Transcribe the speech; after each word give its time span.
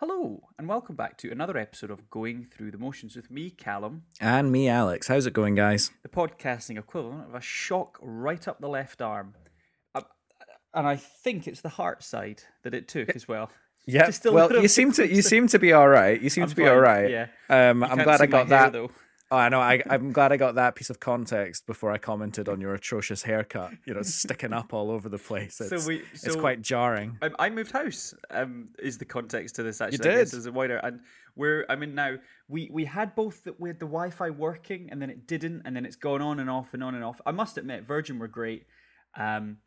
Hello, 0.00 0.48
and 0.58 0.68
welcome 0.68 0.94
back 0.94 1.16
to 1.18 1.30
another 1.32 1.56
episode 1.58 1.90
of 1.90 2.08
Going 2.08 2.44
Through 2.44 2.70
the 2.70 2.78
Motions 2.78 3.16
with 3.16 3.30
me, 3.30 3.50
Callum, 3.50 4.02
And 4.20 4.52
me, 4.52 4.68
Alex. 4.68 5.08
How's 5.08 5.26
it 5.26 5.32
going, 5.32 5.54
guys? 5.56 5.90
the 6.02 6.08
podcasting 6.08 6.78
equivalent 6.78 7.28
of 7.28 7.34
a 7.34 7.40
shock 7.40 7.98
right 8.00 8.46
up 8.46 8.60
the 8.60 8.68
left 8.68 9.02
arm. 9.02 9.34
Uh, 9.94 10.02
And 10.72 10.86
I 10.86 10.94
think 10.96 11.48
it's 11.48 11.62
the 11.62 11.68
heart 11.70 12.04
side 12.04 12.42
that 12.62 12.74
it 12.74 12.88
took 12.88 13.10
as 13.10 13.26
well. 13.26 13.50
Yeah. 13.90 14.10
Well, 14.26 14.52
you 14.60 14.68
seem 14.68 14.92
to 14.92 15.08
you 15.08 15.22
seem 15.22 15.48
to 15.48 15.58
be 15.58 15.72
all 15.72 15.88
right. 15.88 16.20
You 16.20 16.28
seem 16.28 16.42
I'm 16.42 16.50
to 16.50 16.54
be 16.54 16.64
fine, 16.64 16.72
all 16.72 16.78
right. 16.78 17.10
yeah. 17.10 17.26
Um, 17.48 17.82
I'm 17.82 17.96
glad 18.02 18.20
I 18.20 18.26
got 18.26 18.48
hair, 18.48 18.64
that. 18.64 18.72
though. 18.74 18.90
Oh, 19.30 19.36
I 19.36 19.50
know. 19.50 19.60
I, 19.60 19.82
I'm 19.90 20.10
glad 20.12 20.32
I 20.32 20.38
got 20.38 20.54
that 20.54 20.74
piece 20.74 20.88
of 20.88 21.00
context 21.00 21.66
before 21.66 21.92
I 21.92 21.98
commented 21.98 22.48
on 22.48 22.62
your 22.62 22.72
atrocious 22.72 23.22
haircut. 23.22 23.72
You 23.84 23.92
know, 23.92 24.00
sticking 24.00 24.54
up 24.54 24.72
all 24.72 24.90
over 24.90 25.10
the 25.10 25.18
place. 25.18 25.60
It's, 25.60 25.86
we- 25.86 26.02
so 26.14 26.28
it's 26.28 26.36
quite 26.36 26.62
jarring. 26.62 27.18
Um, 27.20 27.36
I 27.38 27.50
moved 27.50 27.70
house. 27.72 28.14
Um, 28.30 28.70
is 28.78 28.96
the 28.96 29.04
context 29.04 29.56
to 29.56 29.62
this 29.62 29.82
actually? 29.82 29.98
You 29.98 30.02
did? 30.16 30.34
I 30.34 30.38
as 30.38 30.46
a 30.46 30.52
wider 30.52 30.78
and 30.78 31.00
we're. 31.36 31.66
I 31.68 31.76
mean, 31.76 31.94
now 31.94 32.16
we 32.48 32.70
we 32.72 32.86
had 32.86 33.14
both. 33.14 33.44
The, 33.44 33.54
we 33.58 33.68
had 33.68 33.78
the 33.78 33.86
Wi-Fi 33.86 34.30
working, 34.30 34.88
and 34.90 35.00
then 35.02 35.10
it 35.10 35.26
didn't, 35.26 35.62
and 35.66 35.76
then 35.76 35.84
it's 35.84 35.96
gone 35.96 36.22
on 36.22 36.40
and 36.40 36.48
off 36.48 36.72
and 36.72 36.82
on 36.82 36.94
and 36.94 37.04
off. 37.04 37.20
I 37.26 37.32
must 37.32 37.58
admit, 37.58 37.86
Virgin 37.86 38.18
were 38.18 38.28
great. 38.28 38.64
Um, 39.14 39.58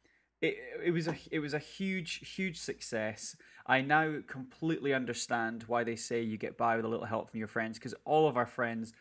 it 0.41 0.55
it 0.85 0.91
was 0.91 1.07
a 1.07 1.15
it 1.31 1.37
was 1.39 1.53
a 1.53 1.59
huge 1.59 2.33
huge 2.35 2.57
success. 2.59 3.35
I 3.67 3.81
now 3.81 4.21
completely 4.27 4.91
understand 4.95 5.65
why 5.67 5.83
they 5.83 5.95
say 5.95 6.23
you 6.23 6.37
get 6.37 6.57
by 6.57 6.77
with 6.77 6.85
a 6.85 6.87
little 6.87 7.05
help 7.05 7.29
from 7.29 7.37
your 7.37 7.47
friends 7.47 7.77
because 7.77 7.93
all 8.05 8.27
of 8.27 8.37
our 8.37 8.47
friends. 8.47 8.91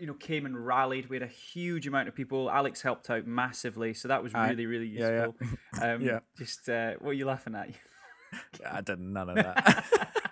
You 0.00 0.06
know, 0.06 0.14
came 0.14 0.46
and 0.46 0.66
rallied. 0.66 1.08
We 1.08 1.16
had 1.16 1.22
a 1.22 1.26
huge 1.26 1.86
amount 1.86 2.08
of 2.08 2.14
people. 2.14 2.50
Alex 2.50 2.80
helped 2.82 3.10
out 3.10 3.26
massively, 3.26 3.92
so 3.94 4.08
that 4.08 4.22
was 4.22 4.32
really, 4.34 4.66
really 4.66 4.86
Yeah, 4.88 5.26
useful. 5.26 5.36
Um, 5.82 6.02
Yeah. 6.02 6.20
Just 6.38 6.68
uh, 6.68 6.92
what 7.00 7.10
are 7.10 7.14
you 7.14 7.26
laughing 7.26 7.54
at? 7.54 7.70
I 8.70 8.80
did 8.80 9.00
none 9.00 9.28
of 9.30 9.34
that. 9.36 10.29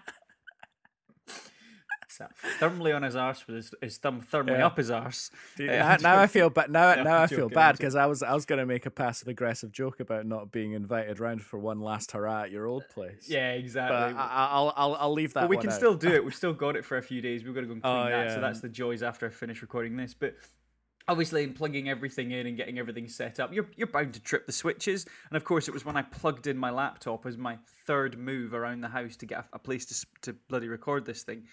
Firmly 2.35 2.93
on 2.93 3.03
his 3.03 3.17
arse 3.17 3.47
with 3.47 3.57
his, 3.57 3.75
his 3.81 3.97
thumb 3.99 4.21
firmly 4.21 4.55
Yeah. 4.55 4.67
up 4.67 4.77
his 4.77 4.91
arse. 4.91 5.31
Now, 5.59 6.19
I 6.21 6.27
feel 6.27 6.51
bad. 6.51 6.71
Now, 6.71 6.95
No, 6.95 7.03
now 7.05 7.17
I'm 7.17 7.23
I 7.23 7.27
feel 7.27 7.39
joking, 7.41 7.55
bad 7.55 7.77
because 7.77 7.95
I 7.95 8.07
was 8.07 8.23
I 8.23 8.35
was 8.35 8.45
going 8.47 8.59
to 8.59 8.67
make 8.67 8.87
a 8.87 8.91
passive 8.91 9.29
aggressive 9.29 9.73
joke 9.73 10.01
about 10.01 10.27
not 10.27 10.51
being 10.53 10.73
invited 10.73 11.21
round 11.21 11.43
for 11.43 11.59
one 11.59 11.81
last 11.81 12.13
hurrah 12.13 12.43
at 12.43 12.51
your 12.51 12.67
old 12.67 12.89
place. 12.89 13.27
yeah, 13.29 13.53
exactly. 13.53 13.97
I, 13.97 14.11
I- 14.11 14.49
I'll 14.51 14.73
I'll 14.77 14.95
I'll 14.97 15.13
leave 15.13 15.35
that. 15.35 15.43
but 15.43 15.51
we 15.51 15.57
can 15.59 15.71
out. 15.71 15.77
still 15.77 15.95
do 15.95 16.13
it. 16.13 16.25
We've 16.29 16.35
still 16.35 16.53
got 16.55 16.77
it 16.77 16.85
for 16.85 16.97
a 16.99 17.03
few 17.03 17.21
days. 17.21 17.45
We've 17.45 17.55
got 17.55 17.61
to 17.63 17.67
go 17.67 17.73
and 17.75 17.83
clean 17.83 17.95
Oh, 17.97 18.05
that. 18.05 18.27
yeah. 18.29 18.35
So 18.35 18.41
that's 18.41 18.61
the 18.61 18.69
joys 18.69 19.03
after 19.03 19.27
I 19.27 19.31
finish 19.31 19.63
recording 19.63 19.97
this. 19.97 20.15
But 20.15 20.35
obviously, 21.07 21.43
in 21.43 21.55
plugging 21.55 21.89
everything 21.89 22.33
in 22.33 22.47
and 22.47 22.57
getting 22.57 22.79
everything 22.79 23.09
set 23.09 23.41
up, 23.41 23.53
you're 23.53 23.69
you're 23.77 23.87
bound 23.87 24.15
to 24.15 24.21
trip 24.21 24.47
the 24.47 24.53
switches. 24.53 25.07
And 25.31 25.37
of 25.37 25.45
course, 25.45 25.69
it 25.69 25.75
was 25.75 25.85
when 25.85 25.97
I 25.97 26.03
plugged 26.03 26.47
in 26.47 26.57
my 26.59 26.71
laptop 26.71 27.27
as 27.27 27.37
my 27.39 27.59
third 27.87 28.19
move 28.19 28.53
around 28.55 28.81
the 28.83 28.89
house 28.89 29.17
to 29.17 29.27
get 29.27 29.39
a, 29.41 29.45
a 29.55 29.59
place 29.59 29.87
to 29.87 30.07
to 30.23 30.33
bloody 30.49 30.69
record 30.69 31.05
this 31.07 31.23
thing. 31.23 31.45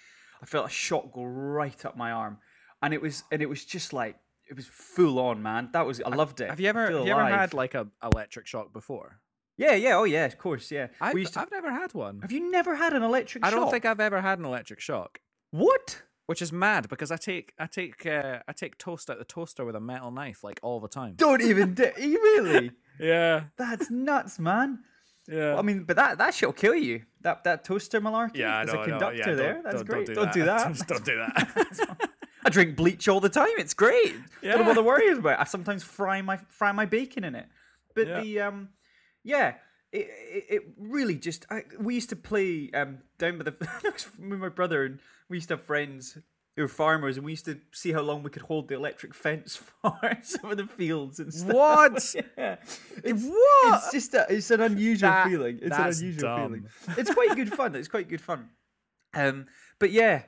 I 0.41 0.45
felt 0.45 0.67
a 0.67 0.69
shot 0.69 1.11
go 1.11 1.23
right 1.23 1.85
up 1.85 1.97
my 1.97 2.11
arm, 2.11 2.37
and 2.81 2.93
it 2.93 3.01
was 3.01 3.23
and 3.31 3.41
it 3.41 3.49
was 3.49 3.65
just 3.65 3.93
like 3.93 4.17
it 4.49 4.55
was 4.55 4.67
full 4.67 5.19
on, 5.19 5.41
man. 5.41 5.69
That 5.73 5.85
was 5.85 6.01
I 6.01 6.09
loved 6.09 6.41
it. 6.41 6.49
Have 6.49 6.59
you 6.59 6.69
ever 6.69 6.91
have 6.91 7.05
you 7.07 7.11
ever 7.13 7.25
had 7.25 7.53
like 7.53 7.73
a 7.73 7.87
electric 8.03 8.47
shock 8.47 8.73
before? 8.73 9.19
Yeah, 9.57 9.73
yeah, 9.73 9.95
oh 9.95 10.03
yeah, 10.03 10.25
of 10.25 10.37
course, 10.37 10.69
yeah. 10.69 10.87
I've, 10.99 11.13
to, 11.13 11.39
I've 11.39 11.51
never 11.51 11.71
had 11.71 11.93
one. 11.93 12.19
have 12.21 12.31
you 12.31 12.51
never 12.51 12.75
had 12.75 12.91
an 12.93 13.03
electric 13.03 13.43
shock? 13.43 13.53
I 13.53 13.55
don't 13.55 13.71
think 13.71 13.85
I've 13.85 14.01
ever 14.01 14.19
had 14.19 14.37
an 14.37 14.43
electric 14.45 14.81
shock, 14.81 15.19
What? 15.51 16.01
which 16.25 16.41
is 16.41 16.51
mad 16.51 16.89
because 16.89 17.09
I 17.09 17.15
take 17.15 17.53
I 17.57 17.67
take 17.67 18.05
uh, 18.05 18.39
I 18.47 18.51
take 18.51 18.77
toast 18.77 19.09
out 19.09 19.17
the 19.17 19.25
toaster 19.25 19.63
with 19.63 19.75
a 19.75 19.79
metal 19.79 20.11
knife 20.11 20.43
like 20.43 20.59
all 20.61 20.79
the 20.81 20.89
time. 20.89 21.13
Don't 21.15 21.41
even. 21.41 21.75
You 21.97 22.19
really? 22.43 22.71
Yeah, 22.99 23.43
That's 23.57 23.89
nuts, 23.89 24.39
man. 24.39 24.79
Yeah. 25.27 25.49
Well, 25.51 25.59
I 25.59 25.61
mean, 25.61 25.83
but 25.83 25.95
that 25.95 26.17
that 26.19 26.33
shit'll 26.33 26.53
kill 26.53 26.75
you. 26.75 27.03
That 27.21 27.43
that 27.45 27.63
toaster 27.63 27.99
malarkey. 28.01 28.37
yeah, 28.37 28.57
I 28.59 28.65
There's 28.65 28.79
a 28.79 28.83
conductor 28.89 29.17
yeah, 29.17 29.33
there. 29.33 29.53
don't- 29.53 29.63
That's 29.63 29.75
don't- 29.77 29.85
great. 29.87 30.07
Don't 30.15 30.33
do 30.33 30.43
that. 30.45 30.87
Don't 30.87 31.05
do 31.05 31.15
that. 31.17 32.09
I 32.45 32.49
drink 32.49 32.75
bleach 32.75 33.07
all 33.07 33.19
the 33.19 33.29
time. 33.29 33.49
It's 33.57 33.73
great. 33.73 34.15
Yeah. 34.43 34.51
Don't 34.51 34.61
know 34.61 34.67
what 34.67 34.75
the 34.75 34.83
worry 34.83 35.05
is 35.05 35.17
about. 35.17 35.39
I 35.39 35.45
sometimes 35.45 35.83
fry 35.83 36.21
my 36.21 36.37
fry 36.37 36.71
my 36.71 36.85
bacon 36.85 37.23
in 37.23 37.33
it. 37.35 37.47
But 37.95 38.07
Yeah. 38.07 38.21
the 38.21 38.39
um, 38.41 38.69
yeah. 39.23 39.55
It, 39.91 40.07
it, 40.09 40.45
it 40.49 40.61
really 40.77 41.15
just 41.15 41.45
I, 41.49 41.63
we 41.79 41.95
used 41.95 42.09
to 42.09 42.15
play 42.17 42.69
um 42.73 42.97
down 43.17 43.37
by 43.37 43.45
the 43.45 43.55
with 44.19 44.39
my 44.39 44.49
brother 44.49 44.83
and 44.83 44.99
we 45.29 45.37
used 45.37 45.47
to 45.47 45.55
have 45.55 45.63
friends 45.63 46.17
who 46.55 46.61
were 46.61 46.67
farmers 46.67 47.17
and 47.17 47.25
we 47.25 47.33
used 47.33 47.45
to 47.45 47.59
see 47.73 47.91
how 47.91 48.01
long 48.01 48.23
we 48.23 48.29
could 48.29 48.43
hold 48.43 48.67
the 48.69 48.75
electric 48.75 49.13
fence 49.13 49.55
for 49.81 50.17
some 50.23 50.51
of 50.51 50.57
the 50.57 50.65
fields 50.67 51.19
and 51.19 51.33
stuff. 51.33 51.53
What? 51.53 52.15
Yeah. 52.37 52.55
It's, 53.03 53.23
What? 53.25 53.83
It's 53.83 53.91
just 53.91 54.13
a, 54.13 54.25
it's 54.29 54.51
an 54.51 54.61
unusual 54.61 55.09
That- 55.09 55.27
feeling. 55.27 55.59
It's 55.61 55.75
an 55.77 55.83
unusual 55.87 56.21
dumb. 56.21 56.43
feeling. 56.47 56.97
It's 56.97 57.13
quite 57.13 57.35
good 57.35 57.51
fun. 57.53 57.75
It's 57.75 57.87
quite 57.87 58.07
good 58.07 58.21
fun. 58.21 58.49
Um, 59.13 59.45
but 59.79 59.91
yeah, 59.91 60.23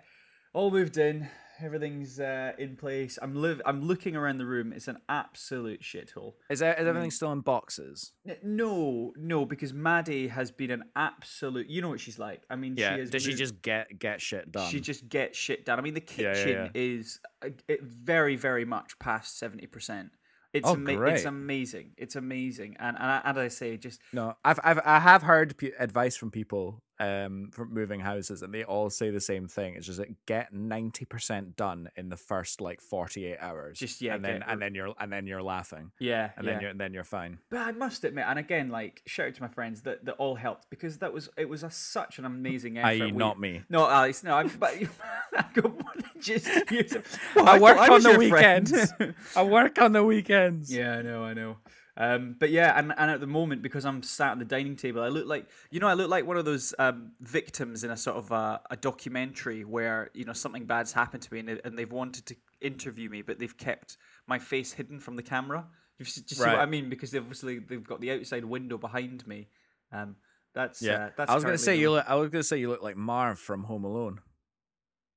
all 0.53 0.69
moved 0.71 0.97
in. 0.97 1.29
Everything's 1.59 2.19
uh, 2.19 2.51
in 2.59 2.75
place. 2.75 3.17
I'm 3.21 3.33
live. 3.33 3.61
I'm 3.65 3.81
looking 3.81 4.15
around 4.15 4.37
the 4.37 4.45
room. 4.45 4.71
It's 4.73 4.87
an 4.87 4.99
absolute 5.09 5.81
shithole. 5.81 6.33
Is, 6.49 6.59
there, 6.59 6.73
is 6.79 6.85
everything 6.85 7.09
still 7.11 7.31
in 7.31 7.41
boxes? 7.41 8.11
N- 8.27 8.37
No, 8.43 9.11
no, 9.17 9.45
because 9.45 9.73
Maddie 9.73 10.27
has 10.27 10.51
been 10.51 10.69
an 10.71 10.83
absolute. 10.95 11.67
You 11.69 11.81
know 11.81 11.89
what 11.89 11.99
she's 11.99 12.19
like. 12.19 12.43
I 12.49 12.55
mean, 12.57 12.75
Yeah. 12.77 12.93
she 12.93 12.99
has 13.01 13.09
Does 13.09 13.23
she 13.23 13.29
moved- 13.29 13.39
just 13.39 13.61
get 13.61 13.97
get 13.97 14.21
shit 14.21 14.51
done? 14.51 14.69
She 14.69 14.79
just 14.79 15.09
gets 15.09 15.37
shit 15.37 15.65
done. 15.65 15.79
I 15.79 15.81
mean, 15.81 15.95
the 15.95 16.01
kitchen 16.01 16.49
yeah, 16.49 16.63
yeah. 16.65 16.69
is 16.75 17.19
uh, 17.43 17.49
it 17.67 17.81
very, 17.83 18.35
very 18.35 18.65
much 18.65 18.99
past 18.99 19.39
seventy 19.39 19.65
percent. 19.67 20.11
It's 20.53 20.67
Oh, 20.67 20.73
ama- 20.73 20.91
it's 20.91 20.97
great. 20.97 21.25
amazing. 21.25 21.91
It's 21.97 22.15
amazing, 22.15 22.77
and 22.79 22.95
and, 22.97 23.05
I, 23.05 23.21
and 23.25 23.39
I 23.39 23.47
say 23.49 23.77
just 23.77 23.99
No, 24.13 24.33
I've 24.45 24.59
I've 24.63 24.79
I 24.85 24.99
have 24.99 25.23
heard 25.23 25.57
p- 25.57 25.73
advice 25.77 26.15
from 26.15 26.31
people 26.31 26.81
um 26.99 27.49
from 27.51 27.73
moving 27.73 27.99
houses, 27.99 28.41
and 28.41 28.53
they 28.53 28.63
all 28.63 28.89
say 28.89 29.09
the 29.09 29.21
same 29.21 29.47
thing. 29.47 29.75
It's 29.75 29.85
just 29.85 29.99
like 29.99 30.13
get 30.25 30.53
ninety 30.53 31.05
percent 31.05 31.55
done 31.55 31.89
in 31.95 32.09
the 32.09 32.17
first 32.17 32.61
like 32.61 32.81
forty 32.81 33.25
eight 33.25 33.37
hours. 33.39 33.79
Just, 33.79 34.01
yeah, 34.01 34.15
and 34.15 34.23
then 34.23 34.43
and 34.43 34.61
then 34.61 34.75
you're 34.75 34.93
and 34.99 35.11
then 35.11 35.27
you're 35.27 35.43
laughing, 35.43 35.91
yeah, 35.99 36.31
and 36.35 36.45
yeah. 36.45 36.53
then 36.53 36.61
you're 36.61 36.71
and 36.71 36.79
then 36.79 36.93
you're 36.93 37.03
fine. 37.03 37.39
But 37.49 37.59
I 37.59 37.71
must 37.71 38.03
admit, 38.03 38.25
and 38.27 38.39
again, 38.39 38.69
like 38.69 39.01
shout 39.05 39.27
out 39.27 39.35
to 39.35 39.41
my 39.41 39.47
friends 39.47 39.81
that, 39.81 40.05
that 40.05 40.15
all 40.15 40.35
helped 40.35 40.69
because 40.69 40.99
that 40.99 41.13
was 41.13 41.29
it 41.37 41.49
was 41.49 41.63
a, 41.63 41.71
such 41.71 42.19
an 42.19 42.25
amazing 42.25 42.77
effort. 42.77 42.87
I.e., 42.87 43.01
We- 43.03 43.11
not 43.11 43.39
me. 43.39 43.63
No, 43.69 43.87
Alex, 43.87 44.23
no. 44.23 44.35
I'm, 44.35 44.49
but 44.59 44.73
I 45.37 45.45
go 45.53 45.73
just 46.19 46.47
well, 47.35 47.47
I, 47.47 47.59
work 47.59 47.77
on 47.77 48.03
the 48.03 48.17
weekends. 48.17 48.93
I 49.35 49.43
work 49.43 49.79
on 49.81 49.91
the 49.91 50.03
weekends. 50.03 50.73
yeah, 50.73 50.97
I 50.97 51.01
know, 51.01 51.23
I 51.23 51.33
know. 51.33 51.57
Um, 51.99 52.35
but 52.39 52.51
yeah, 52.51 52.77
and, 52.77 52.93
and 52.95 53.09
at 53.09 53.19
the 53.19 53.27
moment, 53.27 53.63
because 53.63 53.83
I'm 53.83 54.03
sat 54.03 54.33
at 54.33 54.39
the 54.39 54.45
dining 54.45 54.75
table, 54.75 55.01
I 55.01 55.07
look 55.07 55.25
like 55.25 55.47
you 55.71 55.79
know, 55.79 55.87
I 55.87 55.95
look 55.95 56.09
like 56.09 56.27
one 56.27 56.37
of 56.37 56.45
those 56.45 56.75
um, 56.77 57.13
victims 57.21 57.83
in 57.83 57.89
a 57.89 57.97
sort 57.97 58.17
of 58.17 58.31
a, 58.31 58.61
a 58.69 58.77
documentary 58.77 59.65
where 59.65 60.11
you 60.13 60.23
know 60.23 60.33
something 60.33 60.65
bad's 60.65 60.93
happened 60.93 61.23
to 61.23 61.33
me, 61.33 61.39
and, 61.39 61.59
and 61.65 61.77
they've 61.77 61.91
wanted 61.91 62.27
to 62.27 62.35
interview 62.61 63.09
me, 63.09 63.23
but 63.23 63.39
they've 63.39 63.57
kept 63.57 63.97
my 64.27 64.37
face 64.37 64.71
hidden 64.73 64.99
from 64.99 65.15
the 65.15 65.23
camera. 65.23 65.65
You 65.97 66.05
just 66.05 66.29
see 66.29 66.43
what 66.43 66.59
I 66.59 66.67
mean? 66.67 66.89
Because 66.89 67.15
obviously 67.15 67.57
they've 67.57 67.83
got 67.83 67.99
the 67.99 68.11
outside 68.11 68.45
window 68.45 68.77
behind 68.77 69.25
me. 69.25 69.47
Um, 69.91 70.17
that's 70.53 70.81
Yeah, 70.81 71.05
Uh, 71.05 71.09
that's 71.17 71.31
I 71.31 71.33
was 71.35 71.43
gonna 71.43 71.57
say 71.57 71.73
the- 71.75 71.81
you 71.81 71.91
look. 71.91 72.05
I 72.07 72.13
was 72.13 72.29
gonna 72.29 72.43
say 72.43 72.59
you 72.59 72.69
look 72.69 72.83
like 72.83 72.95
Marv 72.95 73.39
from 73.39 73.63
Home 73.63 73.83
Alone. 73.83 74.19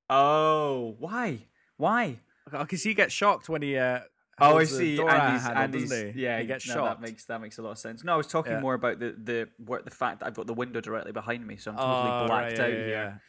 Oh, 0.09 0.97
why? 0.99 1.47
Why? 1.76 2.21
Because 2.50 2.83
he 2.83 2.94
gets 2.94 3.12
shocked 3.12 3.49
when 3.49 3.62
he. 3.62 3.76
Uh, 3.76 4.00
Oh, 4.41 4.59
I 4.59 4.65
see. 4.65 4.99
Andy's, 5.01 5.43
handle, 5.43 5.63
Andy's, 5.63 5.91
doesn't 5.91 6.15
he? 6.15 6.23
yeah, 6.23 6.41
he 6.41 6.47
gets 6.47 6.67
no, 6.69 6.75
shocked. 6.75 7.01
That 7.01 7.07
makes 7.09 7.25
that 7.25 7.41
makes 7.41 7.59
a 7.59 7.63
lot 7.63 7.73
of 7.73 7.79
sense. 7.79 8.03
No, 8.05 8.15
I 8.15 8.17
was 8.17 8.27
talking 8.27 8.53
Yeah. 8.53 8.61
more 8.61 8.75
about 8.75 8.99
the 8.99 9.15
the 9.23 9.49
what 9.65 9.85
the 9.85 9.91
fact 9.91 10.21
that 10.21 10.27
I've 10.27 10.35
got 10.35 10.47
the 10.47 10.55
window 10.55 10.81
directly 10.81 11.13
behind 11.13 11.47
me, 11.47 11.57
so 11.57 11.71
I'm 11.73 11.77
totally 11.77 12.11
Oh, 12.11 12.27
blacked 12.27 12.59
right, 12.59 12.61
out 12.61 12.71
yeah, 12.71 12.77
here. 12.77 12.89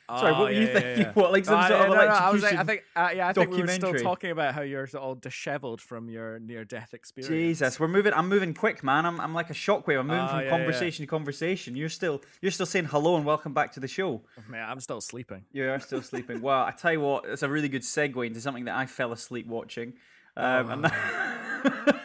yeah. 0.09 0.17
Sorry, 0.19 0.31
what 0.33 0.39
Oh, 0.41 0.43
were 0.43 0.51
you 0.51 0.67
thinking? 0.67 1.05
What, 1.13 1.31
like 1.31 1.45
some 1.45 1.61
No, 1.61 1.67
sort 1.69 1.81
of 1.81 1.87
no, 1.89 1.93
no, 1.95 2.01
I 2.07 2.29
was 2.31 2.43
like, 2.43 2.55
I 2.55 2.63
think, 2.65 2.83
uh, 2.97 3.09
yeah, 3.15 3.27
I 3.29 3.33
think 3.33 3.51
we 3.51 3.61
were 3.61 3.67
still 3.69 3.93
talking 3.93 4.31
about 4.31 4.53
how 4.53 4.61
you're 4.61 4.87
all 4.99 5.15
dishevelled 5.15 5.79
from 5.79 6.09
your 6.09 6.37
near-death 6.39 6.93
experience. 6.93 7.29
Jesus, 7.29 7.79
we're 7.79 7.87
moving. 7.87 8.13
I'm 8.13 8.27
moving 8.27 8.53
quick, 8.53 8.83
man. 8.83 9.05
I'm, 9.05 9.21
I'm 9.21 9.33
like 9.33 9.49
a 9.49 9.53
shockwave. 9.53 9.99
I'm 9.99 10.07
moving 10.07 10.23
Oh, 10.25 10.39
from 10.39 10.49
conversation 10.49 11.03
to 11.03 11.07
conversation. 11.07 11.75
You're 11.77 11.87
still 11.89 12.21
you're 12.41 12.51
still 12.51 12.65
saying 12.65 12.85
hello 12.85 13.15
and 13.15 13.25
welcome 13.25 13.53
back 13.53 13.71
to 13.73 13.79
the 13.79 13.87
show. 13.87 14.21
Man, 14.49 14.69
I'm 14.69 14.79
still 14.81 14.99
sleeping. 14.99 15.45
You 15.53 15.69
are 15.69 15.79
still 15.79 16.01
sleeping. 16.01 16.41
well, 16.41 16.63
I 16.65 16.71
tell 16.71 16.91
you 16.91 16.99
what, 17.01 17.23
it's 17.25 17.43
a 17.43 17.49
really 17.49 17.69
good 17.69 17.83
segue 17.83 18.25
into 18.27 18.41
something 18.41 18.65
that 18.65 18.75
I 18.75 18.85
fell 18.87 19.11
asleep 19.13 19.47
watching. 19.47 19.93
Um, 20.41 20.69
and 20.71 20.83
that- 20.85 22.01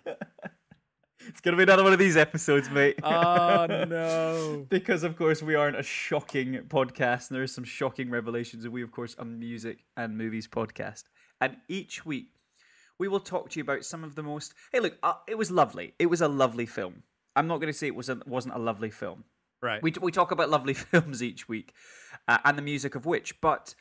it's 1.28 1.40
gonna 1.40 1.56
be 1.56 1.62
another 1.64 1.82
one 1.84 1.92
of 1.92 1.98
these 1.98 2.16
episodes, 2.16 2.70
mate. 2.70 2.98
Oh 3.04 3.66
no! 3.68 4.66
because 4.70 5.02
of 5.04 5.16
course 5.16 5.42
we 5.42 5.54
aren't 5.54 5.76
a 5.78 5.82
shocking 5.82 6.54
podcast 6.68 7.28
and 7.28 7.36
there 7.36 7.42
is 7.42 7.54
some 7.54 7.64
shocking 7.64 8.10
revelations 8.10 8.64
and 8.64 8.72
we 8.72 8.82
of 8.82 8.90
course 8.92 9.14
are 9.18 9.22
a 9.22 9.26
music 9.26 9.84
and 9.96 10.16
movies 10.16 10.46
podcast 10.48 11.04
and 11.40 11.56
each 11.68 12.06
week 12.06 12.28
we 12.98 13.08
will 13.08 13.20
talk 13.20 13.50
to 13.50 13.58
you 13.58 13.62
about 13.62 13.84
some 13.84 14.04
of 14.04 14.14
the 14.14 14.22
most 14.22 14.54
hey 14.72 14.80
look 14.80 14.96
uh, 15.02 15.14
it 15.26 15.36
was 15.36 15.50
lovely 15.50 15.94
it 15.98 16.06
was 16.06 16.20
a 16.20 16.28
lovely 16.28 16.66
film 16.66 17.02
i'm 17.36 17.46
not 17.46 17.58
going 17.60 17.72
to 17.72 17.78
say 17.78 17.86
it 17.86 17.94
was 17.94 18.08
a, 18.08 18.18
wasn't 18.26 18.54
a 18.54 18.58
lovely 18.58 18.90
film 18.90 19.24
Right. 19.62 19.82
we, 19.82 19.92
we 20.00 20.10
talk 20.12 20.30
about 20.30 20.48
lovely 20.48 20.74
films 20.74 21.22
each 21.22 21.48
week 21.48 21.74
uh, 22.28 22.38
and 22.44 22.56
the 22.56 22.62
music 22.62 22.94
of 22.94 23.04
which 23.06 23.40
but 23.40 23.74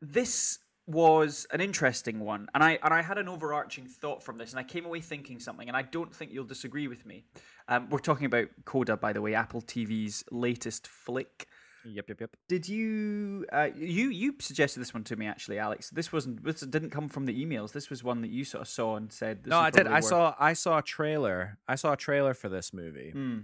this 0.00 0.58
was 0.86 1.46
an 1.52 1.60
interesting 1.60 2.20
one 2.20 2.48
and 2.54 2.64
i 2.64 2.78
and 2.82 2.92
i 2.92 3.02
had 3.02 3.16
an 3.16 3.28
overarching 3.28 3.86
thought 3.86 4.22
from 4.22 4.36
this 4.36 4.50
and 4.50 4.58
i 4.58 4.64
came 4.64 4.84
away 4.84 5.00
thinking 5.00 5.38
something 5.38 5.68
and 5.68 5.76
i 5.76 5.82
don't 5.82 6.14
think 6.14 6.32
you'll 6.32 6.44
disagree 6.44 6.88
with 6.88 7.06
me 7.06 7.24
um, 7.68 7.88
we're 7.88 7.98
talking 7.98 8.26
about 8.26 8.48
coda 8.64 8.96
by 8.96 9.12
the 9.12 9.20
way 9.20 9.34
apple 9.34 9.60
tv's 9.62 10.24
latest 10.30 10.88
flick 10.88 11.46
Yep, 11.84 12.08
yep, 12.10 12.20
yep. 12.20 12.36
Did 12.48 12.68
you 12.68 13.44
uh, 13.52 13.68
you 13.74 14.08
you 14.10 14.36
suggested 14.38 14.80
this 14.80 14.94
one 14.94 15.04
to 15.04 15.16
me 15.16 15.26
actually, 15.26 15.58
Alex? 15.58 15.90
This 15.90 16.12
wasn't 16.12 16.44
this 16.44 16.60
didn't 16.60 16.90
come 16.90 17.08
from 17.08 17.26
the 17.26 17.44
emails. 17.44 17.72
This 17.72 17.90
was 17.90 18.04
one 18.04 18.20
that 18.20 18.30
you 18.30 18.44
sort 18.44 18.62
of 18.62 18.68
saw 18.68 18.96
and 18.96 19.12
said. 19.12 19.44
This 19.44 19.50
no, 19.50 19.58
I 19.58 19.70
did. 19.70 19.86
I 19.86 19.94
worth- 19.94 20.04
saw 20.04 20.34
I 20.38 20.52
saw 20.52 20.78
a 20.78 20.82
trailer. 20.82 21.58
I 21.66 21.74
saw 21.74 21.92
a 21.92 21.96
trailer 21.96 22.34
for 22.34 22.48
this 22.48 22.72
movie. 22.72 23.10
Hmm. 23.10 23.38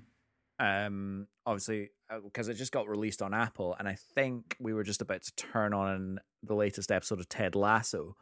Um, 0.59 1.29
obviously 1.47 1.91
because 2.25 2.49
it 2.49 2.55
just 2.55 2.73
got 2.73 2.89
released 2.89 3.23
on 3.23 3.33
Apple, 3.35 3.77
and 3.79 3.87
I 3.87 3.95
think 3.95 4.57
we 4.59 4.73
were 4.73 4.83
just 4.83 5.03
about 5.03 5.23
to 5.23 5.33
turn 5.37 5.73
on 5.75 6.19
the 6.43 6.55
latest 6.55 6.91
episode 6.91 7.21
of 7.21 7.29
Ted 7.29 7.55
Lasso, 7.55 8.17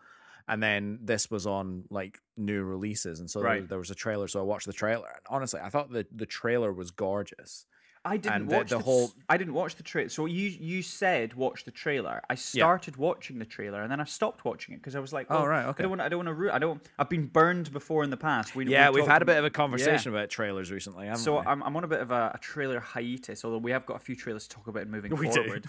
and 0.48 0.62
then 0.62 0.98
this 1.02 1.30
was 1.30 1.46
on 1.46 1.84
like 1.90 2.18
new 2.36 2.62
releases, 2.64 3.20
and 3.20 3.30
so 3.30 3.40
there- 3.40 3.50
there 3.68 3.78
was 3.78 3.90
a 3.90 3.94
trailer. 3.94 4.26
So 4.28 4.40
I 4.40 4.42
watched 4.42 4.66
the 4.66 4.72
trailer, 4.72 5.08
and 5.08 5.20
honestly, 5.30 5.60
I 5.60 5.70
thought 5.70 5.90
the 5.92 6.06
the 6.10 6.26
trailer 6.26 6.72
was 6.72 6.90
gorgeous. 6.90 7.64
I 8.06 8.16
didn't 8.18 8.34
and 8.42 8.48
the- 8.48 8.56
watch 8.56 8.70
the 8.70 8.76
the, 8.78 8.84
whole- 8.84 9.12
I 9.28 9.36
didn't 9.36 9.54
watch 9.54 9.74
the 9.74 9.82
trailer. 9.82 10.08
So 10.08 10.26
you 10.26 10.48
you 10.48 10.80
said 10.82 11.34
watch 11.34 11.64
the 11.64 11.70
trailer. 11.72 12.22
I 12.30 12.36
started 12.36 12.96
watching 12.96 13.38
the 13.40 13.44
trailer 13.44 13.82
and 13.82 13.90
then 13.90 14.00
I 14.00 14.04
stopped 14.04 14.44
watching 14.44 14.74
it 14.74 14.78
because 14.78 14.94
I 14.94 15.00
was 15.00 15.12
like, 15.12 15.26
Oh, 15.28 15.40
well, 15.40 15.48
right, 15.48 15.64
I 15.64 15.68
okay. 15.70 15.82
don't 15.82 15.90
want. 15.90 16.00
I 16.02 16.08
don't 16.08 16.18
want 16.18 16.28
to. 16.28 16.34
Ru- 16.34 16.50
I 16.52 16.58
don't. 16.60 16.80
I've 16.98 17.08
been 17.10 17.26
burned 17.26 17.72
before 17.72 18.04
in 18.04 18.10
the 18.10 18.16
past. 18.16 18.54
We, 18.54 18.66
Yeah, 18.68 18.90
we 18.90 19.00
we've 19.00 19.10
had 19.10 19.22
a 19.22 19.24
bit 19.24 19.36
of 19.38 19.44
a 19.44 19.50
conversation 19.50 20.12
about 20.12 20.30
trailers 20.30 20.70
recently. 20.70 21.06
Haven't 21.06 21.20
So 21.22 21.40
we? 21.40 21.46
I'm, 21.46 21.62
I'm 21.64 21.76
on 21.76 21.82
a 21.84 21.88
bit 21.88 22.00
of 22.00 22.12
a, 22.12 22.32
a 22.34 22.38
trailer 22.40 22.78
hiatus, 22.80 23.44
although 23.44 23.58
we 23.58 23.72
have 23.72 23.84
got 23.86 23.96
a 23.96 24.00
few 24.00 24.14
trailers 24.14 24.46
to 24.46 24.56
talk 24.56 24.68
about 24.68 24.86
moving 24.86 25.14
We 25.16 25.28
forward. 25.28 25.66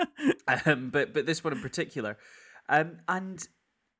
um, 0.66 0.90
but 0.90 1.12
but 1.12 1.26
this 1.26 1.42
one 1.44 1.52
in 1.52 1.60
particular, 1.60 2.16
um, 2.68 2.98
and 3.08 3.46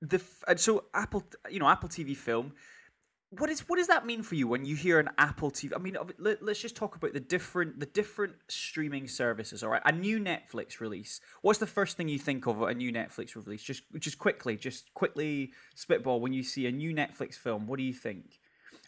the 0.00 0.16
f- 0.16 0.44
and 0.48 0.60
so 0.60 0.84
Apple, 0.94 1.24
you 1.50 1.58
know, 1.58 1.68
Apple 1.68 1.88
TV 1.88 2.16
film. 2.16 2.52
What 3.38 3.48
is 3.48 3.60
what 3.68 3.76
does 3.76 3.86
that 3.86 4.04
mean 4.04 4.22
for 4.24 4.34
you 4.34 4.48
when 4.48 4.64
you 4.64 4.74
hear 4.74 4.98
an 4.98 5.08
Apple 5.16 5.52
TV? 5.52 5.72
I 5.74 5.78
mean, 5.78 5.96
let, 6.18 6.42
let's 6.42 6.60
just 6.60 6.74
talk 6.74 6.96
about 6.96 7.12
the 7.12 7.20
different 7.20 7.78
the 7.78 7.86
different 7.86 8.34
streaming 8.48 9.06
services. 9.06 9.62
All 9.62 9.70
right, 9.70 9.82
a 9.84 9.92
new 9.92 10.18
Netflix 10.18 10.80
release. 10.80 11.20
What's 11.42 11.60
the 11.60 11.66
first 11.68 11.96
thing 11.96 12.08
you 12.08 12.18
think 12.18 12.46
of 12.48 12.60
a 12.60 12.74
new 12.74 12.92
Netflix 12.92 13.36
release? 13.36 13.62
Just 13.62 13.84
just 14.00 14.18
quickly, 14.18 14.56
just 14.56 14.92
quickly 14.94 15.52
spitball. 15.76 16.20
When 16.20 16.32
you 16.32 16.42
see 16.42 16.66
a 16.66 16.72
new 16.72 16.92
Netflix 16.92 17.34
film, 17.36 17.68
what 17.68 17.78
do 17.78 17.84
you 17.84 17.92
think? 17.92 18.40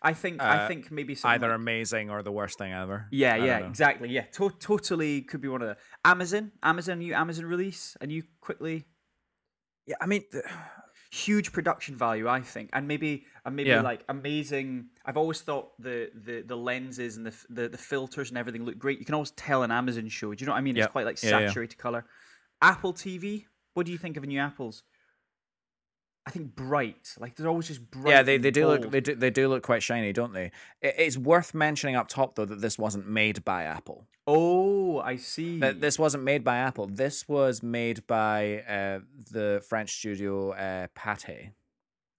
I 0.03 0.12
think 0.12 0.43
I 0.43 0.65
Uh, 0.65 0.69
think 0.69 0.91
maybe 0.91 1.15
something 1.15 1.35
Either 1.37 1.49
like- 1.50 1.56
amazing 1.61 2.11
or 2.11 2.25
the 2.25 2.33
worst 2.33 2.59
thing 2.59 2.73
ever. 2.73 3.06
yeah, 3.12 3.35
I 3.35 3.37
yeah, 3.47 3.59
exactly. 3.69 4.09
Yeah, 4.09 4.23
to- 4.33 4.50
totally 4.59 5.23
could 5.23 5.41
be 5.41 5.47
one 5.47 5.62
of 5.62 5.69
the 5.69 5.77
Amazon, 6.05 6.50
Amazon, 6.65 6.99
new 6.99 7.15
Amazon 7.15 7.44
release, 7.47 7.97
and 8.00 8.11
you 8.11 8.25
quickly 8.41 8.87
Yeah, 9.87 9.97
I 10.00 10.06
mean, 10.06 10.25
huge 11.12 11.53
production 11.53 11.94
value, 11.94 12.26
I 12.26 12.41
think, 12.41 12.70
and 12.73 12.88
maybe 12.88 13.26
and 13.44 13.55
maybe 13.55 13.69
Yeah. 13.69 13.82
like 13.82 14.03
amazing. 14.09 14.87
I've 15.05 15.19
always 15.19 15.43
thought 15.43 15.73
the 15.79 16.11
the 16.14 16.41
the 16.41 16.56
lenses 16.56 17.17
and 17.19 17.26
the, 17.26 17.35
the 17.50 17.69
the 17.69 17.79
filters 17.79 18.31
and 18.31 18.38
everything 18.38 18.64
look 18.64 18.79
great. 18.79 18.99
You 18.99 19.05
can 19.05 19.14
always 19.14 19.32
tell 19.32 19.62
an 19.62 19.70
Amazon 19.70 20.09
show. 20.09 20.32
Do 20.35 20.43
you 20.43 20.47
know 20.47 20.53
what 20.55 20.59
I 20.59 20.62
mean? 20.62 20.76
Yep. 20.76 20.85
It's 20.87 20.93
quite 20.93 21.05
like 21.05 21.23
Yeah, 21.23 21.38
yeah. 21.41 21.49
saturated 21.49 21.76
color. 21.79 22.06
Apple 22.62 22.94
TV. 22.94 23.44
What 23.75 23.87
do 23.87 23.93
you 23.93 23.99
think 23.99 24.17
of 24.17 24.23
a 24.25 24.26
new 24.26 24.38
Apples? 24.41 24.85
I 26.27 26.31
think 26.31 26.55
bright. 26.55 27.15
Like 27.19 27.35
they're 27.37 27.49
always 27.49 27.67
just 27.69 27.91
bright. 27.91 28.11
yeah, 28.11 28.23
they, 28.23 28.39
they 28.39 28.51
do 28.53 28.67
look 28.69 28.91
they 28.91 29.01
do, 29.01 29.15
they 29.15 29.31
do 29.31 29.49
look 29.49 29.63
quite 29.63 29.83
shiny, 29.83 30.13
don't 30.13 30.33
they? 30.33 30.53
It, 30.81 30.95
it's 30.99 31.19
worth 31.19 31.53
mentioning 31.55 31.97
up 31.97 32.09
top 32.09 32.37
though 32.37 32.45
that 32.45 32.61
this 32.61 32.79
wasn't 32.79 33.09
made 33.09 33.45
by 33.45 33.65
Apple. 33.65 34.07
Oh, 34.27 35.01
I 35.01 35.17
see. 35.17 35.59
That 35.59 35.81
this 35.81 35.99
wasn't 35.99 36.23
made 36.23 36.45
by 36.45 36.59
Apple. 36.59 36.87
This 36.87 37.27
was 37.29 37.61
made 37.63 38.07
by 38.07 38.61
uh, 38.69 39.01
the 39.33 39.65
French 39.69 39.91
studio 39.91 40.53
uh, 40.53 40.87
Pathé. 40.97 41.51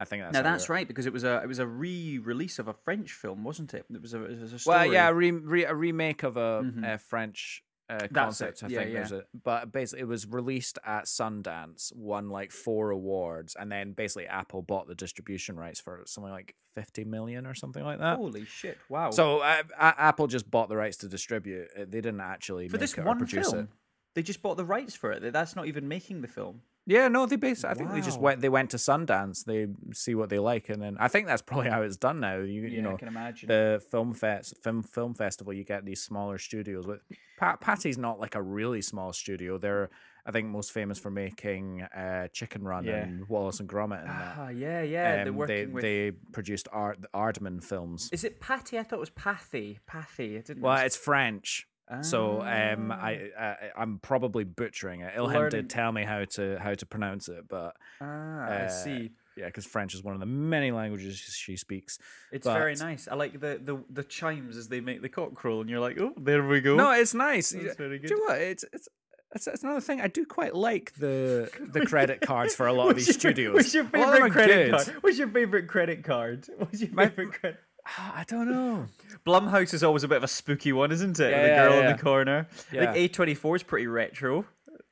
I 0.01 0.05
think 0.05 0.23
that's 0.23 0.33
now 0.33 0.41
that's 0.41 0.67
right 0.67 0.85
because 0.85 1.05
it 1.05 1.13
was 1.13 1.23
a 1.23 1.39
it 1.41 1.47
was 1.47 1.59
a 1.59 1.67
re-release 1.67 2.59
of 2.59 2.67
a 2.67 2.73
French 2.73 3.13
film, 3.13 3.45
wasn't 3.45 3.73
it? 3.73 3.85
It 3.89 4.01
was 4.01 4.13
a, 4.13 4.21
it 4.25 4.41
was 4.41 4.65
a 4.65 4.69
Well, 4.69 4.85
yeah, 4.91 5.07
a, 5.07 5.13
re- 5.13 5.31
re- 5.31 5.63
a 5.63 5.73
remake 5.73 6.23
of 6.23 6.35
a, 6.35 6.61
Mhm. 6.65 6.95
a 6.95 6.97
French 6.97 7.63
uh, 7.89 7.97
That's 7.99 8.13
concept. 8.13 8.63
it, 8.63 8.65
I 8.65 8.69
yeah, 8.69 8.79
think 8.79 8.89
yeah. 8.89 8.95
there's 8.99 9.11
a, 9.11 9.23
but 9.43 9.71
basically 9.71 10.01
it 10.01 10.07
was 10.07 10.25
released 10.27 10.79
at 10.85 11.05
Sundance, 11.05 11.93
won 11.95 12.29
like 12.29 12.51
four 12.51 12.91
awards, 12.91 13.55
and 13.59 13.71
then 13.71 13.91
basically 13.91 14.27
Apple 14.27 14.61
bought 14.61 14.87
the 14.87 14.95
distribution 14.95 15.57
rights 15.57 15.79
for 15.79 16.01
something 16.05 16.31
like 16.31 16.55
fifty 16.73 17.03
million 17.03 17.45
or 17.45 17.53
something 17.53 17.83
like 17.83 17.99
that. 17.99 18.17
Holy 18.17 18.45
shit! 18.45 18.77
Wow. 18.89 19.11
So 19.11 19.39
uh, 19.39 19.63
A- 19.77 20.01
Apple 20.01 20.27
just 20.27 20.49
bought 20.49 20.69
the 20.69 20.77
rights 20.77 20.97
to 20.97 21.07
distribute. 21.07 21.67
They 21.75 22.01
didn't 22.01 22.21
actually 22.21 22.67
for 22.69 22.77
make 22.77 22.81
this 22.81 22.93
it 22.93 22.99
or 23.01 23.03
one 23.05 23.17
produce 23.17 23.51
film, 23.51 23.63
it. 23.63 23.69
they 24.15 24.23
just 24.23 24.41
bought 24.41 24.57
the 24.57 24.65
rights 24.65 24.95
for 24.95 25.11
it. 25.11 25.33
That's 25.33 25.55
not 25.55 25.67
even 25.67 25.87
making 25.87 26.21
the 26.21 26.27
film. 26.27 26.61
Yeah, 26.85 27.07
no, 27.07 27.25
they 27.25 27.37
basically. 27.37 27.69
I 27.69 27.73
think 27.75 27.91
they 27.91 28.01
just 28.01 28.19
went. 28.19 28.41
They 28.41 28.49
went 28.49 28.71
to 28.71 28.77
Sundance. 28.77 29.45
They 29.45 29.67
see 29.93 30.15
what 30.15 30.29
they 30.29 30.39
like, 30.39 30.67
and 30.69 30.81
then 30.81 30.97
I 30.99 31.07
think 31.07 31.27
that's 31.27 31.41
probably 31.41 31.69
how 31.69 31.81
it's 31.81 31.95
done 31.97 32.19
now. 32.19 32.37
You, 32.37 32.63
Yeah, 32.63 32.67
you 32.69 32.81
know, 32.81 32.93
I 32.93 32.97
can 32.97 33.07
imagine. 33.07 33.47
the 33.47 33.81
film 33.89 34.13
fest, 34.13 34.55
film 34.63 34.83
film 34.83 35.13
festival. 35.13 35.53
You 35.53 35.63
get 35.63 35.85
these 35.85 36.01
smaller 36.01 36.37
studios. 36.37 36.85
With 36.85 36.99
Pat, 37.39 37.61
Patty's 37.61 37.97
not 37.97 38.19
like 38.19 38.35
a 38.35 38.41
really 38.41 38.81
small 38.81 39.13
studio. 39.13 39.57
They're 39.57 39.89
I 40.25 40.31
think 40.31 40.47
most 40.47 40.71
famous 40.71 40.99
for 40.99 41.09
making 41.11 41.81
uh, 41.83 42.27
Chicken 42.29 42.63
Run 42.63 42.85
Yeah. 42.85 42.95
and 43.03 43.27
Wallace 43.27 43.59
and 43.59 43.67
Gromit 43.67 44.01
and 44.01 44.09
that. 44.09 44.35
ah, 44.37 44.49
yeah, 44.49 44.81
yeah. 44.81 45.15
they're 45.23 45.29
Um, 45.29 45.35
working 45.35 45.55
they 45.55 45.65
with. 45.65 45.81
they 45.83 46.11
produced 46.31 46.67
Art 46.71 47.01
the 47.01 47.09
Aardman 47.13 47.61
films. 47.63 48.09
Is 48.13 48.23
it 48.23 48.39
Patty? 48.39 48.79
I 48.79 48.83
thought 48.83 48.97
it 48.97 48.99
was 49.01 49.09
Pathy. 49.09 49.79
Pathy. 49.89 50.35
It 50.35 50.45
didn't. 50.45 50.63
Well, 50.63 50.77
it's 50.85 50.95
French. 50.95 51.67
So 52.01 52.41
um, 52.41 52.91
Ah. 52.91 52.99
I, 53.05 53.29
I 53.39 53.55
I'm 53.77 53.99
probably 53.99 54.43
butchering 54.45 55.01
it. 55.01 55.13
Ilham 55.15 55.33
Learning- 55.33 55.49
did 55.51 55.69
tell 55.69 55.91
me 55.91 56.03
how 56.03 56.25
to 56.25 56.57
how 56.59 56.73
to 56.73 56.85
pronounce 56.85 57.29
it, 57.29 57.47
but 57.47 57.75
Ah, 58.01 58.47
I 58.47 58.55
uh, 58.65 58.69
see. 58.69 59.11
yeah, 59.37 59.45
because 59.47 59.65
French 59.65 59.93
is 59.93 60.03
one 60.03 60.13
of 60.13 60.19
the 60.19 60.25
many 60.25 60.71
languages 60.71 61.17
she 61.17 61.55
speaks. 61.57 61.99
It's 62.31 62.47
very 62.47 62.75
nice. 62.75 63.07
I 63.07 63.15
like 63.15 63.33
the, 63.39 63.59
the 63.63 63.83
the 63.89 64.03
chimes 64.03 64.57
as 64.57 64.69
they 64.69 64.79
make 64.81 65.01
the 65.01 65.09
cock 65.09 65.33
crow, 65.35 65.61
and 65.61 65.69
you're 65.69 65.81
like, 65.81 65.99
oh, 65.99 66.13
there 66.17 66.43
we 66.47 66.61
go. 66.61 66.75
No, 66.75 66.91
it's 66.91 67.13
nice. 67.13 67.51
That's 67.51 67.75
very 67.75 67.99
Do 67.99 68.07
you 68.07 68.15
know 68.17 68.23
what? 68.33 68.41
It's 68.41 68.63
it's. 68.73 68.87
It's, 69.35 69.47
it's 69.47 69.63
another 69.63 69.81
thing. 69.81 69.99
I 69.99 70.09
do 70.09 70.27
quite 70.27 70.53
like 70.53 70.93
the 70.99 71.49
the 71.73 71.83
credit 71.87 72.21
cards 72.21 72.53
for 72.53 72.67
a 72.67 72.73
lot 72.73 72.91
of 72.91 72.95
these 72.97 73.07
your- 73.07 73.13
studios. 73.15 73.55
What's 73.55 73.73
your 73.73 73.87
A 73.91 73.97
lot 73.97 74.09
of 74.09 74.13
them 74.13 74.13
favorite 74.13 74.31
credit 74.31 74.55
good. 74.69 74.71
card? 74.85 75.03
What's 75.03 75.17
your 75.17 75.27
favorite 75.27 75.67
credit 75.67 76.03
card? 76.03 76.47
What's 76.57 76.81
your 76.81 76.91
My- 76.91 77.07
favorite 77.07 77.33
credit? 77.39 77.59
I 77.97 78.23
don't 78.27 78.49
know. 78.49 78.87
Blumhouse 79.25 79.73
is 79.73 79.83
always 79.83 80.03
a 80.03 80.07
bit 80.07 80.17
of 80.17 80.23
a 80.23 80.27
spooky 80.27 80.73
one, 80.73 80.91
isn't 80.91 81.19
it? 81.19 81.31
Yeah, 81.31 81.41
the 81.41 81.47
yeah, 81.47 81.67
girl 81.67 81.79
in 81.79 81.95
the 81.95 82.01
corner. 82.01 82.47
I 82.71 82.93
think 82.93 83.13
A24 83.13 83.55
is 83.57 83.63
pretty 83.63 83.87
retro. 83.87 84.45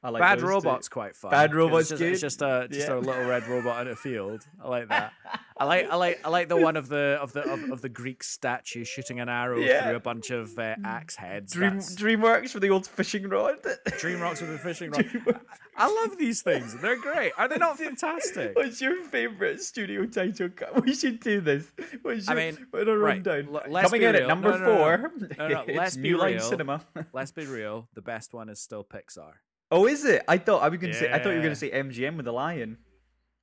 I 0.04 0.10
like 0.10 0.22
Bad. 0.22 0.42
Robot's 0.42 0.90
quite 0.90 1.16
fun. 1.16 1.30
Bad 1.30 1.54
Robot's 1.54 1.92
it's 1.92 2.00
just, 2.00 2.12
it's 2.12 2.22
just 2.22 2.42
a 2.42 2.68
just 2.72 2.88
Yeah. 2.88 2.96
a 2.96 3.00
little 3.00 3.24
red 3.26 3.48
robot 3.48 3.86
in 3.86 3.94
a 3.94 3.96
field. 3.96 4.48
I 4.64 4.68
like 4.68 4.88
that. 4.90 5.14
I 5.58 5.66
like 5.66 5.92
I 5.92 5.96
like 5.96 6.22
I 6.26 6.30
like 6.30 6.50
the 6.50 6.58
one 6.58 6.76
of 6.76 6.88
the 6.90 7.20
of 7.22 7.34
the 7.34 7.42
of, 7.42 7.70
of 7.72 7.82
the 7.82 7.90
Greek 7.90 8.24
statue 8.24 8.84
shooting 8.84 9.20
an 9.20 9.30
arrow 9.30 9.60
Yeah. 9.60 9.86
through 9.86 9.98
a 9.98 10.00
bunch 10.00 10.32
of 10.32 10.58
uh, 10.58 10.76
axe 10.84 11.16
heads. 11.18 11.54
Dream, 11.54 11.74
That's- 11.78 11.96
DreamWorks 11.96 12.50
for 12.50 12.60
the 12.60 12.70
old 12.72 12.88
fishing 12.88 13.30
rod. 13.30 13.58
DreamWorks 13.88 14.42
with 14.42 14.50
a 14.56 14.58
fishing 14.58 14.90
rod. 14.90 15.40
I 15.78 15.88
love 15.88 16.18
these 16.18 16.42
things. 16.42 16.76
They're 16.82 17.00
great. 17.00 17.34
Are 17.38 17.48
they 17.48 17.58
not 17.58 17.78
fantastic? 17.86 18.56
What's 18.56 18.82
your 18.82 19.02
favorite 19.04 19.62
studio 19.62 20.08
title? 20.08 20.50
We 20.84 20.96
should 20.96 21.20
do 21.20 21.42
this. 21.42 21.72
What's 22.02 22.28
I 22.28 22.34
your, 22.34 22.42
mean, 22.54 22.68
what 22.72 22.88
a 22.88 22.98
right, 22.98 23.24
rundown. 23.26 23.56
l- 23.56 23.64
let's 23.70 23.88
Coming 23.88 24.02
in 24.02 24.16
at 24.16 24.28
number 24.28 24.50
No, 24.58 24.58
no, 24.58 24.78
four. 24.78 25.12
No, 25.48 25.64
let's 25.76 25.96
be 25.96 26.10
New 26.10 26.24
real. 26.26 26.40
Cinema. 26.40 26.82
Let's 27.14 27.32
be 27.32 27.46
real. 27.46 27.88
The 27.94 28.02
best 28.02 28.34
one 28.34 28.50
is 28.50 28.60
still 28.60 28.84
Pixar. 28.84 29.34
Oh, 29.72 29.88
is 29.88 30.04
it? 30.06 30.22
I 30.28 30.38
thought 30.38 30.62
I 30.62 30.70
was 30.70 30.80
going 30.80 30.94
to 30.94 31.00
say. 31.00 31.12
I 31.12 31.18
thought 31.20 31.30
you 31.30 31.38
were 31.38 31.44
gonna 31.44 31.56
say 31.56 31.72
MGM 31.72 32.18
with 32.18 32.26
the 32.26 32.34
lion. 32.34 32.78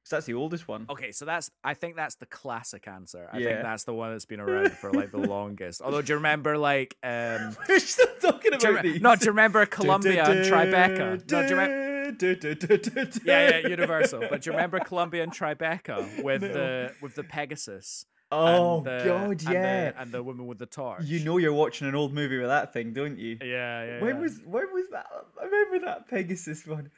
'Cause 0.04 0.10
that's 0.10 0.26
the 0.26 0.34
oldest 0.34 0.66
one. 0.68 0.86
Okay, 0.88 1.12
so 1.12 1.26
that's 1.26 1.50
I 1.62 1.74
think 1.74 1.94
that's 1.96 2.14
the 2.14 2.24
classic 2.24 2.88
answer. 2.88 3.28
I 3.30 3.38
Yeah. 3.38 3.48
think 3.48 3.62
that's 3.62 3.84
the 3.84 3.92
one 3.92 4.12
that's 4.12 4.24
been 4.24 4.40
around 4.46 4.72
for 4.72 4.90
like 4.90 5.10
the 5.10 5.18
longest. 5.18 5.82
Although 5.82 6.00
do 6.00 6.12
you 6.12 6.16
remember 6.16 6.56
like 6.56 6.96
um 7.02 7.54
We're 7.68 7.78
still 7.78 8.06
talking 8.22 8.52
do 8.52 8.58
you, 8.68 8.72
about 8.72 8.84
re- 8.84 8.92
these. 8.92 9.02
no, 9.02 9.16
do 9.16 9.24
you 9.26 9.30
remember 9.32 9.66
Columbia 9.66 10.24
and 10.24 10.46
Tribeca? 10.46 10.98
No, 10.98 11.16
do 11.18 11.36
you 11.36 11.60
remember 11.60 13.18
Yeah, 13.24 13.58
yeah, 13.60 13.68
Universal. 13.68 14.20
But 14.30 14.40
do 14.42 14.48
you 14.50 14.52
remember 14.56 14.80
Columbia 14.80 15.22
and 15.24 15.32
Tribeca 15.32 16.22
with 16.22 16.40
the 16.40 16.94
with 17.02 17.14
the 17.14 17.24
Pegasus? 17.24 18.06
Oh 18.30 18.80
the, 18.82 19.02
God, 19.04 19.30
and 19.30 19.40
the- 19.40 19.52
yeah. 19.52 19.92
and 19.96 20.12
the 20.12 20.22
woman 20.22 20.46
with 20.46 20.58
the 20.58 20.66
torch. 20.66 21.04
You 21.04 21.20
know 21.20 21.38
you're 21.38 21.52
watching 21.52 21.88
an 21.88 21.94
old 21.94 22.12
movie 22.12 22.38
with 22.38 22.48
that 22.48 22.72
thing, 22.72 22.92
don't 22.92 23.18
you? 23.18 23.38
Yeah, 23.40 23.84
yeah. 23.84 24.00
When 24.02 24.16
yeah. 24.16 24.20
was 24.20 24.40
when 24.44 24.72
was 24.72 24.90
that? 24.92 25.06
I 25.40 25.44
remember 25.44 25.86
that 25.86 26.08
Pegasus 26.08 26.66
one. 26.66 26.90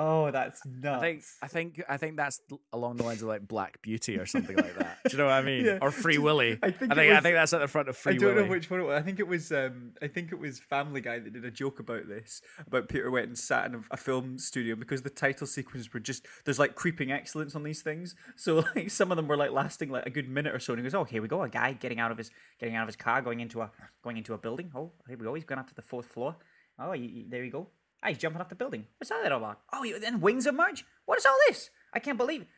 Oh, 0.00 0.30
that's 0.30 0.64
nuts. 0.64 0.94
I 0.94 1.00
think 1.00 1.22
I 1.42 1.46
think 1.48 1.82
I 1.88 1.96
think 1.96 2.16
that's 2.16 2.40
along 2.72 2.96
the 2.98 3.02
lines 3.02 3.20
of 3.20 3.26
like 3.26 3.48
Black 3.48 3.82
Beauty 3.82 4.16
or 4.16 4.26
something 4.26 4.54
like 4.56 4.78
that. 4.78 4.98
Do 5.04 5.10
you 5.16 5.18
know 5.18 5.24
what 5.26 5.32
I 5.34 5.42
mean? 5.42 5.64
Yeah. 5.66 5.78
Or 5.82 5.90
Free 5.90 6.18
Willy. 6.18 6.56
I 6.62 6.68
I 6.68 6.70
think 6.70 6.94
think 6.94 7.10
it 7.10 7.16
I 7.16 7.20
think 7.20 7.34
that's 7.34 7.52
at 7.52 7.58
the 7.58 7.66
front 7.66 7.88
of 7.88 7.96
Free 7.96 8.12
Willy. 8.12 8.24
I 8.24 8.26
don't 8.28 8.34
Willy. 8.36 8.46
know 8.48 8.50
which 8.52 8.70
one 8.70 8.80
it 8.80 8.84
was. 8.84 8.94
I 9.00 9.02
think 9.02 9.18
it 9.18 9.26
was. 9.26 9.50
Um, 9.50 9.92
I 10.00 10.06
think 10.06 10.30
it 10.30 10.38
was 10.38 10.60
Family 10.60 11.00
Guy 11.00 11.18
that 11.18 11.32
did 11.32 11.44
a 11.44 11.50
joke 11.50 11.80
about 11.80 12.06
this, 12.08 12.40
about 12.64 12.88
Peter 12.88 13.10
went 13.10 13.26
and 13.26 13.36
sat 13.36 13.66
in 13.66 13.74
a, 13.74 13.80
a 13.90 13.96
film 13.96 14.38
studio 14.38 14.76
because 14.76 15.02
the 15.02 15.10
title 15.10 15.48
sequences 15.48 15.92
were 15.92 15.98
just 16.00 16.26
there's 16.44 16.60
like 16.60 16.76
creeping 16.76 17.10
excellence 17.10 17.56
on 17.56 17.64
these 17.64 17.82
things. 17.82 18.14
So 18.36 18.64
like 18.76 18.90
some 18.90 19.10
of 19.10 19.16
them 19.16 19.26
were 19.26 19.36
like 19.36 19.50
lasting 19.50 19.90
like 19.90 20.06
a 20.06 20.10
good 20.10 20.28
minute 20.28 20.54
or 20.54 20.60
so, 20.60 20.74
and 20.74 20.78
he 20.80 20.84
goes, 20.84 20.94
"Oh, 20.94 21.02
here 21.04 21.20
we 21.20 21.26
go, 21.26 21.42
a 21.42 21.48
guy 21.48 21.72
getting 21.72 21.98
out 21.98 22.12
of 22.12 22.18
his 22.18 22.30
getting 22.60 22.76
out 22.76 22.82
of 22.82 22.88
his 22.88 22.96
car, 22.96 23.20
going 23.20 23.40
into 23.40 23.62
a 23.62 23.70
going 24.04 24.16
into 24.16 24.32
a 24.34 24.38
building. 24.38 24.70
Oh, 24.76 24.92
here 25.08 25.16
we 25.18 25.24
go, 25.24 25.34
he's 25.34 25.44
going 25.44 25.58
up 25.58 25.68
to 25.68 25.74
the 25.74 25.82
fourth 25.82 26.06
floor. 26.06 26.36
Oh, 26.78 26.92
he, 26.92 27.00
he- 27.08 27.26
there 27.28 27.42
you 27.42 27.50
go. 27.50 27.66
Ah, 28.02 28.08
he's 28.08 28.18
jumping 28.18 28.40
off 28.40 28.48
the 28.48 28.54
building. 28.54 28.86
What's 28.98 29.10
that 29.10 29.32
all 29.32 29.38
about? 29.38 29.60
Oh, 29.72 29.84
then 30.00 30.20
wings 30.20 30.46
emerge. 30.46 30.84
What 31.06 31.18
is 31.18 31.26
all 31.26 31.36
this? 31.48 31.70
I 31.92 31.98
can't 31.98 32.18
believe. 32.18 32.42
It. 32.42 32.48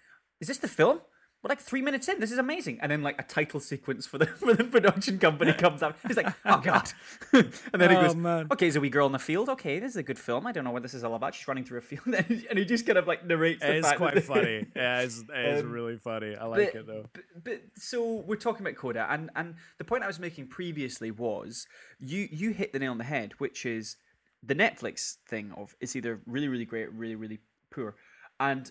Is 0.40 0.48
this 0.48 0.58
the 0.58 0.68
film? 0.68 1.00
we're 1.42 1.48
like 1.48 1.60
three 1.60 1.80
minutes 1.80 2.06
in. 2.06 2.20
This 2.20 2.32
is 2.32 2.36
amazing. 2.36 2.78
And 2.82 2.92
then 2.92 3.02
like 3.02 3.18
a 3.18 3.22
title 3.22 3.60
sequence 3.60 4.04
for 4.06 4.18
the 4.18 4.26
for 4.42 4.52
the 4.52 4.64
production 4.64 5.18
company 5.18 5.52
comes 5.58 5.82
up. 5.82 5.96
He's 6.06 6.16
like, 6.16 6.28
oh 6.44 6.58
god. 6.58 6.92
and 7.32 7.50
then 7.72 7.90
he 7.90 7.96
Oh, 7.96 8.02
goes, 8.02 8.14
man. 8.14 8.46
okay, 8.52 8.66
is 8.66 8.76
a 8.76 8.80
wee 8.80 8.90
girl 8.90 9.06
in 9.06 9.12
the 9.12 9.18
field. 9.18 9.48
Okay, 9.48 9.78
this 9.78 9.92
is 9.92 9.96
a 9.96 10.02
good 10.02 10.18
film. 10.18 10.46
I 10.46 10.52
don't 10.52 10.64
know 10.64 10.70
what 10.70 10.82
this 10.82 10.92
is 10.92 11.02
all 11.02 11.14
about. 11.14 11.34
She's 11.34 11.48
running 11.48 11.64
through 11.64 11.78
a 11.78 11.82
field, 11.82 12.02
and 12.14 12.58
he 12.58 12.64
just 12.66 12.84
kind 12.84 12.98
of 12.98 13.06
like 13.06 13.24
narrates. 13.24 13.62
It's 13.64 13.90
quite 13.92 14.22
funny. 14.22 14.66
Yeah, 14.76 15.00
it's, 15.00 15.24
it's 15.32 15.62
Um, 15.62 15.70
really 15.72 15.96
funny. 15.96 16.36
I 16.36 16.44
like 16.44 16.72
but, 16.72 16.80
it 16.80 16.86
though. 16.86 17.06
But, 17.12 17.22
but 17.42 17.62
so 17.76 18.16
we're 18.26 18.36
talking 18.36 18.60
about 18.66 18.76
Coda, 18.76 19.06
and 19.08 19.30
and 19.34 19.54
the 19.78 19.84
point 19.84 20.04
I 20.04 20.08
was 20.08 20.20
making 20.20 20.48
previously 20.48 21.10
was 21.10 21.66
you 21.98 22.28
you 22.30 22.50
hit 22.50 22.74
the 22.74 22.78
nail 22.78 22.90
on 22.92 22.98
the 22.98 23.04
head, 23.04 23.32
which 23.38 23.64
is 23.64 23.96
the 24.42 24.54
Netflix 24.54 25.16
thing 25.28 25.52
of 25.56 25.74
it's 25.80 25.96
either 25.96 26.20
really 26.26 26.48
really 26.48 26.64
great, 26.64 26.86
or 26.86 26.90
really 26.90 27.14
really 27.16 27.40
poor, 27.70 27.96
and 28.38 28.70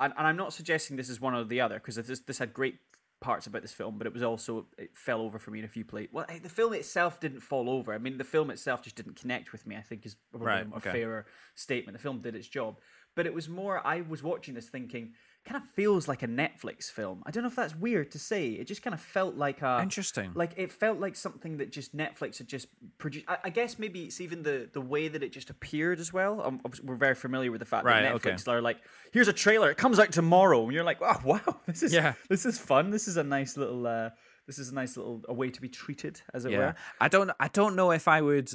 and, 0.00 0.12
and 0.16 0.26
I'm 0.26 0.36
not 0.36 0.52
suggesting 0.52 0.96
this 0.96 1.08
is 1.08 1.20
one 1.20 1.34
or 1.34 1.44
the 1.44 1.60
other 1.60 1.76
because 1.76 1.96
this 1.96 2.20
this 2.20 2.38
had 2.38 2.52
great 2.52 2.78
parts 3.20 3.46
about 3.46 3.62
this 3.62 3.72
film, 3.72 3.96
but 3.98 4.06
it 4.06 4.12
was 4.12 4.22
also 4.22 4.66
it 4.78 4.90
fell 4.94 5.20
over 5.22 5.38
for 5.38 5.50
me 5.50 5.58
in 5.58 5.64
a 5.64 5.68
few 5.68 5.84
places. 5.84 6.10
Well, 6.12 6.26
the 6.42 6.48
film 6.48 6.74
itself 6.74 7.18
didn't 7.18 7.40
fall 7.40 7.70
over. 7.70 7.94
I 7.94 7.98
mean, 7.98 8.18
the 8.18 8.24
film 8.24 8.50
itself 8.50 8.82
just 8.82 8.96
didn't 8.96 9.16
connect 9.16 9.52
with 9.52 9.66
me. 9.66 9.76
I 9.76 9.80
think 9.80 10.04
is 10.04 10.16
probably 10.30 10.46
Right, 10.48 10.66
a 10.72 10.76
okay. 10.76 10.92
fairer 10.92 11.26
statement. 11.54 11.96
The 11.96 12.02
film 12.02 12.20
did 12.20 12.34
its 12.34 12.48
job, 12.48 12.78
but 13.14 13.26
it 13.26 13.34
was 13.34 13.48
more. 13.48 13.84
I 13.86 14.02
was 14.02 14.22
watching 14.22 14.54
this 14.54 14.68
thinking, 14.68 15.14
kind 15.46 15.62
of 15.62 15.68
feels 15.70 16.08
like 16.08 16.22
a 16.22 16.26
Netflix 16.28 16.90
film. 16.90 17.22
I 17.24 17.30
don't 17.30 17.42
know 17.42 17.48
if 17.48 17.56
that's 17.56 17.74
weird 17.74 18.10
to 18.10 18.18
say. 18.18 18.50
It 18.50 18.66
just 18.66 18.82
kind 18.82 18.92
of 18.92 19.00
felt 19.00 19.36
like 19.36 19.62
a 19.62 19.78
Interesting. 19.80 20.32
Like 20.34 20.52
it 20.56 20.70
felt 20.70 20.98
like 20.98 21.16
something 21.16 21.56
that 21.58 21.72
just 21.72 21.96
Netflix 21.96 22.38
had 22.38 22.48
just 22.48 22.68
produced. 22.98 23.24
I, 23.28 23.38
I 23.44 23.50
guess 23.50 23.78
maybe 23.78 24.02
it's 24.04 24.20
even 24.20 24.42
the 24.42 24.68
the 24.72 24.80
way 24.80 25.08
that 25.08 25.22
it 25.22 25.32
just 25.32 25.48
appeared 25.48 26.00
as 26.00 26.12
well. 26.12 26.42
Um, 26.42 26.60
we're 26.82 26.96
very 26.96 27.14
familiar 27.14 27.50
with 27.50 27.60
the 27.60 27.64
fact 27.66 27.86
Right, 27.86 28.02
that 28.02 28.14
okay. 28.16 28.32
Netflix 28.32 28.48
are 28.48 28.60
like, 28.60 28.78
here's 29.12 29.28
a 29.28 29.32
trailer. 29.32 29.70
It 29.70 29.78
comes 29.78 29.98
out 29.98 30.12
tomorrow, 30.12 30.64
and 30.64 30.72
you're 30.72 30.84
like, 30.84 30.98
oh 31.00 31.20
wow, 31.24 31.40
this 31.66 31.82
is 31.82 31.94
Yeah. 31.94 32.12
this 32.28 32.44
is 32.44 32.58
fun. 32.58 32.90
This 32.90 33.08
is 33.08 33.16
a 33.16 33.24
nice 33.24 33.56
little. 33.56 33.86
Uh, 33.86 34.10
this 34.46 34.58
is 34.58 34.70
a 34.70 34.74
nice 34.74 34.96
little 34.96 35.22
a 35.28 35.34
way 35.34 35.50
to 35.50 35.60
be 35.60 35.68
treated, 35.68 36.20
as 36.34 36.44
it 36.44 36.52
yeah, 36.52 36.58
were. 36.58 36.74
I 37.00 37.08
don't. 37.08 37.30
I 37.40 37.48
don't 37.48 37.76
know 37.76 37.90
if 37.92 38.08
I 38.08 38.20
would 38.20 38.50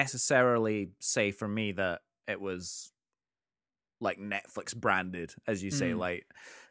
necessarily 0.00 0.90
say 0.98 1.30
for 1.30 1.48
me 1.48 1.72
that 1.72 2.00
it 2.26 2.40
was 2.40 2.92
like 4.00 4.18
Netflix 4.18 4.74
branded, 4.74 5.34
as 5.46 5.62
you 5.62 5.70
say, 5.70 5.90
Mm. 5.92 5.98
like. 5.98 6.26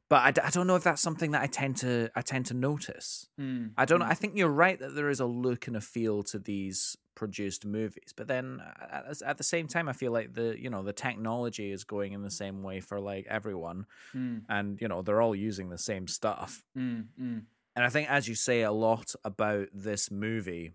But 0.09 0.23
I, 0.23 0.31
d- 0.31 0.41
I 0.43 0.49
don't 0.49 0.65
know 0.65 0.75
if 0.75 0.83
that's 0.83 1.03
something 1.03 1.31
that 1.31 1.43
I 1.43 1.45
tend 1.47 1.77
to 1.77 2.09
I 2.15 2.21
tend 2.23 2.47
to 2.47 2.55
notice. 2.55 3.27
Mm, 3.39 3.73
I 3.77 3.85
don't 3.85 4.01
mm. 4.01 4.09
I 4.09 4.15
think 4.15 4.35
you're 4.35 4.49
right 4.49 4.79
that 4.79 4.95
there 4.95 5.09
is 5.09 5.19
a 5.19 5.27
look 5.27 5.67
and 5.67 5.77
a 5.77 5.81
feel 5.81 6.23
to 6.23 6.39
these 6.39 6.97
produced 7.13 7.63
movies, 7.65 8.11
but 8.15 8.27
then 8.27 8.59
uh, 8.59 9.01
at, 9.11 9.21
at 9.21 9.37
the 9.37 9.43
same 9.43 9.67
time, 9.67 9.87
I 9.87 9.93
feel 9.93 10.11
like 10.11 10.33
the 10.33 10.55
you 10.59 10.71
know 10.71 10.81
the 10.81 10.93
technology 10.93 11.71
is 11.71 11.83
going 11.83 12.13
in 12.13 12.23
the 12.23 12.31
same 12.31 12.63
way 12.63 12.79
for 12.79 12.99
like 12.99 13.27
everyone, 13.29 13.85
Mm, 14.15 14.45
and 14.49 14.81
you 14.81 14.87
know 14.87 15.03
they're 15.03 15.21
all 15.21 15.35
using 15.35 15.69
the 15.69 15.77
same 15.77 16.07
stuff. 16.07 16.63
mm, 16.75 17.05
mm. 17.21 17.43
And 17.75 17.85
I 17.85 17.89
think, 17.89 18.09
as 18.09 18.27
you 18.27 18.33
say, 18.33 18.63
a 18.63 18.71
lot 18.71 19.13
about 19.23 19.67
this 19.73 20.09
movie. 20.09 20.71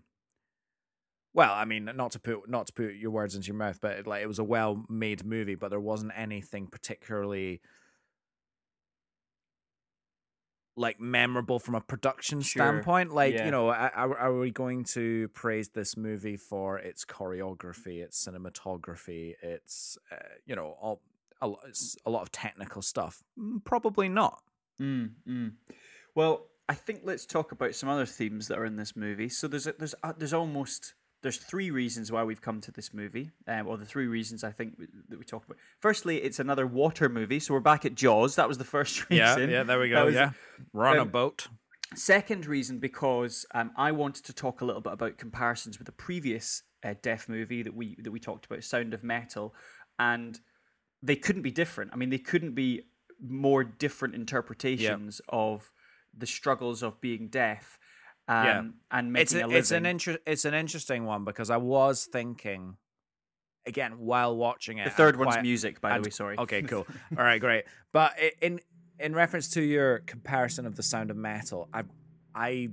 Well, 1.35 1.53
I 1.53 1.65
mean, 1.65 1.83
not 1.95 2.13
to 2.13 2.19
put 2.19 2.49
not 2.49 2.67
to 2.67 2.73
put 2.73 2.95
your 2.95 3.11
words 3.11 3.35
into 3.35 3.47
your 3.47 3.57
mouth, 3.57 3.79
but 3.81 3.91
it, 3.99 4.07
like 4.07 4.23
it 4.23 4.27
was 4.27 4.39
a 4.39 4.43
well-made 4.43 5.25
movie, 5.25 5.55
but 5.55 5.69
there 5.69 5.81
wasn't 5.81 6.13
anything 6.15 6.67
particularly 6.67 7.59
like 10.77 10.99
memorable 10.99 11.59
from 11.59 11.75
a 11.75 11.81
production 11.81 12.41
Sure. 12.41 12.63
standpoint. 12.63 13.13
Like, 13.13 13.33
Yeah. 13.33 13.45
you 13.45 13.51
know, 13.51 13.69
are, 13.69 14.17
are 14.17 14.37
we 14.37 14.51
going 14.51 14.85
to 14.95 15.27
praise 15.29 15.69
this 15.69 15.95
movie 15.97 16.37
for 16.37 16.79
its 16.79 17.03
choreography, 17.05 18.01
its 18.01 18.25
cinematography, 18.25 19.35
its 19.41 19.97
uh, 20.11 20.15
you 20.45 20.55
know, 20.55 20.75
all 20.81 21.01
a, 21.41 21.49
a 22.05 22.09
lot 22.09 22.21
of 22.21 22.31
technical 22.31 22.81
stuff? 22.81 23.23
Mm, 23.37 23.63
Probably 23.65 24.07
not. 24.09 24.41
Mm, 24.81 25.11
mm. 25.27 25.51
Well, 26.15 26.47
I 26.67 26.75
think 26.75 27.01
let's 27.03 27.25
talk 27.25 27.51
about 27.51 27.75
some 27.75 27.89
other 27.89 28.05
themes 28.05 28.47
that 28.47 28.57
are 28.57 28.65
in 28.65 28.77
this 28.77 28.95
movie. 28.95 29.29
So 29.29 29.47
there's 29.49 29.67
a, 29.67 29.73
there's 29.77 29.95
uh, 30.03 30.13
there's 30.17 30.33
almost 30.33 30.93
there's 31.25 31.37
three 31.37 31.71
reasons 31.71 32.11
why 32.11 32.23
we've 32.23 32.41
come 32.41 32.61
to 32.61 32.71
this 32.71 32.93
movie. 32.93 33.31
Um, 33.47 33.67
or 33.67 33.77
the 33.77 33.85
three 33.85 34.05
reasons 34.05 34.43
I 34.43 34.51
think 34.51 34.73
w- 34.73 34.87
that 35.09 35.17
we 35.17 35.25
talk 35.25 35.43
about. 35.43 35.57
Firstly, 35.79 36.17
it's 36.17 36.37
another 36.37 36.67
water 36.67 37.09
movie, 37.09 37.39
so 37.39 37.55
we're 37.55 37.61
back 37.61 37.83
at 37.83 37.95
Jaws. 37.95 38.35
That 38.35 38.47
was 38.47 38.59
the 38.59 38.63
first 38.63 38.99
reason. 39.09 39.49
Yeah, 39.49 39.57
yeah, 39.57 39.63
there 39.63 39.79
we 39.79 39.89
go. 39.89 40.05
was- 40.05 40.15
we're 40.71 40.85
on 40.85 40.97
a 40.99 41.01
um, 41.01 41.09
boat. 41.09 41.47
Second 41.95 42.45
reason 42.45 42.77
because 42.77 43.43
um, 43.55 43.71
I 43.75 43.91
wanted 43.91 44.23
to 44.25 44.33
talk 44.33 44.61
a 44.61 44.65
little 44.65 44.81
bit 44.81 44.93
about 44.93 45.17
comparisons 45.17 45.79
with 45.79 45.87
the 45.87 45.93
previous 45.93 46.61
uh, 46.83 46.93
Deaf 47.01 47.27
movie 47.27 47.63
that 47.63 47.73
we 47.73 47.95
that 48.03 48.11
we 48.11 48.19
talked 48.19 48.45
about, 48.45 48.63
Sound 48.63 48.93
of 48.93 49.03
Metal, 49.03 49.55
and 49.97 50.39
they 51.01 51.15
couldn't 51.15 51.41
be 51.41 51.51
different. 51.51 51.89
I 51.91 51.95
mean, 51.95 52.11
they 52.11 52.19
couldn't 52.19 52.53
be 52.53 52.83
more 53.19 53.63
different 53.63 54.13
interpretations 54.13 55.21
of 55.29 55.71
the 56.15 56.27
struggles 56.27 56.83
of 56.83 57.01
being 57.01 57.29
deaf 57.29 57.79
um, 58.27 58.45
Yeah. 58.45 58.59
and 58.91 59.17
It's 59.17 59.33
making 59.33 59.43
a, 59.43 59.45
a, 59.45 59.47
living. 59.47 59.59
it's 59.59 59.71
an 59.71 59.85
inter- 59.85 60.17
it's 60.25 60.45
an 60.45 60.53
interesting 60.53 61.05
one 61.05 61.23
because 61.25 61.49
I 61.49 61.57
was 61.57 62.05
thinking 62.05 62.77
again 63.65 63.99
while 63.99 64.35
watching 64.35 64.77
it. 64.77 64.85
the 64.85 64.89
third 64.91 65.15
and 65.15 65.19
one's 65.25 65.35
quite- 65.35 65.41
music, 65.43 65.81
by 65.81 65.97
the 65.97 66.03
way. 66.03 66.09
Sorry. 66.11 66.37
Okay, 66.37 66.61
cool. 66.63 66.85
All 67.17 67.23
right, 67.23 67.39
great. 67.41 67.65
But 67.91 68.13
in 68.41 68.59
in 68.99 69.13
reference 69.13 69.49
to 69.51 69.61
your 69.61 69.99
comparison 69.99 70.65
of 70.65 70.75
the 70.75 70.83
sound 70.83 71.11
of 71.11 71.17
metal, 71.17 71.67
I 71.73 71.83
I 72.33 72.69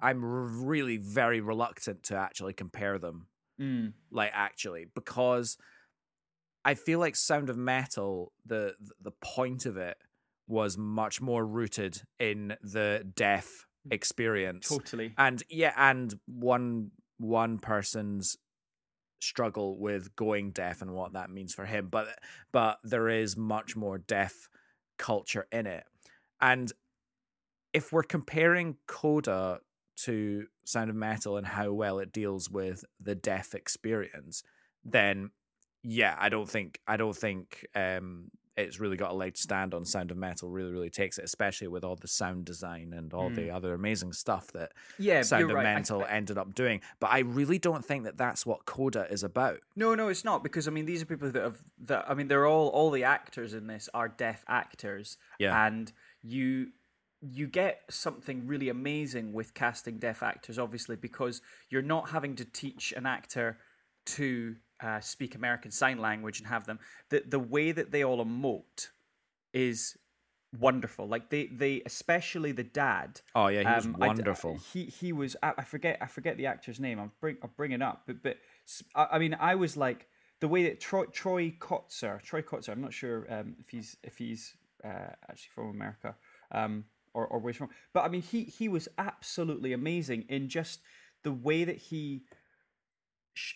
I'm 0.00 0.24
really 0.64 0.96
very 0.98 1.40
reluctant 1.40 2.02
to 2.04 2.16
actually 2.16 2.52
compare 2.52 2.98
them. 2.98 3.26
Mm, 3.60 3.92
Like 4.10 4.30
actually, 4.34 4.86
because 4.94 5.56
I 6.64 6.74
feel 6.74 6.98
like 6.98 7.14
sound 7.16 7.50
of 7.50 7.56
metal, 7.56 8.32
the 8.46 8.74
the 9.00 9.12
point 9.12 9.66
of 9.66 9.76
it 9.76 9.96
was 10.48 10.76
much 10.76 11.20
more 11.20 11.46
rooted 11.46 12.02
in 12.18 12.56
the 12.62 13.06
deaf 13.16 13.66
experience. 13.90 14.68
Totally. 14.68 15.14
and 15.18 15.42
yeah 15.48 15.72
and 15.76 16.14
one 16.26 16.90
one 17.18 17.58
person's 17.58 18.36
struggle 19.20 19.78
with 19.78 20.14
going 20.16 20.50
deaf 20.50 20.82
and 20.82 20.92
what 20.92 21.14
that 21.14 21.30
means 21.30 21.54
for 21.54 21.64
him 21.64 21.88
but 21.90 22.08
but 22.52 22.78
there 22.84 23.08
is 23.08 23.36
much 23.36 23.74
more 23.74 23.96
deaf 23.98 24.48
culture 24.98 25.46
in 25.50 25.66
it. 25.66 25.84
And 26.40 26.72
if 27.72 27.92
we're 27.92 28.02
comparing 28.02 28.76
coda 28.86 29.60
to 29.96 30.46
sound 30.64 30.90
of 30.90 30.96
metal 30.96 31.36
and 31.36 31.46
how 31.46 31.72
well 31.72 31.98
it 31.98 32.12
deals 32.12 32.50
with 32.50 32.84
the 33.00 33.14
deaf 33.14 33.54
experience 33.54 34.42
then 34.84 35.30
yeah 35.82 36.16
i 36.18 36.28
don't 36.28 36.48
think 36.48 36.80
i 36.86 36.96
don't 36.96 37.16
think 37.16 37.64
um 37.74 38.30
it's 38.56 38.78
really 38.78 38.96
got 38.96 39.10
a 39.10 39.14
leg 39.14 39.34
to 39.34 39.40
stand 39.40 39.74
on 39.74 39.84
sound 39.84 40.10
of 40.10 40.16
metal 40.16 40.48
really 40.48 40.70
really 40.70 40.90
takes 40.90 41.18
it 41.18 41.24
especially 41.24 41.66
with 41.68 41.84
all 41.84 41.96
the 41.96 42.08
sound 42.08 42.44
design 42.44 42.92
and 42.92 43.12
all 43.12 43.30
the 43.30 43.48
mm. 43.48 43.54
other 43.54 43.74
amazing 43.74 44.12
stuff 44.12 44.52
that 44.52 44.72
Yeah, 44.98 45.22
sound 45.22 45.50
of 45.50 45.56
right. 45.56 45.90
I- 45.90 45.94
I- 45.96 46.10
ended 46.10 46.38
up 46.38 46.54
doing 46.54 46.80
but 47.00 47.10
i 47.10 47.20
really 47.20 47.58
don't 47.58 47.84
think 47.84 48.04
that 48.04 48.16
that's 48.16 48.46
what 48.46 48.64
coda 48.64 49.06
is 49.10 49.22
about 49.22 49.60
No, 49.76 49.94
no, 49.94 50.08
it's 50.08 50.24
not 50.24 50.42
because 50.42 50.68
I 50.68 50.70
mean 50.70 50.86
these 50.86 51.02
are 51.02 51.06
people 51.06 51.30
that 51.30 51.42
have 51.42 51.62
that 51.82 52.04
I 52.08 52.14
mean 52.14 52.28
they're 52.28 52.46
all 52.46 52.68
all 52.68 52.90
the 52.90 53.04
actors 53.04 53.54
in 53.54 53.66
this 53.66 53.88
are 53.94 54.08
deaf 54.08 54.44
actors. 54.48 55.16
Yeah. 55.38 55.66
And 55.66 55.92
you 56.22 56.68
you 57.20 57.46
get 57.46 57.80
something 57.90 58.46
really 58.46 58.68
amazing 58.68 59.32
with 59.32 59.54
casting 59.54 59.98
deaf 59.98 60.22
actors 60.22 60.58
obviously 60.58 60.96
because 60.96 61.40
you're 61.70 61.82
not 61.82 62.10
having 62.10 62.36
to 62.36 62.44
teach 62.44 62.92
an 62.92 63.06
actor 63.06 63.58
to 64.06 64.56
uh, 64.84 65.00
speak 65.00 65.34
American 65.34 65.70
sign 65.70 65.98
language 65.98 66.38
and 66.38 66.48
have 66.48 66.66
them 66.66 66.78
the 67.08 67.22
the 67.26 67.38
way 67.38 67.72
that 67.72 67.90
they 67.90 68.04
all 68.04 68.24
emote 68.24 68.88
is 69.52 69.96
wonderful. 70.58 71.08
Like 71.08 71.30
they 71.30 71.46
they 71.46 71.82
especially 71.86 72.52
the 72.52 72.64
dad 72.64 73.20
oh 73.34 73.48
yeah 73.48 73.60
he 73.60 73.76
was 73.76 73.86
um, 73.86 73.96
I 74.00 74.06
wonderful 74.06 74.58
he 74.72 74.84
he 74.84 75.12
was. 75.12 75.36
I, 75.42 75.52
I 75.58 75.64
forget. 75.64 75.98
I 76.00 76.06
forget 76.06 76.36
the 76.36 76.46
actor's 76.46 76.78
name. 76.78 76.98
I'm 76.98 77.12
bring. 77.20 77.36
I'll 77.42 77.50
bring 77.56 77.72
it 77.72 77.82
up. 77.82 78.02
But 78.06 78.22
but 78.22 78.36
I, 78.94 79.08
I 79.12 79.18
mean, 79.18 79.36
I 79.40 79.54
was 79.54 79.76
like 79.76 80.06
the 80.40 80.48
way 80.48 80.64
that 80.64 80.80
Troy 80.80 81.06
Troy 81.06 81.54
Kotsur. 81.58 82.20
Troy 82.22 82.42
Kotsur. 82.42 82.70
I'm 82.70 82.82
not 82.82 82.92
sure 82.92 83.26
um, 83.32 83.56
if 83.58 83.70
he's 83.70 83.96
if 84.02 84.18
he's 84.18 84.54
uh, 84.84 85.12
actually 85.28 85.50
from 85.54 85.70
America. 85.70 86.14
Um, 86.52 86.84
or, 87.14 87.28
or 87.28 87.38
where 87.38 87.52
he's 87.52 87.58
from. 87.58 87.70
But 87.92 88.04
I 88.04 88.08
mean, 88.08 88.22
he 88.22 88.42
he 88.42 88.68
was 88.68 88.88
absolutely 88.98 89.72
amazing 89.72 90.24
in 90.28 90.48
just 90.48 90.80
the 91.22 91.32
way 91.32 91.64
that 91.64 91.76
he. 91.76 92.24
sh- 93.34 93.54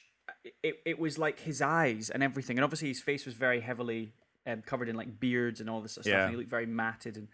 It, 0.63 0.77
it 0.85 0.99
was 0.99 1.19
like 1.19 1.41
his 1.41 1.61
eyes 1.61 2.11
and 2.11 2.23
everything, 2.23 2.59
and 2.59 2.65
obviously 2.65 2.89
his 2.89 3.01
face 3.01 3.27
was 3.27 3.35
very 3.35 3.61
heavily 3.61 4.13
um, 4.47 4.63
covered 4.63 4.89
in 4.89 4.97
like 4.97 5.21
beards 5.21 5.61
and 5.61 5.69
all 5.69 5.81
this 5.81 5.93
sort 5.93 6.07
of 6.07 6.11
stuff. 6.11 6.19
Yeah. 6.19 6.25
And 6.25 6.31
he 6.31 6.37
looked 6.37 6.51
very 6.51 6.67
matted 6.67 7.17
and 7.17 7.29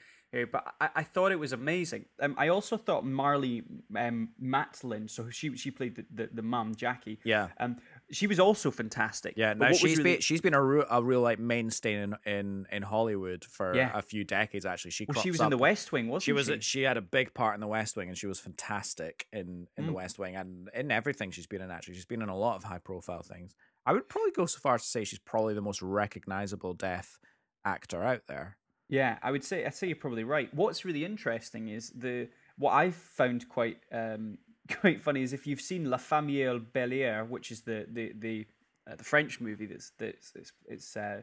but 0.50 0.74
I, 0.80 0.88
I 0.96 1.02
thought 1.04 1.30
it 1.30 1.38
was 1.38 1.52
amazing. 1.52 2.06
Um, 2.20 2.34
I 2.36 2.48
also 2.48 2.76
thought 2.76 3.04
Marlee 3.04 3.62
um, 3.96 4.30
Matlin, 4.42 5.08
so 5.08 5.30
she 5.30 5.56
she 5.56 5.70
played 5.70 5.94
the 5.94 6.04
the, 6.12 6.30
the 6.32 6.42
mum 6.42 6.74
Jackie. 6.74 7.20
Yeah. 7.24 7.48
Um, 7.60 7.76
she 8.10 8.26
was 8.26 8.38
also 8.38 8.70
fantastic. 8.70 9.34
yeah 9.36 9.54
But 9.54 9.58
no 9.64 9.70
what 9.70 9.76
she's 9.76 9.98
really- 9.98 10.12
been 10.14 10.20
she's 10.20 10.40
been 10.40 10.54
a 10.54 10.62
real, 10.62 10.84
a 10.90 11.02
real 11.02 11.20
like 11.22 11.38
mainstay 11.38 11.94
in 11.94 12.14
in 12.26 12.66
in 12.70 12.82
hollywood 12.82 13.44
for 13.44 13.74
Yeah. 13.74 13.90
a 13.94 14.02
few 14.02 14.24
decades 14.24 14.66
actually 14.66 14.90
she 14.90 15.06
well, 15.08 15.22
she 15.22 15.30
was 15.30 15.40
in 15.40 15.50
the 15.50 15.58
West 15.58 15.90
Wing, 15.92 16.08
wasn't 16.08 16.24
she 16.24 16.32
was 16.32 16.46
she? 16.46 16.60
she 16.60 16.82
had 16.82 16.96
a 16.96 17.02
big 17.02 17.32
part 17.34 17.54
in 17.54 17.60
the 17.60 17.66
West 17.66 17.96
Wing, 17.96 18.08
and 18.08 18.16
she 18.18 18.26
was 18.26 18.38
fantastic 18.40 19.26
in 19.32 19.68
in 19.76 19.86
the 19.86 19.92
Mm. 19.92 19.96
West 19.96 20.18
Wing 20.18 20.36
and 20.36 20.68
in 20.74 20.90
everything 20.90 21.30
she's 21.30 21.46
been 21.46 21.62
in. 21.62 21.70
Actually, 21.70 21.94
she's 21.94 22.04
been 22.06 22.22
in 22.22 22.28
a 22.28 22.36
lot 22.36 22.56
of 22.56 22.64
high 22.64 22.78
profile 22.78 23.22
things. 23.22 23.54
I 23.86 23.92
would 23.92 24.08
probably 24.08 24.32
go 24.32 24.46
so 24.46 24.58
far 24.60 24.74
as 24.76 24.82
to 24.82 24.88
say 24.88 25.04
she's 25.04 25.18
probably 25.18 25.54
the 25.54 25.60
most 25.60 25.82
recognizable 25.82 26.74
deaf 26.74 27.18
actor 27.64 28.02
out 28.02 28.26
there. 28.26 28.58
Yeah, 28.88 29.18
I 29.22 29.30
would 29.30 29.44
say 29.44 29.64
I'd 29.64 29.74
say 29.74 29.86
you're 29.86 29.96
probably 29.96 30.24
right. 30.24 30.52
What's 30.54 30.84
really 30.84 31.04
interesting 31.04 31.68
is 31.68 31.90
the 31.90 32.28
what 32.56 32.72
I 32.72 32.90
found 32.92 33.48
quite 33.48 33.78
um, 33.90 34.38
quite 34.80 35.02
funny 35.02 35.22
is 35.22 35.32
if 35.32 35.46
you've 35.46 35.60
seen 35.60 35.90
La 35.90 35.96
Famille 35.98 36.60
Bélier, 36.60 37.28
which 37.28 37.50
is 37.50 37.62
the 37.62 37.86
the 37.90 38.12
the 38.18 38.46
uh, 38.90 38.96
the 38.96 39.04
French 39.04 39.40
movie 39.40 39.66
that's 39.66 39.92
that's 39.98 40.32
it's, 40.34 40.52
it's 40.66 40.96
uh, 40.96 41.22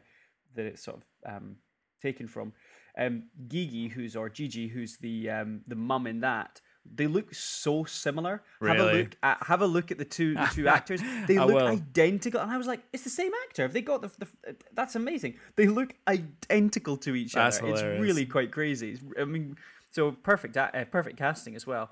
that 0.54 0.66
it's 0.66 0.82
sort 0.82 0.98
of 0.98 1.34
um, 1.36 1.56
taken 2.00 2.28
from. 2.28 2.52
Um, 2.98 3.24
Gigi, 3.48 3.88
who's 3.88 4.16
or 4.16 4.28
Gigi, 4.28 4.68
who's 4.68 4.98
the 4.98 5.30
um, 5.30 5.62
the 5.66 5.74
mum 5.74 6.06
in 6.06 6.20
that, 6.20 6.60
they 6.84 7.06
look 7.06 7.34
so 7.34 7.84
similar. 7.84 8.42
Really? 8.60 8.76
Have 8.76 8.86
a 8.86 8.92
look 8.92 9.16
at 9.22 9.46
have 9.46 9.62
a 9.62 9.66
look 9.66 9.90
at 9.90 9.98
the 9.98 10.04
two 10.04 10.34
the 10.34 10.50
two 10.52 10.68
actors. 10.78 11.00
They 11.26 11.38
look 11.38 11.54
will. 11.54 11.66
identical, 11.66 12.40
and 12.40 12.50
I 12.50 12.58
was 12.58 12.66
like, 12.66 12.82
it's 12.92 13.04
the 13.04 13.10
same 13.10 13.32
actor. 13.44 13.62
Have 13.62 13.72
they 13.72 13.80
got 13.80 14.02
the, 14.02 14.10
the? 14.18 14.56
That's 14.74 14.94
amazing. 14.94 15.36
They 15.56 15.68
look 15.68 15.94
identical 16.06 16.96
to 16.98 17.14
each 17.14 17.32
That's 17.32 17.60
other. 17.60 17.68
It's 17.68 17.82
really 17.82 18.26
quite 18.26 18.52
crazy. 18.52 18.92
It's, 18.92 19.02
I 19.18 19.24
mean, 19.24 19.56
so 19.90 20.12
perfect, 20.12 20.56
uh, 20.56 20.84
perfect 20.86 21.16
casting 21.16 21.54
as 21.56 21.66
well. 21.66 21.90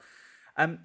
Um, 0.56 0.80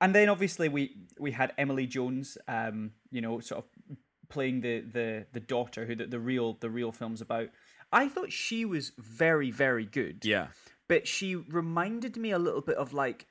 and 0.00 0.14
then 0.14 0.28
obviously 0.28 0.68
we 0.68 0.96
we 1.18 1.32
had 1.32 1.52
Emily 1.58 1.86
Jones, 1.86 2.38
um, 2.48 2.92
you 3.10 3.20
know, 3.20 3.40
sort 3.40 3.64
of 3.64 3.96
playing 4.28 4.60
the 4.60 4.80
the 4.80 5.26
the 5.32 5.40
daughter 5.40 5.84
who 5.86 5.94
the, 5.94 6.06
the 6.06 6.20
real 6.20 6.54
the 6.60 6.70
real 6.70 6.92
film's 6.92 7.20
about. 7.20 7.48
I 7.92 8.08
thought 8.08 8.32
she 8.32 8.64
was 8.64 8.92
very 8.98 9.50
very 9.50 9.84
good 9.84 10.24
Yeah. 10.24 10.48
but 10.88 11.08
she 11.08 11.34
reminded 11.34 12.16
me 12.16 12.30
a 12.30 12.38
little 12.38 12.60
bit 12.60 12.76
of 12.76 12.92
like 12.92 13.26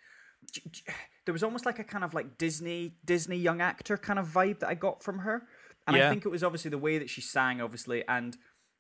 there 1.26 1.32
was 1.34 1.44
almost 1.44 1.66
like 1.66 1.80
a 1.80 1.84
kind 1.84 2.04
of 2.04 2.14
like 2.14 2.38
Disney 2.38 2.96
Disney 3.06 3.38
young 3.38 3.62
actor 3.62 3.98
kind 3.98 4.20
of 4.20 4.28
vibe 4.28 4.60
that 4.60 4.70
I 4.70 4.76
got 4.76 5.02
from 5.04 5.20
her, 5.20 5.44
and 5.88 5.96
I 5.96 6.10
think 6.10 6.26
it 6.26 6.30
was 6.30 6.44
obviously 6.44 6.72
the 6.72 6.78
way 6.78 6.98
that 6.98 7.10
she 7.10 7.22
sang, 7.22 7.62
obviously, 7.62 8.04
and 8.08 8.36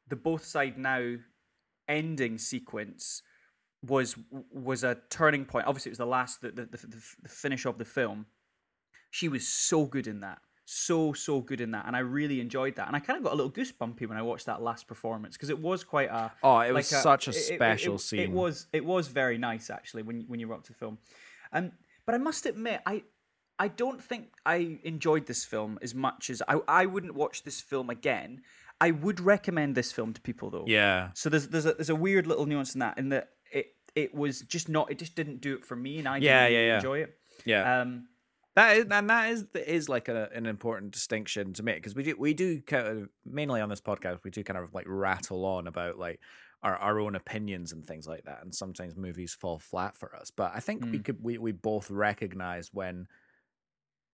the 0.08 0.15
both 0.15 0.43
side 0.46 0.77
now 0.77 1.15
ending 1.88 2.38
sequence 2.38 3.22
was 3.86 4.15
was 4.51 4.83
a 4.83 4.98
turning 5.09 5.45
point. 5.45 5.67
Obviously, 5.67 5.89
it 5.89 5.93
was 5.93 5.98
the 6.00 6.05
last 6.05 6.41
the 6.41 6.51
the, 6.51 6.65
the, 6.65 6.77
the 7.24 7.29
finish 7.29 7.65
of 7.65 7.77
the 7.77 7.86
film. 7.86 8.25
She 9.12 9.27
was 9.27 9.48
so 9.48 9.86
good 9.86 10.07
in 10.07 10.19
that. 10.21 10.39
So 10.65 11.13
so 11.13 11.41
good 11.41 11.62
in 11.62 11.71
that, 11.71 11.88
and 11.88 11.95
I 11.95 12.00
really 12.00 12.39
enjoyed 12.39 12.75
that. 12.75 12.86
And 12.86 12.95
I 12.95 13.00
kind 13.00 13.17
of 13.17 13.24
got 13.24 13.33
a 13.33 13.36
little 13.36 13.51
goosebumpy 13.51 14.07
when 14.07 14.17
I 14.19 14.21
watched 14.21 14.45
that 14.45 14.62
last 14.62 14.88
performance 14.88 15.36
because 15.36 15.50
it 15.50 15.57
was 15.59 15.83
quite 15.83 16.09
a 16.09 16.31
Oh, 16.43 16.59
it 16.59 16.71
was 16.71 16.91
like 16.91 17.01
such 17.01 17.27
a 17.27 17.31
it- 17.31 17.36
it- 17.38 17.39
it- 17.53 17.55
special 17.55 17.95
it, 17.95 18.00
scene. 18.01 18.19
It 18.19 18.31
was 18.31 18.67
it 18.71 18.86
was 18.86 19.07
very 19.07 19.39
nice 19.39 19.71
actually 19.71 20.03
when 20.03 20.21
when 20.27 20.39
you 20.39 20.48
were 20.48 20.53
up 20.53 20.63
to 20.65 20.71
the 20.74 20.77
film. 20.77 21.00
Um, 21.51 21.71
but 22.05 22.13
I 22.13 22.19
must 22.19 22.45
admit, 22.45 22.81
I 22.86 23.03
I 23.57 23.67
don't 23.67 24.00
think 24.01 24.33
I 24.45 24.79
enjoyed 24.83 25.25
this 25.25 25.43
film 25.43 25.79
as 25.81 25.95
much 25.95 26.29
as 26.29 26.43
I 26.48 26.59
I 26.67 26.86
wouldn't 26.86 27.15
watch 27.15 27.41
this 27.43 27.62
film 27.62 27.89
again. 27.89 28.41
I 28.79 28.91
would 28.91 29.19
recommend 29.19 29.74
this 29.75 29.91
film 29.91 30.13
to 30.13 30.21
people 30.21 30.51
though. 30.51 30.65
Yeah. 30.67 31.09
So 31.15 31.29
there's 31.31 31.48
there's 31.48 31.65
a 31.65 31.74
there's 31.74 31.89
a 31.89 31.95
weird 31.95 32.27
little 32.27 32.45
nuance 32.45 32.75
in 32.75 32.79
that 32.81 33.00
in 33.00 33.09
that 33.09 33.29
it 34.03 34.13
was 34.15 34.41
just 34.41 34.70
not 34.70 34.91
it 34.91 35.00
just 35.00 35.15
didn't 35.15 35.41
do 35.41 35.53
it 35.56 35.65
for 35.65 35.75
me 35.75 36.00
and 36.00 36.08
I 36.08 36.20
didn't 36.20 36.25
Yeah, 36.25 36.48
yeah, 36.48 36.65
yeah. 36.68 36.75
enjoy 36.75 37.00
it. 37.00 37.17
Yeah. 37.45 37.82
Um, 37.82 38.08
That 38.56 38.78
is, 38.78 38.86
and 38.91 39.10
that 39.10 39.32
is 39.32 39.45
is 39.56 39.88
like 39.89 40.08
a, 40.10 40.30
an 40.34 40.45
important 40.45 40.91
distinction 40.91 41.54
to 41.54 41.63
make 41.63 41.78
because 41.78 41.95
we 41.95 42.04
do 42.04 42.15
we 42.17 42.34
do 42.34 42.62
kind 42.62 42.88
of 42.88 43.10
mainly 43.26 43.62
on 43.62 43.69
this 43.69 43.80
podcast 43.82 44.19
we 44.23 44.32
do 44.32 44.43
kind 44.43 44.58
of 44.60 44.73
like 44.73 44.86
rattle 44.88 45.45
on 45.45 45.67
about 45.67 45.97
like 46.00 46.19
our, 46.62 46.76
our 46.76 47.00
own 47.00 47.15
opinions 47.15 47.71
and 47.71 47.86
things 47.86 48.06
like 48.06 48.26
that, 48.26 48.39
and 48.43 48.54
sometimes 48.54 48.97
movies 48.97 49.34
fall 49.34 49.60
flat 49.60 49.95
for 49.95 50.13
us. 50.13 50.30
But 50.30 50.52
I 50.54 50.60
think 50.60 50.84
we 50.84 50.97
Mm. 51.00 51.06
could 51.06 51.23
we, 51.23 51.38
we 51.38 51.52
both 51.54 51.89
recognize 51.89 52.73
when 52.73 53.08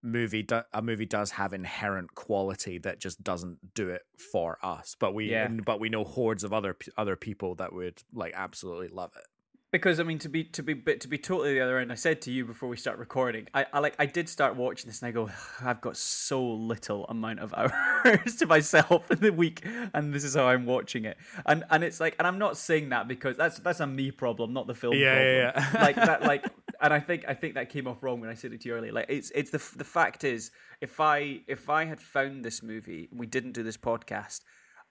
movie 0.04 0.44
do, 0.44 0.62
a 0.72 0.82
movie 0.82 1.06
does 1.08 1.32
have 1.32 1.54
inherent 1.54 2.14
quality 2.14 2.78
that 2.80 3.00
just 3.00 3.24
doesn't 3.24 3.74
do 3.74 3.90
it 3.90 4.04
for 4.32 4.60
us. 4.62 4.96
But 5.00 5.14
we 5.16 5.32
Yeah. 5.32 5.48
but 5.48 5.80
we 5.80 5.90
know 5.90 6.04
hordes 6.04 6.44
of 6.44 6.54
other 6.54 6.78
other 6.98 7.16
people 7.16 7.56
that 7.56 7.74
would 7.74 8.04
like 8.14 8.34
absolutely 8.36 8.90
love 8.90 9.14
it. 9.18 9.26
Because 9.72 10.00
I 10.00 10.04
mean, 10.04 10.20
to 10.20 10.30
be 10.30 10.46
to 10.46 10.64
be 10.64 10.74
but 10.74 11.02
to 11.02 11.08
be 11.10 11.18
totally 11.18 11.56
the 11.56 11.60
other 11.60 11.80
end, 11.80 11.92
I 11.92 11.96
said 11.96 12.22
to 12.22 12.32
you 12.32 12.46
before 12.46 12.70
we 12.70 12.78
start 12.78 12.98
recording, 12.98 13.48
I, 13.54 13.66
I 13.74 13.80
like 13.80 13.96
I 14.00 14.06
did 14.06 14.30
start 14.30 14.56
watching 14.56 14.88
this 14.88 15.02
and 15.02 15.10
I 15.10 15.12
go, 15.12 15.30
I've 15.62 15.82
got 15.82 15.98
so 15.98 16.42
little 16.42 17.06
amount 17.08 17.40
of 17.40 17.54
hours 17.58 18.36
to 18.38 18.46
myself 18.46 19.12
in 19.12 19.20
the 19.20 19.34
week, 19.34 19.66
and 19.94 20.14
this 20.14 20.24
is 20.24 20.36
how 20.36 20.48
I'm 20.48 20.66
watching 20.66 21.04
it, 21.04 21.18
and 21.46 21.66
and 21.70 21.84
it's 21.84 22.00
like, 22.00 22.16
and 22.20 22.26
I'm 22.28 22.38
not 22.40 22.56
saying 22.56 22.90
that 22.90 23.10
because 23.10 23.36
that's 23.36 23.60
that's 23.60 23.82
a 23.82 23.88
me 23.88 24.12
problem, 24.12 24.54
not 24.54 24.68
the 24.68 24.76
film 24.76 24.94
Yeah, 24.94 25.14
problem. 25.14 25.28
yeah, 25.36 25.70
yeah. 25.74 25.82
like 25.84 25.96
that, 25.98 26.22
like, 26.24 26.46
and 26.80 26.94
I 26.94 27.02
think 27.02 27.26
I 27.28 27.34
think 27.34 27.56
that 27.56 27.70
came 27.70 27.86
off 27.86 28.02
wrong 28.02 28.22
when 28.22 28.30
I 28.30 28.36
said 28.36 28.54
it 28.54 28.62
to 28.62 28.70
you 28.70 28.76
earlier. 28.76 28.94
Like, 28.94 29.08
it's 29.10 29.30
it's 29.36 29.50
the 29.50 29.62
the 29.76 29.84
fact 29.84 30.24
is, 30.24 30.52
if 30.80 31.02
I 31.02 31.42
if 31.48 31.70
I 31.70 31.84
had 31.84 32.00
found 32.00 32.46
this 32.46 32.64
movie, 32.64 33.10
and 33.12 33.20
we 33.20 33.26
didn't 33.26 33.52
do 33.52 33.64
this 33.64 33.78
podcast, 33.78 34.42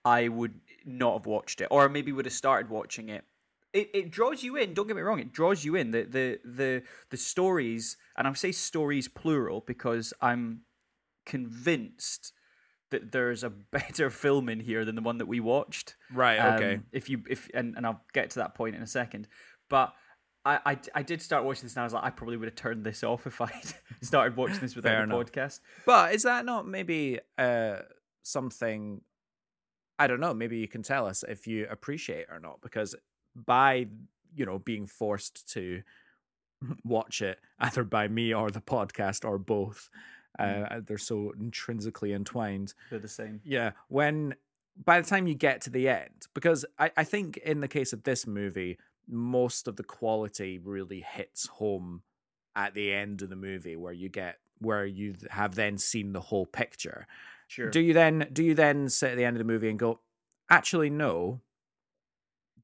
I 0.05 0.29
would 0.29 0.61
not 0.85 1.15
have 1.15 1.27
watched 1.27 1.63
it, 1.63 1.69
or 1.71 1.89
maybe 1.89 2.13
would 2.13 2.27
have 2.27 2.35
started 2.35 2.69
watching 2.69 3.09
it 3.09 3.25
it, 3.75 3.91
it 3.93 4.11
draws 4.11 4.43
you 4.43 4.57
in. 4.57 4.73
Don't 4.73 4.87
get 4.87 4.97
me 4.97 5.03
wrong; 5.03 5.19
it 5.19 5.33
draws 5.33 5.65
you 5.65 5.75
in. 5.75 5.91
The 5.91 6.05
the 6.05 6.39
the 6.45 6.83
the 7.11 7.17
stories, 7.17 7.97
and 8.17 8.27
I 8.27 8.33
say 8.35 8.53
stories 8.53 9.09
plural 9.09 9.61
because 9.67 10.15
I'm 10.23 10.61
convinced 11.27 12.33
that 12.91 13.11
there's 13.13 13.43
a 13.43 13.51
better 13.73 14.09
film 14.09 14.49
in 14.49 14.61
here 14.61 14.85
than 14.85 14.95
the 14.95 15.03
one 15.03 15.19
that 15.19 15.27
we 15.27 15.41
watched. 15.41 15.97
Right. 16.13 16.39
Okay. 16.55 16.75
Um, 16.77 16.85
if 16.93 17.11
you 17.11 17.23
if 17.29 17.51
and, 17.53 17.77
and 17.77 17.85
I'll 17.85 18.03
get 18.13 18.31
to 18.31 18.39
that 18.39 18.55
point 18.55 18.77
in 18.77 18.83
a 18.83 18.87
second, 18.87 19.29
but. 19.69 19.93
I, 20.47 20.61
I, 20.67 20.79
I 20.97 21.03
did 21.03 21.23
start 21.23 21.43
watching 21.43 21.63
this 21.63 21.73
and 21.73 21.81
I 21.81 21.85
was 21.85 21.95
like, 21.95 22.05
I 22.05 22.11
probably 22.11 22.37
would 22.37 22.49
have 22.49 22.55
turned 22.55 22.85
this 22.85 23.03
off 23.03 23.27
if 23.27 23.41
I 23.41 23.51
started 24.03 24.37
watching 24.37 24.59
this 24.61 24.77
without 24.77 24.91
Fair 24.91 24.99
the 24.99 25.15
enough. 25.15 25.33
podcast. 25.33 25.61
But 25.87 26.15
is 26.15 26.25
that 26.25 26.45
not 26.45 26.69
maybe 26.69 27.19
uh 27.39 27.77
something 28.25 29.01
I 29.99 30.07
don't 30.07 30.21
know, 30.21 30.35
maybe 30.35 30.59
you 30.59 30.69
can 30.69 30.83
tell 30.83 31.07
us 31.07 31.25
if 31.27 31.47
you 31.47 31.67
appreciate 31.71 32.19
it 32.25 32.29
or 32.31 32.41
not 32.41 32.61
because 32.61 32.95
by 33.35 33.87
you 34.35 34.45
know 34.47 34.59
being 34.59 34.87
forced 34.87 35.49
to 35.53 35.83
watch 36.85 37.21
it 37.23 37.39
either 37.59 37.85
by 37.85 38.09
me 38.09 38.33
or 38.35 38.51
the 38.51 38.61
podcast 38.61 39.25
or 39.25 39.39
both 39.39 39.89
uh 40.39 40.81
they're 40.87 40.99
so 40.99 41.33
intrinsically 41.39 42.13
entwined 42.13 42.75
They're 42.91 42.99
the 42.99 43.09
same. 43.09 43.41
yeah 43.45 43.73
when 43.89 44.35
by 44.85 45.01
the 45.01 45.09
time 45.09 45.27
you 45.29 45.35
get 45.35 45.61
to 45.63 45.71
the 45.71 45.89
end 45.89 46.27
because 46.35 46.65
I, 46.79 46.91
I 46.97 47.05
think 47.05 47.37
in 47.39 47.61
the 47.61 47.69
case 47.69 47.93
of 47.93 48.03
this 48.03 48.27
movie 48.27 48.79
most 49.09 49.69
of 49.69 49.77
the 49.77 49.85
quality 49.85 50.59
really 50.59 51.01
hits 51.01 51.47
home 51.47 52.03
at 52.57 52.75
the 52.75 52.93
end 52.93 53.23
of 53.23 53.31
the 53.31 53.37
movie 53.37 53.77
where 53.77 53.93
you 53.93 54.09
get 54.09 54.39
where 54.59 54.87
you 54.87 55.15
have 55.31 55.55
then 55.55 55.79
seen 55.79 56.13
the 56.13 56.21
whole 56.21 56.47
picture 56.47 57.07
Sure. 57.47 57.71
do 57.71 57.79
you 57.81 57.93
then 57.93 58.27
do 58.33 58.43
you 58.43 58.55
then 58.55 58.89
sit 58.89 59.13
at 59.13 59.17
the 59.17 59.25
end 59.25 59.37
of 59.37 59.39
the 59.39 59.45
movie 59.53 59.69
and 59.69 59.79
go 59.79 60.01
actually 60.51 60.91
no 60.91 61.41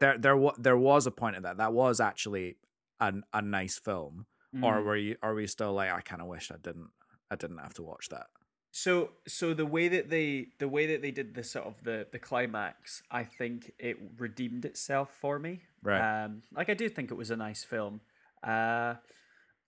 there 0.01 0.19
there 0.19 0.37
there 0.59 0.77
was 0.77 1.07
a 1.07 1.11
point 1.11 1.37
of 1.37 1.43
that 1.45 1.57
that 1.59 1.73
was 1.73 2.01
actually 2.01 2.57
an, 3.01 3.23
a 3.33 3.41
nice 3.43 3.79
film 3.79 4.27
or 4.63 4.75
Mm. 4.81 4.85
were 4.85 4.97
you 4.97 5.17
are 5.23 5.35
we 5.35 5.47
still 5.47 5.73
like 5.75 5.93
i 5.93 6.01
kind 6.01 6.21
of 6.21 6.27
wish 6.27 6.51
i 6.51 6.57
didn't 6.57 6.91
i 7.31 7.37
didn't 7.37 7.59
have 7.59 7.75
to 7.75 7.83
watch 7.85 8.09
that 8.09 8.27
So 8.73 9.13
so 9.27 9.55
the 9.55 9.67
way 9.77 9.87
that 9.89 10.11
they 10.11 10.49
the 10.59 10.69
way 10.69 10.87
that 10.91 11.01
they 11.03 11.11
did 11.13 11.35
the 11.35 11.45
sort 11.45 11.67
of 11.67 11.83
the 11.85 12.07
the 12.15 12.19
climax, 12.19 13.03
I 13.11 13.25
think 13.39 13.73
it 13.79 13.97
redeemed 14.19 14.65
itself 14.65 15.09
for 15.23 15.39
me. 15.39 15.53
Right. 15.83 16.03
Um, 16.25 16.43
like 16.59 16.69
I 16.69 16.75
do 16.83 16.89
think 16.89 17.11
it 17.11 17.19
was 17.23 17.31
a 17.31 17.37
nice 17.37 17.63
film. 17.65 18.01
Uh, 18.47 18.95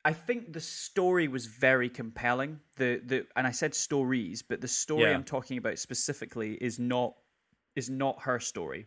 I 0.05 0.13
think 0.27 0.53
the 0.53 0.61
story 0.61 1.27
was 1.29 1.47
very 1.47 1.89
compelling. 1.91 2.61
The 2.77 2.91
the 3.11 3.19
and 3.37 3.45
I 3.47 3.53
said 3.53 3.75
stories, 3.75 4.43
but 4.51 4.61
the 4.61 4.69
story 4.85 5.03
Yeah. 5.11 5.15
I'm 5.17 5.25
talking 5.37 5.59
about 5.59 5.79
specifically 5.79 6.53
is 6.69 6.79
not 6.79 7.13
is 7.75 7.89
not 7.89 8.23
her 8.23 8.39
story. 8.41 8.87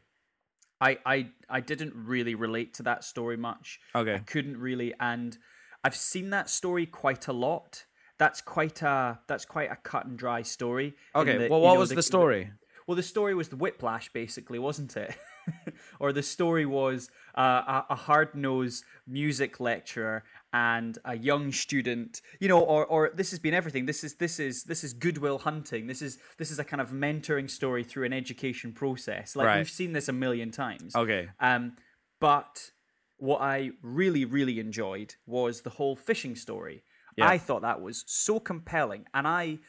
I 0.82 0.98
I 1.06 1.28
I 1.50 1.60
didn't 1.62 1.94
really 1.96 2.36
relate 2.36 2.74
to 2.76 2.84
that 2.84 3.04
story 3.04 3.38
much. 3.38 3.80
okay 3.94 4.16
I 4.16 4.20
couldn't 4.20 4.58
really, 4.58 4.94
and 5.00 5.38
I've 5.84 5.96
seen 5.96 6.30
that 6.32 6.50
story 6.50 6.86
quite 6.86 7.28
a 7.28 7.34
lot. 7.34 7.86
That's 8.18 8.42
quite 8.42 8.82
a 8.82 9.20
that's 9.28 9.46
quite 9.46 9.72
a 9.72 9.76
cut 9.76 10.06
and 10.06 10.18
dry 10.18 10.42
story. 10.42 10.96
okay 11.16 11.38
that, 11.38 11.50
well 11.50 11.60
you 11.60 11.66
what 11.66 11.74
know, 11.74 11.80
was 11.80 11.90
the, 11.90 12.04
story 12.04 12.52
well, 12.88 12.96
the 12.96 13.04
story 13.04 13.34
was 13.34 13.50
the 13.50 13.56
whiplash, 13.56 14.14
basically, 14.14 14.60
wasn't 14.60 14.96
it? 14.96 15.16
or 16.00 16.14
the 16.14 16.22
story 16.22 16.66
was 16.66 17.10
uh, 17.36 17.84
a, 17.90 17.94
a 17.94 17.96
hard 17.96 18.36
nosed 18.36 18.84
music 19.08 19.60
lecturer 19.60 20.24
and 20.56 20.98
a 21.04 21.18
young 21.18 21.52
student, 21.52 22.22
you 22.40 22.48
know, 22.48 22.62
or 22.62 22.86
or 22.86 23.12
this 23.14 23.32
has 23.32 23.40
been 23.40 23.54
everything. 23.54 23.86
This 23.86 24.06
is 24.06 24.16
this 24.16 24.40
is 24.40 24.64
this 24.64 24.86
is 24.86 24.94
good 24.94 25.18
will 25.18 25.40
hunting. 25.40 25.86
This 25.88 26.02
is 26.02 26.18
this 26.38 26.50
is 26.50 26.60
a 26.60 26.64
kind 26.64 26.80
of 26.80 26.92
mentoring 26.92 27.50
story 27.50 27.84
through 27.84 28.06
an 28.06 28.14
education 28.14 28.72
process. 28.72 29.36
Like 29.36 29.48
Right. 29.48 29.58
we've 29.58 29.70
seen 29.70 29.92
this 29.92 30.08
a 30.08 30.14
million 30.14 30.52
times. 30.52 30.96
okay 30.96 31.28
Um, 31.42 31.76
but 32.22 32.72
what 33.18 33.42
I 33.42 33.72
really, 33.82 34.24
really 34.24 34.62
enjoyed 34.62 35.16
was 35.26 35.62
the 35.62 35.72
whole 35.72 35.98
fishing 35.98 36.38
story. 36.38 36.84
Yeah. 37.18 37.28
I 37.28 37.38
thought 37.38 37.62
that 37.64 37.82
was 37.82 38.06
so 38.08 38.40
compelling, 38.40 39.06
and 39.14 39.28
I, 39.28 39.60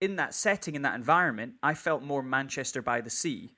in 0.00 0.16
that 0.16 0.34
setting, 0.34 0.76
in 0.76 0.82
that 0.82 0.94
environment, 0.94 1.54
I 1.64 1.74
felt 1.74 2.02
more 2.02 2.22
Manchester 2.22 2.80
by 2.80 3.00
the 3.00 3.10
Sea 3.10 3.54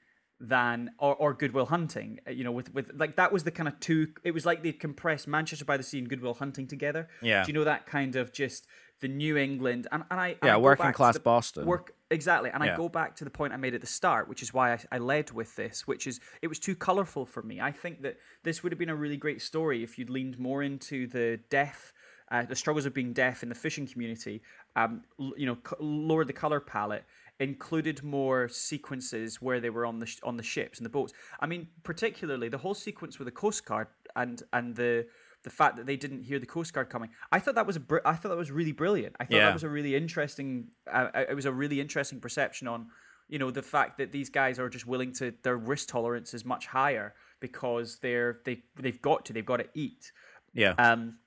than 0.49 0.91
or, 0.99 1.15
or 1.17 1.35
Good 1.35 1.53
Will 1.53 1.67
Hunting. 1.67 2.21
uh, 2.27 2.31
You 2.31 2.45
know, 2.45 2.53
with 2.53 2.73
with 2.75 2.91
like 2.97 3.17
that 3.17 3.33
was 3.33 3.45
the 3.45 3.51
kind 3.51 3.69
of 3.69 3.79
two. 3.81 4.09
It 4.23 4.33
was 4.33 4.45
like 4.47 4.63
they 4.63 4.73
compressed 4.73 5.27
Manchester 5.29 5.65
by 5.65 5.77
the 5.77 5.83
Sea 5.83 5.99
and 5.99 6.09
Goodwill 6.09 6.35
Hunting 6.35 6.67
together. 6.67 7.09
Yeah. 7.23 7.43
Do 7.45 7.49
you 7.49 7.55
know 7.59 7.65
that 7.65 7.87
kind 7.87 8.17
of 8.17 8.33
just 8.33 8.67
the 9.01 9.09
New 9.09 9.37
England 9.37 9.89
and, 9.91 10.05
and 10.11 10.21
I 10.21 10.29
and 10.29 10.39
I 10.43 10.47
yeah 10.47 10.53
go 10.55 10.61
working 10.61 10.93
class 10.93 11.19
boston 11.19 11.67
work 11.67 11.93
Exactly. 12.11 12.51
And 12.55 12.63
Yeah. 12.63 12.75
I 12.75 12.77
go 12.77 12.89
back 12.89 13.17
to 13.17 13.25
the 13.25 13.31
point 13.31 13.53
I 13.53 13.57
made 13.57 13.75
at 13.75 13.81
the 13.81 13.89
start, 13.89 14.29
which 14.29 14.41
is 14.41 14.55
why 14.55 14.73
I, 14.75 14.79
I 14.93 14.99
led 14.99 15.33
with 15.33 15.57
this, 15.57 15.85
which 15.87 16.07
is 16.07 16.21
it 16.43 16.47
was 16.47 16.61
too 16.61 16.77
colorful 16.77 17.27
for 17.27 17.43
me. 17.43 17.61
I 17.61 17.73
think 17.73 18.03
that 18.03 18.19
this 18.45 18.63
would 18.63 18.71
have 18.71 18.79
been 18.79 18.89
a 18.91 18.95
really 18.95 19.17
great 19.17 19.43
story 19.43 19.83
if 19.83 19.99
you'd 19.99 20.11
leaned 20.11 20.39
more 20.39 20.63
into 20.63 21.09
the 21.09 21.41
deaf, 21.51 21.93
uh, 22.31 22.45
the 22.45 22.55
struggles 22.55 22.87
of 22.87 22.95
being 22.95 23.13
deaf 23.13 23.43
in 23.43 23.49
the 23.49 23.55
fishing 23.57 23.87
community, 23.89 24.43
um, 24.77 25.03
l- 25.21 25.33
you 25.37 25.47
know, 25.47 25.59
c- 25.69 25.75
lowered 25.81 26.29
the 26.29 26.33
color 26.33 26.61
palette, 26.61 27.05
included 27.41 28.03
more 28.03 28.49
sequences 28.49 29.41
where 29.43 29.61
they 29.61 29.71
were 29.71 29.85
on 29.87 29.99
the 29.99 30.07
sh- 30.07 30.21
on 30.23 30.37
the 30.37 30.43
ships 30.43 30.79
and 30.79 30.85
the 30.87 30.91
boats. 30.91 31.13
I 31.41 31.47
mean, 31.47 31.69
particularly 31.83 32.49
the 32.49 32.59
whole 32.59 32.75
sequence 32.75 33.19
with 33.19 33.27
the 33.27 33.33
Coast 33.33 33.65
Guard 33.67 33.89
and 34.17 34.43
and 34.53 34.77
the 34.77 35.07
the 35.43 35.51
fact 35.51 35.77
that 35.77 35.85
they 35.87 35.97
didn't 35.97 36.23
hear 36.23 36.39
the 36.39 36.47
Coast 36.47 36.73
Guard 36.73 36.89
coming. 36.89 37.11
I 37.31 37.39
thought 37.39 37.55
that 37.57 37.67
was 37.67 37.77
a 37.77 37.81
br- 37.81 37.99
I 38.05 38.15
thought 38.15 38.31
that 38.31 38.37
was 38.39 38.51
really 38.51 38.73
brilliant. 38.73 39.15
I 39.21 39.25
thought 39.25 39.37
Yeah. 39.37 39.47
that 39.47 39.55
was 39.55 39.65
a 39.65 39.69
really 39.69 39.95
interesting. 39.95 40.69
Uh, 40.91 41.09
uh, 41.15 41.25
it 41.29 41.35
was 41.35 41.45
a 41.45 41.53
really 41.53 41.81
interesting 41.81 42.19
perception 42.21 42.67
on, 42.69 42.87
you 43.29 43.39
know, 43.39 43.51
the 43.51 43.63
fact 43.63 43.99
that 43.99 44.11
these 44.13 44.31
guys 44.31 44.59
are 44.59 44.69
just 44.71 44.87
willing 44.87 45.13
to 45.15 45.35
their 45.43 45.57
risk 45.57 45.89
tolerance 45.89 46.33
is 46.35 46.45
much 46.45 46.67
higher 46.69 47.15
because 47.41 47.99
they're 47.99 48.41
they 48.45 48.63
they've 48.77 49.03
got 49.03 49.25
to 49.27 49.33
they've 49.33 49.45
got 49.45 49.59
to 49.59 49.69
eat. 49.75 50.13
Yeah. 50.55 50.75
Um, 50.79 51.19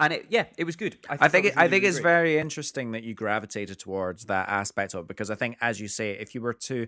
and 0.00 0.12
it 0.12 0.26
yeah, 0.28 0.46
it 0.56 0.64
was 0.64 0.76
good. 0.76 0.98
I 1.08 1.16
thought 1.16 1.30
think 1.30 1.46
it, 1.46 1.54
was 1.54 1.56
I 1.56 1.68
think 1.68 1.82
really 1.82 1.86
it's 1.88 2.00
great. 2.00 2.12
very 2.12 2.38
interesting 2.38 2.92
that 2.92 3.04
you 3.04 3.14
gravitated 3.14 3.78
towards 3.78 4.26
that 4.26 4.48
aspect 4.48 4.94
of 4.94 5.04
it 5.04 5.08
because 5.08 5.30
I 5.30 5.34
think, 5.34 5.56
as 5.60 5.80
you 5.80 5.88
say, 5.88 6.12
if 6.12 6.34
you 6.34 6.40
were 6.40 6.54
to 6.54 6.86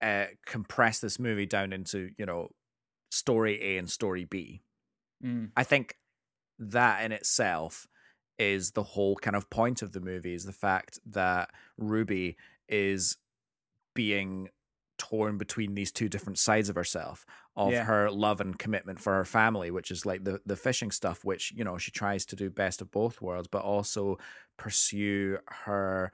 uh, 0.00 0.24
compress 0.46 1.00
this 1.00 1.18
movie 1.18 1.46
down 1.46 1.72
into 1.72 2.10
you 2.16 2.26
know 2.26 2.48
story 3.10 3.60
A 3.62 3.78
and 3.78 3.90
story 3.90 4.24
B, 4.24 4.62
Mm. 5.24 5.50
I 5.56 5.64
think 5.64 5.96
that 6.58 7.04
in 7.04 7.12
itself 7.12 7.86
is 8.38 8.72
the 8.72 8.82
whole 8.82 9.16
kind 9.16 9.36
of 9.36 9.50
point 9.50 9.82
of 9.82 9.92
the 9.92 10.00
movie 10.00 10.34
is 10.34 10.44
the 10.44 10.52
fact 10.52 10.98
that 11.06 11.50
Ruby 11.76 12.36
is 12.68 13.16
being 13.94 14.48
torn 14.98 15.38
between 15.38 15.74
these 15.74 15.92
two 15.92 16.08
different 16.08 16.38
sides 16.38 16.68
of 16.68 16.76
herself 16.76 17.24
of 17.56 17.72
Yeah. 17.72 17.84
her 17.84 18.10
love 18.10 18.40
and 18.40 18.58
commitment 18.58 19.00
for 19.00 19.14
her 19.14 19.24
family 19.24 19.70
which 19.70 19.90
is 19.90 20.04
like 20.04 20.24
the 20.24 20.40
the 20.44 20.56
fishing 20.56 20.90
stuff 20.90 21.24
which 21.24 21.52
you 21.56 21.64
know 21.64 21.78
she 21.78 21.90
tries 21.90 22.26
to 22.26 22.36
do 22.36 22.50
best 22.50 22.82
of 22.82 22.90
both 22.90 23.20
worlds 23.22 23.48
but 23.48 23.62
also 23.62 24.18
pursue 24.56 25.38
her 25.46 26.12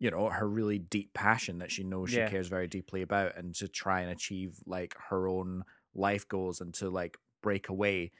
you 0.00 0.10
know 0.10 0.28
her 0.30 0.48
really 0.48 0.78
deep 0.78 1.12
passion 1.14 1.58
that 1.58 1.70
she 1.70 1.84
knows 1.84 2.12
Yeah. 2.12 2.26
she 2.26 2.32
cares 2.32 2.48
very 2.48 2.66
deeply 2.66 3.02
about 3.02 3.36
and 3.36 3.54
to 3.56 3.68
try 3.68 4.00
and 4.00 4.10
achieve 4.10 4.56
like 4.66 4.96
her 5.10 5.28
own 5.28 5.64
life 5.94 6.26
goals 6.26 6.60
and 6.60 6.72
to 6.74 6.88
like 6.90 7.18
break 7.42 7.68
away 7.68 8.10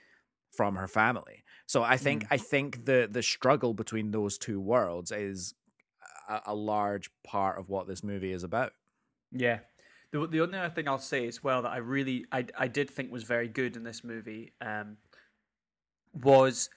from 0.51 0.75
her 0.75 0.87
family 0.87 1.43
so 1.65 1.81
i 1.81 1.97
think 1.97 2.23
mm. 2.23 2.27
i 2.29 2.37
think 2.37 2.85
the 2.85 3.09
the 3.11 3.23
struggle 3.23 3.73
between 3.73 4.11
those 4.11 4.37
two 4.37 4.61
worlds 4.61 5.11
is 5.11 5.55
a, 6.29 6.41
a 6.47 6.55
large 6.55 7.09
part 7.25 7.57
of 7.59 7.69
what 7.69 7.87
this 7.87 8.03
movie 8.03 8.31
is 8.31 8.43
about 8.43 8.71
Yeah. 9.31 9.59
The, 10.13 10.27
the 10.27 10.41
only 10.41 10.57
other 10.59 10.69
thing 10.73 10.87
I'll 10.87 10.99
say 10.99 11.27
as 11.27 11.43
well 11.43 11.63
that 11.63 11.71
I 11.71 11.77
really 11.77 12.25
I, 12.31 12.45
I 12.57 12.67
did 12.67 12.89
think 12.89 13.11
was 13.11 13.23
very 13.23 13.47
good 13.47 13.75
in 13.75 13.83
this 13.83 14.03
movie 14.03 14.53
um, 14.61 14.97
was 16.13 16.69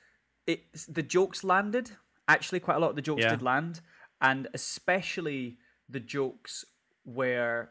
it 0.47 0.61
the 0.89 1.03
jokes 1.03 1.45
landed. 1.45 1.91
Actually, 2.29 2.61
quite 2.61 2.77
a 2.77 2.81
lot 2.81 2.91
of 2.91 2.97
the 2.97 3.03
jokes 3.03 3.23
Yeah. 3.23 3.31
did 3.31 3.43
land, 3.43 3.83
and 4.21 4.49
especially 4.55 5.59
the 5.89 6.01
jokes 6.01 6.65
where 7.05 7.71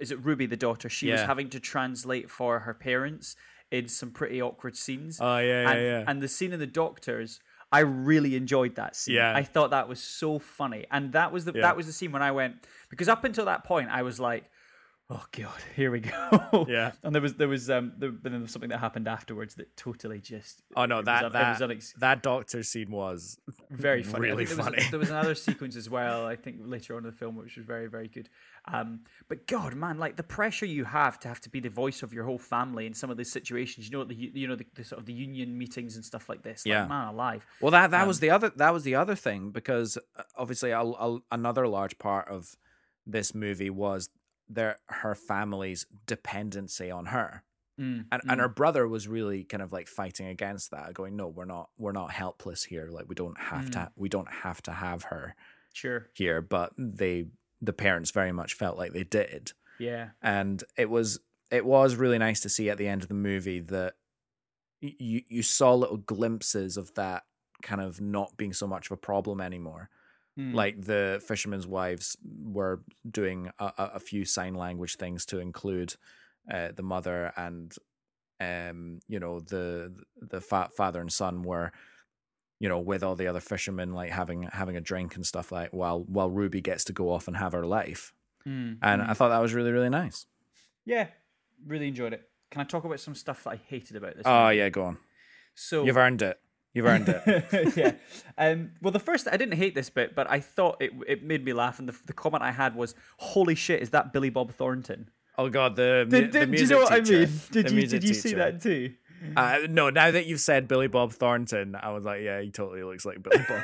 is 0.00 0.10
it 0.10 0.24
Ruby 0.24 0.46
the 0.46 0.56
daughter? 0.56 0.88
She 0.88 1.10
was 1.12 1.20
having 1.26 1.50
to 1.50 1.60
translate 1.60 2.28
for 2.30 2.60
her 2.60 2.74
parents 2.74 3.36
in 3.70 3.88
some 3.88 4.10
pretty 4.10 4.40
awkward 4.40 4.74
scenes. 4.76 5.18
oh 5.20 5.38
yeah 5.38 5.70
and, 5.70 5.80
and 6.08 6.22
the 6.22 6.28
scene 6.28 6.52
in 6.52 6.60
the 6.60 6.66
doctors 6.66 7.40
i 7.76 7.80
really 7.80 8.32
enjoyed 8.42 8.74
that 8.76 8.92
scene 8.96 9.14
Yeah. 9.16 9.32
i 9.42 9.44
thought 9.52 9.70
that 9.70 9.86
was 9.92 10.00
so 10.20 10.30
funny 10.38 10.82
and 10.94 11.12
that 11.18 11.28
was 11.34 11.42
the 11.44 11.52
Yeah. 11.54 11.62
that 11.66 11.76
was 11.76 11.86
the 11.90 11.92
scene 11.98 12.12
when 12.16 12.22
i 12.30 12.32
went 12.40 12.52
because 12.90 13.08
up 13.14 13.22
until 13.24 13.46
that 13.52 13.60
point 13.64 13.88
i 13.90 14.02
was 14.08 14.16
like 14.28 14.44
oh 15.08 15.24
god 15.32 15.52
here 15.76 15.90
we 15.92 16.00
go 16.00 16.66
Yeah. 16.68 16.92
and 17.04 17.14
there 17.14 17.22
was 17.22 17.34
there 17.34 17.46
was 17.48 17.70
um 17.70 17.92
there, 17.96 18.10
but 18.10 18.22
then 18.24 18.32
there 18.32 18.40
was 18.40 18.50
something 18.50 18.70
that 18.70 18.78
happened 18.80 19.06
afterwards 19.06 19.54
that 19.54 19.76
totally 19.76 20.20
just 20.20 20.62
oh 20.74 20.84
no 20.86 20.96
it 20.96 20.98
was 20.98 21.04
that 21.06 21.24
un- 21.26 21.32
that 21.32 21.60
was 21.60 21.70
unex- 21.70 21.94
that 22.00 22.22
doctor 22.24 22.62
scene 22.64 22.90
was 22.90 23.38
very 23.70 24.02
funny. 24.02 24.28
Really 24.30 24.44
there 24.46 24.56
funny 24.56 24.76
Was, 24.78 24.90
there 24.90 24.98
was 24.98 25.10
another 25.10 25.34
sequence 25.48 25.76
as 25.76 25.88
well. 25.88 26.26
I 26.26 26.34
think 26.36 26.56
later 26.64 26.94
on 26.96 27.04
in 27.04 27.10
the 27.10 27.16
film, 27.16 27.36
which 27.36 27.56
was 27.56 27.64
very, 27.64 27.86
very 27.88 28.08
good. 28.08 28.28
Um, 28.66 29.00
but 29.28 29.46
God, 29.46 29.74
man, 29.76 29.98
like 29.98 30.16
the 30.16 30.22
pressure 30.24 30.66
you 30.66 30.84
have 30.84 31.20
to 31.20 31.28
have 31.28 31.40
to 31.42 31.50
be 31.50 31.60
the 31.60 31.68
voice 31.70 32.02
of 32.02 32.12
your 32.12 32.24
whole 32.24 32.38
family 32.38 32.86
in 32.86 32.94
some 32.94 33.10
of 33.10 33.16
these 33.16 33.30
situations. 33.30 33.88
You 33.88 33.98
know, 33.98 34.04
the 34.04 34.14
you 34.14 34.48
know 34.48 34.56
the, 34.56 34.66
the 34.74 34.82
sort 34.84 34.98
of 34.98 35.06
the 35.06 35.12
union 35.12 35.56
meetings 35.56 35.94
and 35.94 36.04
stuff 36.04 36.28
like 36.28 36.42
this. 36.42 36.66
Like, 36.66 36.72
Yeah. 36.72 36.86
man, 36.88 37.08
alive. 37.08 37.46
Well, 37.60 37.70
that 37.70 37.92
that 37.92 38.06
was 38.08 38.16
Um, 38.16 38.20
the 38.22 38.30
other 38.30 38.50
that 38.56 38.72
was 38.72 38.82
the 38.82 38.96
other 38.96 39.14
thing 39.14 39.50
because 39.50 39.96
uh, 40.18 40.22
obviously 40.36 40.72
a, 40.72 40.80
a, 40.80 41.18
another 41.30 41.68
large 41.68 41.96
part 41.98 42.26
of 42.28 42.56
this 43.06 43.34
movie 43.34 43.70
was 43.70 44.08
their 44.48 44.78
her 44.88 45.14
family's 45.14 45.86
dependency 46.06 46.90
on 46.90 47.06
her, 47.06 47.42
Mm, 47.78 48.06
and 48.10 48.22
mm. 48.22 48.32
and 48.32 48.40
her 48.40 48.48
brother 48.48 48.88
was 48.88 49.06
really 49.06 49.44
kind 49.44 49.62
of 49.62 49.70
like 49.72 49.86
fighting 49.86 50.26
against 50.26 50.70
that, 50.70 50.94
going, 50.94 51.14
"No, 51.16 51.28
we're 51.28 51.44
not 51.44 51.70
we're 51.78 51.92
not 51.92 52.10
helpless 52.10 52.64
here. 52.64 52.88
Like 52.90 53.06
we 53.08 53.14
don't 53.14 53.38
have 53.38 53.66
Mm. 53.66 53.72
to 53.72 53.92
we 53.96 54.08
don't 54.08 54.30
have 54.30 54.62
to 54.62 54.72
have 54.72 55.04
her 55.04 55.34
sure, 55.74 56.08
here." 56.14 56.40
But 56.40 56.72
they 56.78 57.26
the 57.60 57.74
parents 57.74 58.10
very 58.12 58.32
much 58.32 58.54
felt 58.54 58.78
like 58.78 58.92
they 58.92 59.04
did, 59.04 59.52
yeah, 59.78 60.10
and 60.22 60.64
it 60.78 60.88
was 60.88 61.20
it 61.50 61.66
was 61.66 61.96
really 61.96 62.18
nice 62.18 62.40
to 62.40 62.48
see 62.48 62.70
at 62.70 62.78
the 62.78 62.88
end 62.88 63.02
of 63.02 63.08
the 63.08 63.14
movie 63.14 63.60
that 63.60 63.94
you 64.80 65.22
you 65.28 65.42
saw 65.42 65.74
little 65.74 65.96
glimpses 65.98 66.76
of 66.76 66.94
that 66.94 67.24
kind 67.62 67.80
of 67.80 68.00
not 68.00 68.36
being 68.36 68.52
so 68.52 68.66
much 68.66 68.86
of 68.86 68.92
a 68.92 68.96
problem 68.96 69.40
anymore. 69.40 69.90
Mm, 70.38 70.54
Like 70.54 70.80
the 70.82 71.22
fishermen's 71.26 71.66
wives 71.66 72.16
were 72.42 72.82
doing 73.10 73.50
a, 73.58 73.72
a 73.78 74.00
few 74.00 74.24
sign 74.24 74.54
language 74.54 74.96
things 74.96 75.24
to 75.26 75.38
include 75.38 75.94
uh, 76.52 76.72
the 76.74 76.82
mother 76.82 77.32
and 77.36 77.74
um 78.38 79.00
you 79.08 79.18
know 79.18 79.40
the 79.40 79.94
the 80.20 80.42
fa- 80.42 80.68
father 80.76 81.00
and 81.00 81.10
son 81.10 81.42
were 81.42 81.72
you 82.60 82.68
know 82.68 82.78
with 82.78 83.02
all 83.02 83.16
the 83.16 83.26
other 83.26 83.40
fishermen 83.40 83.94
like 83.94 84.10
having 84.10 84.42
having 84.42 84.76
a 84.76 84.80
drink 84.80 85.16
and 85.16 85.24
stuff 85.24 85.50
like 85.50 85.72
while 85.72 86.04
while 86.04 86.30
Ruby 86.30 86.60
gets 86.60 86.84
to 86.84 86.92
go 86.92 87.10
off 87.10 87.28
and 87.28 87.36
have 87.38 87.52
her 87.52 87.64
life 87.64 88.12
mm, 88.46 88.76
and 88.82 89.00
mm. 89.02 89.08
I 89.08 89.14
thought 89.14 89.30
that 89.30 89.40
was 89.40 89.54
really 89.54 89.72
really 89.72 89.88
nice. 89.88 90.26
yeah, 90.84 91.06
really 91.66 91.88
enjoyed 91.88 92.12
it. 92.12 92.28
Can 92.50 92.60
I 92.60 92.64
talk 92.64 92.84
about 92.84 93.00
some 93.00 93.14
stuff 93.14 93.42
that 93.44 93.50
I 93.54 93.56
hated 93.68 93.96
about 93.96 94.16
this? 94.16 94.24
Oh 94.26 94.44
movie? 94.44 94.58
yeah, 94.58 94.68
go 94.68 94.84
on. 94.84 94.98
so 95.54 95.84
You've 95.84 95.96
earned 95.96 96.20
it. 96.20 96.38
You've 96.76 96.84
earned 96.84 97.08
it. 97.08 97.72
yeah. 97.76 97.92
Um, 98.36 98.72
well, 98.82 98.92
the 98.92 99.00
first 99.00 99.26
I 99.32 99.38
didn't 99.38 99.56
hate 99.56 99.74
this 99.74 99.88
bit, 99.88 100.14
but 100.14 100.30
I 100.30 100.40
thought 100.40 100.76
it 100.78 100.92
it 101.08 101.22
made 101.24 101.42
me 101.42 101.54
laugh, 101.54 101.78
and 101.78 101.88
the, 101.88 101.96
the 102.04 102.12
comment 102.12 102.42
I 102.42 102.50
had 102.52 102.76
was, 102.76 102.94
"Holy 103.16 103.54
shit, 103.54 103.80
is 103.80 103.90
that 103.90 104.12
Billy 104.12 104.28
Bob 104.28 104.52
Thornton?" 104.52 105.08
Oh 105.38 105.48
god, 105.48 105.74
the, 105.76 106.06
Did, 106.06 106.32
the 106.32 106.40
did, 106.40 106.50
do 106.50 106.56
you 106.58 106.66
know 106.68 106.78
what 106.80 106.92
I 106.92 107.00
mean? 107.00 107.30
Did 107.50 107.68
The 107.68 107.74
you 107.74 107.86
did 107.86 108.04
you 108.04 108.12
see 108.12 108.34
that 108.34 108.60
too? 108.60 108.92
Uh, 109.34 109.60
no, 109.70 109.88
now 109.88 110.10
that 110.10 110.26
you've 110.26 110.40
said 110.40 110.68
Billy 110.68 110.86
Bob 110.86 111.14
Thornton, 111.14 111.74
I 111.74 111.92
was 111.92 112.04
like, 112.04 112.20
yeah, 112.20 112.42
he 112.42 112.50
totally 112.50 112.82
looks 112.82 113.06
like 113.06 113.22
Billy 113.22 113.42
Bob 113.48 113.62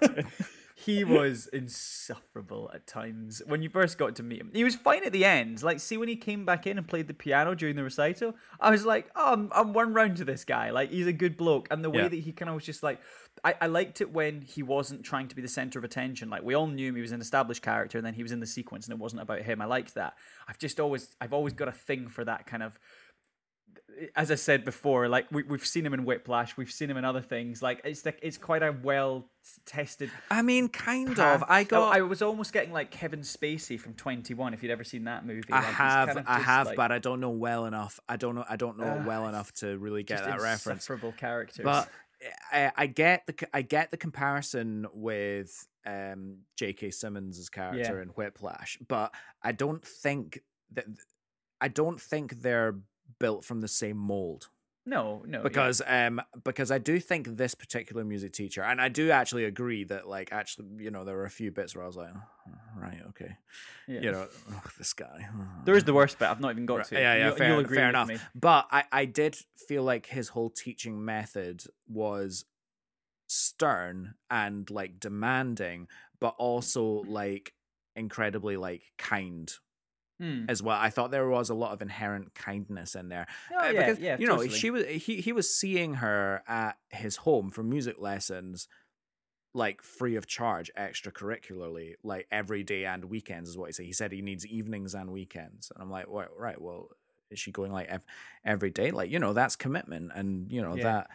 Thornton. 0.00 0.26
He 0.78 1.04
was 1.04 1.46
insufferable 1.46 2.70
at 2.74 2.86
times 2.86 3.40
when 3.46 3.62
you 3.62 3.70
first 3.70 3.96
got 3.96 4.14
to 4.16 4.22
meet 4.22 4.42
him. 4.42 4.50
He 4.52 4.62
was 4.62 4.74
fine 4.74 5.04
at 5.04 5.12
the 5.12 5.24
end. 5.24 5.62
Like, 5.62 5.80
see 5.80 5.96
when 5.96 6.06
he 6.06 6.16
came 6.16 6.44
back 6.44 6.66
in 6.66 6.76
and 6.76 6.86
played 6.86 7.08
the 7.08 7.14
piano 7.14 7.54
during 7.54 7.76
the 7.76 7.82
recital, 7.82 8.34
I 8.60 8.70
was 8.70 8.84
like, 8.84 9.10
oh, 9.16 9.32
I'm, 9.32 9.50
I'm 9.54 9.72
one 9.72 9.94
round 9.94 10.18
to 10.18 10.24
this 10.26 10.44
guy. 10.44 10.68
Like, 10.70 10.90
he's 10.90 11.06
a 11.06 11.14
good 11.14 11.38
bloke. 11.38 11.66
And 11.70 11.82
the 11.82 11.88
way 11.88 12.02
Yeah. 12.02 12.08
that 12.08 12.16
he 12.20 12.30
kind 12.30 12.50
of 12.50 12.54
was 12.56 12.64
just 12.64 12.82
like, 12.82 13.00
I, 13.42 13.54
I 13.62 13.66
liked 13.68 14.02
it 14.02 14.12
when 14.12 14.42
he 14.42 14.62
wasn't 14.62 15.02
trying 15.02 15.28
to 15.28 15.34
be 15.34 15.40
the 15.40 15.48
center 15.48 15.78
of 15.78 15.84
attention. 15.84 16.28
Like, 16.28 16.42
we 16.42 16.54
all 16.54 16.66
knew 16.66 16.90
him, 16.90 16.94
he 16.96 17.00
was 17.02 17.12
an 17.12 17.22
established 17.22 17.62
character, 17.62 17.96
and 17.96 18.06
then 18.06 18.12
he 18.14 18.22
was 18.22 18.32
in 18.32 18.40
the 18.40 18.46
sequence, 18.46 18.86
and 18.86 18.92
it 18.92 18.98
wasn't 18.98 19.22
about 19.22 19.40
him. 19.40 19.62
I 19.62 19.64
liked 19.64 19.94
that. 19.94 20.12
I've 20.46 20.58
just 20.58 20.78
always, 20.78 21.16
I've 21.22 21.32
always 21.32 21.54
got 21.54 21.68
a 21.68 21.72
thing 21.72 22.08
for 22.08 22.22
that 22.26 22.46
kind 22.46 22.62
of 22.62 22.78
as 24.14 24.30
I 24.30 24.34
said 24.34 24.64
before, 24.64 25.08
like 25.08 25.26
we, 25.30 25.42
we've 25.42 25.64
seen 25.66 25.86
him 25.86 25.94
in 25.94 26.04
Whiplash, 26.04 26.56
we've 26.56 26.70
seen 26.70 26.90
him 26.90 26.96
in 26.96 27.04
other 27.04 27.20
things. 27.20 27.62
Like 27.62 27.80
it's 27.84 28.04
like 28.04 28.18
it's 28.22 28.38
quite 28.38 28.62
a 28.62 28.72
well 28.82 29.28
tested. 29.64 30.10
I 30.30 30.42
mean, 30.42 30.68
kind 30.68 31.16
path. 31.16 31.42
of. 31.42 31.48
I 31.48 31.64
got. 31.64 31.94
I 31.96 32.02
was 32.02 32.22
almost 32.22 32.52
getting 32.52 32.72
like 32.72 32.90
Kevin 32.90 33.20
Spacey 33.20 33.78
from 33.78 33.94
Twenty 33.94 34.34
One. 34.34 34.54
If 34.54 34.62
you'd 34.62 34.72
ever 34.72 34.84
seen 34.84 35.04
that 35.04 35.24
movie, 35.26 35.52
I 35.52 35.56
Like, 35.56 35.64
have, 35.66 36.06
kind 36.08 36.18
of 36.20 36.24
I 36.28 36.34
just, 36.36 36.46
have, 36.46 36.66
like, 36.68 36.76
but 36.76 36.92
I 36.92 36.98
don't 36.98 37.20
know 37.20 37.30
well 37.30 37.64
enough. 37.66 37.98
I 38.08 38.16
don't 38.16 38.34
know, 38.34 38.44
I 38.48 38.56
don't 38.56 38.78
know 38.78 38.84
Ugh, 38.86 39.06
well 39.06 39.26
enough 39.28 39.52
to 39.56 39.76
really 39.78 40.02
get 40.02 40.24
that 40.24 40.40
reference. 40.40 40.66
insufferable 40.88 41.12
characters. 41.12 41.64
But 41.64 41.88
I, 42.52 42.72
I 42.76 42.86
get 42.86 43.26
the, 43.26 43.48
I 43.52 43.62
get 43.62 43.90
the 43.90 43.96
comparison 43.96 44.86
with 44.92 45.66
um, 45.86 46.38
J.K. 46.56 46.90
Simmons' 46.90 47.48
character 47.48 47.96
Yeah. 47.96 48.02
in 48.02 48.08
Whiplash, 48.08 48.78
but 48.88 49.14
I 49.42 49.52
don't 49.52 49.84
think 49.84 50.40
that, 50.72 50.86
I 51.60 51.68
don't 51.68 52.00
think 52.00 52.42
they're 52.42 52.76
built 53.18 53.44
from 53.44 53.60
the 53.60 53.68
same 53.68 53.96
mold. 53.96 54.48
no, 54.88 55.22
no, 55.26 55.38
yeah. 55.38 55.42
because 55.42 55.82
um 55.86 56.20
because 56.44 56.70
I 56.70 56.78
do 56.78 57.00
think 57.00 57.26
this 57.36 57.54
particular 57.56 58.04
music 58.04 58.32
teacher 58.32 58.62
and 58.62 58.80
I 58.80 58.88
do 58.88 59.10
actually 59.10 59.44
agree 59.44 59.82
that 59.84 60.06
like 60.06 60.32
actually 60.32 60.68
you 60.84 60.90
know 60.92 61.04
there 61.04 61.16
were 61.16 61.24
a 61.24 61.30
few 61.30 61.50
bits 61.50 61.74
where 61.74 61.82
I 61.82 61.86
was 61.88 61.96
like 61.96 62.12
oh, 62.14 62.52
right 62.80 63.00
okay 63.08 63.36
Yeah. 63.88 64.00
you 64.00 64.12
know 64.12 64.28
ugh, 64.54 64.70
this 64.78 64.92
guy 64.92 65.28
there 65.64 65.74
is 65.76 65.84
the 65.84 65.94
worst 65.94 66.18
bit. 66.20 66.28
I've 66.28 66.40
not 66.40 66.52
even 66.52 66.66
got 66.66 66.76
Right, 66.78 66.86
to. 66.88 66.94
yeah 67.00 67.14
yeah 67.16 67.26
You'll- 67.26 67.36
fair, 67.36 67.48
you'll 67.50 67.58
agree 67.60 67.76
fair 67.78 67.86
with 67.86 67.94
enough 67.96 68.08
me. 68.08 68.18
but 68.34 68.66
I 68.70 68.84
I 68.92 69.04
did 69.06 69.36
feel 69.66 69.82
like 69.82 70.06
his 70.06 70.28
whole 70.28 70.50
teaching 70.50 71.04
method 71.04 71.64
was 71.88 72.44
stern 73.28 74.14
and 74.30 74.70
like 74.70 75.00
demanding 75.00 75.88
but 76.20 76.34
also 76.38 77.02
like 77.08 77.54
incredibly 77.96 78.56
like 78.56 78.82
kind 78.98 79.52
Hmm. 80.18 80.46
as 80.48 80.62
well. 80.62 80.78
I 80.80 80.88
thought 80.88 81.10
there 81.10 81.28
was 81.28 81.50
a 81.50 81.54
lot 81.54 81.72
of 81.72 81.82
inherent 81.82 82.34
kindness 82.34 82.94
in 82.94 83.08
there. 83.10 83.26
Oh, 83.52 83.58
Uh, 83.58 83.70
yeah, 83.70 83.72
because 83.86 83.98
yeah, 83.98 84.16
you 84.18 84.26
know 84.26 84.36
totally. 84.36 84.56
she 84.56 84.70
was 84.70 84.86
he 84.86 85.20
he 85.20 85.32
was 85.32 85.54
seeing 85.54 85.94
her 85.94 86.42
at 86.48 86.78
his 86.90 87.16
home 87.16 87.50
for 87.50 87.62
music 87.62 88.00
lessons 88.00 88.66
like 89.54 89.82
free 89.82 90.16
of 90.16 90.26
charge 90.26 90.70
extracurricularly 90.78 91.94
like 92.02 92.26
every 92.30 92.62
day 92.62 92.84
and 92.84 93.06
weekends 93.06 93.48
is 93.48 93.56
what 93.58 93.66
he 93.68 93.72
said 93.72 93.86
he 93.86 93.92
said 93.92 94.12
he 94.12 94.22
needs 94.22 94.46
evenings 94.46 94.94
and 94.94 95.10
weekends 95.10 95.70
and 95.74 95.82
i'm 95.82 95.90
like 95.90 96.08
well, 96.08 96.26
right 96.38 96.60
well 96.60 96.88
is 97.30 97.38
she 97.38 97.50
going 97.52 97.72
like 97.72 97.88
ev- 97.88 98.04
every 98.44 98.70
day 98.70 98.90
like 98.90 99.10
you 99.10 99.18
know 99.18 99.32
that's 99.32 99.56
commitment 99.56 100.12
and 100.14 100.52
you 100.52 100.60
know 100.62 100.74
Yeah. 100.76 100.82
that 100.84 101.10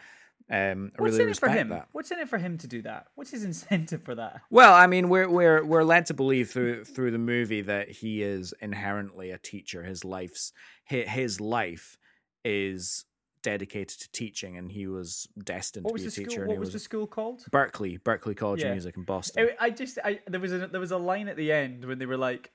um 0.50 0.90
What's 0.98 1.12
really 1.14 1.24
in 1.24 1.30
it 1.30 1.38
for 1.38 1.48
him? 1.48 1.68
that 1.70 1.88
What's 1.92 2.10
in 2.10 2.18
it 2.18 2.28
for 2.28 2.38
him 2.38 2.58
to 2.58 2.66
do 2.66 2.82
that? 2.82 3.06
What's 3.14 3.30
his 3.30 3.44
incentive 3.44 4.02
for 4.02 4.14
that? 4.16 4.40
well, 4.50 4.74
I 4.74 4.86
mean, 4.86 5.08
we're 5.08 5.28
we're 5.28 5.64
we're 5.64 5.84
led 5.84 6.06
to 6.06 6.14
believe 6.14 6.50
through 6.50 6.84
through 6.84 7.10
the 7.12 7.18
movie 7.18 7.60
that 7.62 7.88
he 7.90 8.22
is 8.22 8.52
inherently 8.60 9.30
a 9.30 9.38
teacher. 9.38 9.82
His 9.84 10.04
life's 10.04 10.52
his, 10.84 11.40
life 11.40 11.96
is 12.44 13.04
dedicated 13.42 13.98
to 14.00 14.10
teaching, 14.12 14.56
and 14.56 14.70
he 14.70 14.86
was 14.86 15.26
destined 15.42 15.84
What 15.86 15.96
to 15.96 16.02
be 16.02 16.08
a 16.08 16.10
teacher. 16.10 16.30
school? 16.30 16.46
What 16.48 16.58
was 16.58 16.66
was 16.68 16.72
the 16.74 16.78
school 16.80 17.06
called? 17.06 17.44
Berklee, 17.50 18.00
Berklee 18.00 18.36
College 18.36 18.60
Yeah. 18.60 18.68
of 18.68 18.72
Music 18.72 18.96
in 18.96 19.04
Boston. 19.04 19.48
I, 19.60 19.66
I 19.66 19.70
just 19.70 19.98
I 20.04 20.20
there 20.26 20.40
was 20.40 20.52
a 20.52 20.66
there 20.68 20.80
was 20.80 20.90
a 20.92 20.98
line 20.98 21.28
at 21.28 21.36
the 21.36 21.50
end 21.52 21.84
when 21.84 21.98
they 21.98 22.06
were 22.06 22.16
like, 22.18 22.50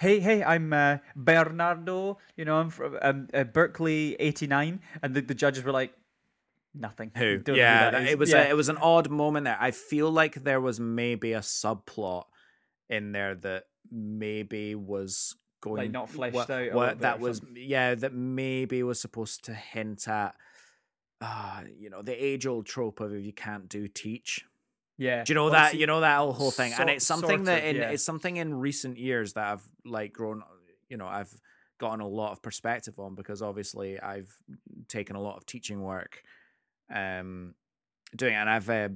"Hey, 0.00 0.20
hey, 0.20 0.42
I'm 0.42 0.72
uh, 0.72 0.98
Bernardo. 1.16 2.18
You 2.36 2.44
know, 2.44 2.56
I'm 2.60 2.70
from 2.70 2.98
um, 3.02 3.28
uh, 3.32 3.44
Berklee 3.44 4.16
'89," 4.18 4.80
and 5.02 5.14
the, 5.14 5.20
the 5.20 5.34
judges 5.34 5.64
were 5.64 5.72
like, 5.72 5.92
"Nothing." 6.78 7.10
Who? 7.16 7.38
don't 7.38 7.56
Yeah, 7.56 7.98
is." 7.98 8.10
it 8.12 8.18
was 8.18 8.30
Yeah. 8.30 8.46
a, 8.46 8.50
it 8.50 8.56
was 8.56 8.68
an 8.68 8.78
odd 8.78 9.10
moment 9.10 9.44
there. 9.44 9.56
I 9.60 9.70
feel 9.72 10.10
like 10.10 10.34
there 10.44 10.60
was 10.60 10.78
maybe 10.78 11.32
a 11.32 11.40
subplot 11.40 12.24
in 12.88 13.12
there 13.12 13.34
that 13.34 13.64
maybe 13.90 14.74
was 14.74 15.36
going 15.60 15.90
not 15.92 16.08
fleshed 16.08 16.34
what, 16.34 16.50
out 16.50 16.72
what 16.72 17.00
that 17.00 17.20
was 17.20 17.38
something. 17.38 17.56
yeah 17.58 17.94
that 17.94 18.14
maybe 18.14 18.82
was 18.82 19.00
supposed 19.00 19.44
to 19.44 19.54
hint 19.54 20.06
at 20.06 20.34
uh 21.20 21.62
you 21.76 21.90
know 21.90 22.02
the 22.02 22.12
age 22.12 22.46
old 22.46 22.64
trope 22.66 23.00
of 23.00 23.12
if 23.12 23.24
you 23.24 23.32
can't 23.32 23.68
do 23.68 23.88
teach 23.88 24.44
yeah. 24.98 25.24
do 25.24 25.32
you 25.32 25.34
know 25.34 25.44
Well, 25.44 25.52
that 25.54 25.74
you 25.74 25.86
know 25.86 26.00
that 26.00 26.16
whole 26.16 26.50
thing 26.50 26.72
and 26.78 26.88
it's 26.88 27.04
something 27.04 27.44
that 27.44 27.58
of, 27.58 27.64
in 27.64 27.76
yeah. 27.76 27.90
it's 27.90 28.04
something 28.04 28.36
in 28.36 28.54
recent 28.54 28.98
years 28.98 29.32
that 29.32 29.52
i've 29.52 29.68
like 29.84 30.12
grown 30.12 30.42
you 30.88 30.96
know 30.96 31.06
i've 31.06 31.32
gotten 31.78 32.00
a 32.00 32.08
lot 32.08 32.32
of 32.32 32.42
perspective 32.42 32.98
on 32.98 33.14
because 33.14 33.42
obviously 33.42 34.00
i've 34.00 34.32
taken 34.86 35.16
a 35.16 35.20
lot 35.20 35.36
of 35.36 35.46
teaching 35.46 35.82
work 35.82 36.22
um 36.94 37.54
doing 38.16 38.32
it 38.32 38.36
and 38.36 38.48
i've 38.50 38.70
uh, 38.70 38.88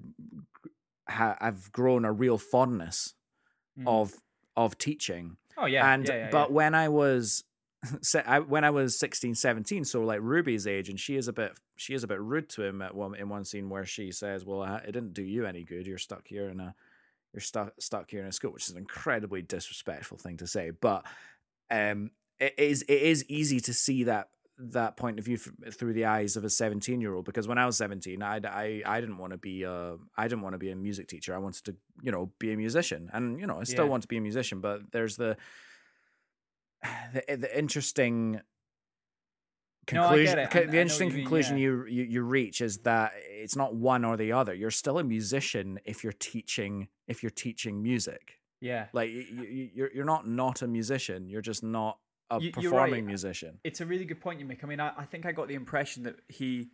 ha- 1.08 1.36
i've 1.40 1.70
grown 1.72 2.04
a 2.04 2.12
real 2.12 2.38
fondness 2.38 3.14
Mm. 3.78 3.84
of 3.88 4.12
of 4.54 4.76
teaching 4.76 5.38
Oh 5.56 5.64
yeah. 5.64 5.94
and 5.94 6.06
yeah, 6.06 6.14
yeah, 6.14 6.28
but 6.30 6.50
yeah. 6.50 6.54
when 6.54 6.74
i 6.74 6.90
was 6.90 7.42
when 8.48 8.64
i 8.64 8.70
was 8.70 8.98
16 8.98 9.34
17 9.34 9.86
so 9.86 10.02
like 10.02 10.20
ruby's 10.22 10.66
age 10.66 10.90
and 10.90 11.00
she 11.00 11.16
is 11.16 11.26
a 11.26 11.32
bit 11.32 11.52
she 11.76 11.94
is 11.94 12.04
a 12.04 12.06
bit 12.06 12.20
rude 12.20 12.50
to 12.50 12.62
him 12.62 12.82
at 12.82 12.94
one 12.94 13.14
in 13.14 13.30
one 13.30 13.46
scene 13.46 13.70
where 13.70 13.86
she 13.86 14.12
says 14.12 14.44
well 14.44 14.62
it 14.62 14.92
didn't 14.92 15.14
do 15.14 15.22
you 15.22 15.46
any 15.46 15.64
good 15.64 15.86
you're 15.86 15.96
stuck 15.96 16.28
here 16.28 16.50
in 16.50 16.60
a 16.60 16.74
you're 17.32 17.40
stuck 17.40 17.72
stuck 17.80 18.10
here 18.10 18.20
in 18.20 18.26
a 18.26 18.32
school 18.32 18.52
which 18.52 18.64
is 18.66 18.72
an 18.72 18.76
incredibly 18.78 19.40
disrespectful 19.40 20.18
thing 20.18 20.36
to 20.36 20.46
say 20.46 20.70
but 20.70 21.06
um 21.70 22.10
it 22.38 22.52
is 22.58 22.82
it 22.82 23.00
is 23.00 23.24
easy 23.26 23.58
to 23.58 23.72
see 23.72 24.04
that 24.04 24.28
that 24.70 24.96
point 24.96 25.18
of 25.18 25.24
view 25.24 25.36
f- 25.36 25.74
through 25.74 25.92
the 25.92 26.04
eyes 26.04 26.36
of 26.36 26.44
a 26.44 26.50
17 26.50 27.00
year 27.00 27.14
old 27.14 27.24
because 27.24 27.48
when 27.48 27.58
i 27.58 27.66
was 27.66 27.76
17 27.76 28.22
i 28.22 28.36
i, 28.44 28.82
I 28.86 29.00
didn't 29.00 29.18
want 29.18 29.32
to 29.32 29.38
be 29.38 29.64
a 29.64 29.96
i 30.16 30.28
didn't 30.28 30.42
want 30.42 30.54
to 30.54 30.58
be 30.58 30.70
a 30.70 30.76
music 30.76 31.08
teacher 31.08 31.34
i 31.34 31.38
wanted 31.38 31.64
to 31.64 31.76
you 32.02 32.12
know 32.12 32.30
be 32.38 32.52
a 32.52 32.56
musician 32.56 33.10
and 33.12 33.40
you 33.40 33.46
know 33.46 33.58
i 33.60 33.64
still 33.64 33.84
Yeah. 33.84 33.90
want 33.90 34.02
to 34.02 34.08
be 34.08 34.16
a 34.18 34.20
musician 34.20 34.60
but 34.60 34.92
there's 34.92 35.16
the 35.16 35.36
the, 37.14 37.36
the 37.36 37.58
interesting 37.58 38.40
No, 39.92 40.02
conclusion 40.08 40.38
it. 40.38 40.50
co- 40.50 40.58
I- 40.60 40.62
I 40.62 40.64
know 40.66 40.70
the 40.72 40.78
interesting 40.80 41.08
you 41.08 41.14
mean, 41.14 41.24
conclusion 41.24 41.56
yeah. 41.58 41.62
you, 41.64 41.84
you 41.86 42.02
you 42.04 42.22
reach 42.22 42.60
is 42.60 42.78
that 42.78 43.12
it's 43.16 43.56
not 43.56 43.74
one 43.74 44.04
or 44.04 44.16
the 44.16 44.32
other 44.32 44.54
you're 44.54 44.70
still 44.70 44.98
a 44.98 45.04
musician 45.04 45.80
if 45.84 46.02
you're 46.04 46.12
teaching 46.12 46.88
if 47.08 47.22
you're 47.22 47.30
teaching 47.30 47.82
music 47.82 48.38
yeah. 48.60 48.86
like 48.92 49.10
you, 49.10 49.20
you 49.22 49.70
you're 49.74 49.90
you're 49.92 50.04
not 50.04 50.26
not 50.28 50.62
a 50.62 50.68
musician 50.68 51.28
you're 51.28 51.42
just 51.42 51.64
not 51.64 51.98
a 52.36 52.40
You- 52.40 52.52
you're 52.58 52.72
right. 52.72 52.80
performing 52.86 53.06
musician 53.06 53.58
it's 53.64 53.80
a 53.80 53.86
really 53.86 54.04
good 54.04 54.20
point 54.20 54.40
you 54.40 54.46
make. 54.46 54.62
I 54.64 54.66
mean, 54.66 54.80
I, 54.80 54.92
I 54.96 55.04
think 55.04 55.26
I 55.26 55.32
got 55.32 55.48
the 55.48 55.54
impression 55.54 56.02
that 56.04 56.16
he, 56.28 56.70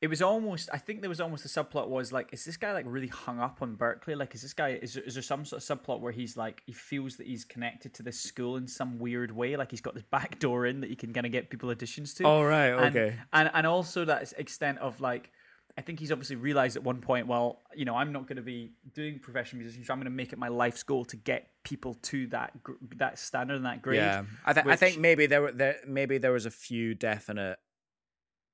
it 0.00 0.08
was 0.08 0.22
almost. 0.22 0.68
I 0.72 0.78
think 0.78 1.00
there 1.00 1.08
was 1.08 1.20
almost 1.20 1.44
a 1.44 1.48
subplot 1.48 1.88
was 1.88 2.12
like, 2.12 2.32
is 2.32 2.44
this 2.44 2.56
guy 2.56 2.72
like 2.72 2.84
really 2.86 3.08
hung 3.08 3.40
up 3.40 3.62
on 3.62 3.76
Berklee? 3.76 4.16
Like, 4.16 4.32
is 4.34 4.42
this 4.42 4.52
guy? 4.52 4.78
Is 4.80 4.94
there, 4.94 5.02
is 5.02 5.14
there 5.14 5.22
some 5.24 5.44
sort 5.44 5.60
of 5.62 5.66
subplot 5.68 6.00
where 6.00 6.12
he's 6.12 6.36
like 6.36 6.62
he 6.66 6.72
feels 6.72 7.16
that 7.16 7.26
he's 7.26 7.44
connected 7.44 7.94
to 7.94 8.02
this 8.04 8.20
school 8.20 8.56
in 8.56 8.68
some 8.68 8.98
weird 9.00 9.32
way? 9.32 9.56
Like 9.56 9.70
he's 9.72 9.80
got 9.80 9.94
this 9.94 10.04
back 10.04 10.38
door 10.38 10.66
in 10.66 10.80
that 10.82 10.90
he 10.90 10.94
can 10.96 11.12
kind 11.12 11.26
of 11.26 11.32
get 11.32 11.50
people 11.50 11.68
auditions 11.74 12.16
to. 12.18 12.24
oh 12.24 12.42
right 12.44 12.68
and, 12.68 12.96
okay 12.96 13.16
and 13.32 13.50
and 13.52 13.66
also 13.66 14.04
that 14.04 14.32
extent 14.38 14.78
of 14.78 15.00
like 15.00 15.32
I 15.78 15.80
think 15.80 16.00
he's 16.00 16.10
obviously 16.10 16.34
realized 16.34 16.76
at 16.76 16.82
one 16.82 17.00
point, 17.00 17.28
well, 17.28 17.62
you 17.72 17.84
know, 17.84 17.94
I'm 17.94 18.12
not 18.12 18.26
going 18.26 18.36
to 18.36 18.42
be 18.42 18.72
doing 18.94 19.20
professional 19.20 19.60
musician, 19.60 19.84
so 19.84 19.92
I'm 19.92 20.00
going 20.00 20.06
to 20.06 20.10
make 20.10 20.32
it 20.32 20.38
my 20.38 20.48
life's 20.48 20.82
goal 20.82 21.04
to 21.04 21.16
get 21.16 21.50
people 21.62 21.94
to 22.02 22.26
that 22.28 22.62
gr- 22.64 22.72
that 22.96 23.16
standard 23.18 23.54
and 23.54 23.64
that 23.66 23.80
grade. 23.80 23.98
Yeah, 23.98 24.24
I, 24.44 24.52
th- 24.54 24.66
I 24.66 24.74
think 24.74 24.98
maybe 24.98 25.26
there 25.26 25.40
were 25.40 25.52
there 25.52 25.76
maybe 25.86 26.18
there 26.18 26.32
was 26.32 26.46
a 26.46 26.50
few 26.50 26.96
definite 26.96 27.58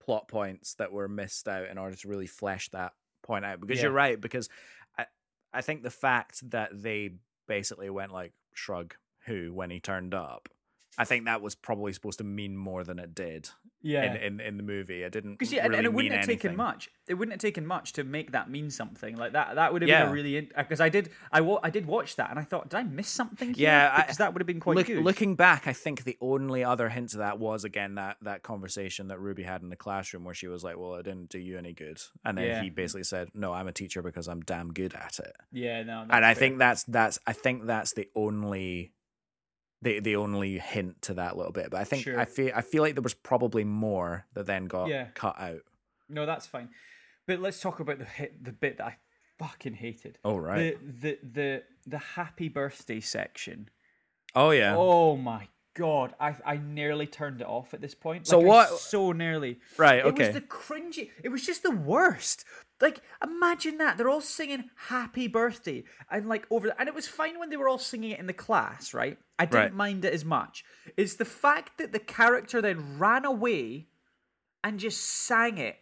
plot 0.04 0.28
points 0.28 0.74
that 0.74 0.92
were 0.92 1.08
missed 1.08 1.48
out 1.48 1.68
in 1.70 1.78
order 1.78 1.96
to 1.96 2.08
really 2.08 2.26
flesh 2.26 2.68
that 2.70 2.92
point 3.22 3.44
out. 3.46 3.58
Because 3.58 3.78
Yeah. 3.78 3.84
you're 3.84 3.92
right. 3.92 4.20
Because 4.20 4.50
I 4.98 5.06
I 5.52 5.62
think 5.62 5.82
the 5.82 5.90
fact 5.90 6.50
that 6.50 6.82
they 6.82 7.14
basically 7.48 7.88
went 7.88 8.12
like 8.12 8.34
shrug 8.52 8.96
who 9.24 9.50
when 9.54 9.70
he 9.70 9.80
turned 9.80 10.12
up, 10.12 10.50
I 10.98 11.04
think 11.04 11.24
that 11.26 11.42
was 11.42 11.54
probably 11.54 11.92
supposed 11.92 12.18
to 12.18 12.24
mean 12.24 12.56
more 12.56 12.84
than 12.84 12.98
it 12.98 13.14
did 13.14 13.48
Yeah. 13.82 14.04
in, 14.04 14.16
in 14.16 14.40
in 14.40 14.56
the 14.56 14.62
movie. 14.62 15.02
It 15.02 15.12
didn't 15.12 15.32
Because 15.32 15.50
really 15.50 15.56
yeah, 15.58 15.64
and, 15.66 15.74
and 15.74 15.84
it 15.86 15.92
wouldn't 15.92 16.14
have 16.14 16.24
taken 16.26 16.56
much. 16.56 16.88
It 17.06 17.14
wouldn't 17.14 17.32
have 17.34 17.40
taken 17.40 17.66
much 17.66 17.92
to 17.94 18.04
make 18.04 18.32
that 18.32 18.48
mean 18.48 18.70
something 18.70 19.16
like 19.16 19.32
that. 19.32 19.56
That 19.56 19.72
would 19.72 19.82
have 19.82 19.88
Yeah. 19.88 20.04
been 20.04 20.10
a 20.10 20.14
really 20.14 20.40
because 20.56 20.80
I 20.80 20.88
did 20.88 21.10
I 21.32 21.40
wa- 21.40 21.60
I 21.62 21.70
did 21.70 21.86
watch 21.86 22.16
that 22.16 22.30
and 22.30 22.38
I 22.38 22.42
thought, 22.44 22.70
did 22.70 22.78
I 22.78 22.82
miss 22.84 23.08
something? 23.08 23.54
Here? 23.54 23.68
Yeah, 23.68 23.92
I- 23.94 24.00
because 24.02 24.16
that 24.18 24.32
would 24.32 24.40
have 24.40 24.46
been 24.46 24.60
quite 24.60 24.76
Look, 24.76 24.86
good. 24.86 25.02
looking 25.04 25.34
back, 25.34 25.66
I 25.66 25.72
think 25.72 26.04
the 26.04 26.16
only 26.20 26.62
other 26.64 26.88
hint 26.88 27.10
to 27.10 27.18
that 27.18 27.38
was 27.38 27.64
again 27.64 27.96
that 27.96 28.16
that 28.22 28.42
conversation 28.42 29.08
that 29.08 29.18
Ruby 29.20 29.42
had 29.42 29.62
in 29.62 29.68
the 29.68 29.76
classroom 29.76 30.24
where 30.24 30.34
she 30.34 30.46
was 30.48 30.62
like, 30.64 30.78
"Well, 30.78 30.94
it 30.94 31.02
didn't 31.02 31.28
do 31.28 31.38
you 31.38 31.58
any 31.58 31.72
good," 31.72 32.00
and 32.24 32.38
then 32.38 32.44
Yeah. 32.46 32.62
he 32.62 32.70
basically 32.70 33.04
said, 33.04 33.28
"No, 33.34 33.52
I'm 33.52 33.68
a 33.68 33.72
teacher 33.72 34.00
because 34.02 34.28
I'm 34.28 34.40
damn 34.42 34.72
good 34.72 34.94
at 34.94 35.18
it." 35.18 35.34
yeah, 35.52 35.82
no, 35.82 36.02
and 36.08 36.24
I 36.24 36.32
fair. 36.34 36.40
think 36.40 36.58
that's 36.58 36.84
that's 36.84 37.18
I 37.26 37.32
think 37.34 37.66
that's 37.66 37.92
the 37.92 38.08
only 38.14 38.92
the 39.84 40.00
the 40.00 40.16
only 40.16 40.58
hint 40.58 41.00
to 41.02 41.14
that 41.14 41.36
little 41.36 41.52
bit. 41.52 41.70
But 41.70 41.80
I 41.80 41.84
think 41.84 42.02
Sure. 42.04 42.18
I 42.18 42.24
feel 42.24 42.50
I 42.54 42.62
feel 42.62 42.82
like 42.82 42.94
there 42.94 43.02
was 43.02 43.14
probably 43.14 43.64
more 43.64 44.26
that 44.34 44.46
then 44.46 44.64
got 44.66 44.88
Yeah. 44.88 45.08
cut 45.14 45.38
out. 45.38 45.62
no, 46.08 46.26
that's 46.26 46.46
fine. 46.46 46.70
But 47.26 47.40
let's 47.40 47.60
talk 47.60 47.80
about 47.80 47.98
the 47.98 48.04
hit, 48.04 48.44
the 48.44 48.52
bit 48.52 48.78
that 48.78 48.86
I 48.86 48.96
fucking 49.38 49.74
hated. 49.74 50.18
Oh 50.24 50.36
right. 50.36 50.76
The 51.00 51.18
the 51.22 51.28
the 51.32 51.62
the 51.86 51.98
happy 51.98 52.48
birthday 52.48 53.00
section. 53.00 53.68
oh 54.34 54.50
yeah. 54.50 54.74
Oh 54.76 55.16
my 55.16 55.48
god, 55.74 56.14
I 56.20 56.36
I 56.44 56.56
nearly 56.56 57.06
turned 57.06 57.40
it 57.40 57.46
off 57.46 57.74
at 57.74 57.80
this 57.80 57.94
point. 57.94 58.26
So 58.26 58.38
Like, 58.38 58.44
I 58.46 58.48
what- 58.48 58.78
So 58.78 59.12
nearly. 59.12 59.58
Right, 59.76 60.04
Okay. 60.04 60.24
It 60.24 60.34
was 60.34 60.34
the 60.34 60.46
cringy. 60.48 61.10
It 61.22 61.30
was 61.30 61.44
just 61.46 61.62
the 61.62 61.70
worst. 61.72 62.44
Like 62.80 63.00
imagine 63.22 63.78
that 63.78 63.96
they're 63.96 64.08
all 64.08 64.20
singing 64.20 64.70
"Happy 64.88 65.28
Birthday" 65.28 65.84
and 66.10 66.28
like 66.28 66.46
over, 66.50 66.74
and 66.78 66.88
it 66.88 66.94
was 66.94 67.06
fine 67.06 67.38
when 67.38 67.50
they 67.50 67.56
were 67.56 67.68
all 67.68 67.78
singing 67.78 68.10
it 68.10 68.18
in 68.18 68.26
the 68.26 68.32
class, 68.32 68.92
right? 68.92 69.18
I 69.38 69.46
didn't 69.46 69.62
Right. 69.62 69.72
mind 69.74 70.04
it 70.04 70.12
as 70.12 70.24
much. 70.24 70.64
It's 70.96 71.14
the 71.14 71.24
fact 71.24 71.78
that 71.78 71.92
the 71.92 71.98
character 71.98 72.60
then 72.60 72.98
ran 72.98 73.24
away 73.24 73.88
and 74.62 74.80
just 74.80 75.00
sang 75.02 75.58
it 75.58 75.76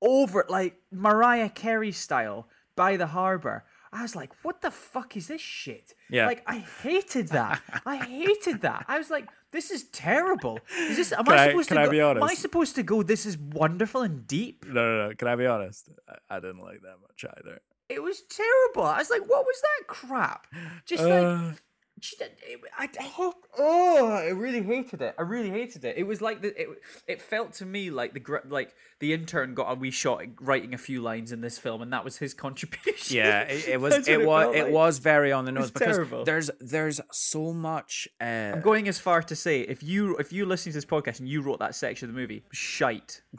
over 0.00 0.44
like 0.48 0.76
Mariah 0.90 1.48
Carey 1.50 1.92
style 1.92 2.48
by 2.76 2.96
the 2.96 3.08
harbor. 3.08 3.64
I 3.92 4.02
was 4.02 4.16
like, 4.16 4.30
what 4.42 4.62
the 4.62 4.70
fuck 4.70 5.16
is 5.16 5.28
this 5.28 5.40
shit? 5.40 5.94
Yeah. 6.08 6.26
Like 6.26 6.42
I 6.46 6.58
hated 6.82 7.28
that. 7.28 7.60
I 7.84 7.96
hated 7.96 8.62
that. 8.62 8.86
I 8.88 8.98
was 8.98 9.10
like, 9.10 9.28
this 9.50 9.70
is 9.70 9.84
terrible. 9.84 10.58
Is 10.78 10.96
this 10.96 11.12
am 11.12 11.24
Can 11.24 11.34
I 11.34 11.48
supposed 11.48 11.68
to 11.68 11.80
I 11.80 11.86
go, 11.88 12.10
Am 12.10 12.22
I 12.22 12.34
supposed 12.34 12.74
to 12.76 12.82
go, 12.82 13.02
this 13.02 13.26
is 13.26 13.36
wonderful 13.36 14.00
and 14.02 14.26
deep? 14.26 14.64
No, 14.66 14.72
no, 14.72 15.08
no. 15.08 15.14
Can 15.14 15.28
I 15.28 15.36
be 15.36 15.46
honest? 15.46 15.90
I, 16.08 16.36
I 16.36 16.40
didn't 16.40 16.60
like 16.62 16.80
that 16.82 16.96
much 17.02 17.24
either. 17.38 17.60
It 17.90 18.02
was 18.02 18.22
terrible. 18.22 18.88
I 18.88 18.98
was 18.98 19.10
like, 19.10 19.20
what 19.28 19.44
was 19.44 19.60
that 19.60 19.86
crap? 19.88 20.46
Just 20.86 21.02
Uh, 21.02 21.08
like 21.08 21.62
she 22.04 22.16
did- 22.16 22.32
it- 22.42 22.60
I, 22.76 22.88
I 23.00 23.02
hope. 23.04 23.46
Oh, 23.58 24.08
I 24.08 24.28
really 24.30 24.62
hated 24.62 25.00
it. 25.02 25.14
I 25.18 25.22
really 25.22 25.50
hated 25.50 25.84
it. 25.84 25.96
It 25.96 26.02
was 26.02 26.20
like 26.20 26.42
the. 26.42 26.48
It, 26.60 26.68
it 27.06 27.22
felt 27.22 27.52
to 27.54 27.64
me 27.66 27.90
like 27.90 28.12
the 28.12 28.40
like 28.48 28.74
the 28.98 29.12
intern 29.12 29.54
got 29.54 29.70
a 29.70 29.74
wee 29.74 29.90
shot 29.92 30.22
at 30.22 30.28
writing 30.40 30.74
a 30.74 30.78
few 30.78 31.00
lines 31.00 31.30
in 31.32 31.40
this 31.42 31.58
film, 31.58 31.80
and 31.80 31.92
that 31.92 32.04
was 32.04 32.16
his 32.18 32.34
contribution. 32.46 33.16
yeah, 33.16 33.42
it, 33.42 33.68
it 33.68 33.80
was 33.80 33.94
That's 33.94 34.08
it 34.08 34.26
was 34.26 34.44
felt 34.44 34.56
it 34.56 34.72
was 34.72 34.98
very 34.98 35.30
on 35.32 35.44
the 35.44 35.52
nose 35.52 35.70
because 35.70 35.96
terrible. 35.96 36.24
there's 36.24 36.50
there's 36.60 37.00
so 37.12 37.52
much 37.52 38.08
uh 38.20 38.24
I'm 38.54 38.60
going 38.62 38.88
as 38.88 38.98
far 38.98 39.22
to 39.22 39.36
say 39.36 39.60
if 39.62 39.82
you 39.82 40.16
if 40.16 40.32
you 40.32 40.44
listen 40.44 40.72
to 40.72 40.76
this 40.76 40.84
podcast 40.84 41.20
and 41.20 41.28
you 41.28 41.40
wrote 41.40 41.60
that 41.60 41.74
section 41.76 42.08
of 42.08 42.14
the 42.14 42.20
movie, 42.20 42.44
shite. 42.52 43.22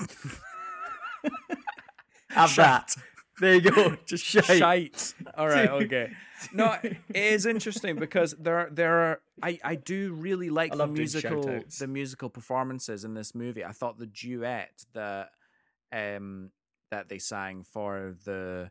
Have 2.30 2.56
that. 2.56 2.96
There 3.40 3.56
you 3.56 3.62
go. 3.62 3.98
just 4.06 4.24
Shite. 4.24 4.46
shite. 4.46 5.14
All 5.38 5.48
right, 5.48 5.70
okay. 5.84 6.12
No, 6.54 6.78
it 6.84 6.98
is 7.10 7.46
interesting 7.46 7.96
because 7.96 8.36
there 8.40 8.70
there 8.72 8.94
are 8.94 9.22
I 9.42 9.60
I 9.64 9.76
do 9.76 10.14
really 10.14 10.50
like 10.50 10.76
the 10.76 10.88
musical 10.88 11.62
the 11.80 11.88
musical 11.88 12.30
performances 12.30 13.04
in 13.04 13.14
this 13.14 13.34
movie. 13.34 13.64
I 13.64 13.72
thought 13.72 13.98
the 13.98 14.08
duet 14.08 14.86
that 14.94 15.32
um 15.92 16.52
that 16.92 17.10
they 17.10 17.20
sang 17.20 17.64
for 17.64 18.16
the 18.26 18.70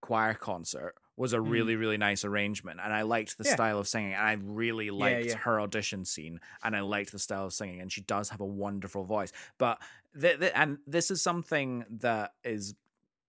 choir 0.00 0.34
concert 0.34 0.94
was 1.16 1.32
a 1.32 1.40
really 1.40 1.76
really 1.76 1.96
nice 1.96 2.24
arrangement 2.24 2.80
and 2.82 2.92
I 2.92 3.02
liked 3.02 3.38
the. 3.38 3.44
Yeah. 3.44 3.54
style 3.54 3.78
of 3.78 3.86
singing 3.86 4.14
and 4.14 4.26
I 4.26 4.36
really 4.42 4.90
liked 4.90 5.26
yeah. 5.26 5.36
her 5.36 5.60
audition 5.60 6.04
scene 6.04 6.40
and 6.62 6.74
I 6.74 6.80
liked 6.80 7.12
the 7.12 7.20
style 7.20 7.46
of 7.46 7.52
singing 7.52 7.80
and 7.80 7.92
she 7.92 8.00
does 8.00 8.30
have 8.30 8.40
a 8.40 8.46
wonderful 8.46 9.04
voice 9.04 9.32
but 9.58 9.78
th- 10.20 10.40
th- 10.40 10.52
and 10.56 10.78
this 10.86 11.10
is 11.10 11.22
something 11.22 11.84
that 12.00 12.32
is 12.42 12.74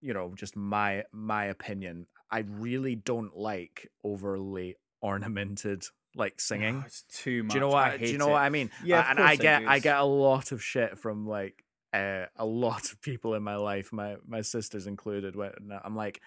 you 0.06 0.14
know 0.14 0.34
just 0.36 0.56
my 0.56 1.04
my 1.12 1.46
opinion 1.46 2.06
I 2.32 2.40
really 2.48 2.96
don't 2.96 3.36
like 3.36 3.90
overly 4.04 4.76
ornamented 5.02 5.84
like 6.16 6.40
singing 6.40 6.82
Oh, 6.84 6.86
it's 6.86 7.04
too 7.24 7.44
much. 7.44 7.52
do 7.54 7.58
you 7.58 7.62
know 7.62 7.72
I 7.74 7.90
what? 7.90 8.00
Do 8.00 8.08
you 8.08 8.18
know 8.18 8.30
it. 8.30 8.32
what 8.38 8.42
I 8.42 8.50
mean? 8.50 8.70
Yeah, 8.84 9.00
Uh, 9.02 9.06
and 9.10 9.20
I 9.20 9.32
I 9.32 9.36
get 9.36 9.60
do. 9.62 9.68
I 9.68 9.80
get 9.80 9.98
a 9.98 10.04
lot 10.04 10.52
of 10.52 10.64
shit 10.64 10.98
from 10.98 11.28
like 11.28 11.64
uh, 11.94 12.26
a 12.36 12.46
lot 12.46 12.92
of 12.92 13.02
people 13.02 13.36
in 13.36 13.44
my 13.44 13.56
life, 13.56 13.92
my 13.94 14.16
my 14.28 14.42
sisters 14.42 14.86
included. 14.88 15.36
When 15.36 15.52
I'm 15.84 15.96
like, 15.96 16.22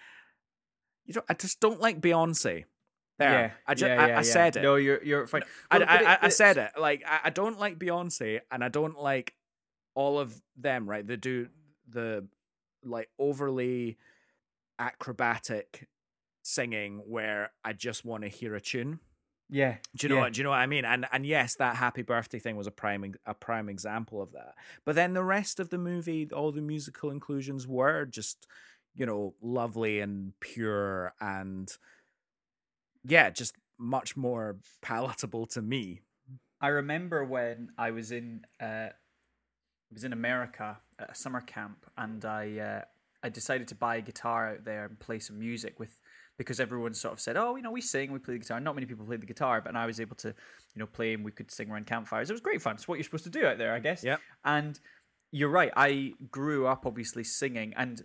you 1.05 1.13
know, 1.15 1.21
I 1.29 1.33
just 1.33 1.59
don't 1.59 1.79
like 1.79 2.01
Beyonce. 2.01 2.65
There, 3.19 3.31
Yeah, 3.31 3.51
I 3.67 3.73
just 3.75 3.89
yeah, 3.89 3.95
yeah, 4.07 4.13
I 4.13 4.17
yeah. 4.17 4.21
said 4.21 4.55
it. 4.57 4.61
No, 4.63 4.75
you're 4.75 5.03
you're 5.03 5.27
fine. 5.27 5.43
I, 5.69 5.77
Well, 5.79 5.87
I, 5.89 5.97
I, 6.13 6.17
I 6.23 6.29
said 6.29 6.57
it. 6.57 6.71
Like 6.79 7.03
I, 7.07 7.19
I 7.25 7.29
don't 7.31 7.59
like 7.59 7.77
Beyonce, 7.79 8.39
and 8.51 8.63
I 8.63 8.69
don't 8.69 8.97
like 8.99 9.33
all 9.95 10.19
of 10.19 10.39
them. 10.55 10.89
Right? 10.89 11.05
They 11.05 11.17
do 11.17 11.47
the 11.89 12.27
like 12.83 13.09
overly 13.19 13.97
acrobatic 14.77 15.87
singing 16.41 17.01
where 17.05 17.51
I 17.63 17.73
just 17.73 18.05
want 18.05 18.23
to 18.23 18.29
hear 18.29 18.55
a 18.55 18.61
tune. 18.61 18.99
Yeah. 19.49 19.77
Do 19.95 20.05
you 20.05 20.09
know 20.09 20.15
yeah. 20.15 20.21
what? 20.21 20.33
Do 20.33 20.39
you 20.39 20.43
know 20.43 20.51
what 20.51 20.59
I 20.59 20.67
mean? 20.67 20.85
And 20.85 21.07
and 21.11 21.25
yes, 21.25 21.55
that 21.55 21.75
happy 21.75 22.03
birthday 22.03 22.39
thing 22.39 22.55
was 22.55 22.67
a 22.67 22.71
prime 22.71 23.15
a 23.25 23.33
prime 23.33 23.67
example 23.67 24.21
of 24.21 24.31
that. 24.33 24.53
But 24.85 24.95
then 24.95 25.13
the 25.13 25.23
rest 25.23 25.59
of 25.59 25.69
the 25.69 25.77
movie, 25.77 26.29
all 26.31 26.51
the 26.51 26.61
musical 26.61 27.09
inclusions 27.09 27.67
were 27.67 28.05
just, 28.05 28.47
you 28.95 29.05
know, 29.05 29.33
lovely 29.41 29.99
and 29.99 30.33
pure 30.39 31.13
and 31.19 31.75
yeah, 33.03 33.31
just 33.31 33.55
much 33.79 34.15
more 34.15 34.57
palatable 34.81 35.47
to 35.47 35.61
me. 35.61 36.01
I 36.61 36.67
remember 36.67 37.23
when 37.23 37.69
I 37.77 37.91
was 37.91 38.11
in 38.11 38.41
uh, 38.59 38.89
I 39.91 39.93
was 39.93 40.03
in 40.03 40.13
America 40.13 40.77
at 40.99 41.11
a 41.11 41.15
summer 41.15 41.41
camp, 41.41 41.85
and 41.97 42.23
I 42.25 42.59
uh, 42.59 42.81
I 43.23 43.29
decided 43.29 43.67
to 43.69 43.75
buy 43.75 43.97
a 43.97 44.01
guitar 44.01 44.49
out 44.49 44.65
there 44.65 44.85
and 44.85 44.99
play 44.99 45.19
some 45.19 45.39
music 45.39 45.79
with 45.79 45.99
because 46.37 46.61
everyone 46.61 46.93
sort 46.93 47.13
of 47.13 47.19
said, 47.19 47.35
oh, 47.35 47.57
you 47.57 47.61
know, 47.61 47.71
we 47.71 47.81
sing, 47.81 48.13
we 48.13 48.19
play 48.19 48.35
the 48.35 48.39
guitar. 48.39 48.61
Not 48.61 48.73
many 48.73 48.87
people 48.87 49.05
played 49.05 49.21
the 49.21 49.25
guitar, 49.25 49.59
but 49.61 49.75
I 49.75 49.85
was 49.85 49.99
able 49.99 50.15
to, 50.17 50.29
you 50.29 50.79
know, 50.79 50.85
play 50.85 51.13
and 51.13 51.23
we 51.23 51.31
could 51.31 51.51
sing 51.51 51.69
around 51.69 51.85
campfires. 51.85 52.29
It 52.29 52.33
was 52.33 52.39
great 52.39 52.61
fun. 52.61 52.75
It's 52.75 52.87
what 52.87 52.95
you're 52.95 53.03
supposed 53.03 53.25
to 53.25 53.29
do 53.29 53.45
out 53.45 53.57
there, 53.57 53.73
I 53.73 53.79
guess. 53.79 54.05
Yeah. 54.05 54.17
And 54.45 54.79
you're 55.31 55.49
right. 55.49 55.71
I 55.75 56.13
grew 56.31 56.65
up 56.65 56.85
obviously 56.85 57.25
singing, 57.25 57.73
and 57.75 58.01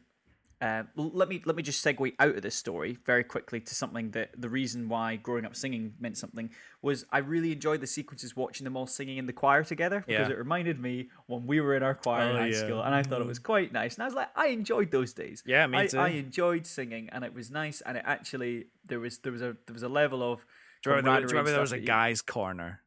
uh, 0.62 0.84
let 0.96 1.28
me 1.28 1.42
let 1.44 1.56
me 1.56 1.62
just 1.62 1.84
segue 1.84 2.14
out 2.18 2.34
of 2.36 2.42
this 2.42 2.54
story 2.54 2.96
very 3.04 3.24
quickly 3.24 3.60
to 3.60 3.74
something 3.74 4.10
that 4.12 4.30
the 4.40 4.48
reason 4.48 4.88
why 4.88 5.16
growing 5.16 5.44
up 5.44 5.54
singing 5.56 5.94
meant 5.98 6.16
something 6.16 6.50
was 6.80 7.04
I 7.12 7.18
really 7.18 7.52
enjoyed 7.52 7.80
the 7.80 7.86
sequences 7.86 8.34
watching 8.36 8.64
them 8.64 8.76
all 8.76 8.86
singing 8.86 9.18
in 9.18 9.26
the 9.26 9.32
choir 9.32 9.64
together 9.64 10.04
because 10.06 10.28
Yeah. 10.28 10.34
it 10.34 10.38
reminded 10.38 10.78
me 10.80 11.08
when 11.26 11.46
we 11.46 11.60
were 11.60 11.74
in 11.76 11.82
our 11.82 11.94
choir 11.94 12.30
in 12.30 12.36
Oh, 12.36 12.38
high 12.40 12.46
yeah. 12.48 12.58
school, 12.64 12.82
and 12.82 12.94
I 12.94 13.02
thought 13.02 13.20
it 13.20 13.26
was 13.26 13.38
quite 13.38 13.72
nice. 13.72 13.94
And 13.94 14.02
I 14.02 14.06
was 14.06 14.14
like, 14.14 14.28
I 14.36 14.46
enjoyed 14.48 14.90
those 14.90 15.12
days. 15.12 15.42
Yeah, 15.46 15.66
me 15.66 15.78
I, 15.78 15.86
too. 15.86 15.98
I 15.98 16.08
enjoyed 16.10 16.66
singing, 16.66 17.08
and 17.10 17.24
it 17.24 17.34
was 17.34 17.50
nice. 17.50 17.80
And 17.80 17.96
it 17.98 18.04
actually 18.06 18.66
there 18.86 19.00
was 19.00 19.18
there 19.18 19.32
was 19.32 19.42
a 19.42 19.56
there 19.66 19.74
was 19.74 19.82
a 19.82 19.88
level 19.88 20.22
of 20.22 20.44
Do 20.82 20.90
you 20.90 20.96
remember, 20.96 21.10
there- 21.12 21.20
do 21.20 21.32
you 21.32 21.38
remember 21.38 21.50
there 21.50 21.60
was 21.60 21.72
a 21.72 21.78
guys' 21.80 22.22
corner? 22.22 22.80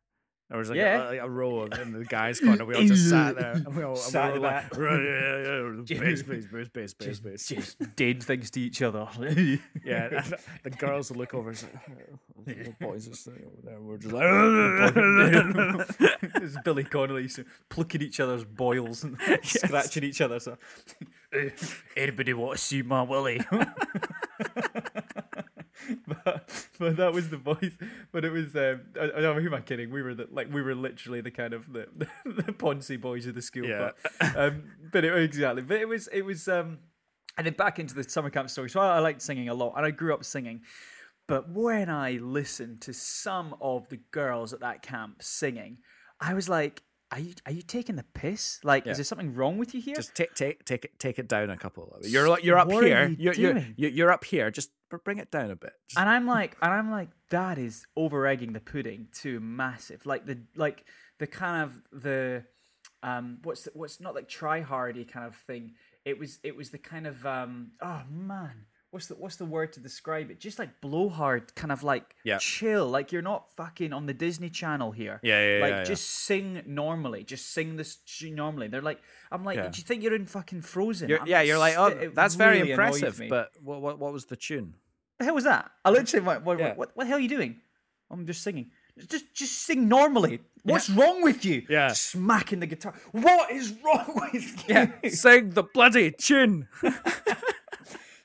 There 0.50 0.58
was 0.58 0.70
like, 0.70 0.78
Yeah. 0.78 1.04
a, 1.04 1.10
like 1.10 1.20
a 1.22 1.30
row 1.30 1.60
of 1.60 1.74
in 1.80 1.92
the 1.92 2.06
guys' 2.06 2.40
corner. 2.40 2.64
We 2.64 2.76
all 2.76 2.84
just 2.86 3.10
sat 3.10 3.36
there. 3.40 3.52
And 3.52 3.76
we 3.76 3.84
all, 3.84 3.92
and 3.92 4.00
Sat 4.00 4.32
we 4.34 4.40
were 4.40 4.46
like, 4.48 4.78
"Right, 4.78 5.04
yeah, 5.04 5.98
yeah, 5.98 6.00
bass, 6.00 6.24
bass, 6.24 6.46
bass, 6.46 6.70
bass, 6.70 6.94
bass, 6.94 7.20
bass. 7.20 7.48
just 7.50 7.96
did 7.98 8.24
things 8.24 8.50
to 8.52 8.62
each 8.62 8.82
other. 8.82 9.08
Yeah, 9.84 10.08
and 10.12 10.26
the, 10.26 10.40
the 10.64 10.70
girls 10.70 11.10
would 11.10 11.18
look 11.18 11.34
over 11.34 11.50
and 11.50 11.58
say, 11.58 11.68
"Oh, 11.90 12.20
the 12.46 12.74
boys 12.80 13.10
are 13.10 13.14
sitting 13.14 13.44
over 13.46 13.58
there. 13.64 13.82
We're 13.82 13.98
just 13.98 14.14
like, 14.14 14.24
It's 16.44 16.58
Billy 16.64 16.84
Connolly 16.86 17.28
so 17.28 17.44
plucking 17.70 18.02
each 18.02 18.20
other's 18.20 18.44
boils 18.46 19.04
and 19.04 19.18
scratching 19.44 20.04
each 20.04 20.22
other. 20.22 20.40
So, 20.40 20.58
anybody 21.96 22.34
want 22.34 22.58
to 22.58 22.64
see 22.64 22.82
my 22.82 23.02
willy? 23.02 23.42
but, 26.08 26.68
but 26.80 26.98
that 26.98 27.14
was 27.14 27.30
the 27.30 27.38
voice. 27.38 27.78
But 28.12 28.26
it 28.26 28.32
was. 28.32 28.56
Um, 28.56 28.82
I, 29.00 29.06
I 29.06 29.22
don't 29.22 29.36
know 29.36 29.42
who 29.42 29.48
am 29.48 29.54
I 29.54 29.62
kidding? 29.62 29.92
We 29.92 30.02
were 30.02 30.14
the, 30.14 30.28
like 30.32 30.52
we 30.52 30.62
were 30.62 30.76
literally 30.76 31.22
the 31.22 31.32
kind 31.32 31.54
of 31.54 31.72
the 31.72 31.88
the 32.26 32.54
Ponzi 32.54 33.00
boys 33.00 33.26
of 33.28 33.36
the 33.36 33.42
school. 33.42 33.66
Yeah. 33.66 33.92
But, 34.20 34.38
um, 34.38 34.64
but 34.92 35.04
it, 35.04 35.16
exactly. 35.16 35.62
But 35.64 35.78
it 35.78 35.88
was 35.88 36.08
it 36.08 36.24
was. 36.24 36.48
Um, 36.48 36.80
and 37.38 37.46
then 37.46 37.54
back 37.54 37.78
into 37.78 37.94
the 37.94 38.04
summer 38.04 38.32
camp 38.32 38.50
story. 38.50 38.70
So 38.70 38.80
I, 38.80 38.96
I 38.96 39.00
liked 39.00 39.22
singing 39.22 39.50
a 39.50 39.54
lot, 39.54 39.74
and 39.78 39.86
I 39.86 39.92
grew 39.92 40.14
up 40.14 40.24
singing. 40.24 40.62
But 41.28 41.50
when 41.50 41.90
I 41.90 42.14
listened 42.14 42.82
to 42.82 42.94
some 42.94 43.56
of 43.62 43.90
the 43.90 43.98
girls 44.12 44.54
at 44.54 44.62
that 44.62 44.82
camp 44.82 45.22
singing, 45.22 45.80
I 46.20 46.34
was 46.34 46.48
like, 46.48 46.82
"Are 47.12 47.20
you 47.20 47.34
are 47.46 47.52
you 47.52 47.62
taking 47.62 47.96
the 47.96 48.04
piss? 48.14 48.60
Like, 48.64 48.86
Yeah. 48.86 48.92
is 48.92 48.98
there 48.98 49.04
something 49.06 49.34
wrong 49.34 49.58
with 49.58 49.74
you 49.74 49.82
here?" 49.82 49.96
just 49.96 50.16
take 50.16 50.34
take 50.36 50.66
take 50.66 50.86
it 50.86 51.00
take 51.00 51.20
it 51.20 51.28
down 51.28 51.50
a 51.50 51.58
couple. 51.58 51.98
You're 52.04 52.28
like 52.30 52.44
you're 52.44 52.58
up 52.58 52.68
What 52.68 52.84
here. 52.84 53.08
you 53.08 53.16
You're, 53.20 53.34
you're 53.34 53.58
you're 53.78 53.90
you're 53.92 54.12
up 54.12 54.24
here. 54.26 54.52
Just 54.52 54.72
bring 55.04 55.18
it 55.18 55.32
down 55.32 55.52
a 55.52 55.56
bit. 55.56 55.74
Just- 55.90 56.00
and 56.00 56.10
I'm 56.10 56.26
like, 56.26 56.56
and 56.62 56.72
I'm 56.74 56.90
like, 56.92 57.10
that 57.30 57.58
is 57.58 57.86
over 57.96 58.26
egging 58.28 58.54
the 58.54 58.60
pudding 58.62 59.08
to 59.22 59.40
massive. 59.40 60.06
Like 60.06 60.26
the 60.26 60.40
like 60.56 60.86
the 61.20 61.28
kind 61.28 61.64
of 61.64 62.02
the 62.04 62.44
um 63.04 63.40
what's 63.44 63.64
the, 63.64 63.72
what's 63.74 64.00
not 64.02 64.16
like 64.16 64.28
try 64.30 64.62
hardy 64.62 65.06
kind 65.06 65.26
of 65.28 65.36
thing. 65.36 65.76
It 66.06 66.18
was 66.20 66.40
it 66.44 66.56
was 66.56 66.70
the 66.72 66.78
kind 66.78 67.06
of 67.08 67.26
um 67.26 67.72
oh 67.82 68.02
man. 68.10 68.66
What's 68.92 69.08
the 69.08 69.16
what's 69.16 69.36
the 69.36 69.46
word 69.46 69.74
to 69.74 69.80
describe 69.82 70.32
it? 70.32 70.40
Just 70.40 70.58
like 70.60 70.80
blowhard, 70.80 71.54
kind 71.56 71.72
of 71.74 71.84
like 71.84 72.16
Yeah. 72.24 72.38
chill. 72.38 72.88
Like 72.88 73.12
you're 73.12 73.22
not 73.22 73.54
fucking 73.56 73.92
on 73.92 74.06
the 74.06 74.14
Disney 74.14 74.50
Channel 74.50 74.92
here. 74.92 75.20
Yeah, 75.24 75.58
yeah, 75.58 75.62
Like 75.62 75.70
yeah, 75.72 75.78
yeah. 75.80 75.84
just 75.84 76.08
sing 76.10 76.62
normally. 76.66 77.24
Just 77.26 77.52
sing 77.54 77.76
this 77.76 77.98
normally. 78.24 78.70
They're 78.70 78.82
like, 78.82 79.02
I'm 79.30 79.44
like, 79.44 79.58
Yeah. 79.58 79.68
do 79.68 79.78
you 79.78 79.84
think 79.84 80.04
you're 80.04 80.16
in 80.16 80.26
fucking 80.26 80.62
Frozen? 80.62 81.10
You're, 81.10 81.20
yeah, 81.26 81.42
you're 81.42 81.58
like, 81.58 81.78
oh, 81.78 82.12
that's 82.14 82.36
very 82.36 82.60
really 82.60 82.72
annoyed 82.72 82.96
impressive. 82.96 83.22
But 83.30 83.50
what, 83.62 83.82
what 83.82 84.00
what 84.00 84.14
was 84.14 84.26
the 84.26 84.38
tune? 84.38 84.76
the 85.20 85.26
hell 85.26 85.36
was 85.36 85.44
that? 85.46 85.70
I 85.84 85.90
literally 85.90 86.26
went, 86.26 86.44
what, 86.46 86.58
Yeah. 86.60 86.70
what, 86.70 86.78
what, 86.78 86.92
what 86.96 87.04
the 87.04 87.08
hell 87.10 87.18
are 87.18 87.22
you 87.22 87.28
doing? 87.30 87.60
I'm 88.10 88.26
just 88.26 88.42
singing. 88.42 88.72
Just 89.10 89.34
just 89.34 89.52
sing 89.64 89.88
normally. 89.90 90.40
What's 90.64 90.90
wrong 90.90 91.22
with 91.24 91.44
you? 91.46 91.66
Yeah. 91.70 91.92
Smacking 91.92 92.62
the 92.62 92.68
guitar. 92.68 92.94
What 93.12 93.52
is 93.52 93.74
wrong 93.84 94.12
with 94.34 94.68
you? 94.70 94.76
Yeah, 94.76 94.92
sing 95.10 95.50
the 95.52 95.64
bloody 95.64 96.12
tune. 96.12 96.68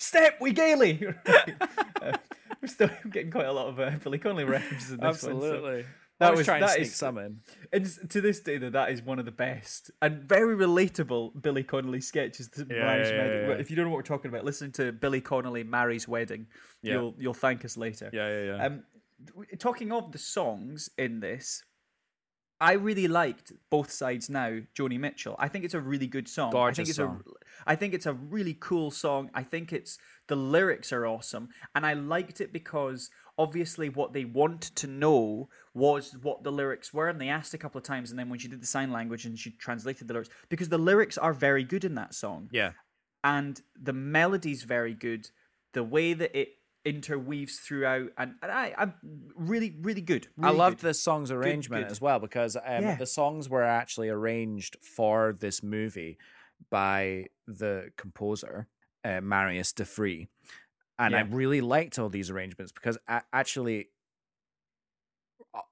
Step 0.03 0.39
we 0.41 0.53
gaily. 0.53 1.07
uh, 1.27 2.13
we're 2.61 2.67
still 2.67 2.91
getting 3.11 3.31
quite 3.31 3.47
a 3.47 3.53
lot 3.53 3.69
of 3.69 3.79
uh, 3.79 3.93
Billy 4.03 4.19
Connolly 4.19 4.45
references 4.45 4.91
in 4.91 4.97
this 4.99 5.05
one. 5.05 5.15
so- 5.21 5.29
Absolutely. 5.31 5.85
That 6.19 6.29
I 6.29 6.31
was, 6.31 6.39
was- 6.39 6.47
trying 6.47 6.61
to 6.61 6.67
that 6.67 6.75
sneak 6.75 6.87
is- 6.89 6.95
some 6.95 7.19
in. 7.19 7.41
And 7.73 8.11
to 8.11 8.21
this 8.21 8.41
day, 8.41 8.59
though, 8.59 8.71
that 8.71 8.91
is 8.91 9.01
one 9.03 9.19
of 9.21 9.25
the 9.25 9.31
best 9.33 9.91
and 10.03 10.23
very 10.25 10.57
relatable 10.57 11.41
Billy 11.41 11.63
Connolly 11.63 12.01
sketches. 12.01 12.49
To 12.51 12.67
Yeah, 12.69 12.77
yeah, 12.77 13.09
yeah, 13.09 13.25
yeah. 13.49 13.55
If 13.55 13.71
you 13.71 13.77
don't 13.77 13.85
know 13.87 13.91
what 13.91 13.97
we're 13.99 14.03
talking 14.03 14.29
about, 14.29 14.45
listen 14.45 14.73
to 14.73 14.93
Billy 14.93 15.21
Connolly 15.21 15.63
Mary's 15.65 16.07
wedding. 16.09 16.47
You'll 16.83 17.15
you'll 17.19 17.35
thank 17.35 17.65
us 17.65 17.77
later. 17.77 18.11
Yeah, 18.13 18.29
yeah, 18.29 18.57
yeah. 18.57 18.67
Um, 18.67 18.83
talking 19.59 19.93
of 19.93 20.11
the 20.13 20.19
songs 20.19 20.91
in 20.99 21.21
this, 21.21 21.63
I 22.63 22.75
really 22.75 23.09
liked 23.09 23.53
both 23.71 23.91
sides 23.91 24.31
now. 24.31 24.61
Joni 24.79 24.99
Mitchell. 24.99 25.35
I 25.37 25.49
think 25.49 25.65
it's 25.65 25.75
a 25.75 25.81
really 25.81 26.07
good 26.07 26.29
song. 26.29 26.55
I 26.55 26.73
think 26.73 26.89
it's 26.89 26.97
song. 26.97 27.25
a, 27.27 27.71
I 27.71 27.75
think 27.75 27.93
it's 27.93 28.07
a 28.07 28.13
really 28.13 28.57
cool 28.59 28.93
song. 28.93 29.31
I 29.35 29.43
think 29.43 29.73
it's 29.73 29.99
the 30.29 30.37
lyrics 30.37 30.93
are 30.93 31.05
awesome, 31.05 31.49
and 31.75 31.85
I 31.85 31.95
liked 31.95 32.41
it 32.41 32.53
because 32.53 33.11
obviously 33.37 33.89
what 33.89 34.13
they 34.13 34.25
want 34.25 34.63
to 34.77 34.87
know 34.87 35.49
was 35.75 36.17
what 36.23 36.45
the 36.45 36.53
lyrics 36.53 36.95
were, 36.95 37.09
and 37.09 37.21
they 37.21 37.29
asked 37.29 37.53
a 37.53 37.59
couple 37.59 37.79
of 37.79 37.85
times, 37.85 38.11
and 38.11 38.19
then 38.19 38.29
when 38.29 38.39
she 38.39 38.47
did 38.47 38.63
the 38.63 38.67
sign 38.67 38.93
language 38.93 39.25
and 39.25 39.37
she 39.37 39.51
translated 39.51 40.07
the 40.07 40.15
lyrics, 40.15 40.31
because 40.49 40.69
the 40.69 40.79
lyrics 40.79 41.19
are 41.19 41.33
very 41.33 41.65
good 41.65 41.85
in 41.85 41.97
that 41.97 42.15
song 42.15 42.49
yeah. 42.53 42.73
and 43.25 43.61
the 43.75 43.93
melody's 43.93 44.63
very 44.63 44.95
good. 44.95 45.31
The 45.73 45.83
way 45.83 46.13
that 46.13 46.39
it 46.39 46.51
interweaves 46.85 47.59
throughout, 47.61 48.09
and, 48.19 48.35
and 48.43 48.51
I, 48.53 48.75
I'm 48.77 48.95
really, 49.37 49.77
really 49.81 50.01
good. 50.01 50.29
I 50.43 50.51
loved 50.51 50.81
good. 50.81 50.89
the 50.89 50.95
song's 50.95 51.31
arrangement 51.31 51.85
good. 51.85 51.93
as 51.93 52.01
well 52.01 52.19
because 52.19 52.57
um, 52.57 52.63
Yeah. 52.65 52.97
the 52.97 53.07
songs 53.07 53.49
were 53.49 53.63
actually 53.63 54.09
arranged 54.09 54.77
for 54.83 55.37
this 55.39 55.63
movie 55.63 56.19
by 56.71 57.27
the 57.47 57.91
composer 57.97 58.69
uh, 59.05 59.21
Marius 59.21 59.73
de 59.73 59.85
Vries, 59.85 60.27
and 60.99 61.17
I 61.17 61.23
really 61.23 61.61
liked 61.61 61.99
all 61.99 62.09
these 62.09 62.31
arrangements 62.31 62.73
because 62.73 62.99
a- 63.09 63.23
actually, 63.33 63.89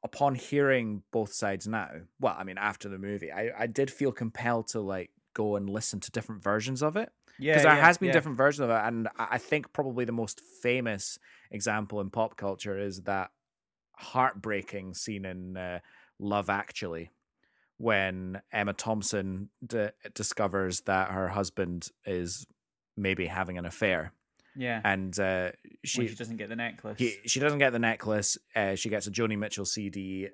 upon 0.02 0.34
hearing 0.34 1.02
both 1.12 1.32
sides 1.32 1.66
now, 1.66 1.88
well, 2.20 2.34
I 2.38 2.44
mean, 2.44 2.58
after 2.58 2.88
the 2.88 2.98
movie, 2.98 3.30
I 3.32 3.50
I 3.56 3.66
did 3.66 3.90
feel 3.90 4.12
compelled 4.12 4.68
to 4.68 4.80
like 4.80 5.10
go 5.34 5.56
and 5.56 5.70
listen 5.70 6.00
to 6.00 6.10
different 6.10 6.42
versions 6.42 6.82
of 6.82 6.96
it 6.96 7.10
Yeah, 7.40 7.54
because 7.54 7.62
there 7.64 7.74
yeah, 7.74 7.80
has 7.86 7.98
been 7.98 8.08
yeah. 8.08 8.12
different 8.12 8.36
versions 8.36 8.64
of 8.64 8.70
it, 8.70 8.80
and 8.84 9.08
I 9.18 9.38
think 9.38 9.72
probably 9.72 10.04
the 10.04 10.12
most 10.12 10.40
famous 10.62 11.18
example 11.50 12.00
in 12.00 12.10
pop 12.10 12.36
culture 12.36 12.78
is 12.78 13.02
that 13.02 13.30
heartbreaking 13.96 14.94
scene 14.94 15.24
in 15.24 15.56
uh, 15.56 15.80
Love 16.18 16.50
Actually, 16.50 17.10
when 17.78 18.40
Emma 18.52 18.72
Thompson 18.72 19.48
d- 19.66 19.88
discovers 20.14 20.82
that 20.82 21.10
her 21.10 21.28
husband 21.28 21.88
is 22.04 22.46
maybe 22.96 23.26
having 23.26 23.56
an 23.58 23.64
affair, 23.64 24.12
Yeah, 24.54 24.80
and 24.84 25.18
uh, 25.18 25.52
she, 25.84 26.02
she 26.02 26.08
she 26.08 26.14
doesn't 26.14 26.36
get 26.36 26.48
the 26.48 26.56
necklace. 26.56 26.98
he, 26.98 27.16
she 27.26 27.40
doesn't 27.40 27.58
get 27.58 27.72
the 27.72 27.78
necklace. 27.78 28.36
Uh, 28.54 28.74
she 28.74 28.88
gets 28.90 29.06
a 29.06 29.10
Joni 29.10 29.38
Mitchell 29.38 29.64
CD 29.64 30.28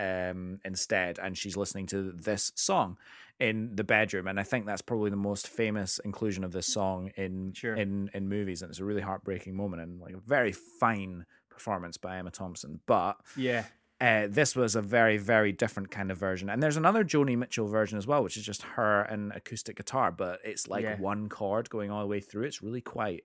um, 0.00 0.58
instead, 0.64 1.18
and 1.18 1.36
she's 1.36 1.56
listening 1.56 1.86
to 1.88 2.12
this 2.12 2.52
song 2.54 2.96
in 3.38 3.74
the 3.74 3.84
bedroom. 3.84 4.26
And 4.26 4.38
I 4.38 4.42
think 4.42 4.66
that's 4.66 4.82
probably 4.82 5.10
the 5.10 5.16
most 5.30 5.48
famous 5.48 5.98
inclusion 6.04 6.44
of 6.44 6.52
this 6.52 6.66
song 6.66 7.10
in 7.16 7.52
Sure. 7.54 7.74
in 7.74 8.10
in 8.14 8.28
movies. 8.28 8.62
And 8.62 8.70
it's 8.70 8.80
a 8.80 8.84
really 8.84 9.00
heartbreaking 9.02 9.54
moment 9.54 9.82
and 9.82 10.00
like 10.00 10.14
a 10.14 10.20
very 10.36 10.52
fine 10.52 11.24
performance 11.48 11.96
by 11.96 12.18
Emma 12.18 12.30
Thompson. 12.30 12.80
But 12.86 13.16
yeah, 13.36 13.64
uh, 14.00 14.26
this 14.28 14.54
was 14.56 14.76
a 14.76 14.82
very 14.82 15.16
very 15.16 15.52
different 15.52 15.90
kind 15.90 16.10
of 16.10 16.18
version. 16.18 16.50
And 16.50 16.62
there's 16.62 16.76
another 16.76 17.04
Joni 17.04 17.36
Mitchell 17.36 17.66
version 17.68 17.96
as 17.98 18.06
well, 18.06 18.22
which 18.22 18.36
is 18.36 18.44
just 18.44 18.62
her 18.76 19.02
and 19.02 19.32
acoustic 19.32 19.76
guitar, 19.76 20.10
but 20.12 20.40
it's 20.44 20.68
like 20.68 20.84
Yeah. 20.84 20.98
one 20.98 21.28
chord 21.28 21.70
going 21.70 21.90
all 21.90 22.00
the 22.02 22.06
way 22.14 22.20
through. 22.20 22.44
It's 22.44 22.62
really 22.62 22.80
quite 22.82 23.24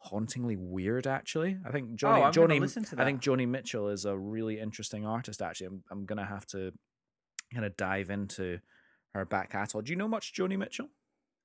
hauntingly 0.00 0.56
weird 0.56 1.06
actually 1.06 1.58
i 1.66 1.70
think 1.70 1.90
Oh, 1.90 1.96
Joni 1.96 2.24
I'm 2.26 2.32
gonna 2.32 2.54
Joni 2.54 2.60
listen 2.60 2.84
to 2.84 3.00
i 3.00 3.04
think 3.04 3.20
Joni 3.20 3.48
Mitchell 3.48 3.88
is 3.88 4.04
a 4.04 4.16
really 4.16 4.60
interesting 4.60 5.04
artist 5.04 5.42
actually 5.42 5.68
i'm, 5.68 5.82
I'm 5.90 6.06
gonna 6.06 6.26
have 6.26 6.46
to 6.48 6.72
kind 7.52 7.64
of 7.66 7.76
dive 7.76 8.10
into 8.10 8.60
her 9.14 9.24
back 9.24 9.50
catalog 9.50 9.86
do 9.86 9.92
you 9.92 9.96
know 9.96 10.08
much 10.08 10.34
Joni 10.34 10.58
Mitchell 10.58 10.88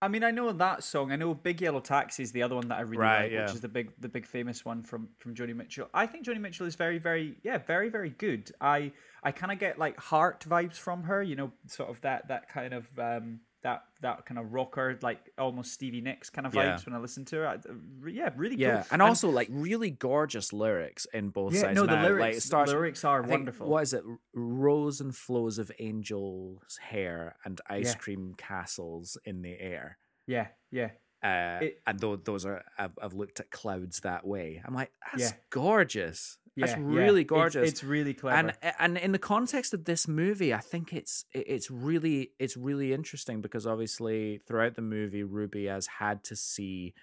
I 0.03 0.09
mean, 0.09 0.25
I 0.25 0.31
know 0.31 0.51
that 0.51 0.83
song. 0.83 1.13
I 1.13 1.15
know 1.15 1.33
"Big 1.33 1.61
Yellow 1.61 1.79
Taxi" 1.79 2.23
is 2.23 2.33
the 2.33 2.43
other 2.43 2.55
one 2.55 2.67
that 2.67 2.77
I 2.77 2.81
really 2.81 2.97
Right, 2.97 3.21
like, 3.23 3.31
yeah. 3.31 3.45
which 3.45 3.55
is 3.55 3.61
the 3.61 3.69
big, 3.69 3.89
the 4.01 4.09
big 4.09 4.25
famous 4.27 4.65
one 4.65 4.83
from 4.83 5.07
from 5.17 5.33
Joni 5.33 5.55
Mitchell. 5.55 5.87
I 5.93 6.07
think 6.07 6.25
Joni 6.25 6.41
Mitchell 6.41 6.67
is 6.67 6.75
very, 6.75 6.97
very, 6.97 7.37
yeah, 7.41 7.57
very, 7.57 7.87
very 7.87 8.09
good. 8.09 8.51
I 8.59 8.91
I 9.23 9.31
kind 9.31 9.53
of 9.53 9.59
get 9.59 9.79
like 9.79 9.97
heart 9.97 10.43
vibes 10.45 10.75
from 10.75 11.03
her. 11.03 11.23
You 11.23 11.37
know, 11.37 11.53
sort 11.67 11.89
of 11.89 12.01
that 12.01 12.27
that 12.27 12.49
kind 12.49 12.73
of 12.73 12.85
um 12.99 13.39
that 13.63 13.83
that 14.01 14.25
kind 14.25 14.37
of 14.37 14.53
rocker, 14.53 14.99
like 15.01 15.19
almost 15.37 15.71
Stevie 15.71 16.01
Nicks 16.01 16.29
kind 16.29 16.45
of 16.45 16.51
vibes 16.53 16.55
Yeah. 16.79 16.79
when 16.85 16.95
I 16.95 16.99
listen 16.99 17.23
to 17.25 17.49
it. 17.49 17.65
Yeah, 18.07 18.29
really 18.35 18.57
yeah 18.57 18.81
cool. 18.81 18.87
and 18.91 19.01
also 19.01 19.29
like 19.29 19.47
really 19.49 19.89
gorgeous 19.89 20.51
lyrics 20.53 21.07
in 21.13 21.29
both 21.29 21.53
yeah, 21.53 21.61
sides 21.61 21.75
no, 21.77 21.85
the 21.85 21.95
now. 21.95 22.01
like, 22.03 22.09
lyrics, 22.11 22.45
starts 22.45 22.71
the 22.71 22.77
lyrics 22.77 23.03
are 23.05 23.19
I 23.19 23.21
think- 23.21 23.31
wonderful. 23.31 23.69
what 23.69 23.83
is 23.83 23.93
it 23.93 24.03
rose 24.33 24.99
and 24.99 25.15
flows 25.15 25.57
of 25.59 25.71
angels 25.79 26.77
hair 26.81 27.37
and 27.45 27.59
ice 27.69 27.93
Yeah. 27.93 27.97
cream 27.99 28.33
castles 28.37 29.17
in 29.25 29.41
the 29.41 29.57
air 29.59 29.97
Yeah, 30.27 30.47
yeah, 30.71 30.89
uh, 31.23 31.59
It- 31.63 31.81
and 31.87 31.99
though 31.99 32.17
those 32.17 32.45
are 32.45 32.63
I've, 32.77 32.97
I've 33.01 33.13
looked 33.13 33.39
at 33.39 33.49
clouds 33.49 34.01
that 34.01 34.27
way 34.27 34.61
i'm 34.65 34.73
like 34.73 34.91
that's 35.11 35.31
Yeah. 35.31 35.37
gorgeous 35.49 36.37
yeah. 36.55 36.65
that's 36.67 36.79
really 36.79 37.21
It's- 37.21 37.29
gorgeous 37.29 37.69
It's, 37.69 37.83
really 37.83 38.13
clever. 38.13 38.37
and 38.63 38.73
and 38.79 38.97
in 38.97 39.11
the 39.11 39.19
context 39.19 39.73
of 39.73 39.85
this 39.85 40.07
movie 40.07 40.53
i 40.53 40.59
think 40.59 40.93
it's 40.93 41.25
it's 41.33 41.71
really 41.71 42.31
it's 42.39 42.55
really 42.57 42.93
interesting 42.93 43.41
because 43.41 43.65
obviously 43.67 44.39
throughout 44.47 44.75
the 44.75 44.81
movie 44.81 45.23
ruby 45.23 45.65
has 45.65 45.87
had 45.87 46.23
to 46.25 46.35
see 46.35 46.93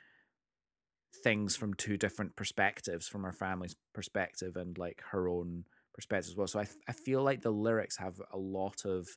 things 1.25 1.57
from 1.57 1.75
two 1.75 1.97
different 1.97 2.37
perspectives 2.37 3.09
from 3.09 3.25
her 3.25 3.33
family's 3.33 3.75
perspective 3.93 4.57
and 4.57 4.79
like 4.79 5.03
her 5.11 5.29
own 5.29 5.65
perspective 5.93 6.31
as 6.31 6.37
well 6.37 6.47
so 6.47 6.61
i, 6.61 6.67
I 6.89 6.93
feel 6.93 7.23
like 7.23 7.43
the 7.43 7.51
lyrics 7.51 7.97
have 7.99 8.21
a 8.33 8.39
lot 8.39 8.85
of 8.85 9.09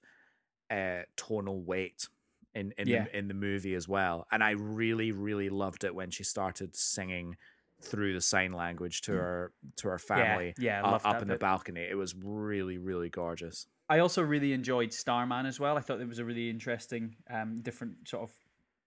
uh 0.72 1.04
tonal 1.16 1.62
weight 1.62 2.08
in 2.56 2.74
in, 2.78 2.88
Yeah. 2.88 3.04
the, 3.06 3.18
in 3.18 3.28
the 3.28 3.34
movie 3.34 3.76
as 3.76 3.88
well 3.88 4.26
and 4.32 4.44
i 4.44 4.52
really 4.52 5.12
really 5.12 5.50
loved 5.50 5.84
it 5.84 5.94
when 5.94 6.10
she 6.10 6.24
started 6.24 6.76
singing 6.76 7.38
through 7.84 8.14
the 8.14 8.22
sign 8.22 8.54
language 8.54 9.02
to 9.02 9.12
her 9.12 9.52
to 9.78 9.90
her 9.90 10.00
family 10.00 10.54
yeah, 10.58 10.82
love 10.82 11.06
up 11.06 11.14
that 11.14 11.22
in 11.22 11.28
the 11.28 11.38
balcony. 11.38 11.82
It 11.82 11.96
was 11.96 12.16
really, 12.16 12.78
really 12.78 13.10
gorgeous. 13.10 13.68
I 13.90 14.00
also 14.00 14.22
really 14.22 14.54
enjoyed 14.54 14.94
Starman 14.94 15.46
as 15.46 15.60
well. 15.60 15.78
I 15.78 15.82
thought 15.82 16.00
it 16.00 16.08
was 16.08 16.20
a 16.20 16.26
really 16.26 16.50
interesting, 16.50 17.18
um, 17.30 17.60
different 17.60 18.08
sort 18.08 18.24
of 18.24 18.32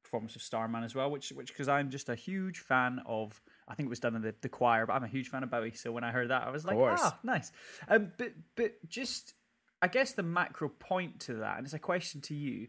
performance 0.02 0.34
of 0.36 0.42
Starman 0.42 0.84
as 0.84 0.94
well. 0.94 1.10
Which, 1.10 1.30
which, 1.30 1.48
because 1.48 1.68
I'm 1.68 1.90
just 1.90 2.08
a 2.08 2.14
huge 2.14 2.60
fan 2.60 3.00
of. 3.06 3.40
I 3.68 3.74
think 3.74 3.88
it 3.88 3.90
was 3.90 4.00
done 4.00 4.14
in 4.14 4.22
the, 4.22 4.34
the 4.40 4.48
choir, 4.48 4.86
but 4.86 4.92
I'm 4.94 5.04
a 5.04 5.08
huge 5.08 5.28
fan 5.28 5.42
of 5.42 5.50
Bowie. 5.50 5.72
So 5.74 5.90
when 5.92 6.04
I 6.04 6.12
heard 6.12 6.30
that, 6.30 6.44
I 6.44 6.50
was 6.50 6.64
like, 6.64 6.76
ah, 6.78 7.18
nice. 7.22 7.50
Um, 7.88 8.12
but 8.16 8.32
but 8.54 8.72
just, 8.88 9.34
I 9.82 9.88
guess 9.88 10.12
the 10.12 10.22
macro 10.22 10.68
point 10.68 11.20
to 11.22 11.34
that, 11.34 11.58
and 11.58 11.66
it's 11.66 11.74
a 11.74 11.78
question 11.78 12.20
to 12.22 12.34
you. 12.34 12.68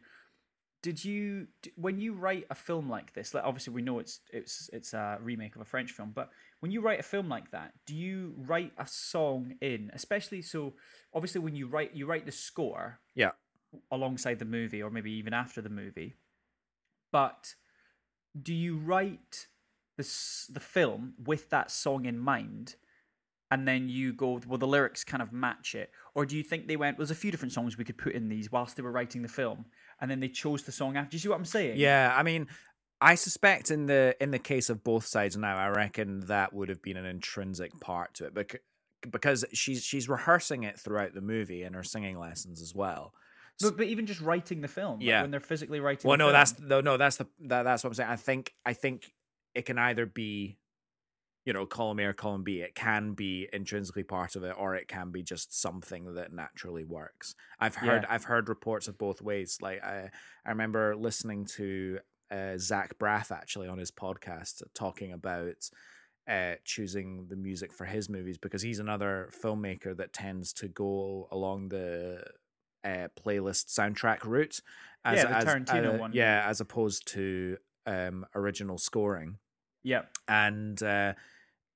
Did 0.87 1.03
you 1.03 1.47
when 1.75 1.99
you 1.99 2.13
write 2.13 2.47
a 2.49 2.55
film 2.55 2.89
like 2.89 3.11
this? 3.13 3.33
Like 3.33 3.43
obviously 3.43 3.73
we 3.73 3.81
know 3.81 3.99
it's 3.99 4.21
it's 4.31 4.69
it's 4.71 4.93
a 4.93 5.17
remake 5.21 5.53
of 5.57 5.61
a 5.61 5.65
French 5.65 5.91
film, 5.91 6.13
but 6.15 6.29
when 6.61 6.71
you 6.71 6.79
write 6.79 7.01
a 7.01 7.03
film 7.03 7.27
like 7.27 7.51
that, 7.51 7.73
do 7.85 7.93
you 7.93 8.33
write 8.37 8.71
a 8.77 8.87
song 8.87 9.55
in? 9.59 9.91
Especially 9.93 10.41
so, 10.41 10.75
obviously 11.13 11.41
when 11.41 11.57
you 11.57 11.67
write 11.67 11.93
you 11.93 12.05
write 12.05 12.25
the 12.25 12.31
score 12.31 13.01
Yeah. 13.15 13.31
alongside 13.91 14.39
the 14.39 14.45
movie, 14.45 14.81
or 14.81 14.89
maybe 14.89 15.11
even 15.11 15.33
after 15.33 15.59
the 15.61 15.67
movie. 15.69 16.15
But 17.11 17.55
do 18.41 18.53
you 18.53 18.77
write 18.77 19.47
the 19.97 20.03
the 20.53 20.61
film 20.61 21.15
with 21.21 21.49
that 21.49 21.69
song 21.69 22.05
in 22.05 22.17
mind? 22.17 22.75
And 23.49 23.65
then 23.65 23.87
you 23.87 24.11
go, 24.11 24.41
well, 24.45 24.57
the 24.57 24.67
lyrics 24.67 25.05
kind 25.05 25.23
of 25.23 25.31
match 25.31 25.73
it, 25.73 25.91
or 26.15 26.25
do 26.25 26.35
you 26.35 26.43
think 26.43 26.67
they 26.67 26.75
went? 26.75 26.97
There's 26.97 27.11
a 27.11 27.15
few 27.15 27.31
different 27.31 27.53
songs 27.53 27.77
we 27.77 27.85
could 27.85 27.97
put 27.97 28.11
in 28.13 28.27
these 28.27 28.51
whilst 28.51 28.75
they 28.75 28.83
were 28.83 28.91
writing 28.91 29.21
the 29.21 29.29
film, 29.29 29.65
and 29.99 30.09
then 30.11 30.19
they 30.19 30.29
chose 30.29 30.63
the 30.63 30.71
song 30.71 30.95
after. 30.97 31.11
Do 31.11 31.15
you 31.15 31.19
see 31.19 31.29
what 31.29 31.37
I'm 31.37 31.45
saying? 31.45 31.77
Yeah, 31.77 32.13
I 32.15 32.23
mean, 32.23 32.47
I 33.01 33.15
suspect 33.15 33.71
in 33.71 33.85
the 33.85 34.15
in 34.19 34.31
the 34.31 34.39
case 34.39 34.69
of 34.69 34.83
both 34.83 35.05
sides 35.05 35.37
now, 35.37 35.57
I 35.57 35.69
reckon 35.69 36.21
that 36.27 36.53
would 36.53 36.69
have 36.69 36.81
been 36.81 36.97
an 36.97 37.05
intrinsic 37.05 37.79
part 37.79 38.13
to 38.15 38.25
it 38.25 38.33
because 38.33 38.59
because 39.09 39.45
she's 39.53 39.83
she's 39.83 40.09
rehearsing 40.09 40.63
it 40.63 40.79
throughout 40.79 41.13
the 41.13 41.21
movie 41.21 41.63
in 41.63 41.73
her 41.73 41.83
singing 41.83 42.17
lessons 42.17 42.61
as 42.61 42.73
well. 42.73 43.13
But, 43.59 43.75
but 43.77 43.87
even 43.87 44.05
just 44.05 44.21
writing 44.21 44.61
the 44.61 44.67
film, 44.67 44.99
like 44.99 45.07
Yeah. 45.07 45.21
when 45.23 45.31
they're 45.31 45.39
physically 45.39 45.79
writing. 45.79 46.07
Well, 46.07 46.17
no, 46.17 46.25
film. 46.25 46.33
that's 46.33 46.59
no, 46.59 46.81
no, 46.81 46.97
that's 46.97 47.17
the 47.17 47.27
that, 47.45 47.63
that's 47.63 47.83
what 47.83 47.89
I'm 47.89 47.93
saying. 47.95 48.09
I 48.09 48.15
think 48.15 48.53
I 48.65 48.73
think 48.73 49.11
it 49.55 49.65
can 49.65 49.79
either 49.79 50.05
be, 50.05 50.57
you 51.47 51.53
know, 51.53 51.65
column 51.65 52.01
A 52.01 52.03
or 52.07 52.13
column 52.13 52.43
B. 52.43 52.59
It 52.59 52.75
can 52.75 53.13
be 53.13 53.47
intrinsically 53.53 54.03
part 54.03 54.35
of 54.35 54.43
it, 54.43 54.53
or 54.59 54.75
it 54.75 54.89
can 54.89 55.11
be 55.11 55.23
just 55.23 55.57
something 55.57 56.13
that 56.15 56.33
naturally 56.33 56.83
works. 56.83 57.35
I've 57.57 57.75
heard 57.75 58.03
Yeah. 58.03 58.13
I've 58.13 58.25
heard 58.25 58.49
reports 58.49 58.89
of 58.89 58.97
both 58.97 59.21
ways. 59.21 59.57
Like 59.61 59.81
I 59.81 60.11
I 60.45 60.49
remember 60.49 60.93
listening 60.93 61.45
to 61.55 61.99
uh, 62.29 62.57
Zach 62.57 62.99
Braff 62.99 63.31
actually 63.31 63.69
on 63.69 63.77
his 63.77 63.91
podcast 63.91 64.61
talking 64.75 65.13
about. 65.13 65.69
Uh, 66.29 66.55
choosing 66.65 67.25
the 67.29 67.37
music 67.37 67.71
for 67.71 67.85
his 67.85 68.09
movies 68.09 68.37
because 68.37 68.61
he's 68.61 68.79
another 68.79 69.29
filmmaker 69.41 69.95
that 69.95 70.11
tends 70.11 70.51
to 70.51 70.67
go 70.67 71.25
along 71.31 71.69
the 71.69 72.21
uh, 72.83 73.07
playlist 73.17 73.67
soundtrack 73.67 74.25
route. 74.25 74.59
Yeah, 75.05 75.39
the 75.39 75.45
Tarantino 75.45 75.95
uh, 75.95 75.97
one. 75.99 76.11
Yeah, 76.13 76.43
as 76.45 76.59
opposed 76.59 77.07
to 77.13 77.55
um, 77.85 78.25
original 78.35 78.77
scoring. 78.77 79.37
yeah, 79.83 80.01
And 80.27 80.83
uh, 80.83 81.13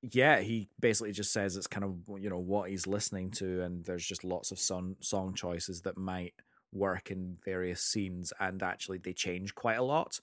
yeah, 0.02 0.40
he 0.40 0.68
basically 0.80 1.12
just 1.12 1.32
says 1.32 1.56
it's 1.56 1.68
kind 1.68 1.84
of 1.84 2.20
you 2.20 2.30
know 2.30 2.40
what 2.40 2.70
he's 2.70 2.88
listening 2.88 3.32
to, 3.32 3.62
and 3.62 3.86
there's 3.86 4.06
just 4.06 4.24
lots 4.24 4.52
of 4.52 4.60
song 4.60 4.96
song 5.00 5.34
choices 5.34 5.82
that 5.82 5.98
might 5.98 6.34
work 6.74 7.12
in 7.12 7.38
various 7.46 7.82
scenes, 7.82 8.34
and 8.40 8.64
actually 8.64 8.98
they 8.98 9.14
change 9.14 9.54
quite 9.56 9.78
a 9.78 9.84
lot. 9.84 10.20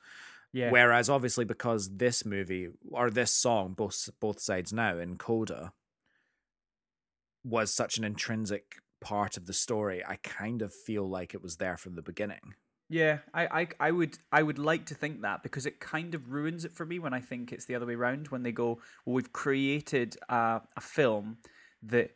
yeah, 0.52 0.70
Whereas 0.70 1.08
obviously 1.08 1.44
because 1.44 1.96
this 1.96 2.24
movie 2.24 2.70
or 2.90 3.10
this 3.10 3.32
song, 3.32 3.74
both 3.74 4.08
both 4.20 4.40
sides 4.40 4.72
now 4.72 4.98
in 4.98 5.16
Coda, 5.16 5.72
was 7.44 7.72
such 7.72 7.98
an 7.98 8.04
intrinsic 8.04 8.76
part 9.00 9.36
of 9.36 9.46
the 9.46 9.52
story, 9.52 10.02
I 10.04 10.16
kind 10.16 10.60
of 10.60 10.74
feel 10.74 11.08
like 11.08 11.34
it 11.34 11.42
was 11.42 11.56
there 11.56 11.76
from 11.76 11.94
the 11.94 12.02
beginning. 12.02 12.54
Yeah. 12.88 13.18
I, 13.34 13.46
I, 13.62 13.68
I 13.80 13.90
would, 13.90 14.18
I 14.32 14.42
would 14.42 14.58
like 14.58 14.86
to 14.86 14.94
think 14.94 15.22
that 15.22 15.42
because 15.42 15.66
it 15.66 15.80
kind 15.80 16.14
of 16.14 16.30
ruins 16.32 16.64
it 16.64 16.72
for 16.72 16.84
me 16.86 16.98
when 16.98 17.12
I 17.12 17.20
think 17.20 17.52
it's 17.52 17.64
the 17.66 17.74
other 17.74 17.86
way 17.86 17.94
around. 17.94 18.28
When 18.28 18.42
they 18.42 18.52
go, 18.52 18.78
well, 19.04 19.14
we've 19.14 19.32
created 19.32 20.16
a, 20.28 20.60
a 20.76 20.80
film 20.80 21.38
that 21.82 22.12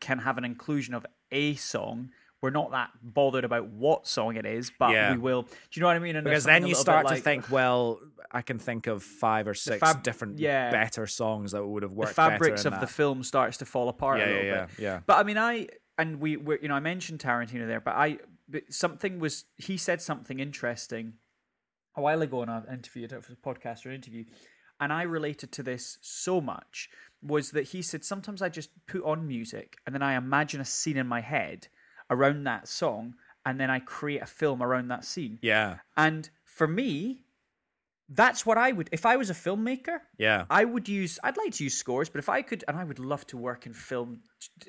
can 0.00 0.18
have 0.18 0.38
an 0.38 0.44
inclusion 0.44 0.94
of 0.94 1.06
a 1.30 1.54
song. 1.56 2.10
We're 2.40 2.50
not 2.50 2.72
that 2.72 2.90
bothered 3.02 3.44
about 3.44 3.68
what 3.68 4.06
song 4.08 4.34
it 4.36 4.44
is, 4.44 4.72
but 4.76 4.90
Yeah. 4.90 5.12
we 5.12 5.18
will. 5.18 5.42
Do 5.42 5.48
you 5.74 5.80
know 5.80 5.86
what 5.86 5.94
I 5.96 6.00
mean? 6.00 6.16
And 6.16 6.24
Because 6.24 6.42
then 6.44 6.66
you 6.66 6.74
start 6.74 7.06
to 7.06 7.14
like- 7.14 7.22
think, 7.22 7.50
well, 7.52 8.00
I 8.32 8.42
can 8.42 8.58
think 8.58 8.88
of 8.88 9.02
five 9.04 9.46
or 9.46 9.54
six 9.54 9.78
fab- 9.78 10.02
different 10.02 10.38
yeah. 10.40 10.70
better 10.72 11.06
songs 11.06 11.52
that 11.52 11.64
would 11.64 11.82
have 11.84 11.92
worked. 11.92 12.10
the 12.10 12.14
fabrics 12.14 12.64
of 12.64 12.72
in 12.74 12.80
the 12.80 12.86
film 12.88 13.22
starts 13.22 13.58
to 13.58 13.64
fall 13.64 13.88
apart 13.88 14.18
Yeah, 14.18 14.24
a 14.24 14.26
yeah, 14.28 14.34
little 14.34 14.46
yeah, 14.48 14.66
bit. 14.66 14.78
yeah. 14.78 15.00
But 15.06 15.18
I 15.18 15.22
mean, 15.22 15.38
I 15.38 15.68
and 15.98 16.18
we 16.20 16.36
were, 16.36 16.58
you 16.60 16.66
know, 16.68 16.74
I 16.74 16.80
mentioned 16.80 17.20
Tarantino 17.20 17.66
there, 17.66 17.80
but 17.80 17.94
I 17.94 18.18
but 18.52 18.72
something 18.72 19.18
was 19.18 19.46
he 19.56 19.76
said 19.76 20.00
something 20.00 20.38
interesting 20.38 21.14
a 21.96 22.00
while 22.00 22.22
ago 22.22 22.42
in 22.42 22.48
an 22.48 22.64
interview, 22.72 23.04
I 23.04 23.06
don't 23.08 23.16
know 23.16 23.20
if 23.20 23.30
it 23.30 23.36
was 23.44 23.54
a 23.54 23.60
podcast 23.60 23.84
or 23.84 23.90
an 23.90 23.96
interview, 23.96 24.24
and 24.80 24.92
I 24.92 25.02
related 25.02 25.52
to 25.52 25.62
this 25.62 25.98
so 26.00 26.40
much 26.40 26.88
was 27.22 27.50
that 27.52 27.68
he 27.68 27.82
said 27.82 28.04
sometimes 28.04 28.42
I 28.42 28.48
just 28.48 28.70
put 28.86 29.04
on 29.04 29.26
music 29.26 29.76
and 29.86 29.94
then 29.94 30.02
I 30.02 30.16
imagine 30.16 30.60
a 30.60 30.64
scene 30.64 30.96
in 30.96 31.06
my 31.06 31.20
head 31.20 31.68
around 32.10 32.44
that 32.44 32.68
song, 32.68 33.14
and 33.44 33.58
then 33.58 33.70
I 33.70 33.80
create 33.80 34.22
a 34.22 34.26
film 34.26 34.62
around 34.62 34.88
that 34.88 35.04
scene. 35.04 35.38
Yeah. 35.42 35.78
And 35.96 36.28
for 36.44 36.68
me, 36.68 37.21
that's 38.08 38.44
what 38.44 38.58
I 38.58 38.72
would 38.72 38.88
if 38.92 39.06
I 39.06 39.16
was 39.16 39.30
a 39.30 39.34
filmmaker. 39.34 40.00
Yeah. 40.18 40.44
I 40.50 40.64
would 40.64 40.88
use. 40.88 41.18
I'd 41.22 41.36
like 41.36 41.52
to 41.54 41.64
use 41.64 41.74
scores, 41.74 42.08
but 42.08 42.18
if 42.18 42.28
I 42.28 42.42
could, 42.42 42.64
and 42.68 42.76
I 42.76 42.84
would 42.84 42.98
love 42.98 43.26
to 43.28 43.36
work 43.36 43.66
in 43.66 43.72
film. 43.72 44.20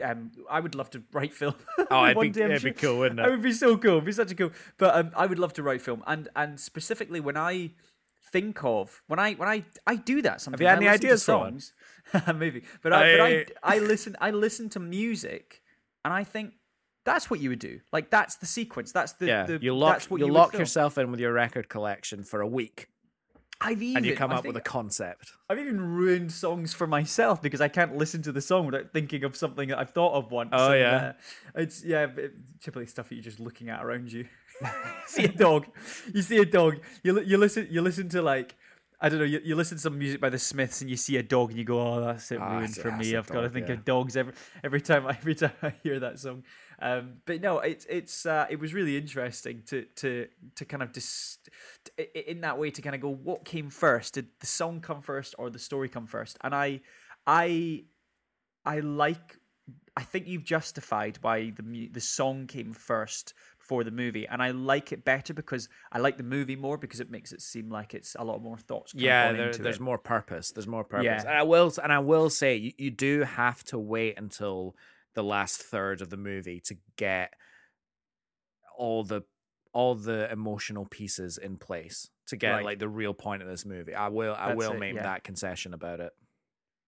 Um, 0.03 0.31
I 0.49 0.59
would 0.59 0.75
love 0.75 0.89
to 0.91 1.03
write 1.11 1.34
film. 1.34 1.55
Oh, 1.91 2.05
it'd 2.09 2.34
be, 2.34 2.41
it'd 2.41 2.63
be 2.63 2.71
cool, 2.71 2.99
wouldn't 2.99 3.19
It 3.19 3.25
it? 3.25 3.31
would 3.31 3.41
be 3.41 3.51
so 3.53 3.77
cool. 3.77 3.93
It'd 3.93 4.05
be 4.05 4.11
such 4.11 4.31
a 4.31 4.36
cool. 4.36 4.51
But 4.77 4.95
um, 4.95 5.11
I 5.15 5.25
would 5.25 5.39
love 5.39 5.53
to 5.53 5.63
write 5.63 5.81
film, 5.81 6.03
and 6.07 6.29
and 6.36 6.59
specifically 6.59 7.19
when 7.19 7.38
I 7.38 7.71
think 8.31 8.63
of 8.63 9.01
when 9.07 9.19
I 9.19 9.34
when 9.34 9.49
I 9.49 9.65
I 9.86 9.95
do 9.95 10.21
that 10.21 10.41
sometimes. 10.41 10.59
Have 10.59 10.61
you 10.61 10.67
had 10.67 10.77
I 10.79 10.81
any 10.81 10.88
ideas 10.88 11.21
for 11.21 11.31
songs? 11.31 11.73
Maybe, 12.36 12.63
but 12.81 12.93
I, 12.93 13.17
but 13.17 13.21
I 13.21 13.75
I 13.75 13.79
listen 13.79 14.15
I 14.21 14.31
listen 14.31 14.69
to 14.69 14.79
music, 14.79 15.61
and 16.05 16.13
I 16.13 16.23
think 16.23 16.53
that's 17.05 17.29
what 17.29 17.39
you 17.41 17.49
would 17.49 17.59
do. 17.59 17.79
Like 17.91 18.09
that's 18.09 18.36
the 18.38 18.45
sequence. 18.45 18.91
That's 18.91 19.13
the 19.13 19.25
Yeah. 19.27 19.43
the, 19.45 19.59
you 19.61 19.75
lock 19.75 19.93
That's 19.95 20.09
what 20.09 20.19
you 20.19 20.27
you 20.27 20.31
lock 20.34 20.53
yourself 20.53 20.97
in 20.97 21.11
with 21.11 21.19
your 21.19 21.34
record 21.34 21.67
collection 21.69 22.23
for 22.23 22.41
a 22.41 22.47
week, 22.47 22.88
I've 23.64 23.82
even 23.82 23.97
and 23.97 24.05
you 24.05 24.16
come 24.16 24.32
I 24.32 24.36
up 24.36 24.45
with 24.45 24.57
a 24.57 24.61
concept. 24.61 25.32
I've 25.49 25.59
even 25.59 25.80
ruined 25.80 26.32
songs 26.32 26.74
for 26.74 26.86
myself 26.88 27.41
because 27.41 27.61
I 27.61 27.68
can't 27.68 27.95
listen 27.95 28.22
to 28.24 28.32
the 28.32 28.41
song 28.41 28.66
without 28.66 28.91
thinking 28.91 29.24
of 29.24 29.36
something 29.36 29.70
that 29.70 29.78
I've 29.80 29.91
thought 29.91 30.14
of 30.14 30.32
once. 30.32 30.49
Oh, 30.53 30.72
and, 30.72 30.80
yeah. 30.80 30.95
uh, 30.95 31.14
it's 31.61 31.84
yeah, 31.84 32.07
it- 32.16 32.34
typically 32.61 32.88
stuff 32.88 33.09
that 33.09 33.16
you're 33.16 33.24
just 33.24 33.39
looking 33.39 33.70
at 33.70 33.84
around 33.84 34.11
you. 34.11 34.26
see 35.07 35.24
a 35.26 35.28
dog, 35.30 35.66
you 36.14 36.22
see 36.22 36.38
a 36.38 36.45
dog. 36.45 36.80
You 37.03 37.20
you 37.22 37.38
listen 37.38 37.68
you 37.72 37.82
listen 37.82 38.09
to 38.09 38.22
like. 38.22 38.55
I 39.01 39.09
don't 39.09 39.20
know. 39.20 39.26
You, 39.26 39.41
you 39.43 39.55
listen 39.55 39.76
to 39.78 39.82
some 39.82 39.99
music 39.99 40.22
by 40.22 40.30
the 40.30 40.39
Smiths 40.39 40.80
and 40.80 40.89
you 40.89 40.95
see 40.95 41.18
a 41.18 41.24
dog 41.24 41.49
and 41.49 41.59
you 41.59 41.66
go, 41.66 41.78
"Oh, 41.82 41.99
that's 42.05 42.32
it 42.32 42.39
Ah, 42.39 42.51
ruined 42.51 42.70
it's- 42.70 42.82
for 42.82 42.89
that's 42.89 43.05
me." 43.05 43.18
I've 43.18 43.28
got 43.28 43.41
to 43.41 43.49
think 43.49 43.68
yeah. 43.68 43.74
of 43.74 43.84
dogs 43.84 44.16
every 44.16 44.34
every 44.64 44.80
time 44.80 45.05
every 45.09 45.36
time 45.41 45.51
I 45.61 45.74
hear 45.84 45.99
that 45.99 46.20
song. 46.20 46.43
Um, 46.84 47.13
but 47.25 47.41
no, 47.41 47.59
it's 47.59 47.86
it's 47.89 48.25
uh, 48.25 48.45
it 48.49 48.59
was 48.59 48.73
really 48.73 48.97
interesting 48.97 49.63
to 49.67 49.86
to 49.95 50.27
to 50.55 50.65
kind 50.65 50.84
of 50.84 50.91
dis- 50.91 51.38
in 52.13 52.41
that 52.41 52.59
way 52.59 52.71
to 52.71 52.81
kind 52.81 52.93
of 52.93 52.99
go, 52.99 53.09
what 53.09 53.45
came 53.45 53.69
first? 53.69 54.15
Did 54.15 54.27
the 54.41 54.47
song 54.47 54.81
come 54.81 55.01
first 55.01 55.34
or 55.39 55.49
the 55.49 55.59
story 55.59 55.88
come 55.88 56.07
first? 56.07 56.38
And 56.41 56.53
I 56.53 56.81
I 57.25 57.86
I 58.65 58.81
like. 58.81 59.38
I 59.95 60.01
think 60.01 60.27
you've 60.27 60.43
justified 60.43 61.19
why 61.21 61.51
the 61.51 61.88
the 61.88 62.01
song 62.01 62.47
came 62.47 62.73
first 62.73 63.34
for 63.59 63.86
the 63.86 63.91
movie, 63.91 64.27
and 64.27 64.43
I 64.43 64.51
like 64.51 64.91
it 64.91 65.05
better 65.05 65.34
because 65.34 65.69
I 65.89 65.99
like 65.99 66.17
the 66.17 66.23
movie 66.23 66.57
more 66.57 66.77
because 66.77 66.99
it 66.99 67.09
makes 67.09 67.31
it 67.31 67.41
seem 67.41 67.69
like 67.69 67.93
it's 67.93 68.13
a 68.19 68.25
lot 68.25 68.41
more 68.41 68.57
thoughts. 68.57 68.93
Yeah, 68.93 69.31
there, 69.31 69.53
there's 69.53 69.77
it. 69.77 69.81
more 69.81 69.97
purpose. 69.97 70.51
There's 70.51 70.67
more 70.67 70.84
purpose. 70.84 71.05
Yeah. 71.05 71.21
And 71.21 71.38
I 71.38 71.43
will 71.43 71.71
and 71.81 71.93
I 71.93 71.99
will 71.99 72.29
say 72.29 72.57
you, 72.57 72.73
you 72.77 72.91
do 72.91 73.21
have 73.21 73.63
to 73.65 73.79
wait 73.79 74.17
until 74.17 74.75
the 75.14 75.24
last 75.24 75.61
third 75.61 76.01
of 76.01 76.09
the 76.09 76.18
movie 76.18 76.59
to 76.61 76.76
get 76.97 77.34
all 78.78 79.03
the 79.03 79.24
all 79.72 79.95
the 79.95 80.32
emotional 80.32 80.86
pieces 80.86 81.38
in 81.38 81.57
place 81.57 82.09
to 82.28 82.36
get 82.36 82.51
Right. 82.51 82.66
like 82.66 82.80
the 82.80 82.88
real 82.88 83.14
point 83.14 83.41
of 83.41 83.47
this 83.47 83.66
movie. 83.66 83.95
I 83.95 84.09
will 84.09 84.36
I 84.36 84.47
That's 84.47 84.57
will 84.57 84.74
it, 84.74 84.80
make 84.80 84.95
yeah. 84.95 85.03
that 85.03 85.24
concession 85.24 85.74
about 85.74 85.99
it. 85.99 86.14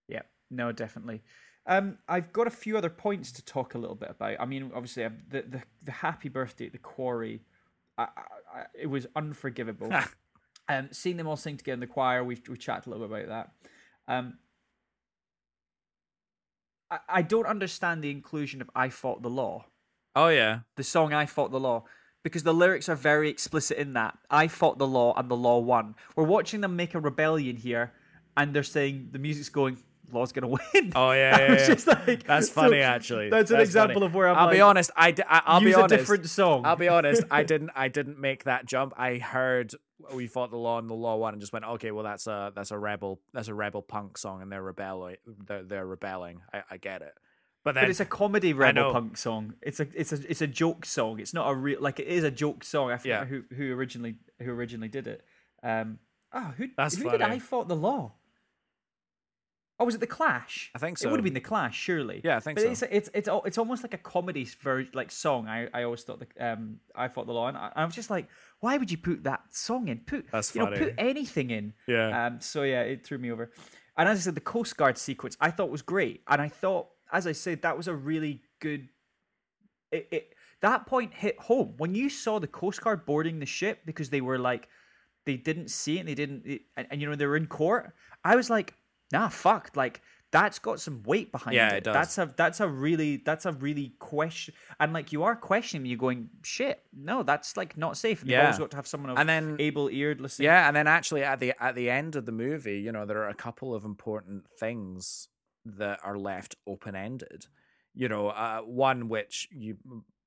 Yeah, 0.08 0.22
no, 0.50 0.72
definitely. 0.72 1.22
Um, 1.66 1.96
I've 2.08 2.32
got 2.32 2.46
a 2.46 2.50
few 2.50 2.78
other 2.78 2.90
points 2.90 3.32
to 3.32 3.44
talk 3.44 3.74
a 3.74 3.78
little 3.78 3.96
bit 3.96 4.10
about. 4.10 4.36
I 4.38 4.46
mean, 4.46 4.70
obviously, 4.74 5.02
the 5.28 5.42
the, 5.42 5.62
the 5.84 5.92
happy 5.92 6.28
birthday 6.28 6.66
at 6.66 6.72
the 6.72 6.78
quarry, 6.78 7.42
I, 7.98 8.02
I, 8.04 8.58
I, 8.60 8.64
it 8.74 8.86
was 8.86 9.06
unforgivable. 9.16 9.92
um, 10.68 10.88
seeing 10.92 11.16
them 11.16 11.26
all 11.26 11.36
sing 11.36 11.56
together 11.56 11.74
in 11.74 11.80
the 11.80 11.86
choir, 11.88 12.22
we 12.22 12.40
we 12.48 12.56
chatted 12.56 12.86
a 12.86 12.90
little 12.90 13.08
bit 13.08 13.24
about 13.24 13.28
that. 14.06 14.12
Um, 14.12 14.38
I, 16.90 16.98
I 17.08 17.22
don't 17.22 17.46
understand 17.46 18.02
the 18.02 18.10
inclusion 18.10 18.60
of 18.60 18.70
"I 18.74 18.88
fought 18.88 19.22
the 19.22 19.30
law," 19.30 19.66
Oh 20.14 20.28
yeah. 20.28 20.60
the 20.76 20.84
song 20.84 21.12
"I 21.12 21.26
fought 21.26 21.50
the 21.50 21.60
law." 21.60 21.84
Because 22.22 22.42
the 22.42 22.54
lyrics 22.54 22.88
are 22.88 22.96
very 22.96 23.28
explicit 23.30 23.78
in 23.78 23.92
that. 23.92 24.18
I 24.28 24.48
fought 24.48 24.78
the 24.78 24.86
law 24.86 25.14
and 25.16 25.30
the 25.30 25.36
law 25.36 25.60
won. 25.60 25.94
We're 26.16 26.24
watching 26.24 26.60
them 26.60 26.74
make 26.74 26.94
a 26.96 26.98
rebellion 26.98 27.54
here, 27.54 27.92
and 28.36 28.52
they're 28.52 28.64
saying 28.64 29.10
the 29.12 29.20
music's 29.20 29.48
going, 29.48 29.78
law's 30.10 30.32
gonna 30.32 30.48
win. 30.48 30.92
Oh 30.96 31.12
yeah. 31.12 31.38
Yeah, 31.38 31.52
yeah. 31.52 31.66
just 31.68 31.86
like, 31.86 32.24
That's 32.24 32.48
so 32.48 32.54
funny 32.62 32.80
actually. 32.80 33.30
That's 33.30 33.52
an 33.52 33.58
That's 33.58 33.68
example 33.68 33.96
funny. 34.00 34.06
of 34.06 34.14
where 34.14 34.28
I'm 34.28 34.36
I'll 34.38 34.46
like, 34.46 34.54
be 34.56 34.60
honest. 34.60 34.90
I, 34.96 35.12
d- 35.12 35.22
I 35.28 35.54
will 35.54 35.60
be 35.60 35.66
use 35.66 35.76
honest. 35.76 35.94
a 35.94 35.98
different 35.98 36.26
song. 36.28 36.62
I'll 36.64 36.74
be 36.74 36.88
honest. 36.88 37.22
I 37.30 37.42
didn't. 37.52 37.70
I 37.76 37.86
didn't 37.88 38.18
make 38.18 38.42
that 38.44 38.66
jump. 38.66 38.92
I 38.96 39.18
heard 39.18 39.74
we 40.14 40.26
fought 40.26 40.50
the 40.50 40.56
law 40.58 40.78
and 40.78 40.88
the 40.90 40.94
law 40.94 41.16
won, 41.16 41.34
and 41.34 41.40
just 41.40 41.52
went, 41.52 41.64
okay, 41.64 41.90
well 41.90 42.04
that's 42.04 42.26
a 42.26 42.52
that's 42.54 42.70
a 42.70 42.78
rebel 42.78 43.20
that's 43.32 43.48
a 43.48 43.54
rebel 43.54 43.82
punk 43.82 44.18
song, 44.18 44.42
and 44.42 44.50
they're 44.52 44.62
rebelling. 44.62 45.16
They're, 45.46 45.62
they're 45.62 45.86
rebelling. 45.86 46.40
I, 46.52 46.62
I 46.72 46.76
get 46.76 47.02
it. 47.02 47.14
But 47.64 47.74
then 47.74 47.84
but 47.84 47.90
it's 47.90 48.00
a 48.00 48.04
comedy 48.04 48.52
rebel 48.52 48.92
punk 48.92 49.16
song. 49.16 49.54
It's 49.62 49.80
a 49.80 49.88
it's 49.94 50.12
a 50.12 50.30
it's 50.30 50.40
a 50.42 50.46
joke 50.46 50.86
song. 50.86 51.18
It's 51.18 51.34
not 51.34 51.50
a 51.50 51.54
real 51.54 51.80
like 51.80 51.98
it 51.98 52.06
is 52.06 52.22
a 52.24 52.30
joke 52.30 52.62
song. 52.62 52.90
I 52.92 52.96
forget 52.98 53.22
Yeah. 53.22 53.24
who 53.24 53.42
who 53.54 53.72
originally 53.74 54.16
who 54.40 54.52
originally 54.52 54.88
did 54.88 55.06
it. 55.08 55.24
Um, 55.62 55.98
oh, 56.32 56.52
who 56.56 56.68
That's 56.76 56.96
who 56.96 57.10
did. 57.10 57.22
I 57.22 57.38
fought 57.40 57.66
the 57.66 57.74
law? 57.76 58.12
Oh, 59.78 59.84
was 59.84 59.94
it 59.94 60.00
the 60.00 60.06
Clash? 60.06 60.70
I 60.74 60.78
think 60.78 60.96
so. 60.96 61.06
It 61.06 61.10
would 61.10 61.18
have 61.20 61.24
been 61.24 61.34
the 61.34 61.40
Clash, 61.40 61.76
surely. 61.76 62.22
Yeah, 62.24 62.36
I 62.38 62.40
think 62.40 62.56
but 62.56 62.62
so. 62.62 62.70
It's 62.70 62.82
it's 62.82 63.10
it's 63.12 63.28
it's 63.44 63.58
almost 63.58 63.82
like 63.82 63.92
a 63.92 63.98
comedy 63.98 64.48
ver- 64.62 64.86
like 64.94 65.10
song. 65.10 65.48
I, 65.48 65.68
I 65.74 65.82
always 65.82 66.02
thought 66.02 66.20
the 66.20 66.46
um 66.52 66.80
I 66.94 67.08
fought 67.08 67.26
the 67.26 67.34
law, 67.34 67.48
and 67.48 67.58
I, 67.58 67.72
I 67.76 67.84
was 67.84 67.94
just 67.94 68.08
like, 68.08 68.26
why 68.60 68.78
would 68.78 68.90
you 68.90 68.96
put 68.96 69.24
that 69.24 69.42
song 69.50 69.88
in? 69.88 69.98
Put 69.98 70.30
That's 70.32 70.54
you 70.54 70.60
know 70.62 70.68
funny. 70.68 70.78
put 70.78 70.94
anything 70.96 71.50
in. 71.50 71.74
Yeah. 71.86 72.26
Um. 72.26 72.40
So 72.40 72.62
yeah, 72.62 72.82
it 72.82 73.04
threw 73.06 73.18
me 73.18 73.30
over. 73.30 73.50
And 73.98 74.08
as 74.08 74.18
I 74.18 74.20
said, 74.22 74.34
the 74.34 74.40
Coast 74.40 74.76
Guard 74.78 74.96
sequence 74.96 75.36
I 75.40 75.50
thought 75.50 75.70
was 75.70 75.82
great, 75.82 76.22
and 76.26 76.40
I 76.40 76.48
thought, 76.48 76.88
as 77.12 77.26
I 77.26 77.32
said, 77.32 77.60
that 77.62 77.76
was 77.76 77.86
a 77.86 77.94
really 77.94 78.42
good. 78.60 78.88
It, 79.92 80.08
it 80.10 80.34
that 80.62 80.86
point 80.86 81.12
hit 81.12 81.38
home 81.38 81.74
when 81.76 81.94
you 81.94 82.08
saw 82.08 82.38
the 82.38 82.46
Coast 82.46 82.80
Guard 82.80 83.04
boarding 83.04 83.40
the 83.40 83.46
ship 83.46 83.80
because 83.84 84.08
they 84.08 84.22
were 84.22 84.38
like, 84.38 84.68
they 85.26 85.36
didn't 85.36 85.68
see 85.70 85.96
it, 85.96 86.00
and 86.00 86.08
they 86.08 86.14
didn't, 86.14 86.46
it- 86.46 86.62
and, 86.78 86.86
and 86.90 87.00
you 87.02 87.08
know 87.10 87.14
they 87.14 87.26
were 87.26 87.36
in 87.36 87.46
court. 87.46 87.92
I 88.24 88.36
was 88.36 88.48
like, 88.48 88.74
nah, 89.12 89.28
fuck, 89.28 89.70
like 89.74 90.00
that's 90.32 90.58
got 90.58 90.80
some 90.80 91.02
weight 91.04 91.30
behind 91.32 91.54
Yeah, 91.54 91.70
it. 91.74 91.76
it 91.78 91.84
does. 91.84 91.94
That's 91.94 92.18
a 92.18 92.34
that's 92.36 92.60
a 92.60 92.68
really 92.68 93.18
that's 93.18 93.46
a 93.46 93.52
really 93.52 93.94
question, 93.98 94.54
and 94.80 94.92
like 94.92 95.12
you 95.12 95.22
are 95.22 95.36
questioning, 95.36 95.86
you 95.86 95.96
going, 95.96 96.28
shit, 96.42 96.82
no, 96.92 97.22
that's 97.22 97.56
like 97.56 97.76
not 97.76 97.96
safe. 97.96 98.22
And 98.22 98.30
you've 98.30 98.40
always 98.40 98.58
got 98.58 98.70
to 98.72 98.76
have 98.76 98.86
someone 98.86 99.16
And 99.16 99.28
then- 99.28 99.56
able 99.58 99.88
eared 99.88 100.20
listening. 100.20 100.46
Yeah, 100.46 100.66
and 100.66 100.76
then 100.76 100.86
actually 100.88 101.22
at 101.22 101.40
the 101.40 101.54
at 101.62 101.74
the 101.74 101.88
end 101.90 102.16
of 102.16 102.26
the 102.26 102.32
movie, 102.32 102.80
you 102.80 102.92
know, 102.92 103.06
there 103.06 103.18
are 103.22 103.28
a 103.28 103.34
couple 103.34 103.74
of 103.74 103.84
important 103.84 104.44
things 104.58 105.28
that 105.64 106.00
are 106.04 106.18
left 106.18 106.54
open 106.66 106.94
ended. 106.94 107.46
You 107.94 108.08
know, 108.08 108.28
uh, 108.28 108.60
one 108.60 109.08
which 109.08 109.48
you 109.52 109.78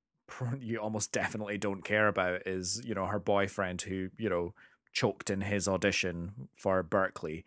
you 0.60 0.78
almost 0.78 1.12
definitely 1.12 1.58
don't 1.58 1.84
care 1.84 2.08
about 2.08 2.46
is 2.46 2.82
you 2.84 2.94
know 2.94 3.06
her 3.06 3.18
boyfriend 3.20 3.82
who 3.82 4.08
you 4.18 4.28
know 4.30 4.54
choked 4.92 5.30
in 5.30 5.42
his 5.42 5.68
audition 5.68 6.48
for 6.56 6.82
Berklee, 6.82 7.44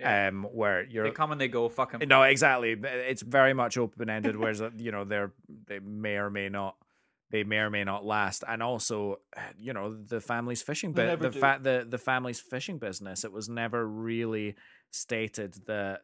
Yeah. 0.00 0.28
um, 0.28 0.44
where 0.44 0.84
you're 0.84 1.04
They 1.04 1.10
come 1.10 1.32
and 1.32 1.40
they 1.40 1.48
go, 1.48 1.68
fuck 1.68 1.94
'em. 1.94 2.00
no, 2.08 2.22
exactly. 2.22 2.72
It's 2.72 3.22
very 3.22 3.54
much 3.54 3.76
open 3.76 4.08
ended. 4.10 4.36
Whereas 4.36 4.60
uh, 4.60 4.70
you 4.76 4.92
know 4.92 5.04
they're 5.04 5.32
they 5.66 5.78
may 5.78 6.16
or 6.16 6.30
may 6.30 6.48
not 6.48 6.76
they 7.30 7.44
may 7.44 7.58
or 7.58 7.70
may 7.70 7.84
not 7.84 8.04
last, 8.04 8.42
and 8.48 8.62
also 8.62 9.20
you 9.58 9.72
know 9.72 9.94
the 9.94 10.20
family's 10.20 10.62
fishing 10.62 10.92
bit 10.92 11.06
never 11.06 11.28
the 11.28 11.38
fact 11.38 11.62
the 11.64 11.86
the 11.88 11.98
family's 11.98 12.40
fishing 12.40 12.78
business. 12.78 13.24
It 13.24 13.32
was 13.32 13.48
never 13.48 13.86
really 13.86 14.56
stated 14.90 15.54
that 15.66 16.00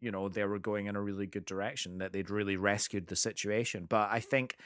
you 0.00 0.10
know 0.12 0.28
they 0.28 0.44
were 0.44 0.58
going 0.58 0.86
in 0.86 0.94
a 0.96 1.00
really 1.00 1.26
good 1.26 1.44
direction 1.44 1.98
that 1.98 2.12
they'd 2.12 2.30
really 2.30 2.56
rescued 2.56 3.06
the 3.08 3.16
situation. 3.16 3.86
But 3.88 4.10
I 4.10 4.20
think. 4.20 4.56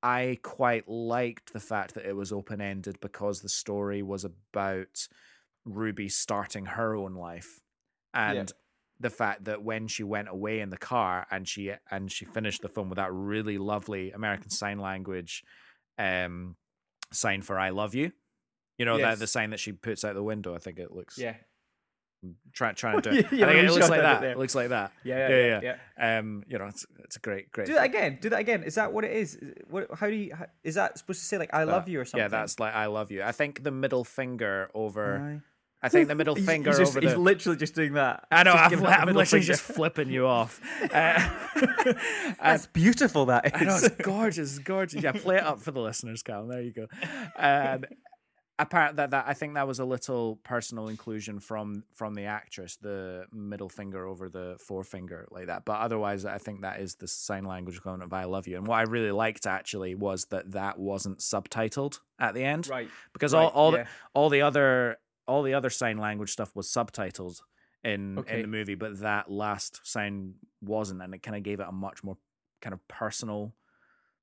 I 0.00 0.38
quite 0.44 0.88
liked 0.88 1.52
the 1.52 1.58
fact 1.58 1.94
that 1.94 2.06
it 2.06 2.14
was 2.14 2.30
open 2.30 2.60
ended 2.60 3.00
because 3.00 3.40
the 3.40 3.48
story 3.48 4.00
was 4.00 4.24
about 4.24 5.08
Ruby 5.64 6.08
starting 6.08 6.66
her 6.66 6.94
own 6.94 7.14
life 7.14 7.58
and 8.18 8.52
the 9.00 9.10
fact 9.10 9.44
that 9.44 9.62
when 9.62 9.86
she 9.86 10.02
went 10.02 10.28
away 10.28 10.58
in 10.60 10.70
the 10.70 10.76
car 10.78 11.26
and 11.30 11.46
she 11.46 11.72
and 11.90 12.10
she 12.10 12.24
finished 12.24 12.62
the 12.62 12.68
film 12.68 12.88
with 12.88 12.96
that 12.96 13.12
really 13.12 13.56
lovely 13.58 14.10
American 14.10 14.50
Sign 14.50 14.78
Language 14.78 15.44
um 15.98 16.56
sign 17.12 17.42
for 17.42 17.58
I 17.58 17.70
love 17.70 17.94
you. 17.94 18.12
You 18.76 18.84
know 18.84 18.98
that 18.98 19.18
the 19.18 19.26
sign 19.26 19.50
that 19.50 19.60
she 19.60 19.72
puts 19.72 20.04
out 20.04 20.14
the 20.14 20.22
window. 20.22 20.54
I 20.54 20.58
think 20.58 20.78
it 20.78 20.92
looks 20.92 21.16
Yeah. 21.18 21.34
try, 22.52 22.72
trying 22.72 23.00
to 23.02 23.10
do 23.10 23.16
it. 23.18 23.32
yeah, 23.32 23.46
I 23.46 23.52
think 23.52 23.68
it 23.68 23.72
looks 23.72 23.88
like 23.88 24.02
that. 24.02 24.22
It 24.24 24.38
looks 24.38 24.54
like 24.54 24.68
that. 24.70 24.92
Yeah, 25.04 25.28
yeah, 25.28 25.28
yeah, 25.28 25.60
yeah. 25.62 25.76
yeah. 25.98 26.18
Um, 26.18 26.42
you 26.48 26.58
know, 26.58 26.66
it's 26.66 26.84
it's 27.04 27.16
a 27.16 27.20
great, 27.20 27.50
great. 27.52 27.66
Do 27.68 27.74
that 27.74 27.84
again. 27.84 28.18
Do 28.20 28.28
that 28.30 28.40
again. 28.40 28.62
Is 28.64 28.74
that 28.76 28.92
what 28.92 29.04
it 29.04 29.12
is? 29.12 29.38
What? 29.68 29.88
How 29.94 30.06
do 30.08 30.14
you? 30.14 30.34
How, 30.34 30.46
is 30.62 30.74
that 30.76 30.98
supposed 30.98 31.20
to 31.20 31.26
say 31.26 31.38
like 31.38 31.52
"I 31.54 31.64
love 31.64 31.88
you" 31.88 32.00
or 32.00 32.04
something? 32.04 32.22
Yeah, 32.24 32.28
that's 32.28 32.58
like 32.60 32.74
I 32.74 32.86
love 32.86 33.10
you. 33.10 33.22
I 33.22 33.32
think 33.32 33.62
the 33.62 33.70
middle 33.70 34.04
finger 34.04 34.70
over. 34.74 35.18
Aye. 35.18 35.40
I 35.82 35.88
think 35.88 36.08
the 36.08 36.14
middle 36.14 36.34
finger 36.34 36.70
he's, 36.70 36.78
just, 36.78 36.96
over 36.96 37.00
he's 37.00 37.12
the. 37.12 37.18
literally 37.18 37.56
just 37.56 37.74
doing 37.74 37.94
that. 37.94 38.26
I 38.30 38.42
know. 38.42 38.52
Just 38.52 38.64
I'm, 38.64 38.70
giving 38.70 38.86
out 38.86 38.90
the 38.90 39.00
I'm 39.00 39.06
literally 39.14 39.26
finger. 39.26 39.46
just 39.46 39.62
flipping 39.62 40.10
you 40.10 40.26
off. 40.26 40.60
Uh, 40.92 41.28
That's 42.40 42.66
beautiful. 42.66 43.26
That 43.26 43.46
is. 43.46 43.52
I 43.54 43.64
know 43.64 43.76
it's 43.76 43.88
gorgeous, 44.02 44.58
gorgeous. 44.60 45.02
Yeah, 45.02 45.12
play 45.12 45.36
it 45.36 45.42
up 45.42 45.60
for 45.60 45.70
the 45.72 45.80
listeners, 45.80 46.22
Cal. 46.22 46.46
There 46.46 46.62
you 46.62 46.72
go. 46.72 46.86
Um, 47.36 47.84
apart 48.58 48.96
that 48.96 49.10
that 49.10 49.24
I 49.28 49.34
think 49.34 49.54
that 49.54 49.66
was 49.66 49.78
a 49.78 49.84
little 49.84 50.36
personal 50.44 50.88
inclusion 50.88 51.40
from 51.40 51.84
from 51.94 52.14
the 52.14 52.24
actress, 52.24 52.76
the 52.76 53.26
middle 53.32 53.68
finger 53.68 54.06
over 54.06 54.28
the 54.28 54.56
forefinger 54.66 55.26
like 55.30 55.46
that. 55.46 55.64
But 55.64 55.80
otherwise, 55.80 56.24
I 56.24 56.38
think 56.38 56.62
that 56.62 56.80
is 56.80 56.96
the 56.96 57.08
sign 57.08 57.44
language 57.44 57.76
equivalent 57.76 58.02
of 58.02 58.12
"I 58.12 58.24
love 58.24 58.46
you." 58.46 58.56
And 58.56 58.66
what 58.66 58.76
I 58.76 58.82
really 58.82 59.12
liked 59.12 59.46
actually 59.46 59.94
was 59.94 60.26
that 60.26 60.52
that 60.52 60.78
wasn't 60.78 61.18
subtitled 61.18 62.00
at 62.18 62.34
the 62.34 62.44
end, 62.44 62.68
Right. 62.68 62.88
Because 63.12 63.32
right, 63.34 63.42
all 63.44 63.48
all 63.50 63.72
yeah. 63.72 63.84
the, 63.84 63.88
all 64.14 64.28
the 64.28 64.42
other 64.42 64.98
all 65.28 65.42
the 65.44 65.54
other 65.54 65.70
sign 65.70 65.98
language 65.98 66.30
stuff 66.32 66.56
was 66.56 66.66
subtitled 66.68 67.40
in 67.84 68.18
Okay. 68.18 68.34
in 68.36 68.42
the 68.42 68.48
movie, 68.48 68.74
but 68.74 68.98
that 69.00 69.30
last 69.30 69.80
sign 69.86 70.34
wasn't, 70.60 71.00
and 71.02 71.14
it 71.14 71.22
kind 71.22 71.36
of 71.36 71.42
gave 71.44 71.60
it 71.60 71.66
a 71.68 71.72
much 71.72 72.02
more 72.02 72.16
kind 72.60 72.74
of 72.74 72.80
personal 72.88 73.54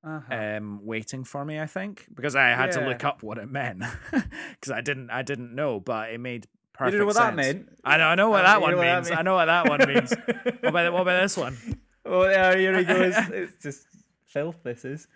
Uh-huh. 0.03 0.35
um 0.35 0.79
waiting 0.85 1.23
for 1.23 1.43
me 1.45 1.59
i 1.59 1.65
think 1.65 2.05
because 2.13 2.35
i 2.35 2.49
had 2.49 2.71
to 2.71 2.79
look 2.81 3.03
up 3.03 3.23
what 3.23 3.37
it 3.37 3.49
meant 3.49 3.81
because 4.11 4.71
i 4.71 4.81
didn't 4.81 5.09
i 5.09 5.21
didn't 5.23 5.55
know 5.55 5.79
but 5.79 6.11
it 6.11 6.19
made 6.19 6.47
perfect 6.73 6.93
you 6.93 6.99
know 6.99 7.05
what 7.05 7.15
sense 7.15 7.35
that 7.35 7.35
meant? 7.35 7.69
i 7.83 7.97
know 7.97 8.07
i 8.07 8.15
know 8.15 8.29
what 8.29 8.41
Uh, 8.45 8.47
that 8.49 8.61
one 8.61 8.71
know 8.71 8.77
what 8.77 8.85
that 8.85 9.03
means 9.05 9.11
i 9.19 9.21
know 9.23 9.33
what 9.35 9.45
that 9.45 9.67
one 9.69 9.79
means 9.87 10.13
what 10.61 10.69
about 10.69 10.93
what 10.93 11.01
about 11.01 11.21
this 11.21 11.37
one 11.37 11.57
Oh 12.07 12.29
yeah, 12.29 12.55
here 12.55 12.77
he 12.77 12.83
goes. 12.85 13.15
it's 13.33 13.63
just 13.63 13.87
filth. 14.27 14.57
This 14.63 14.85
is. 14.85 15.07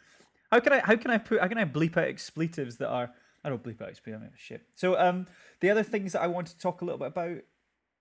How 0.51 0.59
can 0.59 0.73
I? 0.73 0.79
How 0.79 0.95
can 0.95 1.11
I 1.11 1.19
put? 1.19 1.39
How 1.39 1.47
can 1.47 1.59
I 1.59 1.65
bleep 1.65 1.95
out 1.97 2.07
expletives 2.07 2.77
that 2.77 2.89
are? 2.89 3.11
I 3.43 3.49
don't 3.49 3.63
bleep 3.63 3.81
out 3.81 3.89
expletives. 3.89 4.23
I 4.23 4.29
shit. 4.37 4.61
So 4.75 4.99
um, 4.99 5.27
the 5.61 5.69
other 5.69 5.83
things 5.83 6.13
that 6.13 6.21
I 6.21 6.27
want 6.27 6.47
to 6.47 6.57
talk 6.57 6.81
a 6.81 6.85
little 6.85 6.99
bit 6.99 7.07
about. 7.07 7.37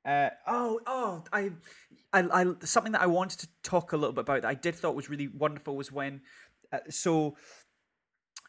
Uh, 0.04 0.30
oh, 0.46 0.80
oh, 0.86 1.24
I, 1.32 1.50
I, 2.12 2.22
I, 2.32 2.46
something 2.64 2.92
that 2.92 3.02
I 3.02 3.06
wanted 3.06 3.40
to 3.40 3.48
talk 3.62 3.92
a 3.92 3.96
little 3.96 4.12
bit 4.12 4.22
about 4.22 4.42
that 4.42 4.48
I 4.48 4.54
did 4.54 4.74
thought 4.74 4.94
was 4.94 5.10
really 5.10 5.28
wonderful 5.28 5.76
was 5.76 5.92
when, 5.92 6.22
uh, 6.72 6.78
so. 6.88 7.36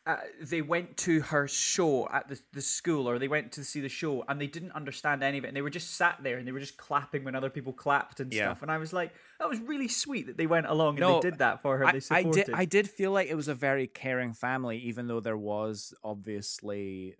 Uh, 0.08 0.16
they 0.42 0.62
went 0.62 0.98
to 0.98 1.22
her 1.22 1.48
show 1.48 2.08
at 2.10 2.28
the, 2.28 2.40
the 2.54 2.62
school 2.62 3.08
or 3.08 3.20
they 3.20 3.28
went 3.28 3.52
to 3.52 3.64
see 3.64 3.80
the 3.80 3.90
show 3.90 4.24
and 4.28 4.42
they 4.42 4.48
didn't 4.48 4.72
understand 4.72 5.22
any 5.22 5.38
of 5.38 5.44
it 5.44 5.50
and 5.50 5.58
they 5.58 5.62
were 5.62 5.70
just 5.70 5.96
sat 5.96 6.18
there 6.24 6.38
and 6.38 6.48
they 6.48 6.52
were 6.52 6.60
just 6.60 6.78
clapping 6.78 7.24
when 7.24 7.36
other 7.36 7.50
people 7.50 7.74
clapped 7.74 8.20
and 8.20 8.34
Yeah. 8.34 8.46
stuff 8.46 8.62
and 8.64 8.72
I 8.72 8.78
was 8.80 8.92
like 8.92 9.14
that 9.40 9.48
was 9.48 9.60
really 9.60 9.88
sweet 9.88 10.26
that 10.28 10.38
they 10.38 10.48
went 10.48 10.66
along 10.66 10.98
and 10.98 11.02
No, 11.02 11.16
they 11.22 11.30
did 11.30 11.40
that 11.40 11.62
for 11.62 11.78
her 11.78 11.86
I, 11.86 11.92
they 11.92 12.02
I 12.10 12.24
did 12.24 12.50
i 12.54 12.66
did 12.66 12.90
feel 12.90 13.12
like 13.12 13.28
it 13.28 13.36
was 13.36 13.50
a 13.50 13.54
very 13.54 13.86
caring 13.88 14.34
family 14.34 14.78
even 14.80 15.08
though 15.08 15.20
there 15.20 15.38
was 15.38 15.94
obviously 16.04 17.16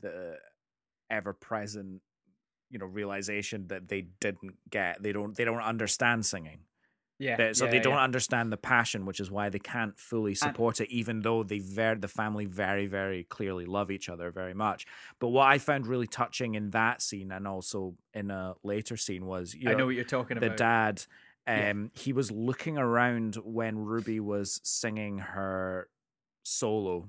the 0.00 0.38
ever-present 1.10 2.00
you 2.70 2.78
know 2.78 2.86
realization 2.86 3.66
that 3.66 3.88
they 3.88 4.02
didn't 4.20 4.54
get 4.70 5.02
they 5.02 5.12
don't 5.12 5.36
they 5.36 5.44
don't 5.44 5.60
understand 5.60 6.24
singing 6.24 6.60
yeah 7.20 7.36
They- 7.36 7.52
so 7.52 7.66
yeah, 7.66 7.70
they 7.70 7.78
don't 7.80 7.94
yeah. 7.94 8.02
understand 8.02 8.50
the 8.50 8.56
passion, 8.56 9.06
which 9.06 9.20
is 9.20 9.30
why 9.30 9.48
they 9.50 9.58
can't 9.60 9.96
fully 9.98 10.34
support 10.34 10.80
it, 10.80 10.90
even 10.90 11.20
though 11.20 11.42
they 11.44 11.60
ver- 11.60 11.94
the 11.94 12.08
family 12.08 12.46
very, 12.46 12.86
very 12.86 13.22
clearly 13.24 13.66
love 13.66 13.90
each 13.92 14.08
other 14.08 14.32
very 14.32 14.54
much. 14.54 14.86
But 15.20 15.28
what 15.28 15.46
I 15.46 15.58
found 15.58 15.86
really 15.86 16.06
touching 16.08 16.54
in 16.56 16.70
that 16.70 17.00
scene 17.02 17.30
and 17.30 17.46
also 17.46 17.94
in 18.14 18.30
a 18.32 18.54
later 18.64 18.96
scene 18.96 19.26
was 19.26 19.54
you 19.54 19.70
I 19.70 19.74
know 19.74 19.86
what 19.86 19.94
you're 19.94 20.04
talking 20.04 20.40
the 20.40 20.46
about 20.46 20.56
The 20.56 20.64
dad. 20.64 21.04
Yeah. 21.46 21.70
Um, 21.70 21.90
he 21.94 22.12
was 22.12 22.30
looking 22.30 22.78
around 22.78 23.36
when 23.44 23.78
Ruby 23.78 24.20
was 24.20 24.60
singing 24.62 25.18
her 25.18 25.88
solo, 26.42 27.08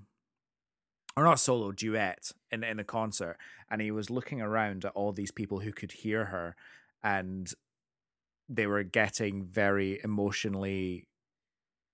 or 1.16 1.24
not 1.24 1.39
solo 1.39 1.72
duet 1.72 2.32
in 2.51 2.64
in 2.64 2.80
a 2.80 2.84
concert, 2.84 3.38
and 3.70 3.82
he 3.82 3.91
was 3.91 4.09
looking 4.09 4.41
around 4.41 4.86
at 4.86 4.93
all 4.93 5.12
these 5.12 5.32
people 5.32 5.59
who 5.59 5.72
could 5.72 5.91
hear 5.91 6.26
her, 6.26 6.55
and 7.03 7.53
they 8.56 8.68
were 8.68 8.84
getting 8.84 9.45
very 9.45 9.99
emotionally 10.04 11.08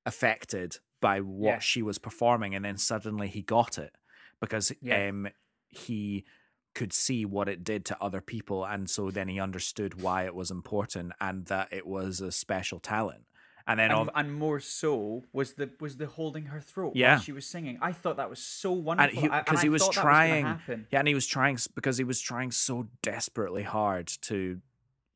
affected 0.05 0.77
by 1.01 1.21
what 1.21 1.47
Yeah. 1.47 1.59
she 1.59 1.81
was 1.81 1.97
performing, 1.97 2.55
and 2.55 2.63
then 2.65 2.77
suddenly 2.77 3.27
he 3.27 3.41
got 3.41 3.77
it 3.77 3.95
because 4.41 4.71
Yeah. 4.81 5.07
um 5.09 5.27
he 5.69 6.25
could 6.73 6.93
see 6.93 7.25
what 7.25 7.49
it 7.49 7.63
did 7.63 7.83
to 7.85 7.99
other 8.01 8.21
people 8.21 8.63
and 8.63 8.87
so 8.89 9.09
then 9.11 9.27
he 9.27 9.39
understood 9.39 9.99
why 10.01 10.25
it 10.25 10.33
was 10.35 10.51
important 10.51 11.11
and 11.19 11.45
that 11.47 11.67
it 11.73 11.85
was 11.87 12.21
a 12.21 12.31
special 12.31 12.79
talent 12.79 13.25
and 13.65 13.79
then 13.79 13.89
and, 13.89 13.93
all, 13.99 14.09
and 14.15 14.31
more 14.33 14.59
so 14.59 15.23
was 15.33 15.53
the 15.53 15.71
was 15.79 15.97
the 15.97 16.05
holding 16.05 16.45
her 16.45 16.61
throat 16.61 16.93
Yeah. 16.95 17.13
while 17.15 17.21
she 17.21 17.31
was 17.31 17.47
singing 17.47 17.79
I 17.81 17.91
thought 17.93 18.17
that 18.17 18.29
was 18.29 18.39
so 18.39 18.71
wonderful 18.71 19.27
'cause 19.27 19.59
I 19.59 19.61
he 19.63 19.69
was 19.69 19.89
trying- 19.89 20.43
gonna 20.67 20.85
yeah 20.91 20.99
and 20.99 21.07
he 21.07 21.15
was 21.15 21.25
trying 21.27 21.57
because 21.75 21.97
he 21.97 22.03
was 22.03 22.21
trying 22.21 22.51
so 22.51 22.87
desperately 23.01 23.63
hard 23.63 24.07
to 24.21 24.61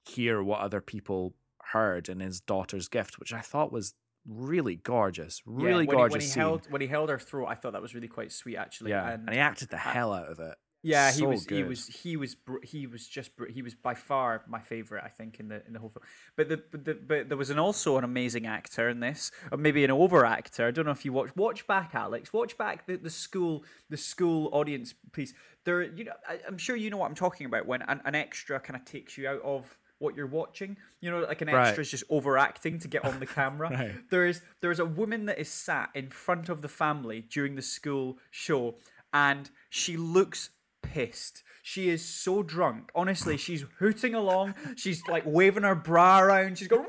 hear 0.06 0.42
what 0.44 0.60
other 0.60 0.82
people 0.82 1.34
heard 1.74 2.10
in 2.10 2.20
his 2.20 2.42
daughter's 2.42 2.88
gift 2.88 3.20
which 3.20 3.34
i 3.34 3.40
thought 3.40 3.72
was 3.72 3.94
really 4.28 4.76
gorgeous 4.76 5.42
Yeah, 5.46 5.54
really 5.66 5.86
when 5.86 5.98
gorgeous 5.98 6.12
he, 6.14 6.16
when 6.18 6.22
he 6.22 6.28
scene. 6.28 6.42
held 6.42 6.62
when 6.72 6.82
he 6.82 6.88
held 6.88 7.10
her 7.10 7.18
throat 7.20 7.48
I 7.48 7.56
thought 7.56 7.74
that 7.74 7.82
was 7.82 7.96
really 7.96 8.08
quite 8.08 8.32
sweet 8.32 8.56
actually 8.56 8.92
yeah 8.92 9.10
and 9.10 9.24
and 9.28 9.34
he 9.34 9.40
acted 9.40 9.70
the 9.70 9.78
hell 9.78 10.14
out 10.14 10.28
of 10.28 10.40
it 10.40 10.56
Yeah, 10.84 11.12
he 11.12 11.20
So 11.20 11.28
was. 11.28 11.46
He 11.46 11.64
was. 11.64 11.88
He 11.88 12.18
was. 12.18 12.36
He 12.64 12.88
was 12.88 13.08
just. 13.08 13.30
He 13.52 13.62
was 13.62 13.76
by 13.76 13.94
far 13.94 14.42
my 14.48 14.60
favorite. 14.60 15.04
I 15.06 15.10
think 15.10 15.40
in 15.40 15.48
the 15.48 15.62
in 15.68 15.74
the 15.74 15.80
whole 15.80 15.90
film. 15.90 16.04
But 16.36 16.50
the 16.50 16.58
but, 16.72 16.86
the, 16.86 16.94
but 16.96 17.30
there 17.30 17.38
was 17.38 17.52
an 17.52 17.60
also 17.60 17.98
an 18.00 18.04
amazing 18.04 18.48
actor 18.48 18.90
in 18.90 19.00
this, 19.00 19.32
or 19.52 19.58
maybe 19.60 19.84
an 19.84 19.92
over 19.92 20.26
actor. 20.26 20.66
I 20.68 20.72
don't 20.72 20.86
know 20.86 20.92
if 20.92 21.06
you 21.06 21.14
watch. 21.14 21.30
Watch 21.36 21.68
back, 21.68 21.94
Alex. 21.94 22.34
Watch 22.34 22.58
back 22.58 22.88
the, 22.88 22.96
the 22.98 23.12
school 23.12 23.64
the 23.92 23.98
school 23.98 24.50
audience 24.54 24.96
piece. 25.12 25.36
There, 25.66 25.84
you 25.84 26.06
know, 26.06 26.14
I, 26.28 26.40
I'm 26.48 26.58
sure 26.58 26.76
you 26.76 26.90
know 26.90 26.98
what 26.98 27.10
I'm 27.10 27.16
talking 27.16 27.46
about 27.46 27.68
when 27.68 27.84
an, 27.84 28.02
an 28.04 28.16
extra 28.16 28.60
kind 28.60 28.76
of 28.80 28.84
takes 28.84 29.18
you 29.20 29.28
out 29.28 29.42
of 29.44 29.78
what 30.02 30.16
you're 30.16 30.28
watching. 30.28 30.78
You 31.00 31.12
know, 31.12 31.20
like 31.22 31.42
an 31.42 31.48
Right. 31.50 31.68
extra 31.68 31.82
is 31.84 31.92
just 31.92 32.04
overacting 32.10 32.80
to 32.80 32.88
get 32.88 33.06
on 33.06 33.20
the 33.20 33.26
camera. 33.28 33.70
Right. 33.72 34.10
There 34.10 34.26
is 34.26 34.42
there 34.60 34.72
is 34.72 34.80
a 34.80 34.86
woman 34.86 35.26
that 35.28 35.40
is 35.40 35.50
sat 35.50 35.90
in 35.94 36.10
front 36.10 36.50
of 36.50 36.62
the 36.62 36.68
family 36.68 37.22
during 37.30 37.56
the 37.56 37.62
school 37.62 38.18
show, 38.32 38.76
and 39.14 39.50
she 39.70 39.96
looks 39.98 40.50
pissed. 40.82 41.44
She 41.64 41.90
is 41.90 42.04
so 42.04 42.42
drunk. 42.44 42.90
Honestly, 42.96 43.38
she's 43.46 43.64
hooting 43.80 44.16
along. 44.16 44.56
She's 44.76 45.02
like 45.08 45.24
waving 45.26 45.64
her 45.64 45.76
bra 45.76 46.20
around. 46.22 46.58
She's 46.58 46.68
going. 46.68 46.86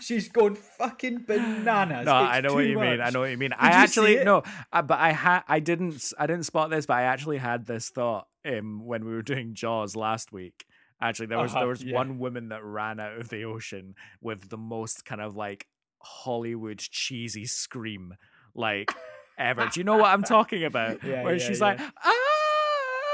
She's 0.00 0.28
going 0.28 0.54
fucking 0.56 1.24
bananas. 1.26 2.04
No, 2.04 2.24
It's 2.24 2.32
I 2.32 2.40
know 2.42 2.52
what 2.54 2.66
you 2.66 2.78
mean. 2.78 3.00
I 3.00 3.08
know 3.10 3.20
what 3.20 3.30
you 3.30 3.38
mean. 3.38 3.52
I 3.56 3.68
you 3.68 3.74
actually 3.74 4.22
no, 4.24 4.42
uh, 4.72 4.82
but 4.82 4.98
I 4.98 5.12
had 5.12 5.42
I 5.48 5.60
didn't 5.60 6.12
I 6.18 6.26
didn't 6.26 6.44
spot 6.44 6.68
this, 6.68 6.84
but 6.84 6.94
I 6.94 7.02
actually 7.04 7.38
had 7.38 7.64
this 7.66 7.88
thought 7.88 8.26
um 8.44 8.84
when 8.84 9.04
we 9.06 9.12
were 9.12 9.22
doing 9.22 9.54
Jaws 9.54 9.96
last 9.96 10.30
week. 10.32 10.66
Actually, 11.00 11.26
there 11.26 11.38
was 11.38 11.50
Uh-huh, 11.50 11.60
there 11.60 11.68
was 11.68 11.82
yeah. 11.84 11.94
one 11.94 12.18
woman 12.18 12.48
that 12.48 12.64
ran 12.64 13.00
out 13.00 13.18
of 13.18 13.28
the 13.28 13.44
ocean 13.44 13.94
with 14.20 14.48
the 14.48 14.56
most 14.58 15.04
kind 15.04 15.20
of 15.20 15.36
like 15.36 15.66
Hollywood 16.00 16.78
cheesy 16.78 17.46
scream 17.46 18.14
like 18.54 18.90
ever. 19.38 19.68
Do 19.72 19.80
you 19.80 19.84
know 19.84 19.96
what 19.96 20.10
I'm 20.10 20.22
talking 20.22 20.64
about? 20.64 21.02
Yeah, 21.04 21.22
Where 21.24 21.34
yeah, 21.36 21.46
she's 21.46 21.60
like 21.60 21.80
ah 21.80 22.12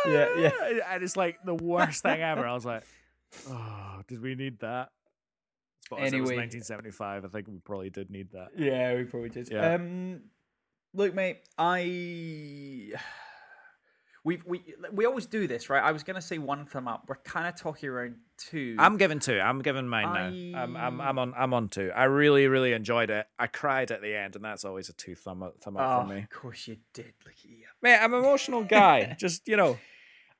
Yeah, 0.07 0.28
yeah. 0.39 0.51
and 0.91 1.03
it's 1.03 1.16
like 1.16 1.39
the 1.45 1.55
worst 1.55 2.03
thing 2.03 2.20
ever. 2.20 2.47
I 2.47 2.53
was 2.55 2.64
like, 2.64 2.85
oh, 3.49 4.03
did 4.09 4.20
we 4.22 4.35
need 4.35 4.61
that? 4.61 4.91
But 5.89 6.01
as 6.01 6.12
it 6.12 6.20
was 6.20 6.31
Anyway. 6.31 6.43
1975. 6.45 7.24
I 7.24 7.28
think 7.28 7.49
we 7.49 7.59
probably 7.59 7.91
did 7.91 8.11
need 8.11 8.31
that. 8.33 8.49
Yeah, 8.57 8.95
we 8.95 9.05
probably 9.05 9.31
did. 9.31 9.51
Yeah. 9.51 9.74
Um, 9.74 10.20
look, 10.95 11.14
mate, 11.14 11.39
I 11.59 12.93
we 14.25 14.41
we 14.47 14.62
we 14.93 15.07
always 15.07 15.27
do 15.27 15.47
this, 15.47 15.71
right? 15.71 15.83
I 15.83 15.93
was 15.93 16.03
gonna 16.03 16.21
say 16.23 16.39
one 16.39 16.66
thumb 16.66 16.87
up. 16.89 17.05
We're 17.09 17.16
kind 17.16 17.47
of 17.49 17.57
talking 17.57 17.89
around 17.89 18.16
two. 18.37 18.77
I'm 18.79 18.97
giving 18.99 19.18
two. 19.18 19.41
I'm 19.41 19.61
giving 19.61 19.89
mine 19.89 20.12
now. 20.53 20.62
I'm, 20.62 20.77
I'm 20.77 21.01
I'm 21.01 21.18
on 21.18 21.35
I'm 21.37 21.55
on 21.55 21.68
two. 21.68 21.91
I 21.95 22.05
really 22.05 22.47
really 22.49 22.73
enjoyed 22.73 23.09
it. 23.11 23.27
I 23.39 23.47
cried 23.47 23.91
at 23.91 24.03
the 24.03 24.14
end, 24.14 24.37
and 24.37 24.45
that's 24.45 24.64
always 24.64 24.89
a 24.89 24.93
two 24.93 25.14
thumb 25.14 25.43
up 25.43 25.55
thumb 25.62 25.77
up 25.79 26.05
Oh, 26.05 26.07
for 26.09 26.14
me. 26.14 26.21
of 26.23 26.31
course 26.31 26.68
you 26.68 26.77
did. 26.93 27.14
Look 27.25 27.35
at 27.43 27.51
you. 27.51 27.64
Mate, 27.83 27.99
I'm 27.99 28.12
an 28.12 28.21
emotional 28.21 28.62
guy. 28.64 29.16
Just 29.18 29.49
you 29.49 29.57
know, 29.57 29.79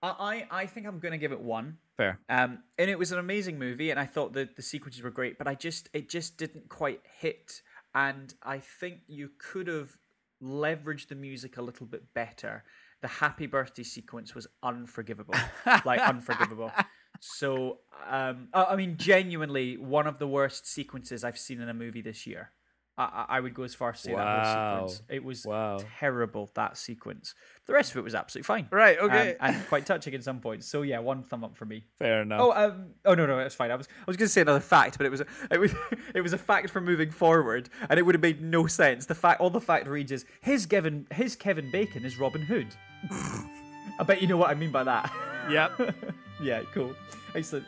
I, 0.03 0.47
I 0.51 0.61
I 0.63 0.67
think 0.67 0.87
I'm 0.87 0.99
gonna 0.99 1.19
give 1.19 1.33
it 1.33 1.41
one. 1.41 1.79
fair. 1.97 2.21
Um, 2.29 2.59
and 2.79 2.91
it 2.91 2.99
was 2.99 3.13
an 3.13 3.19
amazing 3.19 3.59
movie, 3.59 3.91
and 3.91 3.99
I 3.99 4.05
thought 4.05 4.35
that 4.35 4.57
the 4.57 4.63
sequences 4.63 5.03
were 5.03 5.11
great, 5.11 5.39
but 5.39 5.49
I 5.49 5.55
just 5.55 5.89
it 5.95 6.11
just 6.11 6.37
didn't 6.37 6.69
quite 6.69 7.01
hit. 7.19 7.63
And 7.95 8.33
I 8.43 8.59
think 8.59 9.01
you 9.09 9.31
could 9.39 9.67
have 9.67 9.97
leveraged 10.43 11.09
the 11.09 11.15
music 11.15 11.57
a 11.57 11.63
little 11.63 11.87
bit 11.87 12.15
better. 12.15 12.65
The 13.03 13.09
happy 13.09 13.47
birthday 13.47 13.83
sequence 13.83 14.35
was 14.35 14.47
unforgivable, 14.63 15.35
like 15.85 16.01
unforgivable. 16.01 16.71
So, 17.19 17.79
um, 18.09 18.49
I 18.55 18.77
mean, 18.77 18.97
genuinely, 18.97 19.77
one 19.77 20.07
of 20.07 20.19
the 20.19 20.27
worst 20.27 20.67
sequences 20.67 21.25
I've 21.25 21.39
seen 21.39 21.61
in 21.61 21.69
a 21.69 21.75
movie 21.75 22.03
this 22.03 22.27
year. 22.27 22.51
I, 22.99 23.25
I 23.29 23.41
would 23.41 23.55
go 23.55 23.63
as 23.63 23.75
far 23.75 23.91
as 23.91 23.97
to 23.99 24.03
say 24.05 24.11
that 24.15 24.19
Wow. 24.19 24.79
whole 24.79 24.89
sequence. 24.89 25.03
It 25.09 25.25
was 25.25 25.47
Wow. 25.47 25.79
terrible. 25.99 26.51
That 26.55 26.77
sequence. 26.77 27.35
The 27.67 27.73
rest 27.73 27.93
of 27.93 27.97
it 27.97 28.05
was 28.05 28.15
absolutely 28.15 28.45
fine. 28.47 28.69
Right. 28.71 28.99
Um, 28.99 29.07
Okay. 29.07 29.37
and 29.41 29.67
quite 29.69 29.87
touching 29.87 30.13
in 30.13 30.21
some 30.21 30.41
points. 30.41 30.67
So 30.67 30.83
yeah, 30.83 30.99
one 30.99 31.23
thumb 31.23 31.43
up 31.45 31.57
for 31.57 31.65
me. 31.65 31.85
fair 31.99 32.23
enough. 32.23 32.41
Oh, 32.43 32.53
um, 32.53 32.91
oh 33.07 33.15
no, 33.15 33.25
no, 33.25 33.39
it's 33.39 33.55
fine. 33.55 33.71
I 33.71 33.77
was, 33.77 33.89
I 34.01 34.05
was 34.07 34.17
going 34.19 34.27
to 34.27 34.33
say 34.33 34.43
another 34.43 34.61
fact, 34.61 34.99
but 34.99 35.07
it 35.07 35.11
was, 35.11 35.23
a, 35.23 35.27
it 35.51 35.59
was, 35.59 35.73
it 36.15 36.21
was 36.21 36.35
a 36.35 36.39
fact 36.39 36.69
for 36.69 36.81
moving 36.83 37.11
forward, 37.11 37.71
and 37.89 37.99
it 37.99 38.03
would 38.03 38.15
have 38.15 38.23
made 38.23 38.43
no 38.43 38.67
sense. 38.67 39.07
The 39.07 39.15
fact, 39.15 39.41
all 39.41 39.51
the 39.51 39.61
fact 39.61 39.87
reads 39.87 40.13
is 40.13 40.27
his 40.43 40.67
Kevin, 40.67 41.07
his 41.13 41.37
Kevin 41.37 41.71
Bacon 41.71 42.05
is 42.05 42.19
Robin 42.19 42.43
Hood. 42.43 42.69
I 43.09 44.03
bet 44.07 44.21
you 44.23 44.29
know 44.29 44.37
what 44.37 44.51
I 44.51 44.55
mean 44.55 44.71
by 44.71 44.85
that. 44.85 45.13
Yep. 45.51 45.95
yeah, 46.43 46.63
cool, 46.73 46.95
excellent. 47.35 47.67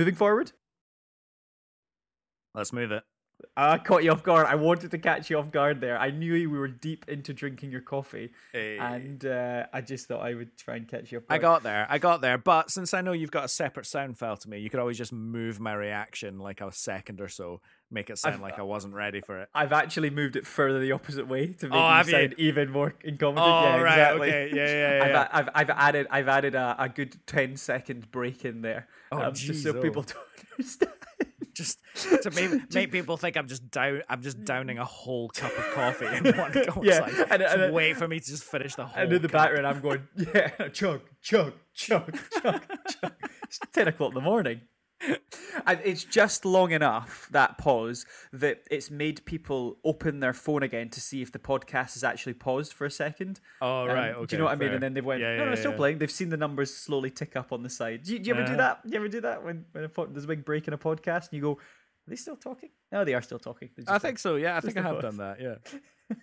Moving 0.00 0.14
forward. 0.14 0.52
Let's 2.54 2.72
move 2.72 2.90
it. 2.90 3.02
I 3.54 3.76
caught 3.76 4.02
you 4.02 4.12
off 4.12 4.22
guard. 4.22 4.46
I 4.46 4.54
wanted 4.54 4.92
to 4.92 4.98
catch 4.98 5.28
you 5.28 5.38
off 5.38 5.50
guard 5.50 5.82
there. 5.82 5.98
I 5.98 6.10
knew 6.10 6.32
we 6.32 6.46
were 6.46 6.68
deep 6.68 7.04
into 7.06 7.34
drinking 7.34 7.70
your 7.70 7.82
coffee, 7.82 8.30
Hey. 8.50 8.78
and 8.78 9.22
uh, 9.26 9.66
I 9.74 9.82
just 9.82 10.08
thought 10.08 10.22
I 10.22 10.32
would 10.32 10.56
try 10.56 10.76
and 10.76 10.88
catch 10.88 11.12
you 11.12 11.18
off 11.18 11.24
I 11.28 11.36
got 11.36 11.62
there. 11.62 11.86
I 11.90 11.98
got 11.98 12.22
there. 12.22 12.38
But 12.38 12.70
since 12.70 12.94
I 12.94 13.02
know 13.02 13.12
you've 13.12 13.30
got 13.30 13.44
a 13.44 13.48
separate 13.48 13.84
sound 13.84 14.16
file 14.16 14.38
to 14.38 14.48
me, 14.48 14.58
you 14.60 14.70
could 14.70 14.80
always 14.80 14.96
just 14.96 15.12
move 15.12 15.60
my 15.60 15.74
reaction 15.74 16.38
like 16.38 16.62
a 16.62 16.72
second 16.72 17.20
or 17.20 17.28
so, 17.28 17.60
make 17.90 18.08
it 18.10 18.18
sound 18.18 18.34
I've- 18.36 18.42
like 18.42 18.58
I 18.58 18.62
wasn't 18.62 18.94
ready 18.94 19.20
for 19.20 19.40
it. 19.40 19.48
I've 19.54 19.72
actually 19.72 20.10
moved 20.10 20.36
it 20.36 20.46
further 20.46 20.78
the 20.78 20.92
opposite 20.92 21.26
way 21.26 21.48
to 21.54 21.66
make 21.68 21.74
Oh, 21.74 21.78
you 21.88 21.92
have 21.94 22.06
you? 22.08 22.12
sound 22.12 22.34
even 22.38 22.70
more 22.70 22.94
incompetent. 23.02 23.38
Oh, 23.46 23.62
yeah, 23.62 23.80
right, 23.80 23.98
exactly. 23.98 24.28
okay, 24.28 24.50
yeah, 24.54 24.98
yeah, 24.98 25.04
I've, 25.04 25.10
yeah. 25.10 25.28
I've, 25.32 25.48
I've 25.54 25.70
added 25.70 26.06
I've 26.10 26.28
added 26.28 26.54
a, 26.54 26.76
a 26.78 26.88
good 26.88 27.16
10 27.26 27.56
second 27.56 28.10
break 28.10 28.44
in 28.44 28.62
there, 28.62 28.88
Oh, 29.12 29.20
um, 29.22 29.34
just 29.34 29.62
so 29.62 29.70
oh. 29.76 29.82
people 29.82 30.02
don't 30.02 30.16
understand. 30.58 30.92
Just 31.52 31.78
to 32.22 32.30
make, 32.30 32.72
make 32.74 32.92
people 32.92 33.16
think 33.18 33.36
I'm 33.36 33.48
just 33.48 33.70
down. 33.70 34.02
I'm 34.08 34.22
just 34.22 34.44
downing 34.44 34.78
a 34.78 34.84
whole 34.84 35.28
cup 35.30 35.50
of 35.58 35.64
coffee 35.74 36.06
in 36.06 36.24
one 36.36 36.52
go. 36.52 36.62
Yeah, 36.82 37.00
like, 37.00 37.12
and- 37.30 37.42
just 37.42 37.56
and- 37.56 37.74
wait 37.74 37.96
for 37.96 38.06
me 38.08 38.20
to 38.20 38.24
just 38.26 38.44
finish 38.44 38.76
the 38.76 38.86
whole. 38.86 39.02
And 39.02 39.12
in 39.12 39.20
the 39.20 39.28
cup. 39.28 39.42
background, 39.50 39.66
I'm 39.66 39.80
going, 39.82 40.06
yeah, 40.16 40.68
chug, 40.68 41.00
chug, 41.20 41.52
chug, 41.74 42.16
chug, 42.40 42.62
chug. 42.88 43.12
It's 43.42 43.58
10 43.74 43.88
o'clock 43.88 44.10
in 44.10 44.14
the 44.14 44.20
morning. 44.20 44.60
It's 45.66 46.04
just 46.04 46.44
long 46.44 46.72
enough, 46.72 47.28
that 47.32 47.58
pause, 47.58 48.06
that 48.32 48.62
it's 48.70 48.90
made 48.90 49.24
people 49.24 49.78
open 49.84 50.20
their 50.20 50.32
phone 50.32 50.62
again 50.62 50.88
to 50.90 51.00
see 51.00 51.22
if 51.22 51.32
the 51.32 51.38
podcast 51.38 51.96
is 51.96 52.04
actually 52.04 52.34
paused 52.34 52.72
for 52.72 52.84
a 52.84 52.90
second. 52.90 53.40
Oh 53.60 53.82
Um, 53.82 53.88
right, 53.88 54.14
Do 54.14 54.26
you 54.30 54.38
know 54.38 54.44
what 54.44 54.52
I 54.52 54.56
mean? 54.56 54.72
And 54.72 54.82
then 54.82 54.94
they 54.94 55.00
went, 55.00 55.20
Yeah, 55.20 55.32
no, 55.32 55.38
no, 55.38 55.44
yeah, 55.46 55.50
it's 55.52 55.60
still 55.60 55.72
yeah. 55.72 55.76
playing. 55.76 55.98
They've 55.98 56.10
seen 56.10 56.28
the 56.28 56.36
numbers 56.36 56.74
slowly 56.74 57.10
tick 57.10 57.36
up 57.36 57.52
on 57.52 57.62
the 57.62 57.70
side. 57.70 58.02
Do 58.04 58.12
you, 58.12 58.18
do 58.18 58.28
you 58.28 58.34
ever 58.34 58.46
do 58.46 58.56
that? 58.56 58.82
Do 58.84 58.90
you 58.90 58.96
ever 58.96 59.08
do 59.08 59.20
that 59.22 59.44
when, 59.44 59.64
when 59.72 59.84
a 59.84 59.88
pod, 59.88 60.14
there's 60.14 60.24
a 60.24 60.28
big 60.28 60.44
break 60.44 60.66
in 60.68 60.74
a 60.74 60.78
podcast 60.78 61.30
and 61.30 61.32
you 61.32 61.42
go, 61.42 61.52
are 61.52 61.58
they 62.08 62.16
still 62.16 62.36
talking? 62.36 62.70
No, 62.92 63.04
they 63.04 63.14
are 63.14 63.22
still 63.22 63.38
talking. 63.38 63.70
I 63.86 63.98
think 63.98 64.18
so. 64.18 64.36
Yeah, 64.36 64.56
I 64.56 64.60
think 64.60 64.76
I 64.76 64.82
have 64.82 64.94
pause. 64.96 65.02
done 65.02 65.16
that. 65.18 65.40
Yeah. 65.40 65.56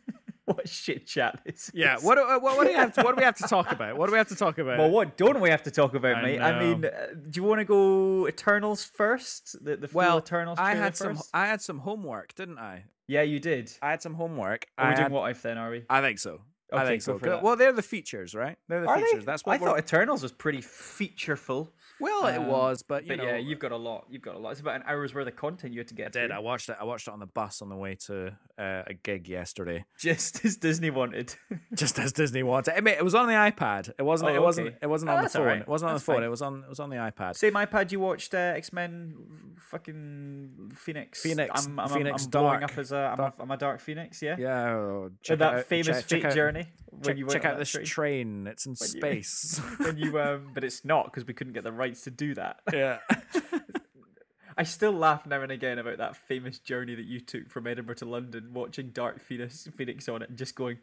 what 0.48 0.68
shit 0.68 1.06
chat 1.06 1.40
this 1.46 1.70
Yeah. 1.74 1.98
is. 1.98 2.04
What 2.04 2.16
do, 2.16 2.22
uh, 2.22 2.40
what, 2.40 2.58
what 2.58 2.66
do 2.66 2.72
you 2.72 2.78
have? 2.78 2.94
To, 2.94 3.04
what 3.04 3.16
do 3.16 3.20
we 3.20 3.24
have 3.26 3.36
to 3.38 3.44
talk 3.48 3.72
about? 3.72 3.98
What 3.98 4.08
do 4.08 4.14
we 4.14 4.18
have 4.18 4.30
to 4.30 4.36
talk 4.36 4.58
about? 4.58 4.80
Well, 4.80 4.90
what 4.90 5.16
don't 5.18 5.40
we 5.42 5.50
have 5.50 5.64
to 5.64 5.72
talk 5.72 5.94
about, 5.94 6.16
I 6.16 6.22
mate? 6.24 6.40
I 6.42 6.60
mean, 6.60 6.86
uh, 6.86 6.90
do 7.30 7.40
you 7.40 7.44
want 7.44 7.60
to 7.60 7.66
go 7.66 8.28
Eternals 8.28 8.84
first? 8.84 9.64
The 9.64 9.78
the 9.78 9.88
full 9.88 10.00
well, 10.00 10.18
Eternals 10.20 10.58
I 10.60 10.74
had 10.76 10.96
some. 10.98 11.20
I 11.34 11.46
had 11.48 11.62
some 11.62 11.80
homework, 11.80 12.34
didn't 12.36 12.58
I? 12.60 12.86
Yeah, 13.08 13.22
you 13.22 13.40
did. 13.40 13.72
I 13.82 13.92
had 13.92 14.02
some 14.02 14.16
homework. 14.16 14.68
Are 14.78 14.88
I 14.88 14.90
we 14.92 14.96
doing 14.96 15.12
what 15.12 15.32
if 15.32 15.42
then? 15.42 15.58
Are 15.58 15.70
we? 15.70 15.84
I 15.90 16.02
think 16.02 16.20
so. 16.20 16.42
I 16.74 16.86
think 16.86 17.02
so. 17.02 17.14
for 17.14 17.20
'Cause- 17.26 17.30
that. 17.38 17.44
Well, 17.44 17.56
they're 17.56 17.72
the 17.72 17.82
features, 17.82 18.36
right? 18.36 18.58
They're 18.68 18.82
the 18.82 18.88
Are 18.88 18.98
features. 18.98 19.20
they? 19.20 19.26
That's 19.26 19.46
what 19.46 19.54
I 19.54 19.58
we're- 19.64 19.72
thought 19.72 19.80
Eternals 19.80 20.22
was 20.24 20.34
pretty 20.34 20.62
featureful. 20.62 21.70
Well, 22.00 22.28
it 22.28 22.38
Um, 22.38 22.48
was, 22.48 22.84
but 22.84 23.04
you 23.04 23.10
But 23.10 23.18
know, 23.18 23.24
yeah, 23.26 23.38
you've 23.38 23.60
got 23.60 23.72
a 23.72 23.78
lot. 23.78 24.06
You've 24.10 24.22
got 24.22 24.36
a 24.36 24.38
lot. 24.38 24.52
It's 24.52 24.62
about 24.62 24.76
an 24.76 24.84
hour's 24.86 25.14
worth 25.16 25.28
of 25.28 25.36
content 25.36 25.74
you 25.74 25.80
had 25.80 25.88
to 25.88 25.94
get. 25.96 26.08
I 26.08 26.10
did. 26.10 26.28
through. 26.30 26.38
I 26.38 26.40
watched 26.40 26.70
it. 26.70 26.78
I 26.80 26.84
watched 26.84 27.08
it 27.08 27.12
on 27.12 27.20
the 27.20 27.26
bus 27.26 27.62
on 27.62 27.70
the 27.70 27.76
way 27.76 27.96
to 28.08 28.28
uh, 28.60 28.84
a 28.88 28.94
gig 28.94 29.28
yesterday. 29.28 29.86
Just 29.98 30.46
as 30.46 30.58
Disney 30.58 30.90
wanted. 30.90 31.36
Just 31.76 31.98
as 32.00 32.12
Disney 32.14 32.44
wanted. 32.44 32.76
I 32.78 32.82
mean, 32.82 32.96
it 32.96 33.04
was 33.04 33.16
on 33.16 33.28
the 33.28 33.34
iPad. 33.34 33.92
It 33.98 34.04
wasn't. 34.04 34.32
Oh, 34.32 34.36
it 34.36 34.42
wasn't. 34.42 34.68
okay. 34.68 34.78
It 34.82 34.88
wasn't 34.88 35.10
Oh, 35.12 35.16
on 35.16 35.24
the 35.24 35.30
phone. 35.30 35.42
alright. 35.42 35.62
It 35.62 35.68
wasn't 35.68 35.90
on 35.90 35.94
That's 35.96 36.04
the 36.06 36.12
phone. 36.12 36.16
fine. 36.18 36.24
It 36.26 36.30
was 36.30 36.42
on. 36.42 36.64
It 36.64 36.70
was 36.70 36.80
on 36.80 36.90
the 36.90 36.96
iPad. 36.98 37.36
Same 37.36 37.54
iPad 37.54 37.92
you 37.92 38.00
watched 38.00 38.34
uh, 38.34 38.38
X 38.38 38.72
Men, 38.74 39.16
fucking 39.60 40.72
Phoenix. 40.76 41.22
Phoenix- 41.22 41.66
I'm, 41.68 41.80
I'm, 41.80 41.90
Phoenix 41.90 42.26
I'm 42.26 42.30
blowing 42.32 42.60
Dark. 42.60 42.72
up 42.72 42.78
as 42.78 42.92
a. 42.92 42.98
I'm, 42.98 43.18
Dark. 43.18 43.34
A, 43.38 43.42
I'm 43.42 43.52
a 43.52 43.58
Dark 43.58 43.80
Phoenix. 43.80 44.22
Yeah. 44.22 44.36
Yeah. 44.40 44.70
oh, 44.72 45.12
that 45.30 45.42
out, 45.42 45.66
famous 45.66 45.88
check, 45.88 46.04
fate 46.06 46.22
check 46.24 46.34
journey. 46.34 46.60
When 46.62 46.87
Check, 47.04 47.18
you 47.18 47.28
check 47.28 47.46
out 47.46 47.58
this 47.58 47.70
train. 47.72 47.86
train. 47.86 48.48
It's 48.48 48.66
in 48.66 48.74
When 48.80 48.90
you- 48.94 49.00
space. 49.02 49.62
when 49.78 49.98
you 49.98 50.20
um, 50.20 50.52
but 50.54 50.64
it's 50.64 50.84
not 50.86 51.06
because 51.06 51.26
we 51.26 51.34
couldn't 51.34 51.54
get 51.54 51.64
the 51.64 51.72
rights 51.72 52.02
to 52.02 52.12
do 52.12 52.34
that. 52.36 52.60
yeah. 52.74 53.00
I 54.60 54.64
still 54.64 54.92
laugh 54.94 55.28
now 55.28 55.42
and 55.44 55.52
again 55.52 55.78
about 55.78 56.00
that 56.00 56.16
famous 56.16 56.58
journey 56.58 56.96
that 56.96 57.06
you 57.06 57.20
took 57.20 57.48
from 57.50 57.68
Edinburgh 57.68 57.96
to 57.98 58.06
London, 58.06 58.54
watching 58.54 58.90
Dark 58.90 59.20
Phoenix, 59.22 59.68
Phoenix 59.78 60.10
on 60.10 60.24
it, 60.24 60.30
and 60.30 60.38
just 60.38 60.56
going, 60.56 60.80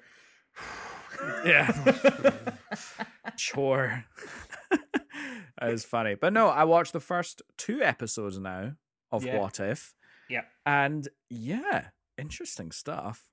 Yeah. 1.45 1.73
Chore. 3.37 4.05
that 4.71 5.71
is 5.71 5.85
funny. 5.85 6.15
But 6.15 6.33
no, 6.33 6.49
I 6.49 6.65
watched 6.65 6.93
the 6.93 7.01
first 7.01 7.43
two 7.57 7.83
episodes 7.83 8.39
now 8.39 8.75
of 9.11 9.25
Yeah. 9.25 9.39
What 9.41 9.59
If. 9.61 9.95
Yeah. 10.29 10.43
And 10.65 11.09
yeah, 11.29 11.87
interesting 12.17 12.71
stuff. 12.71 13.25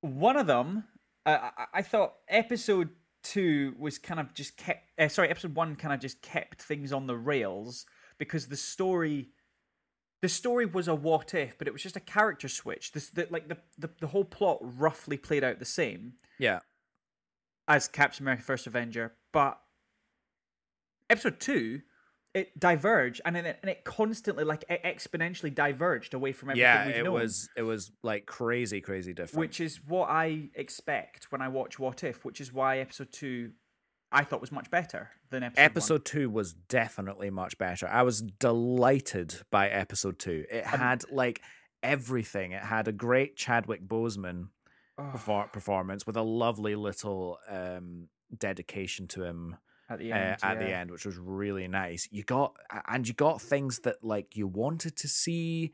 One 0.00 0.36
of 0.36 0.46
them, 0.46 0.84
uh, 1.26 1.50
I, 1.56 1.66
I 1.74 1.82
thought 1.82 2.14
episode 2.28 2.90
two 3.22 3.74
was 3.78 3.98
kind 3.98 4.18
of 4.20 4.32
just 4.34 4.56
kept. 4.56 4.88
Uh, 4.98 5.08
sorry, 5.08 5.28
episode 5.28 5.54
one 5.54 5.76
kind 5.76 5.92
of 5.94 6.00
just 6.00 6.22
kept 6.22 6.62
things 6.62 6.92
on 6.92 7.06
the 7.06 7.16
rails 7.16 7.86
because 8.18 8.48
the 8.48 8.56
story, 8.56 9.28
the 10.22 10.28
story 10.28 10.66
was 10.66 10.88
a 10.88 10.94
what 10.94 11.34
if, 11.34 11.58
but 11.58 11.66
it 11.68 11.72
was 11.72 11.82
just 11.82 11.96
a 11.96 12.00
character 12.00 12.48
switch. 12.48 12.92
This, 12.92 13.08
the, 13.10 13.26
like 13.30 13.48
the, 13.48 13.58
the 13.78 13.90
the 14.00 14.06
whole 14.08 14.24
plot 14.24 14.58
roughly 14.60 15.16
played 15.16 15.44
out 15.44 15.58
the 15.58 15.64
same 15.64 16.14
Yeah. 16.38 16.60
as 17.68 17.88
Captain 17.88 18.24
America: 18.24 18.42
First 18.42 18.66
Avenger, 18.66 19.12
but 19.32 19.60
episode 21.08 21.40
two. 21.40 21.82
It 22.32 22.58
diverged, 22.58 23.20
and 23.24 23.36
it, 23.36 23.58
and 23.60 23.68
it 23.70 23.82
constantly, 23.84 24.44
like, 24.44 24.64
e- 24.70 24.76
exponentially 24.84 25.52
diverged 25.52 26.14
away 26.14 26.30
from 26.32 26.50
everything 26.50 26.62
Yeah, 26.62 26.86
we've 26.86 26.96
it 26.96 27.04
known. 27.04 27.14
was 27.14 27.48
it 27.56 27.62
was 27.62 27.90
like 28.04 28.26
crazy, 28.26 28.80
crazy 28.80 29.12
different. 29.12 29.40
which 29.40 29.60
is 29.60 29.80
what 29.84 30.08
I 30.10 30.50
expect 30.54 31.32
when 31.32 31.42
I 31.42 31.48
watch 31.48 31.78
What 31.80 32.04
If, 32.04 32.24
which 32.24 32.40
is 32.40 32.52
why 32.52 32.78
episode 32.78 33.10
two 33.10 33.52
I 34.12 34.22
thought 34.24 34.40
was 34.40 34.52
much 34.52 34.70
better 34.70 35.10
than 35.30 35.42
episode, 35.42 35.62
episode 35.62 36.04
two 36.04 36.30
was 36.30 36.52
definitely 36.52 37.30
much 37.30 37.58
better. 37.58 37.88
I 37.88 38.02
was 38.02 38.22
delighted 38.22 39.34
by 39.50 39.68
episode 39.68 40.18
two. 40.18 40.44
It 40.50 40.64
had 40.66 41.02
like 41.10 41.40
everything. 41.82 42.52
It 42.52 42.62
had 42.62 42.86
a 42.88 42.92
great 42.92 43.36
Chadwick 43.36 43.86
Boseman. 43.86 44.48
Oh, 44.98 45.12
perfor- 45.14 45.50
performance 45.52 46.06
with 46.06 46.16
a 46.16 46.22
lovely 46.22 46.74
little 46.74 47.38
um, 47.48 48.08
dedication 48.36 49.06
to 49.08 49.22
him 49.24 49.56
at 49.90 49.98
the 49.98 50.12
uh, 50.12 50.16
end. 50.16 50.36
at 50.42 50.58
the 50.58 50.74
end, 50.74 50.90
which 50.90 51.04
was 51.04 51.18
really 51.18 51.68
nice. 51.68 52.08
You 52.10 52.22
got 52.22 52.56
and 52.88 53.06
you 53.06 53.12
got 53.12 53.42
things 53.42 53.80
that 53.80 54.02
like 54.02 54.36
you 54.36 54.46
wanted 54.46 54.96
to 54.96 55.08
see 55.08 55.72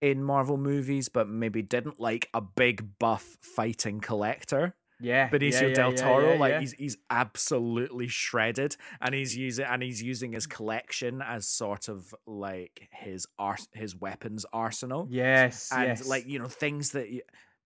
in 0.00 0.22
Marvel 0.22 0.56
movies, 0.56 1.08
but 1.08 1.28
maybe 1.28 1.62
didn't 1.62 2.00
like 2.00 2.28
a 2.32 2.40
big 2.40 2.98
buff 2.98 3.36
fighting 3.40 4.00
collector. 4.00 4.74
Yeah, 4.98 5.28
Benicio 5.28 5.60
yeah, 5.60 5.66
yeah, 5.68 5.74
del 5.74 5.90
yeah, 5.90 5.96
Toro, 5.96 6.32
yeah, 6.32 6.40
like 6.40 6.50
yeah. 6.52 6.60
he's 6.60 6.72
he's 6.72 6.96
absolutely 7.10 8.08
shredded, 8.08 8.76
and 9.02 9.14
he's 9.14 9.36
using 9.36 9.66
and 9.66 9.82
he's 9.82 10.02
using 10.02 10.32
his 10.32 10.46
collection 10.46 11.20
as 11.20 11.46
sort 11.46 11.88
of 11.88 12.14
like 12.26 12.88
his 12.92 13.26
ars- 13.38 13.68
his 13.74 13.94
weapons 13.94 14.46
arsenal, 14.54 15.06
yes, 15.10 15.70
and 15.70 15.88
yes. 15.88 16.08
like 16.08 16.26
you 16.26 16.38
know 16.38 16.48
things 16.48 16.92
that 16.92 17.10
you, 17.10 17.20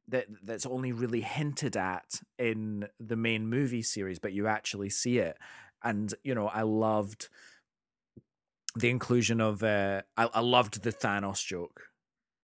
that 0.09 0.27
that's 0.43 0.67
only 0.67 0.91
really 0.91 1.21
hinted 1.21 1.77
at 1.77 2.21
in 2.37 2.89
the 2.99 3.17
main 3.17 3.47
movie 3.47 3.83
series, 3.83 4.19
but 4.19 4.33
you 4.33 4.49
actually 4.49 4.91
see 4.91 5.19
it, 5.19 5.39
and 5.83 6.13
you 6.23 6.35
know 6.35 6.49
I 6.49 6.63
loved 6.63 7.29
the 8.77 8.89
inclusion 8.89 9.41
of 9.41 9.63
uh, 9.63 10.03
I, 10.17 10.29
I 10.33 10.41
loved 10.41 10.83
the 10.83 10.93
Thanos 10.93 11.45
joke. 11.45 11.83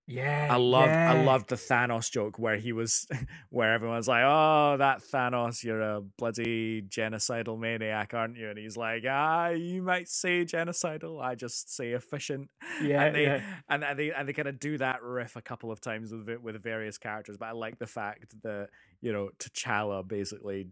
yeah, 0.09 0.49
I 0.51 0.57
loved 0.57 0.93
I 0.93 1.15
yeah. 1.15 1.25
loved 1.25 1.49
the 1.49 1.57
Thanos 1.57 2.11
joke 2.11 2.39
where 2.39 2.57
he 2.57 2.73
was 2.73 3.07
where 3.51 3.73
everyone's 3.75 4.09
like, 4.09 4.25
"Oh, 4.25 4.77
that 4.79 5.03
Thanos, 5.03 5.63
you're 5.63 5.81
a 5.81 6.01
bloody 6.01 6.83
genocidal 6.83 7.59
maniac, 7.59 8.15
aren't 8.15 8.37
you?" 8.37 8.49
And 8.49 8.59
he's 8.59 8.77
like, 8.77 9.05
"Ah, 9.09 9.49
you 9.49 9.83
might 9.83 10.09
say 10.09 10.45
genocidal, 10.45 11.23
I 11.23 11.35
just 11.35 11.75
say 11.75 11.91
efficient." 11.91 12.51
Yeah, 12.83 13.05
and 13.05 13.17
they 13.17 13.23
yeah. 13.25 13.43
and, 13.69 13.85
and 13.85 13.99
they 13.99 14.13
and 14.13 14.29
they 14.29 14.33
kind 14.33 14.49
of 14.49 14.59
do 14.59 14.79
that 14.79 15.03
riff 15.03 15.37
a 15.37 15.43
couple 15.43 15.71
of 15.71 15.81
times 15.81 16.13
with 16.13 16.29
with 16.41 16.63
various 16.63 16.99
characters, 16.99 17.37
but 17.37 17.47
I 17.47 17.53
like 17.53 17.79
the 17.79 17.87
fact 17.87 18.35
that 18.43 18.69
you 19.07 19.13
know 19.13 19.31
T'Challa 19.39 20.07
basically 20.07 20.67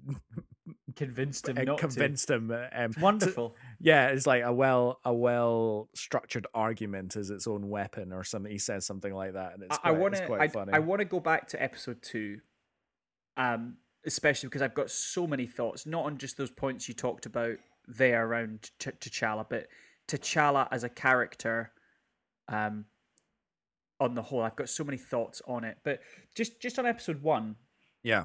convinced 0.96 1.48
him 1.48 1.56
not 1.64 1.78
convinced 1.78 2.28
him. 2.30 2.50
uh, 2.50 2.66
Um, 2.72 2.90
to. 2.92 2.98
to- 2.98 3.00
Wonderful. 3.04 3.56
yeah, 3.80 4.08
it's 4.08 4.26
like 4.26 4.42
a 4.42 4.52
well 4.52 5.00
a 5.04 5.12
well 5.14 5.88
structured 5.94 6.46
argument 6.54 7.16
is 7.16 7.30
its 7.30 7.46
own 7.46 7.68
weapon 7.68 8.12
or 8.12 8.24
something. 8.24 8.50
He 8.50 8.58
says 8.58 8.84
something 8.86 9.14
like 9.14 9.34
that, 9.34 9.54
and 9.54 9.62
it's 9.62 9.76
I 9.84 9.90
quite, 9.90 9.98
want 9.98 10.14
to. 10.16 10.32
I, 10.34 10.48
funny. 10.48 10.72
I 10.72 10.78
want 10.80 10.98
to 11.00 11.04
go 11.04 11.20
back 11.20 11.48
to 11.48 11.62
episode 11.62 12.02
two, 12.02 12.40
um, 13.36 13.76
especially 14.06 14.48
because 14.48 14.62
I've 14.62 14.74
got 14.74 14.90
so 14.90 15.26
many 15.26 15.46
thoughts, 15.46 15.86
not 15.86 16.04
on 16.06 16.18
just 16.18 16.36
those 16.36 16.50
points 16.50 16.88
you 16.88 16.94
talked 16.94 17.26
about 17.26 17.56
there 17.86 18.26
around 18.26 18.70
Ch- 18.80 18.98
T'Challa, 19.00 19.46
but 19.48 19.68
T'Challa 20.08 20.66
as 20.72 20.82
a 20.84 20.88
character, 20.88 21.70
um, 22.48 22.86
on 24.00 24.14
the 24.14 24.22
whole, 24.22 24.40
I've 24.42 24.56
got 24.56 24.68
so 24.68 24.84
many 24.84 24.98
thoughts 24.98 25.40
on 25.46 25.64
it. 25.64 25.78
But 25.84 26.00
just 26.34 26.60
just 26.60 26.78
on 26.78 26.86
episode 26.86 27.22
one, 27.22 27.56
yeah. 28.04 28.24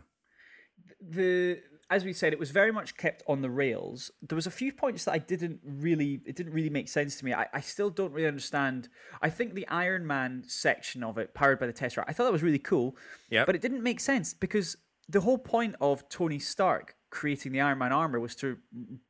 the 1.01 1.61
as 1.89 2.05
we 2.05 2.13
said, 2.13 2.33
it 2.33 2.39
was 2.39 2.51
very 2.51 2.71
much 2.71 2.97
kept 2.97 3.23
on 3.27 3.41
the 3.41 3.49
rails. 3.49 4.11
There 4.21 4.35
was 4.35 4.45
a 4.45 4.51
few 4.51 4.71
points 4.71 5.05
that 5.05 5.13
I 5.13 5.17
didn't 5.17 5.59
really, 5.63 6.21
it 6.23 6.35
didn't 6.35 6.53
really 6.53 6.69
make 6.69 6.87
sense 6.87 7.15
to 7.17 7.25
me. 7.25 7.33
I, 7.33 7.47
I 7.51 7.61
still 7.61 7.89
don't 7.89 8.13
really 8.13 8.27
understand. 8.27 8.89
I 9.23 9.31
think 9.31 9.55
the 9.55 9.67
Iron 9.69 10.05
Man 10.05 10.43
section 10.47 11.03
of 11.03 11.17
it, 11.17 11.33
powered 11.33 11.59
by 11.59 11.65
the 11.65 11.73
Tesseract, 11.73 12.05
I 12.07 12.13
thought 12.13 12.25
that 12.25 12.31
was 12.31 12.43
really 12.43 12.59
cool. 12.59 12.95
Yeah. 13.31 13.43
But 13.43 13.55
it 13.55 13.61
didn't 13.61 13.81
make 13.81 13.99
sense 13.99 14.35
because 14.35 14.77
the 15.07 15.21
whole 15.21 15.39
point 15.39 15.75
of 15.81 16.07
Tony 16.09 16.37
Stark 16.37 16.95
creating 17.09 17.53
the 17.53 17.61
Iron 17.61 17.79
Man 17.79 17.91
armor 17.91 18.19
was 18.19 18.35
to 18.35 18.57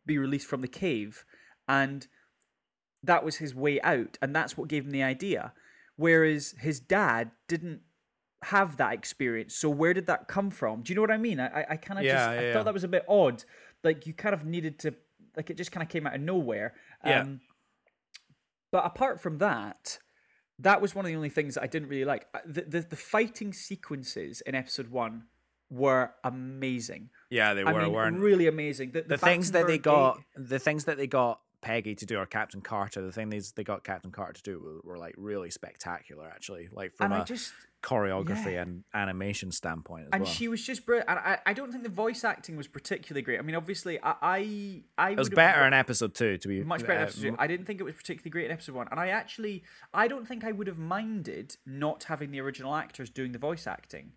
be 0.06 0.18
released 0.18 0.48
from 0.48 0.62
the 0.62 0.68
cave, 0.70 1.26
and 1.68 2.08
that 3.04 3.26
was 3.26 3.38
his 3.38 3.54
way 3.54 3.82
out, 3.82 4.18
and 4.22 4.34
that's 4.34 4.58
what 4.58 4.70
gave 4.70 4.86
him 4.86 4.92
the 4.92 5.04
idea. 5.04 5.52
Whereas 5.98 6.56
his 6.60 6.80
dad 6.80 7.32
didn't 7.50 7.82
have 8.44 8.78
that 8.78 8.94
experience. 8.94 9.56
So 9.56 9.70
where 9.70 9.94
did 9.94 10.08
that 10.08 10.28
come 10.28 10.50
from? 10.50 10.82
Do 10.82 10.92
you 10.92 10.96
know 10.96 11.02
what 11.02 11.12
I 11.12 11.18
mean? 11.18 11.40
I 11.40 11.66
I 11.72 11.76
kind 11.78 12.00
of 12.00 12.06
Yeah, 12.06 12.14
just 12.14 12.30
I 12.30 12.42
yeah. 12.42 12.54
thought 12.54 12.66
that 12.66 12.74
was 12.74 12.84
a 12.84 12.88
bit 12.88 13.06
odd. 13.08 13.44
Like 13.84 14.08
you 14.08 14.14
kind 14.14 14.34
of 14.34 14.46
needed 14.46 14.80
to 14.80 14.94
like 15.36 15.50
it 15.50 15.58
just 15.58 15.72
kind 15.72 15.84
of 15.84 15.90
came 15.90 16.08
out 16.08 16.16
of 16.16 16.22
nowhere. 16.22 16.74
Yeah. 17.06 17.22
Um, 17.22 17.42
but 18.72 18.86
apart 18.86 19.20
from 19.20 19.40
that, 19.40 20.00
that 20.60 20.82
was 20.82 20.94
one 20.96 21.06
of 21.06 21.10
the 21.12 21.16
only 21.16 21.30
things 21.30 21.56
that 21.56 21.64
I 21.64 21.68
didn't 21.68 21.90
really 21.90 22.06
like. 22.06 22.28
Uh, 22.34 22.40
The 22.46 22.62
the, 22.62 22.82
the 22.82 22.96
fighting 22.96 23.52
sequences 23.54 24.42
in 24.42 24.56
episode 24.56 24.90
one 24.90 25.24
were 25.70 26.12
amazing. 26.24 27.10
Yeah, 27.30 27.54
they 27.54 27.64
were. 27.64 27.72
I 27.76 28.10
mean, 28.10 28.20
really 28.22 28.48
amazing. 28.48 28.92
The, 28.92 29.02
the 29.04 29.18
things 29.18 29.52
that 29.52 29.68
they 29.68 29.78
got 29.78 30.16
Gate- 30.18 30.48
the 30.50 30.60
things 30.60 30.86
that 30.86 30.98
they 30.98 31.08
got 31.08 31.42
Peggy 31.62 31.96
to 31.96 32.06
do 32.06 32.18
or 32.18 32.26
Captain 32.26 32.62
Carter, 32.62 33.02
the 33.02 33.12
thing 33.12 33.30
they, 33.30 33.42
they 33.56 33.64
got 33.64 33.84
Captain 33.84 34.12
Carter 34.12 34.34
to 34.34 34.42
do 34.44 34.60
were, 34.60 34.92
were 34.92 34.98
like 34.98 35.14
really 35.18 35.50
spectacular 35.50 36.26
actually. 36.26 36.70
Like 36.72 36.94
from 36.94 37.12
and 37.12 37.22
a 37.22 37.26
just 37.26 37.54
choreography 37.84 38.54
yeah. 38.54 38.62
and 38.62 38.84
animation 38.94 39.52
standpoint 39.52 40.04
as 40.04 40.10
and 40.14 40.24
well. 40.24 40.32
she 40.32 40.48
was 40.48 40.66
just 40.66 40.86
brilliant. 40.86 41.10
And 41.10 41.20
I, 41.20 41.40
I 41.46 41.54
don't 41.54 41.72
think 41.72 41.84
the 41.84 41.90
voice 41.90 42.24
acting 42.24 42.58
was 42.58 42.68
particularly 42.68 43.22
great. 43.22 43.40
I 43.40 43.42
mean, 43.42 43.56
obviously, 43.56 44.00
I 44.02 44.16
I, 44.22 44.84
I 44.98 45.12
it 45.12 45.18
was 45.18 45.30
better 45.30 45.66
in 45.66 45.74
episode 45.74 46.14
two 46.14 46.38
to 46.38 46.48
be 46.48 46.64
much 46.64 46.82
better 46.82 46.94
in 46.94 47.00
uh, 47.00 47.04
episode 47.04 47.22
two. 47.22 47.36
I 47.40 47.48
didn't 47.48 47.66
think 47.66 47.80
it 47.80 47.84
was 47.84 47.96
particularly 47.96 48.32
great 48.32 48.46
in 48.46 48.52
episode 48.52 48.76
one, 48.76 48.88
and 48.92 49.00
I 49.00 49.10
actually 49.10 49.64
I 49.94 50.08
don't 50.08 50.28
think 50.28 50.44
I 50.44 50.52
would 50.52 50.68
have 50.68 50.78
minded 50.78 51.58
not 51.66 52.06
having 52.06 52.32
the 52.32 52.40
original 52.40 52.76
actors 52.76 53.10
doing 53.10 53.32
the 53.32 53.40
voice 53.40 53.68
acting. 53.68 54.14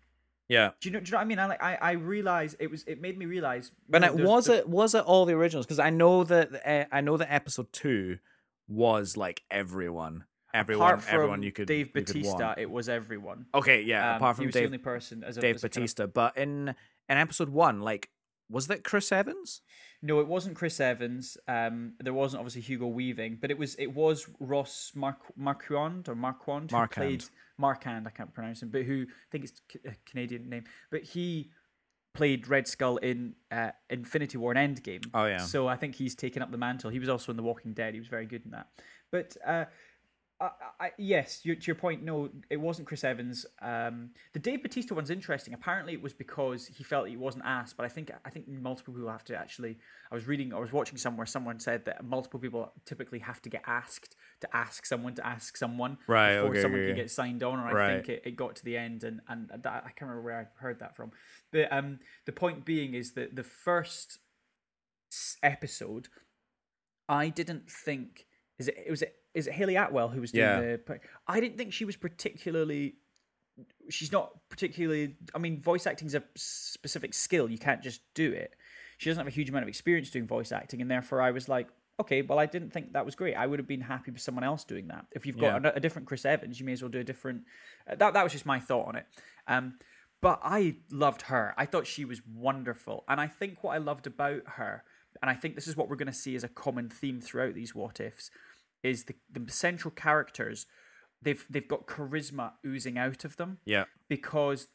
Yeah. 0.49 0.71
Do 0.81 0.89
you 0.89 0.93
know? 0.93 0.99
Do 0.99 1.05
you 1.07 1.11
know 1.13 1.17
what 1.17 1.21
I 1.21 1.25
mean? 1.25 1.39
I 1.39 1.45
like 1.47 1.63
I 1.63 1.75
I 1.81 1.91
realize 1.93 2.55
it 2.59 2.69
was 2.69 2.83
it 2.85 2.99
made 3.01 3.17
me 3.17 3.25
realize. 3.25 3.71
But 3.89 4.01
no, 4.01 4.07
it 4.07 4.15
was 4.15 4.45
the- 4.45 4.57
it 4.59 4.69
was 4.69 4.93
it 4.93 5.03
all 5.03 5.25
the 5.25 5.33
originals? 5.33 5.65
Because 5.65 5.79
I 5.79 5.89
know 5.89 6.23
that 6.25 6.49
uh, 6.65 6.85
I 6.91 7.01
know 7.01 7.17
that 7.17 7.31
episode 7.33 7.71
two 7.71 8.17
was 8.67 9.17
like 9.17 9.43
everyone, 9.51 10.25
everyone, 10.53 11.01
everyone 11.09 11.43
you 11.43 11.51
could 11.51 11.67
Dave 11.67 11.87
you 11.87 11.91
could 11.93 12.05
Batista, 12.07 12.55
it 12.57 12.69
was 12.69 12.89
everyone. 12.89 13.45
Okay, 13.53 13.81
yeah. 13.81 14.11
Um, 14.11 14.15
apart 14.17 14.35
he 14.35 14.37
from 14.37 14.45
was 14.47 14.53
the 14.53 14.59
Dave 14.59 14.67
only 14.67 14.77
person 14.77 15.23
as 15.23 15.37
a, 15.37 15.41
Dave 15.41 15.55
as 15.55 15.63
a 15.63 15.69
kind 15.69 15.77
of- 15.77 15.81
Batista, 15.81 16.07
but 16.07 16.37
in 16.37 16.69
in 17.09 17.17
episode 17.17 17.49
one, 17.49 17.81
like 17.81 18.09
was 18.49 18.67
that 18.67 18.83
Chris 18.83 19.11
Evans? 19.11 19.61
No, 20.01 20.19
it 20.19 20.27
wasn't 20.27 20.55
Chris 20.55 20.79
Evans. 20.79 21.37
Um, 21.47 21.93
there 21.99 22.13
wasn't 22.13 22.39
obviously 22.41 22.61
Hugo 22.61 22.87
Weaving, 22.87 23.37
but 23.41 23.49
it 23.51 23.57
was 23.57 23.75
it 23.75 23.93
was 23.93 24.27
Ross 24.39 24.91
Marquand 24.95 26.07
or 26.09 26.15
Marquand 26.15 26.69
who 26.71 26.77
Marquand. 26.77 27.07
played 27.19 27.25
Marquand. 27.57 28.07
I 28.07 28.11
can't 28.11 28.33
pronounce 28.33 28.61
him, 28.61 28.69
but 28.69 28.83
who 28.83 29.05
I 29.07 29.27
think 29.31 29.45
it's 29.45 29.61
a 29.85 29.95
Canadian 30.05 30.49
name, 30.49 30.63
but 30.91 31.03
he 31.03 31.51
played 32.13 32.47
Red 32.47 32.67
Skull 32.67 32.97
in 32.97 33.33
uh, 33.51 33.71
Infinity 33.89 34.37
War 34.37 34.53
and 34.55 34.77
Endgame. 34.77 35.05
Oh, 35.13 35.25
yeah. 35.25 35.37
So 35.37 35.67
I 35.67 35.75
think 35.75 35.95
he's 35.95 36.15
taken 36.15 36.41
up 36.41 36.51
the 36.51 36.57
mantle. 36.57 36.89
He 36.89 36.99
was 36.99 37.09
also 37.09 37.31
in 37.31 37.37
The 37.37 37.43
Walking 37.43 37.73
Dead. 37.73 37.93
He 37.93 37.99
was 37.99 38.07
very 38.07 38.25
good 38.25 38.45
in 38.45 38.51
that. 38.51 38.67
But 39.11 39.35
uh, 39.45 39.65
I, 40.41 40.49
I, 40.79 40.91
yes, 40.97 41.41
you, 41.43 41.55
to 41.55 41.67
your 41.67 41.75
point, 41.75 42.03
no, 42.03 42.29
it 42.49 42.57
wasn't 42.57 42.87
Chris 42.87 43.03
Evans. 43.03 43.45
Um, 43.61 44.09
the 44.33 44.39
Dave 44.39 44.61
Batista 44.61 44.93
one's 44.95 45.09
interesting. 45.09 45.53
Apparently, 45.53 45.93
it 45.93 46.01
was 46.01 46.13
because 46.13 46.67
he 46.67 46.83
felt 46.83 47.07
he 47.07 47.15
wasn't 47.17 47.45
asked. 47.45 47.77
But 47.77 47.85
I 47.85 47.89
think 47.89 48.11
I 48.25 48.29
think 48.29 48.47
multiple 48.47 48.93
people 48.93 49.09
have 49.09 49.23
to 49.25 49.35
actually. 49.35 49.77
I 50.11 50.15
was 50.15 50.27
reading, 50.27 50.53
I 50.53 50.59
was 50.59 50.73
watching 50.73 50.97
somewhere. 50.97 51.25
Someone 51.25 51.59
said 51.59 51.85
that 51.85 52.03
multiple 52.03 52.39
people 52.39 52.73
typically 52.85 53.19
have 53.19 53.41
to 53.43 53.49
get 53.49 53.63
asked 53.65 54.15
to 54.41 54.55
ask 54.55 54.85
someone 54.85 55.15
to 55.15 55.25
ask 55.25 55.55
someone 55.55 55.97
Right, 56.07 56.33
before 56.35 56.49
okay, 56.49 56.61
someone 56.61 56.81
okay, 56.81 56.87
can 56.87 56.95
get 56.95 57.11
signed 57.11 57.43
on. 57.43 57.59
Or 57.59 57.67
I 57.67 57.73
Right. 57.73 58.05
think 58.05 58.09
it, 58.09 58.23
it 58.25 58.35
got 58.35 58.55
to 58.57 58.65
the 58.65 58.75
end, 58.75 59.03
and 59.03 59.21
and 59.29 59.49
that, 59.49 59.83
I 59.85 59.89
can't 59.89 60.01
remember 60.01 60.21
where 60.23 60.39
I 60.39 60.61
heard 60.61 60.79
that 60.79 60.95
from. 60.95 61.11
But 61.51 61.71
um, 61.71 61.99
the 62.25 62.31
point 62.33 62.65
being 62.65 62.95
is 62.95 63.13
that 63.13 63.35
the 63.35 63.43
first 63.43 64.19
episode, 65.41 66.07
I 67.07 67.29
didn't 67.29 67.69
think 67.69 68.25
is 68.59 68.67
it 68.67 68.89
was 68.89 69.01
it 69.01 69.15
is 69.33 69.47
it 69.47 69.53
Hayley 69.53 69.75
Atwell 69.75 70.09
who 70.09 70.21
was 70.21 70.31
doing 70.31 70.45
Yeah. 70.45 70.59
the. 70.85 70.99
I 71.27 71.39
didn't 71.39 71.57
think 71.57 71.73
she 71.73 71.85
was 71.85 71.95
particularly. 71.95 72.95
She's 73.89 74.11
not 74.11 74.31
particularly. 74.49 75.15
I 75.35 75.37
mean, 75.39 75.61
voice 75.61 75.85
acting 75.85 76.07
is 76.07 76.15
a 76.15 76.23
specific 76.35 77.13
skill. 77.13 77.49
You 77.49 77.57
can't 77.57 77.81
just 77.83 78.01
do 78.13 78.31
it. 78.31 78.55
She 78.97 79.09
doesn't 79.09 79.19
have 79.19 79.27
a 79.27 79.35
huge 79.35 79.49
amount 79.49 79.63
of 79.63 79.69
experience 79.69 80.09
doing 80.09 80.27
voice 80.27 80.51
acting, 80.51 80.81
and 80.81 80.89
therefore 80.89 81.21
I 81.21 81.31
was 81.31 81.49
like, 81.49 81.67
okay, 81.99 82.21
well, 82.21 82.39
I 82.39 82.45
didn't 82.45 82.71
think 82.71 82.93
that 82.93 83.05
was 83.05 83.15
great. 83.15 83.35
I 83.35 83.45
would 83.45 83.59
have 83.59 83.67
been 83.67 83.81
happy 83.81 84.11
with 84.11 84.21
someone 84.21 84.43
else 84.43 84.63
doing 84.63 84.87
that. 84.87 85.05
If 85.11 85.25
you've 85.25 85.37
got 85.37 85.61
Yeah. 85.63 85.71
a, 85.71 85.75
a 85.75 85.79
different 85.79 86.07
Chris 86.07 86.25
Evans, 86.25 86.59
you 86.59 86.65
may 86.65 86.71
as 86.73 86.81
well 86.81 86.89
do 86.89 86.99
a 86.99 87.03
different. 87.03 87.43
uh, 87.87 87.95
That 87.95 88.13
that 88.13 88.23
was 88.23 88.31
just 88.31 88.45
my 88.45 88.59
thought 88.59 88.87
on 88.87 88.95
it. 88.95 89.05
Um, 89.47 89.77
but 90.21 90.39
I 90.41 90.77
loved 90.89 91.23
her. 91.23 91.53
I 91.57 91.65
thought 91.65 91.85
she 91.85 92.05
was 92.05 92.21
wonderful, 92.25 93.03
and 93.07 93.19
I 93.19 93.27
think 93.27 93.63
what 93.63 93.73
I 93.73 93.77
loved 93.77 94.07
about 94.07 94.43
her, 94.55 94.83
and 95.21 95.29
I 95.29 95.33
think 95.35 95.55
this 95.55 95.67
is 95.67 95.75
what 95.75 95.89
we're 95.89 95.97
going 95.97 96.07
to 96.07 96.13
see 96.13 96.35
as 96.35 96.43
a 96.43 96.49
common 96.49 96.89
theme 96.89 97.19
throughout 97.19 97.53
these 97.55 97.75
what 97.75 97.99
ifs, 97.99 98.31
is 98.83 99.05
the 99.05 99.15
the 99.31 99.49
central 99.51 99.91
characters. 99.91 100.65
They've 101.21 101.43
they've 101.49 101.67
got 101.67 101.87
charisma 101.87 102.51
oozing 102.65 102.97
out 102.97 103.23
of 103.25 103.37
them 103.37 103.59
Yeah. 103.65 103.85
because 104.09 104.67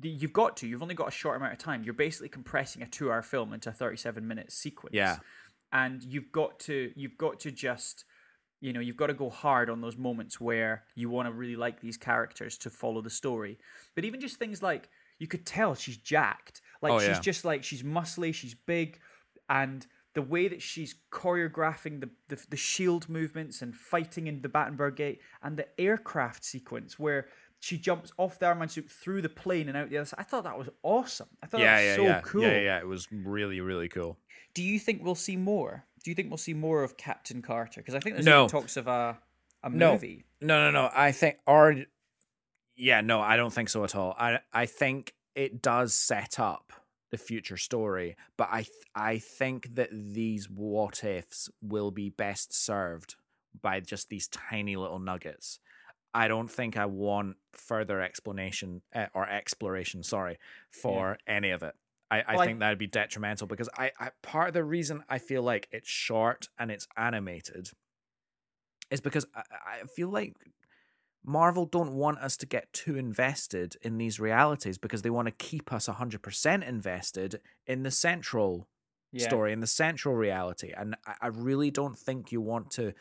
the- 0.00 0.08
you've 0.08 0.32
got 0.32 0.56
to. 0.58 0.66
You've 0.66 0.82
only 0.82 0.94
got 0.94 1.08
a 1.08 1.12
short 1.12 1.36
amount 1.36 1.52
of 1.52 1.58
time. 1.58 1.84
You're 1.84 1.94
basically 1.94 2.30
compressing 2.30 2.82
a 2.82 2.86
two-hour 2.86 3.22
film 3.22 3.52
into 3.52 3.68
a 3.70 3.72
37-minute 3.72 4.50
sequence. 4.50 4.94
Yeah. 4.94 5.18
and 5.74 6.02
you've 6.04 6.30
got 6.32 6.58
to 6.60 6.92
you've 6.96 7.16
got 7.16 7.40
to 7.40 7.50
just 7.50 8.04
you 8.60 8.72
know 8.74 8.80
you've 8.80 8.96
got 8.96 9.06
to 9.06 9.14
go 9.14 9.30
hard 9.30 9.70
on 9.70 9.80
those 9.80 9.96
moments 9.96 10.38
where 10.40 10.84
you 10.94 11.08
want 11.08 11.26
to 11.28 11.32
really 11.32 11.56
like 11.56 11.80
these 11.80 11.96
characters 11.96 12.58
to 12.58 12.68
follow 12.70 13.00
the 13.00 13.08
story. 13.10 13.58
But 13.94 14.04
even 14.04 14.20
just 14.20 14.36
things 14.38 14.62
like 14.62 14.88
you 15.18 15.26
could 15.28 15.46
tell 15.46 15.74
she's 15.74 15.96
jacked. 15.96 16.60
Like 16.82 16.92
Oh, 16.92 16.98
she's 16.98 17.08
yeah. 17.08 17.20
just 17.20 17.44
like 17.44 17.62
she's 17.64 17.82
muscly, 17.82 18.34
she's 18.34 18.54
big, 18.54 18.98
and 19.48 19.86
the 20.14 20.22
way 20.22 20.48
that 20.48 20.60
she's 20.62 20.94
choreographing 21.10 22.00
the, 22.00 22.10
the 22.28 22.44
the 22.50 22.56
shield 22.56 23.08
movements 23.08 23.62
and 23.62 23.74
fighting 23.74 24.26
in 24.26 24.42
the 24.42 24.48
Battenberg 24.48 24.96
Gate 24.96 25.20
and 25.42 25.56
the 25.56 25.66
aircraft 25.80 26.44
sequence 26.44 26.98
where 26.98 27.28
she 27.60 27.78
jumps 27.78 28.12
off 28.18 28.38
the 28.40 28.46
Iron 28.46 28.68
suit 28.68 28.90
through 28.90 29.22
the 29.22 29.28
plane 29.28 29.68
and 29.68 29.76
out 29.76 29.88
the 29.88 29.96
other 29.98 30.06
side. 30.06 30.18
I 30.20 30.24
thought 30.24 30.44
that 30.44 30.58
was 30.58 30.68
awesome. 30.82 31.28
I 31.42 31.46
thought 31.46 31.60
Yeah, 31.60 31.76
that 31.76 31.80
was 31.80 31.86
yeah, 31.86 31.96
so 31.96 32.02
yeah. 32.02 32.20
cool. 32.22 32.42
Yeah, 32.42 32.60
yeah. 32.60 32.78
It 32.80 32.88
was 32.88 33.06
really, 33.12 33.60
really 33.60 33.88
cool. 33.88 34.18
Do 34.54 34.62
you 34.64 34.78
think 34.80 35.02
we'll 35.04 35.14
see 35.14 35.36
more? 35.36 35.84
Do 36.04 36.10
you 36.10 36.14
think 36.16 36.28
we'll 36.28 36.38
see 36.38 36.54
more 36.54 36.82
of 36.82 36.96
Captain 36.96 37.40
Carter? 37.40 37.80
Because 37.80 37.94
I 37.94 38.00
think 38.00 38.16
there's 38.16 38.26
No. 38.26 38.48
talks 38.48 38.76
of 38.76 38.88
a 38.88 39.18
a 39.62 39.70
No. 39.70 39.92
movie. 39.92 40.24
No, 40.40 40.58
no, 40.60 40.70
no. 40.72 40.90
I 40.92 41.12
think 41.12 41.38
or 41.46 41.76
yeah, 42.74 43.00
no, 43.00 43.20
I 43.20 43.36
don't 43.36 43.52
think 43.52 43.68
so 43.68 43.84
at 43.84 43.94
all. 43.94 44.14
I 44.18 44.40
I 44.52 44.66
think 44.66 45.14
it 45.36 45.62
does 45.62 45.94
set 45.94 46.40
up 46.40 46.72
the 47.12 47.18
future 47.18 47.58
story, 47.58 48.16
but 48.38 48.48
I 48.50 48.62
th- 48.64 48.70
I 48.96 49.18
think 49.18 49.76
that 49.76 49.90
these 49.92 50.50
what 50.50 51.04
ifs 51.04 51.50
will 51.62 51.92
be 51.92 52.10
best 52.10 52.54
served 52.54 53.16
by 53.62 53.80
just 53.80 54.10
these 54.10 54.28
tiny 54.28 54.76
little 54.76 54.98
nuggets. 54.98 55.60
I 56.14 56.28
don't 56.28 56.50
think 56.50 56.76
I 56.76 56.86
want 56.86 57.36
further 57.54 58.00
explanation 58.00 58.82
uh, 58.94 59.06
or 59.14 59.28
exploration, 59.28 60.02
sorry, 60.02 60.38
for 60.70 61.18
any 61.26 61.50
of 61.50 61.62
it. 61.62 61.74
I, 62.10 62.24
I 62.28 62.32
Well, 62.34 62.42
I- 62.42 62.46
think 62.46 62.60
that'd 62.60 62.78
be 62.78 62.86
detrimental 62.88 63.46
because 63.46 63.68
I, 63.78 63.92
I 64.00 64.10
part 64.22 64.48
of 64.48 64.54
the 64.54 64.64
reason 64.64 65.04
I 65.08 65.18
feel 65.18 65.42
like 65.42 65.68
it's 65.72 65.88
short 65.90 66.48
and 66.58 66.70
it's 66.70 66.88
animated 66.96 67.70
is 68.90 69.00
because 69.00 69.26
I, 69.34 69.42
I 69.82 69.86
feel 69.86 70.08
like 70.08 70.34
Marvel 71.24 71.66
don't 71.66 71.92
want 71.92 72.18
us 72.18 72.36
to 72.38 72.46
get 72.46 72.72
too 72.72 72.96
invested 72.96 73.76
in 73.82 73.98
these 73.98 74.18
realities 74.18 74.78
because 74.78 75.02
they 75.02 75.10
want 75.10 75.26
to 75.26 75.32
keep 75.32 75.72
us 75.72 75.86
100% 75.88 76.66
invested 76.66 77.40
in 77.66 77.82
the 77.84 77.90
central 77.90 78.68
Yeah. 79.12 79.26
story, 79.28 79.52
in 79.52 79.60
the 79.60 79.66
central 79.66 80.14
reality. 80.14 80.72
And 80.76 80.96
I, 81.06 81.14
I 81.22 81.26
really 81.28 81.70
don't 81.70 81.98
think 81.98 82.32
you 82.32 82.40
want 82.40 82.70
to 82.72 82.94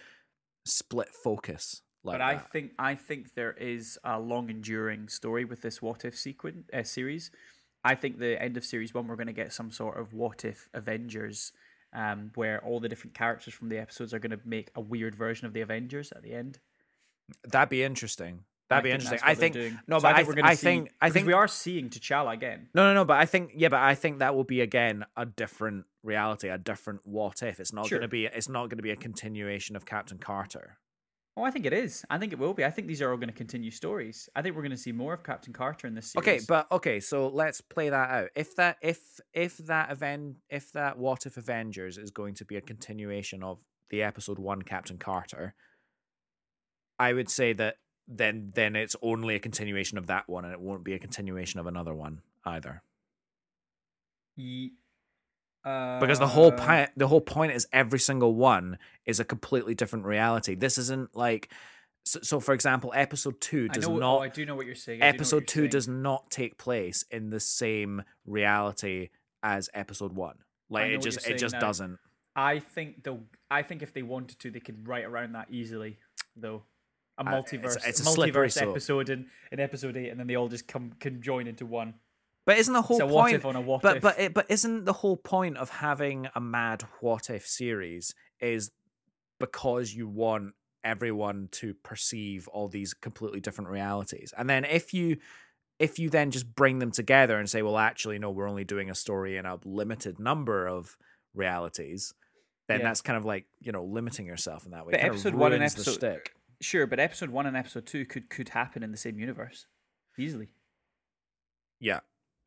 split 0.65 1.09
focus 1.13 1.81
like 2.03 2.15
but 2.15 2.21
I 2.21 2.35
that. 2.35 2.51
think 2.51 2.71
I 2.79 2.95
think 2.95 3.33
there 3.35 3.53
is 3.53 3.97
a 4.03 4.19
long 4.19 4.49
enduring 4.49 5.07
story 5.07 5.45
with 5.45 5.61
this 5.61 5.81
what 5.81 6.03
if 6.05 6.17
sequence 6.17 6.67
uh, 6.73 6.83
series. 6.83 7.31
I 7.83 7.95
think 7.95 8.19
the 8.19 8.41
end 8.41 8.57
of 8.57 8.65
series 8.65 8.93
one 8.93 9.07
we're 9.07 9.15
going 9.15 9.27
to 9.27 9.33
get 9.33 9.53
some 9.53 9.71
sort 9.71 9.99
of 9.99 10.13
what 10.13 10.43
if 10.45 10.69
Avengers, 10.73 11.51
um, 11.93 12.31
where 12.35 12.63
all 12.63 12.79
the 12.79 12.89
different 12.89 13.13
characters 13.15 13.53
from 13.53 13.69
the 13.69 13.77
episodes 13.79 14.13
are 14.13 14.19
going 14.19 14.31
to 14.31 14.39
make 14.45 14.69
a 14.75 14.81
weird 14.81 15.15
version 15.15 15.47
of 15.47 15.53
the 15.53 15.61
Avengers 15.61 16.11
at 16.11 16.21
the 16.23 16.33
end. 16.33 16.59
That'd 17.49 17.69
be 17.69 17.83
interesting. 17.83 18.43
That'd 18.69 18.83
be 18.85 18.91
I 18.91 18.93
interesting. 18.95 19.19
I 19.23 19.35
think 19.35 19.55
no, 19.87 19.97
So 19.99 20.03
but 20.03 20.13
I, 20.13 20.17
think 20.17 20.27
we're 20.29 20.33
th- 20.35 20.43
gonna 20.43 20.51
I 20.51 20.55
see- 20.55 20.63
think 20.63 20.91
I 21.01 21.09
think 21.09 21.27
we 21.27 21.33
are 21.33 21.47
seeing 21.47 21.89
T'Challa 21.89 22.33
again. 22.33 22.69
No, 22.73 22.83
no, 22.83 22.93
no. 22.93 23.03
But 23.05 23.17
I 23.19 23.25
think 23.25 23.51
yeah, 23.55 23.67
but 23.69 23.81
I 23.81 23.95
think 23.95 24.19
that 24.19 24.33
will 24.33 24.45
be 24.45 24.61
again 24.61 25.05
a 25.17 25.25
different 25.25 25.85
reality, 26.03 26.47
a 26.47 26.57
different 26.57 27.01
what 27.03 27.43
if. 27.43 27.59
It's 27.59 27.73
not 27.73 27.87
Sure. 27.87 27.97
going 27.99 28.07
to 28.07 28.11
be. 28.11 28.25
It's 28.27 28.47
not 28.49 28.69
going 28.69 28.77
to 28.77 28.83
be 28.83 28.91
a 28.91 28.95
continuation 28.95 29.75
of 29.75 29.85
Captain 29.85 30.17
Carter. 30.19 30.77
Oh, 31.37 31.43
I 31.43 31.51
think 31.51 31.65
it 31.65 31.71
is. 31.73 32.03
I 32.09 32.17
think 32.17 32.33
it 32.33 32.39
will 32.39 32.53
be. 32.53 32.63
I 32.65 32.69
think 32.69 32.87
these 32.87 33.01
are 33.01 33.09
all 33.11 33.15
going 33.17 33.29
to 33.29 33.33
continue 33.35 33.71
stories. 33.71 34.27
I 34.35 34.41
think 34.41 34.53
we're 34.55 34.63
going 34.63 34.71
to 34.71 34.77
see 34.77 34.91
more 34.91 35.13
of 35.13 35.23
Captain 35.23 35.53
Carter 35.53 35.87
in 35.87 35.93
this 35.95 36.11
series. 36.11 36.27
Okay, 36.27 36.45
but 36.47 36.69
okay, 36.71 36.99
so 36.99 37.27
let's 37.29 37.61
play 37.61 37.89
that 37.89 38.09
out. 38.09 38.29
If 38.35 38.55
that 38.57 38.77
if 38.81 38.99
if 39.33 39.57
that 39.57 39.91
event 39.91 40.37
if 40.49 40.71
that 40.73 40.97
what 40.97 41.25
if 41.25 41.35
Avengers 41.37 41.97
is 41.97 42.11
going 42.11 42.35
to 42.35 42.45
be 42.45 42.55
a 42.57 42.61
continuation 42.61 43.43
of 43.43 43.63
the 43.89 44.01
episode 44.03 44.39
1 44.39 44.61
Captain 44.63 44.97
Carter, 44.97 45.55
I 47.01 47.13
would 47.13 47.29
say 47.29 47.53
that 47.53 47.77
then 48.07 48.51
then 48.55 48.75
it's 48.75 48.95
only 49.01 49.35
a 49.35 49.39
continuation 49.39 49.97
of 49.97 50.07
that 50.07 50.27
one 50.29 50.43
and 50.45 50.53
it 50.53 50.59
won't 50.59 50.83
be 50.83 50.93
a 50.93 50.99
continuation 50.99 51.59
of 51.59 51.65
another 51.67 51.93
one 51.93 52.21
either. 52.45 52.83
Ye- 54.35 54.73
because 55.63 56.17
the 56.17 56.27
whole 56.27 56.51
Uh, 56.51 56.57
point 56.65 56.89
the 56.97 57.07
whole 57.07 57.21
point 57.21 57.51
is 57.51 57.67
every 57.71 57.99
single 57.99 58.33
one 58.33 58.79
is 59.05 59.19
a 59.19 59.25
completely 59.25 59.75
different 59.75 60.05
reality. 60.05 60.55
This 60.55 60.77
isn't 60.79 61.15
like 61.15 61.51
so, 62.03 62.19
so 62.23 62.39
for 62.39 62.53
example, 62.55 62.91
episode 62.95 63.39
2 63.41 63.67
I 63.69 63.73
does 63.75 63.87
know, 63.87 63.97
not 63.97 64.15
oh, 64.17 64.21
I 64.21 64.27
do 64.29 64.43
know 64.45 64.55
what 64.55 64.65
you're 64.65 64.73
saying. 64.73 65.03
I 65.03 65.11
do 65.11 65.15
episode 65.17 65.37
you're 65.37 65.45
2 65.45 65.59
saying. 65.61 65.69
does 65.69 65.87
not 65.87 66.31
take 66.31 66.57
place 66.57 67.05
in 67.11 67.29
the 67.29 67.39
same 67.39 68.01
reality 68.25 69.09
as 69.43 69.69
episode 69.75 70.13
1. 70.13 70.35
Like 70.71 70.89
it 70.91 71.01
just 71.01 71.27
it 71.27 71.37
just 71.37 71.53
now. 71.53 71.59
doesn't. 71.59 71.99
I 72.35 72.57
think 72.59 73.03
they'll. 73.03 73.23
I 73.51 73.61
think 73.61 73.83
if 73.83 73.93
they 73.93 74.01
wanted 74.03 74.39
to, 74.39 74.49
they 74.49 74.61
could 74.61 74.87
write 74.87 75.05
around 75.05 75.33
that 75.33 75.47
easily, 75.51 75.99
though. 76.35 76.63
A 77.17 77.23
Uh, 77.25 77.39
it's- 77.39 77.51
multiverse, 77.51 77.87
it's 77.87 77.99
a 77.99 78.03
multiverse 78.03 78.61
episode 78.61 79.09
in, 79.09 79.27
in 79.51 79.59
episode 79.59 79.97
eight, 79.97 80.09
and 80.09 80.19
then 80.19 80.27
they 80.27 80.35
all 80.35 80.47
just 80.49 80.67
come 80.67 80.93
can 80.99 81.21
join 81.21 81.47
into 81.47 81.65
one. 81.65 81.95
But 82.45 82.57
isn't 82.57 82.73
the 82.73 82.81
whole 82.81 82.97
It's 83.01 83.05
a 83.05 83.13
point 83.13 83.35
if 83.35 83.45
on 83.45 83.55
a 83.55 83.61
what 83.61 83.81
but 83.83 83.97
if. 83.97 84.01
but 84.01 84.19
it, 84.19 84.33
but 84.33 84.45
isn't 84.49 84.85
the 84.85 84.93
whole 84.93 85.17
point 85.17 85.57
of 85.57 85.69
having 85.69 86.27
a 86.33 86.41
mad 86.41 86.83
what 86.99 87.29
if 87.29 87.45
series 87.45 88.15
is 88.39 88.71
because 89.39 89.93
you 89.93 90.07
want 90.07 90.53
everyone 90.83 91.47
to 91.51 91.75
perceive 91.75 92.47
all 92.47 92.67
these 92.67 92.93
completely 92.95 93.39
different 93.39 93.69
realities 93.69 94.33
and 94.35 94.49
then 94.49 94.65
if 94.65 94.91
you 94.95 95.17
if 95.77 95.99
you 95.99 96.09
then 96.09 96.31
just 96.31 96.55
bring 96.55 96.79
them 96.79 96.89
together 96.89 97.37
and 97.37 97.47
say 97.47 97.61
well 97.61 97.77
actually 97.77 98.17
no 98.17 98.31
we're 98.31 98.49
only 98.49 98.63
doing 98.63 98.89
a 98.89 98.95
story 98.95 99.37
in 99.37 99.45
a 99.45 99.59
limited 99.63 100.19
number 100.19 100.65
of 100.67 100.97
realities 101.35 102.15
then 102.67 102.79
Yeah. 102.79 102.85
that's 102.87 103.01
kind 103.01 103.15
of 103.17 103.25
like 103.25 103.45
you 103.59 103.71
know 103.71 103.83
limiting 103.83 104.25
yourself 104.25 104.65
in 104.65 104.71
that 104.71 104.87
way 104.87 104.91
But 104.93 105.01
episode 105.03 105.35
one 105.35 105.53
and 105.53 105.61
episode-. 105.63 106.19
Sure, 106.61 106.85
but 106.87 106.99
episode 106.99 107.29
one 107.31 107.45
and 107.45 107.57
episode 107.57 107.85
two 107.85 108.05
could 108.05 108.29
could 108.29 108.49
happen 108.49 108.83
in 108.83 108.91
the 108.91 108.97
same 108.97 109.19
universe 109.19 109.65
easily. 110.17 110.49
yeah 111.79 112.01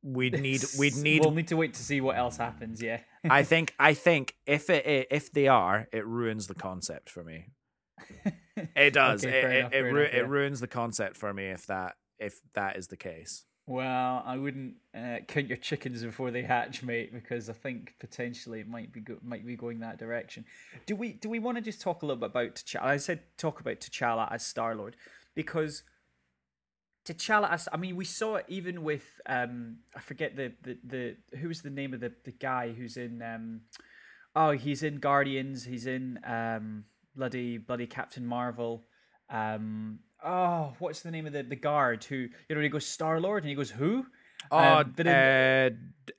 we'd 0.04 0.38
need 0.38 0.62
we'd 0.78 0.94
need 0.96 1.22
We'll 1.22 1.32
need 1.32 1.48
to 1.48 1.56
wait 1.56 1.74
to 1.74 1.82
see 1.82 2.00
what 2.00 2.16
else 2.16 2.36
happens. 2.36 2.80
Yeah. 2.82 3.00
I 3.24 3.42
think 3.42 3.74
I 3.78 3.94
think 4.06 4.36
if 4.46 4.70
it 4.70 5.08
if 5.10 5.32
they 5.32 5.48
are, 5.48 5.88
it 5.92 6.06
ruins 6.06 6.46
the 6.46 6.54
concept 6.54 7.10
for 7.10 7.24
me. 7.24 7.46
It 8.76 8.92
does. 8.92 9.24
Okay, 9.24 9.38
it 9.38 9.44
it, 9.44 9.58
enough, 9.58 9.72
it, 9.72 9.80
ru- 9.80 10.00
enough, 10.02 10.14
it 10.14 10.28
ruins 10.28 10.60
the 10.60 10.66
concept 10.68 11.16
for 11.16 11.32
me 11.32 11.46
if 11.46 11.66
that 11.66 11.94
if 12.18 12.40
that 12.54 12.76
is 12.76 12.88
the 12.88 12.96
case. 12.96 13.44
Well, 13.66 14.22
I 14.26 14.36
wouldn't 14.36 14.74
uh, 14.94 15.18
count 15.26 15.48
your 15.48 15.56
chickens 15.56 16.04
before 16.04 16.30
they 16.30 16.42
hatch, 16.42 16.82
mate, 16.82 17.14
because 17.14 17.48
I 17.48 17.54
think 17.54 17.94
potentially 17.98 18.60
it 18.60 18.68
might 18.68 18.92
be 18.92 19.00
go- 19.00 19.18
might 19.22 19.46
be 19.46 19.56
going 19.56 19.80
that 19.80 19.98
direction. 19.98 20.44
Do 20.84 20.94
we 20.96 21.14
do 21.14 21.30
we 21.30 21.38
want 21.38 21.56
to 21.56 21.62
just 21.62 21.80
talk 21.80 22.02
a 22.02 22.06
little 22.06 22.20
bit 22.20 22.30
about 22.30 22.56
T'Challa? 22.56 22.82
I 22.82 22.96
said 22.98 23.20
talk 23.38 23.60
about 23.60 23.80
T'Challa 23.80 24.30
as 24.30 24.44
Star 24.44 24.74
Lord 24.74 24.96
because 25.34 25.82
T'Challa 27.06 27.50
as 27.50 27.66
I 27.72 27.78
mean 27.78 27.96
we 27.96 28.04
saw 28.04 28.36
it 28.36 28.44
even 28.48 28.82
with 28.82 29.20
um 29.26 29.78
I 29.96 30.00
forget 30.00 30.36
the 30.36 30.52
the, 30.62 30.78
the 30.84 31.38
who 31.38 31.48
was 31.48 31.62
the 31.62 31.70
name 31.70 31.94
of 31.94 32.00
the 32.00 32.12
the 32.24 32.32
guy 32.32 32.72
who's 32.72 32.98
in 32.98 33.22
um 33.22 33.62
oh 34.36 34.50
he's 34.50 34.82
in 34.82 34.96
Guardians 34.98 35.64
he's 35.64 35.86
in 35.86 36.18
um 36.24 36.84
bloody 37.16 37.56
bloody 37.56 37.86
Captain 37.86 38.26
Marvel 38.26 38.84
um 39.30 40.00
oh 40.24 40.74
what's 40.78 41.00
the 41.02 41.10
name 41.10 41.26
of 41.26 41.32
the 41.32 41.42
the 41.42 41.56
guard 41.56 42.02
who 42.04 42.16
you 42.48 42.54
know 42.54 42.60
he 42.60 42.68
goes 42.68 42.86
Star 42.86 43.20
Lord 43.20 43.42
and 43.42 43.48
he 43.50 43.54
goes 43.54 43.70
who 43.70 44.06
Oh, 44.50 44.58
Um, 44.58 44.92
but 44.94 45.06
in- 45.06 45.12
uh, 45.12 45.70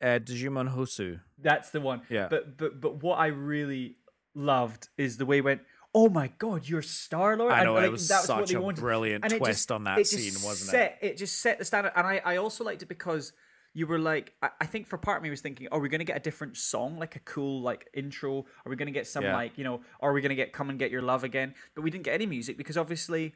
uh, 0.04 0.20
Djimon 0.20 0.74
Hounsou. 0.76 1.20
that's 1.40 1.70
the 1.70 1.80
one. 1.80 2.02
Yeah. 2.10 2.28
But 2.28 2.58
but 2.58 2.82
but 2.82 3.04
what 3.04 3.18
I 3.20 3.28
really 3.28 3.98
loved 4.34 4.90
is 4.98 5.18
the 5.18 5.26
way 5.28 5.38
he 5.38 5.42
went. 5.42 5.62
Oh 5.94 6.10
my 6.10 6.30
God, 6.40 6.68
you're 6.68 6.82
Star 6.82 7.38
Lord! 7.38 7.54
I 7.54 7.64
know, 7.64 7.78
it 7.78 7.82
like, 7.84 7.92
was 7.92 8.08
that 8.08 8.28
what 8.28 8.48
such 8.48 8.54
a 8.54 8.60
wanted. 8.60 8.82
brilliant 8.82 9.24
And 9.26 9.34
twist 9.36 9.52
just- 9.52 9.72
on 9.72 9.84
that 9.84 10.00
it 10.00 10.08
scene, 10.08 10.34
wasn't 10.44 10.70
it? 10.70 10.72
set, 10.72 10.98
it? 11.02 11.18
just 11.18 11.40
set 11.40 11.60
the 11.60 11.66
standard, 11.66 11.92
and 11.96 12.06
I 12.08 12.20
I 12.26 12.38
also 12.38 12.64
liked 12.64 12.82
it 12.82 12.88
because 12.88 13.32
you 13.76 13.86
were 13.86 14.00
like, 14.00 14.34
I, 14.42 14.50
I 14.62 14.66
think 14.66 14.88
for 14.88 14.98
part 14.98 15.18
of 15.18 15.24
me 15.24 15.30
was 15.30 15.42
thinking, 15.42 15.68
are 15.72 15.80
we 15.80 15.88
going 15.90 16.00
to 16.00 16.06
get 16.06 16.18
a 16.18 16.20
different 16.22 16.58
song, 16.58 16.98
like 16.98 17.16
a 17.18 17.20
cool 17.20 17.62
like 17.62 17.88
intro? 17.94 18.40
Are 18.66 18.70
we 18.70 18.76
going 18.76 18.88
to 18.88 18.92
get 18.92 19.06
some 19.06 19.24
Yeah. 19.24 19.36
like 19.36 19.58
you 19.58 19.64
know? 19.64 19.82
Are 20.02 20.12
we 20.14 20.22
going 20.22 20.30
to 20.32 20.36
get 20.36 20.52
"Come 20.52 20.70
and 20.72 20.80
Get 20.80 20.90
Your 20.92 21.02
Love" 21.04 21.24
again? 21.24 21.54
But 21.76 21.84
we 21.84 21.92
didn't 21.92 22.06
get 22.06 22.16
any 22.16 22.26
music 22.26 22.58
because 22.58 22.76
obviously. 22.76 23.36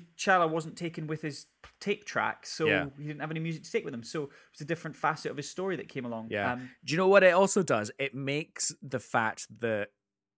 T'Challa 0.00 0.48
wasn't 0.48 0.76
taken 0.76 1.06
with 1.06 1.22
his 1.22 1.46
tape 1.80 2.04
track, 2.04 2.46
so 2.46 2.66
Yeah. 2.66 2.86
he 2.96 3.04
didn't 3.04 3.20
have 3.20 3.30
any 3.30 3.40
music 3.40 3.62
to 3.64 3.70
take 3.70 3.84
with 3.84 3.94
him. 3.94 4.02
So 4.02 4.24
it 4.24 4.30
was 4.52 4.60
a 4.60 4.64
different 4.64 4.96
facet 4.96 5.30
of 5.30 5.36
his 5.36 5.48
story 5.50 5.76
that 5.76 5.88
came 5.88 6.04
along. 6.04 6.28
Yeah. 6.30 6.52
Um, 6.54 6.70
Do 6.84 6.92
you 6.92 6.98
know 6.98 7.08
what 7.08 7.22
it 7.22 7.32
also 7.34 7.62
does? 7.62 7.90
It 7.98 8.14
makes 8.14 8.74
the 8.82 9.00
fact 9.00 9.46
that 9.60 9.88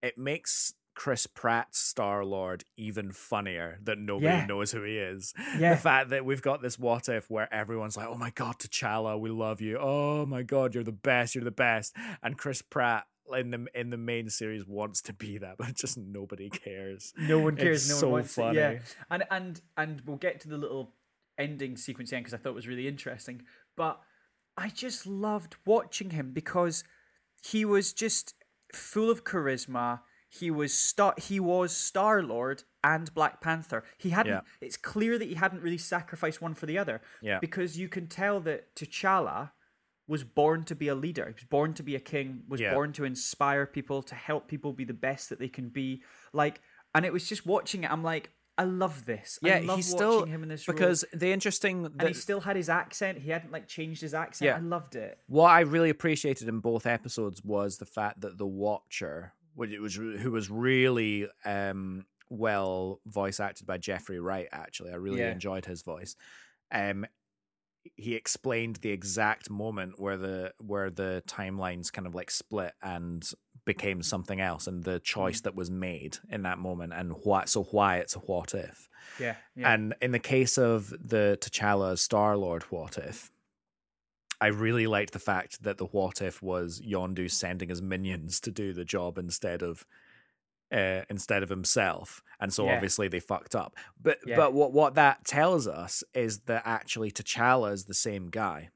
it 0.03 0.19
makes 0.19 0.75
Chris 0.97 1.27
Pratt's 1.27 1.79
Star 1.81 2.25
Lord 2.25 2.65
even 2.77 3.11
funnier 3.11 3.79
that 3.83 3.99
nobody 3.99 4.27
Yeah. 4.27 4.47
knows 4.47 4.71
who 4.71 4.83
he 4.85 4.97
is. 4.99 5.35
Yeah. 5.59 5.75
The 5.75 5.81
fact 5.81 6.11
that 6.11 6.25
we've 6.25 6.43
got 6.43 6.63
this 6.63 6.79
what 6.79 7.09
if 7.09 7.29
where 7.29 7.53
everyone's 7.53 7.97
like, 7.97 8.07
oh 8.07 8.15
my 8.17 8.31
God, 8.31 8.59
T'Challa, 8.61 9.19
we 9.19 9.31
love 9.31 9.61
you. 9.61 9.77
Oh 9.79 10.25
my 10.25 10.43
God, 10.43 10.73
you're 10.75 10.85
the 10.85 10.93
best, 10.93 11.35
you're 11.35 11.43
the 11.43 11.51
best. 11.51 11.97
And 12.23 12.39
Chris 12.39 12.63
Pratt 12.63 13.07
in 13.33 13.51
the 13.51 13.67
in 13.75 13.91
the 13.91 13.97
main 13.97 14.29
series 14.29 14.67
wants 14.67 15.03
to 15.03 15.13
be 15.13 15.39
that, 15.39 15.57
but 15.59 15.75
just 15.75 15.97
nobody 15.97 16.51
cares. 16.51 17.13
No 17.19 17.39
one 17.39 17.57
cares. 17.57 17.83
It's 17.83 17.91
no 17.91 17.97
so 17.97 18.07
one 18.07 18.13
wants 18.13 18.35
funny. 18.35 18.59
it. 18.59 18.61
Yeah, 18.61 18.79
and 19.11 19.25
and 19.31 19.61
and 19.77 20.03
we'll 20.05 20.17
get 20.17 20.41
to 20.41 20.49
the 20.49 20.59
little 20.59 20.95
ending 21.39 21.77
sequence 21.77 22.13
end 22.13 22.25
because 22.25 22.35
I 22.35 22.43
thought 22.43 22.51
it 22.51 22.57
was 22.57 22.69
really 22.69 22.89
interesting. 22.89 23.43
But 23.77 24.01
I 24.57 24.69
just 24.69 25.07
loved 25.07 25.57
watching 25.67 26.11
him 26.11 26.33
because 26.33 26.85
he 27.43 27.65
was 27.65 27.93
just 27.93 28.35
full 28.73 29.11
of 29.11 29.25
charisma. 29.25 30.01
He 30.29 30.51
was 30.51 30.75
star. 30.75 31.15
He 31.17 31.39
was 31.39 31.77
Star 31.77 32.23
Lord 32.23 32.65
and 32.83 33.13
Black 33.15 33.41
Panther. 33.41 33.85
He 33.99 34.11
hadn't. 34.11 34.33
Yeah. 34.33 34.41
It's 34.61 34.77
clear 34.77 35.19
that 35.19 35.29
he 35.29 35.35
hadn't 35.35 35.63
really 35.63 35.79
sacrificed 35.79 36.43
one 36.43 36.55
for 36.55 36.67
the 36.67 36.79
other. 36.79 37.03
Yeah. 37.23 37.39
Because 37.41 37.79
you 37.79 37.89
can 37.89 38.09
tell 38.09 38.41
that 38.41 38.75
T'Challa 38.75 39.51
was 40.07 40.23
born 40.25 40.65
to 40.65 40.75
be 40.75 40.89
a 40.89 40.95
leader. 40.95 41.27
He 41.27 41.33
was 41.35 41.45
born 41.45 41.73
to 41.75 41.83
be 41.83 41.95
a 41.97 42.01
king. 42.01 42.43
Was 42.49 42.61
Yeah. 42.61 42.75
born 42.75 42.93
to 42.95 43.05
inspire 43.05 43.67
people, 43.67 44.03
to 44.03 44.15
help 44.15 44.49
people 44.49 44.73
be 44.73 44.85
the 44.85 44.93
best 44.95 45.31
that 45.31 45.39
they 45.39 45.49
can 45.49 45.69
be. 45.71 46.03
Like, 46.33 46.61
and 46.95 47.05
it 47.07 47.13
was 47.13 47.29
just 47.29 47.47
watching 47.47 47.85
it. 47.85 47.91
I'm 47.91 48.03
like, 48.03 48.31
I 48.57 48.65
love 48.65 49.05
this. 49.05 49.39
Yeah, 49.43 49.57
I 49.57 49.59
love 49.61 49.77
he's 49.79 49.87
watching 49.93 49.99
still 49.99 50.27
him 50.27 50.43
in 50.45 50.49
this 50.49 50.69
role. 50.69 50.77
because 50.77 51.05
the 51.13 51.33
interesting 51.33 51.87
and 51.99 52.07
he 52.09 52.15
still 52.15 52.41
had 52.41 52.55
his 52.55 52.69
accent. 52.69 53.19
He 53.19 53.31
hadn't 53.31 53.51
like 53.51 53.67
changed 53.67 54.01
his 54.03 54.15
accent. 54.15 54.47
Yeah. 54.47 54.57
I 54.57 54.61
loved 54.61 54.95
it. 54.95 55.19
what 55.27 55.51
I 55.51 55.61
really 55.61 55.91
appreciated 55.91 56.47
in 56.49 56.61
both 56.61 56.87
episodes 56.87 57.43
was 57.43 57.79
the 57.79 57.87
fact 57.87 58.21
that 58.21 58.39
the 58.39 58.47
Watcher, 58.47 59.33
which 59.55 59.71
it 59.73 59.81
was 59.81 59.97
who 59.97 60.31
was 60.31 60.51
really 60.51 61.27
um, 61.45 62.07
well 62.31 63.01
voice 63.07 63.41
acted 63.41 63.67
by 63.67 63.77
Jeffrey 63.79 64.21
Wright. 64.21 64.47
Actually, 64.53 64.93
I 64.93 64.97
really 64.97 65.19
Yeah. 65.21 65.33
enjoyed 65.33 65.65
his 65.67 65.83
voice. 65.83 66.15
Um, 66.71 67.07
he 67.97 68.15
explained 68.15 68.77
the 68.77 68.91
exact 68.91 69.51
moment 69.51 70.01
where 70.01 70.17
the 70.17 70.53
where 70.61 70.91
the 70.91 71.23
timelines 71.27 71.93
kind 71.93 72.07
of 72.07 72.15
like 72.15 72.31
split 72.31 72.73
and 72.83 73.29
became 73.65 74.03
something 74.03 74.41
else, 74.41 74.67
and 74.67 74.85
the 74.85 75.01
choice 75.01 75.41
mm. 75.41 75.45
that 75.45 75.55
was 75.55 75.71
made 75.71 76.19
in 76.31 76.43
that 76.43 76.59
moment, 76.59 76.93
and 76.93 77.13
what 77.25 77.49
so 77.49 77.65
why 77.65 77.97
it's 77.97 78.17
a 78.17 78.21
what 78.21 78.55
if. 78.55 78.89
Yeah. 79.19 79.37
Yeah. 79.55 79.73
And 79.73 79.95
in 80.01 80.13
the 80.13 80.19
case 80.19 80.59
of 80.59 80.91
the 80.91 81.39
T'Challa 81.41 81.99
Star 81.99 82.37
Lord 82.37 82.65
what 82.65 82.99
if, 82.99 83.31
I 84.41 84.49
really 84.49 84.87
liked 84.87 85.13
the 85.13 85.19
fact 85.19 85.63
that 85.63 85.79
the 85.79 85.87
what 85.87 86.21
if 86.21 86.43
was 86.43 86.81
Yondu 86.81 87.31
sending 87.31 87.69
his 87.69 87.81
minions 87.81 88.41
to 88.41 88.51
do 88.51 88.73
the 88.73 88.85
job 88.85 89.19
instead 89.19 89.63
of 89.63 89.87
uh, 90.75 91.05
instead 91.09 91.43
of 91.43 91.49
himself, 91.49 92.21
and 92.41 92.53
so 92.53 92.67
Yeah. 92.67 92.75
obviously 92.75 93.09
they 93.09 93.21
fucked 93.21 93.55
up. 93.55 93.77
But 94.01 94.19
Yeah. 94.27 94.37
but 94.37 94.53
what 94.53 94.73
what 94.73 94.95
that 94.97 95.25
tells 95.25 95.67
us 95.69 96.03
is 96.13 96.41
that 96.41 96.63
actually 96.67 97.11
T'Challa 97.13 97.73
is 97.73 97.85
the 97.85 97.95
same 97.95 98.29
guy. 98.29 98.71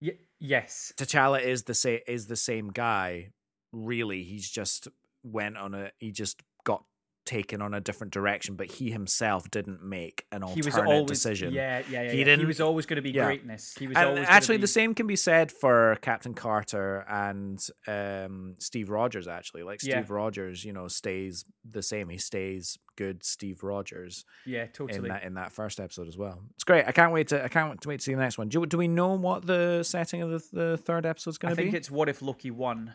Y- 0.00 0.18
yes. 0.40 0.92
T'Challa 0.96 1.40
is 1.40 1.64
the 1.64 1.74
same 1.74 2.00
is 2.06 2.26
the 2.26 2.36
same 2.36 2.68
guy. 2.70 3.30
Really, 3.72 4.24
he's 4.24 4.50
just 4.50 4.88
went 5.22 5.56
on 5.56 5.74
a 5.74 5.92
he 5.98 6.10
just 6.12 6.42
got 6.64 6.84
taken 7.24 7.62
on 7.62 7.72
a 7.74 7.80
different 7.80 8.12
direction, 8.12 8.56
but 8.56 8.66
he 8.66 8.90
himself 8.90 9.50
didn't 9.50 9.82
make 9.82 10.24
an 10.32 10.42
He 10.42 10.60
was 10.62 10.74
alternate 10.74 10.92
always 10.92 11.08
decision. 11.08 11.52
Yeah, 11.52 11.82
yeah, 11.88 12.02
yeah. 12.02 12.10
He 12.12 12.18
yeah. 12.18 12.24
didn't- 12.24 12.40
He 12.40 12.46
was 12.46 12.60
always 12.60 12.84
going 12.86 12.96
to 12.96 13.02
be 13.02 13.10
yeah. 13.12 13.26
greatness. 13.26 13.74
He 13.78 13.86
was 13.86 13.96
And 13.96 14.08
always 14.08 14.24
actually, 14.28 14.56
gonna 14.56 14.62
the 14.62 14.66
same 14.68 14.94
can 14.94 15.06
be 15.06 15.16
said 15.16 15.52
for 15.52 15.96
Captain 16.02 16.34
Carter 16.34 17.04
and 17.08 17.64
um, 17.86 18.56
Steve 18.58 18.90
Rogers. 18.90 19.28
Actually, 19.28 19.62
like 19.62 19.80
Steve 19.80 19.92
Yeah. 19.94 20.04
Rogers, 20.08 20.64
you 20.64 20.72
know, 20.72 20.88
stays 20.88 21.44
the 21.64 21.82
same. 21.82 22.08
He 22.08 22.18
stays 22.18 22.78
good, 22.96 23.24
Steve 23.24 23.62
Rogers 23.62 24.24
Yeah, 24.44 24.66
totally. 24.66 24.98
in 24.98 25.08
that 25.08 25.22
in 25.22 25.34
that 25.34 25.52
first 25.52 25.80
episode 25.80 26.08
as 26.08 26.18
well. 26.18 26.42
It's 26.54 26.64
great. 26.64 26.84
I 26.86 26.92
can't 26.92 27.12
wait 27.12 27.28
to 27.28 27.42
I 27.44 27.48
can't 27.48 27.84
wait 27.86 28.00
to 28.00 28.04
see 28.04 28.14
the 28.14 28.20
next 28.20 28.36
one. 28.38 28.48
Do 28.48 28.66
do 28.66 28.76
we 28.76 28.88
know 28.88 29.14
what 29.14 29.46
the 29.46 29.82
setting 29.82 30.22
of 30.22 30.30
the, 30.30 30.42
the 30.52 30.76
third 30.76 31.06
episode's 31.06 31.38
going 31.38 31.50
to 31.50 31.56
be? 31.56 31.62
I 31.62 31.64
think 31.66 31.76
it's 31.76 31.90
what 31.90 32.08
if 32.08 32.20
Loki 32.20 32.50
won. 32.50 32.94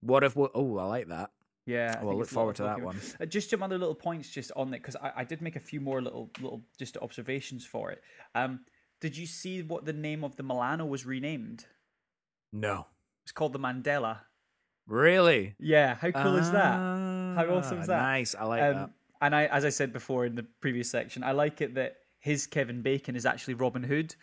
What 0.00 0.22
if? 0.24 0.36
Oh, 0.36 0.78
I 0.78 0.84
like 0.84 1.08
that. 1.08 1.30
Yeah, 1.66 1.98
I 2.00 2.04
Well, 2.04 2.16
look 2.16 2.28
forward 2.28 2.56
to 2.56 2.62
that 2.62 2.80
one. 2.80 2.96
Uh, 3.20 3.26
just 3.26 3.50
some 3.50 3.62
other 3.62 3.76
little 3.76 3.94
points 3.94 4.30
just 4.30 4.52
on 4.54 4.68
it 4.72 4.78
because 4.78 4.96
I, 4.96 5.12
I 5.16 5.24
did 5.24 5.42
make 5.42 5.56
a 5.56 5.60
few 5.60 5.80
more 5.80 6.00
little 6.00 6.30
little 6.40 6.62
just 6.78 6.96
observations 6.98 7.66
for 7.66 7.90
it. 7.90 8.02
Um, 8.34 8.60
did 9.00 9.16
you 9.16 9.26
see 9.26 9.62
what 9.62 9.84
the 9.84 9.92
name 9.92 10.22
of 10.24 10.36
the 10.36 10.42
Milano 10.44 10.86
was 10.86 11.04
renamed? 11.04 11.66
No, 12.52 12.86
It's 13.24 13.32
called 13.32 13.52
the 13.52 13.58
Mandela. 13.58 14.20
really. 14.86 15.54
Yeah, 15.58 15.96
how 15.96 16.10
cool 16.12 16.36
is 16.36 16.50
that? 16.52 16.76
How 16.78 17.44
awesome 17.50 17.80
is 17.80 17.88
Ah, 17.88 17.92
that? 17.92 18.02
Nice. 18.02 18.34
I 18.34 18.44
like 18.44 18.62
Um, 18.62 18.74
that. 18.74 18.90
and 19.20 19.34
I, 19.34 19.46
as 19.46 19.64
I 19.64 19.68
said 19.70 19.92
before 19.92 20.24
in 20.24 20.36
the 20.36 20.44
previous 20.60 20.88
section, 20.90 21.22
I 21.24 21.32
like 21.32 21.60
it 21.60 21.74
that 21.74 21.96
his 22.20 22.46
Kevin 22.46 22.82
Bacon 22.82 23.16
is 23.16 23.26
actually 23.26 23.54
Robin 23.54 23.82
Hood 23.82 24.14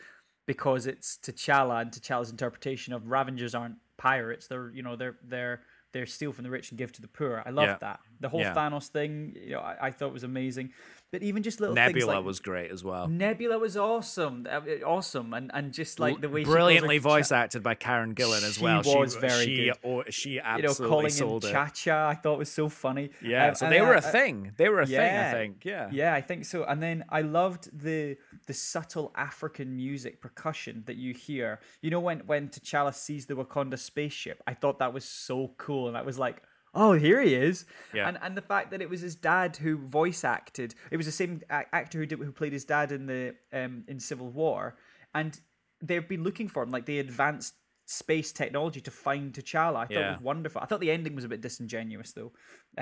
because 0.47 0.87
it's 0.87 1.17
T'Challa 1.17 1.81
and 1.81 1.91
T'Challa's 1.91 2.31
interpretation 2.31 2.93
of 2.93 3.03
Ravengers 3.03 3.53
aren't 3.59 3.75
pirates. 3.97 4.47
They're 4.47 4.71
you 4.71 4.81
know 4.81 4.95
they're 4.95 5.17
they're 5.23 5.61
they're 5.93 6.05
steal 6.05 6.31
from 6.33 6.43
the 6.43 6.49
rich 6.49 6.71
and 6.71 6.77
give 6.77 6.91
to 6.93 7.01
the 7.01 7.07
poor. 7.07 7.41
I 7.45 7.51
love 7.51 7.67
Yeah. 7.67 7.77
that. 7.79 7.99
The 8.19 8.29
whole 8.29 8.41
Yeah. 8.41 8.53
Thanos 8.53 8.87
thing, 8.89 9.37
you 9.41 9.51
know, 9.51 9.59
I, 9.61 9.87
I 9.87 9.91
thought 9.91 10.11
was 10.11 10.23
amazing. 10.23 10.73
But 11.13 11.21
even 11.21 11.43
just 11.43 11.59
little 11.59 11.75
Nebula 11.75 11.93
things 11.93 12.07
like 12.07 12.25
was 12.25 12.39
great 12.39 12.71
as 12.71 12.83
well. 12.83 13.07
Nebula 13.07 13.59
was 13.59 13.77
awesome, 13.77 14.47
awesome, 14.83 15.31
and 15.35 15.51
and 15.53 15.71
just 15.71 15.99
like 15.99 16.19
the 16.19 16.27
way 16.27 16.41
she 16.41 16.45
calls 16.45 16.55
her 16.55 16.59
brilliantly 16.59 16.97
cha- 16.99 17.03
voice 17.09 17.31
acted 17.31 17.61
by 17.61 17.75
Karen 17.75 18.15
Gillan 18.15 18.41
as 18.41 18.59
well. 18.59 18.81
She 18.81 18.97
was 18.97 19.13
she, 19.13 19.19
very 19.19 19.45
she, 19.45 19.65
good. 19.65 19.73
oh, 19.83 20.03
she 20.09 20.29
you 20.31 20.35
know, 20.37 20.43
absolutely 20.45 20.89
calling 20.89 21.05
him 21.05 21.11
sold 21.11 21.45
it. 21.45 21.51
Cha 21.51 21.67
Cha, 21.67 22.09
I 22.09 22.15
thought 22.15 22.39
was 22.39 22.51
so 22.51 22.67
funny. 22.67 23.11
Yeah, 23.21 23.49
Um, 23.49 23.55
so 23.55 23.69
they 23.69 23.81
were 23.81 23.93
I- 23.93 23.99
a 23.99 24.01
thing. 24.01 24.53
They 24.57 24.69
were 24.69 24.81
a 24.81 24.87
thing, 24.87 24.99
I 24.99 25.31
think. 25.31 25.63
Yeah. 25.63 25.87
Yeah, 25.91 26.15
I 26.15 26.21
think 26.21 26.45
so. 26.45 26.63
And 26.63 26.81
then 26.81 27.05
I 27.09 27.21
loved 27.21 27.69
the 27.79 28.17
the 28.47 28.53
subtle 28.55 29.13
African 29.15 29.75
music 29.75 30.19
percussion 30.19 30.81
that 30.87 30.95
you 30.95 31.13
hear. 31.13 31.59
You 31.83 31.91
know 31.91 31.99
when 31.99 32.21
when 32.21 32.49
T'Challa 32.49 32.93
sees 32.95 33.27
the 33.27 33.35
Wakanda 33.35 33.77
spaceship, 33.77 34.41
I 34.47 34.55
thought 34.55 34.79
that 34.79 34.93
was 34.93 35.05
so 35.05 35.53
cool, 35.59 35.87
and 35.87 35.95
I 35.95 36.01
was 36.01 36.17
like. 36.17 36.41
Oh, 36.73 36.93
here 36.93 37.21
he 37.21 37.35
is! 37.35 37.65
Yeah. 37.93 38.07
And 38.07 38.17
and 38.21 38.35
the 38.35 38.41
fact 38.41 38.71
that 38.71 38.81
it 38.81 38.89
was 38.89 39.01
his 39.01 39.15
dad 39.15 39.57
who 39.57 39.77
voice 39.77 40.23
acted, 40.23 40.73
it 40.91 40.97
was 40.97 41.05
the 41.05 41.11
same 41.11 41.41
actor 41.49 41.99
who 41.99 42.05
did 42.05 42.19
who 42.19 42.31
played 42.31 42.53
his 42.53 42.65
dad 42.65 42.91
in 42.91 43.05
the 43.05 43.35
um 43.51 43.83
in 43.87 43.99
Civil 43.99 44.29
War, 44.29 44.75
and 45.13 45.39
they've 45.81 46.07
been 46.07 46.23
looking 46.23 46.47
for 46.47 46.63
him. 46.63 46.71
Like 46.71 46.85
they 46.85 46.99
advanced 46.99 47.53
space 47.85 48.31
technology 48.31 48.81
to 48.81 48.91
find 48.91 49.33
T'Challa. 49.33 49.75
I 49.75 49.85
thought 49.85 49.91
Yeah. 49.91 50.09
it 50.09 50.13
was 50.13 50.21
wonderful. 50.21 50.61
I 50.61 50.65
thought 50.65 50.79
the 50.79 50.89
ending 50.91 51.15
was 51.15 51.25
a 51.25 51.29
bit 51.29 51.41
disingenuous 51.41 52.13
though. 52.13 52.31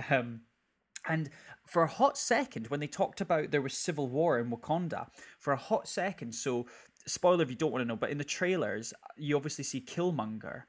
Um, 0.09 0.41
and 1.09 1.29
for 1.67 1.81
a 1.81 1.87
hot 1.87 2.17
second, 2.17 2.67
when 2.67 2.79
they 2.79 2.87
talked 2.87 3.19
about 3.21 3.49
there 3.51 3.61
was 3.63 3.73
civil 3.73 4.07
war 4.07 4.39
in 4.39 4.51
Wakanda, 4.51 5.07
for 5.39 5.51
a 5.53 5.57
hot 5.57 5.87
second, 5.87 6.33
so 6.35 6.67
spoiler 7.07 7.41
if 7.41 7.49
you 7.49 7.55
don't 7.55 7.71
want 7.71 7.81
to 7.81 7.87
know, 7.87 7.95
but 7.95 8.11
in 8.11 8.19
the 8.19 8.23
trailers, 8.23 8.93
you 9.17 9.35
obviously 9.35 9.63
see 9.63 9.81
Killmonger. 9.81 10.63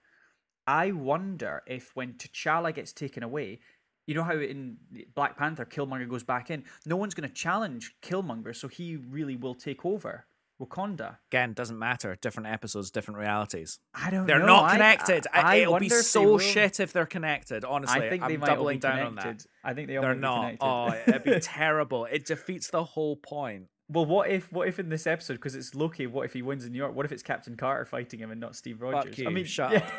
I 0.67 0.93
wonder 0.93 1.63
if 1.67 1.95
when 1.95 2.15
T'Challa 2.15 2.75
gets 2.75 2.93
taken 2.93 3.23
away, 3.23 3.61
you 4.07 4.15
know 4.15 4.23
how 4.23 4.35
in 4.35 4.77
Black 5.15 5.37
Panther 5.37 5.65
Killmonger 5.65 6.09
goes 6.09 6.25
back 6.25 6.51
in, 6.51 6.65
no 6.87 6.97
one's 6.97 7.15
going 7.15 7.29
to 7.29 7.35
challenge 7.35 7.95
Killmonger, 8.03 8.55
so 8.55 8.69
he 8.69 8.97
really 8.97 9.37
will 9.37 9.55
take 9.55 9.85
over 9.85 10.27
Wakanda. 10.61 11.17
Again, 11.31 11.53
doesn't 11.55 11.79
matter. 11.79 12.17
Different 12.21 12.49
episodes, 12.49 12.91
different 12.91 13.19
realities. 13.19 13.81
I 13.95 14.11
don't 14.11 14.27
They're 14.27 14.39
know. 14.39 14.47
not 14.47 14.73
connected. 14.73 15.27
I, 15.33 15.41
I 15.41 15.55
It'll 15.57 15.73
wonder 15.73 15.85
be 15.97 16.03
so 16.03 16.39
shit 16.39 16.79
if 16.81 16.93
they're 16.93 17.07
connected. 17.07 17.65
Honestly, 17.65 18.01
I 18.01 18.09
think 18.09 18.23
I'm 18.23 18.29
they 18.29 18.37
might 18.37 18.49
all 18.51 18.57
doubling 18.57 18.77
be 18.79 18.81
down 18.81 18.99
connected. 19.09 19.29
on 19.29 19.37
that. 19.37 19.47
I 19.65 19.75
think 19.75 19.89
they 19.89 19.97
all 19.97 20.03
They're 20.03 20.15
might 20.15 20.19
be 20.19 20.21
not. 20.21 20.59
connected. 20.59 20.65
Oh, 20.65 21.13
it'd 21.15 21.25
be 21.25 21.41
terrible. 21.41 22.05
It 22.07 22.27
defeats 22.27 22.69
the 22.71 22.85
whole 22.85 23.17
point. 23.17 23.69
Well, 23.93 24.07
what 24.07 24.31
if 24.31 24.51
what 24.53 24.69
if 24.69 24.79
in 24.79 24.89
this 24.89 25.07
episode, 25.07 25.35
because 25.35 25.55
it's 25.55 25.75
Loki, 25.75 26.07
what 26.07 26.25
if 26.25 26.33
he 26.33 26.41
wins 26.43 26.65
in 26.65 26.73
New 26.73 26.79
York? 26.79 26.95
What 26.95 27.05
if 27.05 27.13
it's 27.13 27.23
Captain 27.23 27.57
Carter 27.57 27.85
fighting 27.85 28.21
him 28.21 28.31
and 28.31 28.41
not 28.41 28.57
Steve 28.57 28.81
Rogers? 28.81 29.19
you, 29.19 29.27
I 29.27 29.31
mean, 29.31 29.45
shut 29.45 29.73
yeah. 29.73 29.91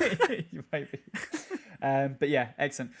you 0.50 0.64
might 0.72 0.90
be. 0.90 0.98
Um, 1.82 2.16
but 2.18 2.28
yeah, 2.30 2.48
excellent. 2.58 2.92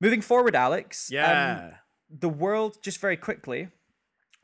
Moving 0.00 0.20
forward, 0.20 0.56
Alex. 0.56 1.08
um, 1.10 1.14
Yeah. 1.14 1.70
the 2.10 2.28
world, 2.28 2.78
just 2.82 2.98
very 3.00 3.16
quickly, 3.16 3.68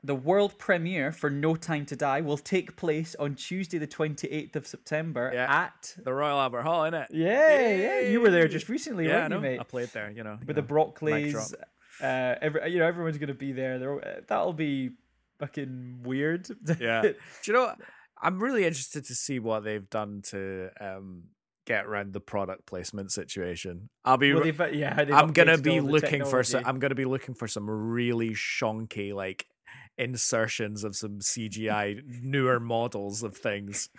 the 0.05 0.14
world 0.14 0.57
premiere 0.59 1.11
for 1.11 1.29
No 1.31 1.57
Time 1.57 1.85
to 1.87 1.97
Die 1.97 2.21
will 2.21 2.39
take 2.39 2.77
place 2.77 3.16
on 3.19 3.35
Tuesday, 3.35 3.79
the 3.79 3.87
twenty 3.89 4.29
eighth 4.29 4.55
of 4.55 4.66
September 4.69 5.33
Yeah. 5.35 5.64
at. 5.64 5.97
the 6.05 6.12
Royal 6.14 6.39
Albert 6.39 6.62
Hall, 6.62 6.83
innit? 6.83 7.07
Yeah, 7.11 7.59
yeah, 7.73 8.01
you 8.09 8.21
were 8.21 8.31
there 8.31 8.47
just 8.47 8.69
recently, 8.69 9.07
Yeah, 9.09 9.16
I 9.16 9.21
weren't 9.23 9.33
you, 9.35 9.41
mate? 9.41 9.59
I 9.61 9.64
played 9.64 9.89
there, 9.89 10.11
you 10.12 10.23
know. 10.23 10.39
with 10.47 10.57
you 10.57 10.62
the 10.62 10.62
know, 10.62 10.87
mic 10.87 10.95
Brockleys. 10.95 11.55
Uh, 12.01 12.37
every, 12.41 12.71
you 12.71 12.79
know, 12.79 12.87
everyone's 12.87 13.19
gonna 13.19 13.35
be 13.35 13.51
there. 13.51 13.81
They're, 13.81 13.99
uh, 14.09 14.21
that'll 14.29 14.53
be 14.53 14.91
fucking 15.39 16.01
weird. 16.05 16.49
Yeah. 16.80 17.03
Do 17.03 17.14
you 17.47 17.53
know 17.53 17.66
what? 17.66 17.78
I'm 18.20 18.43
really 18.43 18.64
interested 18.64 19.05
to 19.07 19.14
see 19.14 19.39
what 19.39 19.64
they've 19.64 19.89
done 19.89 20.22
to 20.26 20.70
um, 20.80 21.24
get 21.66 21.86
around 21.86 22.12
the 22.12 22.20
product 22.20 22.66
placement 22.66 23.12
situation. 23.12 23.91
I'll 24.05 24.16
be 24.16 24.32
well, 24.34 24.43
they've, 24.43 24.74
yeah, 24.74 25.05
they've 25.05 25.12
I'm 25.12 25.32
gonna 25.32 25.59
be 25.59 25.80
looking 25.80 26.24
for 26.24 26.43
some. 26.43 26.64
I'm 26.66 26.78
gonna 26.78 26.95
be 26.95 27.05
looking 27.05 27.34
for 27.34 27.47
some 27.47 27.68
really 27.68 28.30
shonky 28.30 29.14
like 29.14 29.47
insertions 29.99 30.84
of 30.84 30.95
some 30.95 31.18
CGI 31.18 32.03
newer 32.22 32.61
models 32.74 33.22
of 33.22 33.36
things. 33.36 33.91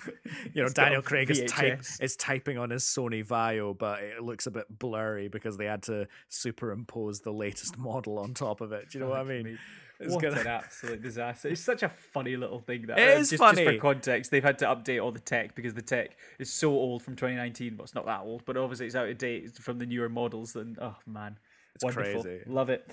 You 0.54 0.62
know, 0.62 0.66
It's 0.66 0.74
Daniel 0.74 1.02
Craig 1.02 1.30
is 1.30 1.44
type 1.52 1.84
is 2.02 2.16
typing 2.16 2.58
on 2.58 2.72
his 2.72 2.84
Sony 2.84 3.26
Vaio, 3.26 3.78
but 3.78 4.02
it 4.02 4.24
looks 4.24 4.48
a 4.48 4.52
bit 4.52 4.66
blurry 4.70 5.28
because 5.28 5.58
they 5.58 5.66
had 5.66 5.84
to 5.84 6.08
superimpose 6.30 7.20
the 7.20 7.34
latest 7.34 7.78
model 7.78 8.18
on 8.18 8.34
top 8.34 8.62
of 8.62 8.72
it. 8.72 8.90
Do 8.90 8.98
you 8.98 9.04
know 9.04 9.12
what 9.12 9.20
I 9.20 9.24
mean? 9.24 9.60
It's 10.00 10.14
what 10.14 10.22
gonna- 10.24 10.40
an 10.42 10.48
absolute 10.62 11.02
disaster! 11.02 11.50
It's 11.50 11.62
such 11.62 11.84
a 11.84 11.90
funny 11.90 12.38
little 12.38 12.60
thing 12.60 12.88
that 12.88 12.98
It 13.00 13.10
uh, 13.10 13.20
is 13.20 13.30
just, 13.30 13.42
Just 13.42 13.44
funny. 13.44 13.66
for 13.66 13.82
context, 13.82 14.32
they've 14.32 14.44
had 14.44 14.58
to 14.60 14.66
update 14.66 15.04
all 15.04 15.12
the 15.12 15.20
tech 15.20 15.56
because 15.56 15.74
the 15.74 15.82
tech 15.82 16.16
is 16.40 16.52
so 16.52 16.70
old 16.72 17.04
from 17.04 17.16
2019. 17.16 17.76
But 17.76 17.84
it's 17.84 17.96
not 17.96 18.06
that 18.06 18.22
old, 18.22 18.46
but 18.46 18.56
obviously 18.58 18.86
it's 18.86 18.96
out 18.96 19.10
of 19.10 19.18
date 19.18 19.56
from 19.58 19.78
the 19.80 19.86
newer 19.86 20.10
models. 20.10 20.56
And 20.56 20.78
oh 20.80 20.96
man, 21.06 21.38
It's 21.76 21.84
wonderful, 21.84 22.24
crazy. 22.24 22.40
love 22.48 22.70
it. 22.70 22.88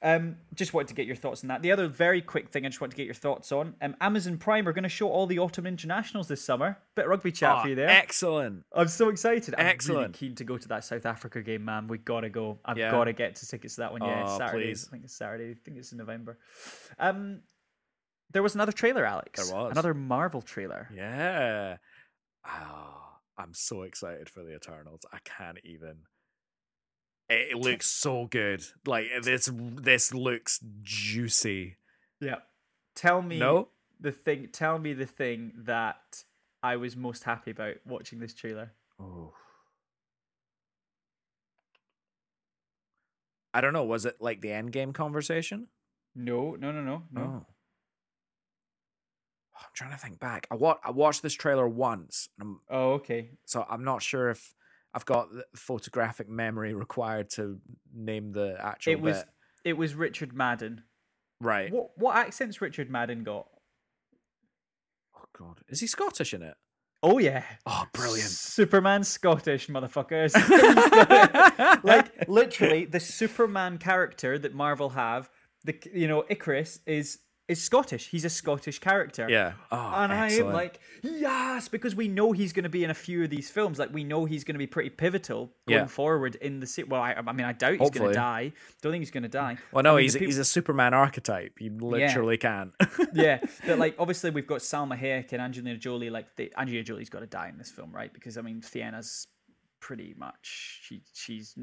Um, 0.00 0.36
just 0.54 0.72
wanted 0.74 0.88
to 0.88 0.94
get 0.94 1.06
your 1.06 1.16
thoughts 1.16 1.42
on 1.42 1.48
that. 1.48 1.60
The 1.62 1.72
other 1.72 1.88
very 1.88 2.22
quick 2.22 2.50
thing 2.50 2.64
I 2.64 2.68
just 2.68 2.80
want 2.80 2.92
to 2.92 2.96
get 2.96 3.06
your 3.06 3.14
thoughts 3.16 3.50
on. 3.50 3.74
Um, 3.82 3.96
Amazon 4.00 4.38
Prime 4.38 4.68
are 4.68 4.72
going 4.72 4.84
to 4.84 4.88
show 4.88 5.08
all 5.10 5.26
the 5.26 5.40
autumn 5.40 5.66
internationals 5.66 6.28
this 6.28 6.40
summer. 6.40 6.78
Bit 6.94 7.06
of 7.06 7.10
rugby 7.10 7.32
chat 7.32 7.56
Oh, 7.58 7.62
for 7.62 7.68
you 7.68 7.74
there. 7.74 7.88
Excellent. 7.88 8.62
I'm 8.72 8.86
so 8.86 9.08
excited. 9.08 9.54
I'm 9.56 9.60
really 9.64 9.70
Excellent. 9.74 10.14
keen 10.14 10.36
to 10.36 10.44
go 10.44 10.56
to 10.56 10.68
that 10.68 10.84
South 10.84 11.04
Africa 11.04 11.42
game, 11.42 11.64
man. 11.64 11.88
We 11.88 11.98
gotta 11.98 12.28
go. 12.28 12.60
I've 12.64 12.78
Yeah. 12.78 12.92
gotta 12.92 13.12
get 13.12 13.34
to 13.36 13.46
tickets 13.48 13.74
to 13.74 13.80
that 13.80 13.90
one. 13.92 14.02
Yeah, 14.04 14.24
Oh, 14.28 14.38
Saturday. 14.38 14.66
please. 14.66 14.86
I 14.86 14.90
think 14.92 15.04
it's 15.04 15.16
Saturday. 15.16 15.50
I 15.50 15.54
think 15.64 15.78
it's 15.78 15.90
in 15.90 15.98
November. 15.98 16.38
Um, 17.00 17.42
there 18.30 18.42
was 18.44 18.54
another 18.54 18.72
trailer, 18.72 19.04
Alex. 19.04 19.48
There 19.48 19.56
was. 19.56 19.72
another 19.72 19.94
Marvel 19.94 20.42
trailer. 20.42 20.88
Yeah. 20.94 21.78
Oh, 22.46 23.16
I'm 23.36 23.52
so 23.54 23.82
excited 23.82 24.28
for 24.28 24.44
the 24.44 24.54
Eternals. 24.54 25.00
I 25.12 25.18
can't 25.24 25.58
even. 25.64 26.02
It, 27.30 27.56
looks 27.58 27.90
so 27.90 28.26
good. 28.26 28.62
Like 28.86 29.06
uh, 29.16 29.20
this. 29.20 29.50
This 29.52 30.14
looks 30.14 30.60
juicy. 30.82 31.76
Yeah. 32.20 32.36
Tell 32.94 33.20
me 33.22 33.38
No. 33.38 33.68
the 34.00 34.12
thing. 34.12 34.48
Tell 34.52 34.78
me 34.78 34.94
the 34.94 35.04
thing 35.06 35.52
that 35.64 36.24
I 36.62 36.76
was 36.76 36.96
most 36.96 37.24
happy 37.24 37.50
about 37.50 37.74
watching 37.86 38.18
this 38.18 38.32
trailer. 38.34 38.72
Oh. 38.98 39.34
I 43.54 43.60
don't 43.60 43.72
know. 43.72 43.84
Was 43.84 44.04
it 44.04 44.16
like 44.20 44.40
the 44.40 44.52
end 44.52 44.72
game 44.72 44.92
conversation? 44.92 45.68
No, 46.14 46.56
no, 46.58 46.72
no, 46.72 46.82
no, 46.82 47.02
no. 47.12 47.20
Oh. 47.22 47.46
I'm 49.60 49.70
trying 49.74 49.90
to 49.90 49.96
think 49.96 50.18
back. 50.20 50.46
I 50.50 50.54
wa- 50.54 50.78
I 50.84 50.90
watched 50.90 51.22
this 51.22 51.34
trailer 51.34 51.68
once, 51.68 52.28
and 52.38 52.48
I'm, 52.48 52.60
Oh, 52.70 52.92
okay. 52.94 53.30
so 53.44 53.66
I'm 53.68 53.82
not 53.84 54.02
sure 54.02 54.30
if 54.30 54.54
I've 54.98 55.04
got 55.04 55.32
the 55.32 55.44
photographic 55.54 56.28
memory 56.28 56.74
required 56.74 57.30
to 57.30 57.60
name 57.94 58.32
the 58.32 58.56
actual. 58.58 58.94
It 58.94 59.00
was 59.00 59.18
bit. 59.18 59.26
it 59.64 59.72
was 59.74 59.94
Richard 59.94 60.32
Madden. 60.34 60.82
right. 61.40 61.70
What 61.70 61.90
what 61.96 62.16
accents 62.16 62.60
Richard 62.60 62.90
Madden 62.90 63.22
got? 63.22 63.46
Oh 65.16 65.24
god, 65.38 65.60
is 65.68 65.78
he 65.78 65.86
Scottish 65.86 66.34
in 66.34 66.42
it? 66.42 66.56
Oh 67.00 67.18
yeah. 67.18 67.44
Oh, 67.64 67.84
brilliant! 67.92 68.28
Superman 68.28 69.04
Scottish 69.04 69.68
motherfuckers. 69.68 70.34
like 71.84 72.28
literally 72.28 72.84
the 72.84 72.98
Superman 72.98 73.78
character 73.78 74.36
that 74.36 74.52
Marvel 74.52 74.88
have, 74.88 75.30
the 75.62 75.80
you 75.94 76.08
know 76.08 76.24
Icarus 76.28 76.80
is 76.86 77.20
is 77.48 77.62
Scottish. 77.62 78.08
He's 78.10 78.24
a 78.26 78.30
Scottish 78.30 78.78
character. 78.78 79.26
yeah. 79.28 79.54
Oh, 79.72 79.92
and 79.96 80.12
I 80.12 80.30
am 80.32 80.52
like, 80.52 80.78
yes, 81.02 81.68
because 81.68 81.96
we 81.96 82.06
know 82.06 82.32
he's 82.32 82.52
going 82.52 82.64
to 82.64 82.68
be 82.68 82.84
in 82.84 82.90
a 82.90 82.94
few 82.94 83.24
of 83.24 83.30
these 83.30 83.50
films. 83.50 83.78
Like 83.78 83.92
we 83.92 84.04
know 84.04 84.26
he's 84.26 84.44
going 84.44 84.54
to 84.54 84.58
be 84.58 84.66
pretty 84.66 84.90
pivotal 84.90 85.50
going 85.66 85.80
Yeah. 85.80 85.86
forward 85.86 86.34
in 86.36 86.60
the 86.60 86.66
se- 86.66 86.84
Well, 86.84 87.00
I, 87.00 87.14
I 87.14 87.32
mean, 87.32 87.46
I 87.46 87.52
doubt 87.52 87.78
he's 87.80 87.90
going 87.90 88.08
to 88.08 88.14
die. 88.14 88.52
Don't 88.82 88.92
think 88.92 89.00
he's 89.00 89.10
going 89.10 89.22
to 89.22 89.28
die. 89.30 89.56
well, 89.72 89.82
no, 89.82 89.92
I 89.94 89.96
mean, 89.96 90.02
he's 90.04 90.12
the 90.12 90.18
peop- 90.20 90.28
he's 90.28 90.38
a 90.38 90.44
Superman 90.44 90.92
archetype. 90.94 91.60
You 91.60 91.70
literally 91.80 92.36
can. 92.36 92.72
yeah, 93.14 93.38
but 93.66 93.78
like 93.78 93.94
obviously 93.98 94.30
we've 94.30 94.46
got 94.46 94.60
Salma 94.60 94.98
Hayek 95.00 95.32
and 95.32 95.40
Angelina 95.40 95.78
Jolie. 95.78 96.10
Like 96.10 96.36
the 96.36 96.52
Angelina 96.58 96.84
Jolie's 96.84 97.08
got 97.10 97.20
to 97.20 97.26
die 97.26 97.48
in 97.48 97.56
this 97.56 97.70
film, 97.70 97.90
right? 97.92 98.12
Because 98.12 98.36
I 98.36 98.42
mean, 98.42 98.60
Theana's 98.60 99.26
pretty 99.80 100.12
much 100.18 100.80
she 100.82 101.00
she's 101.14 101.54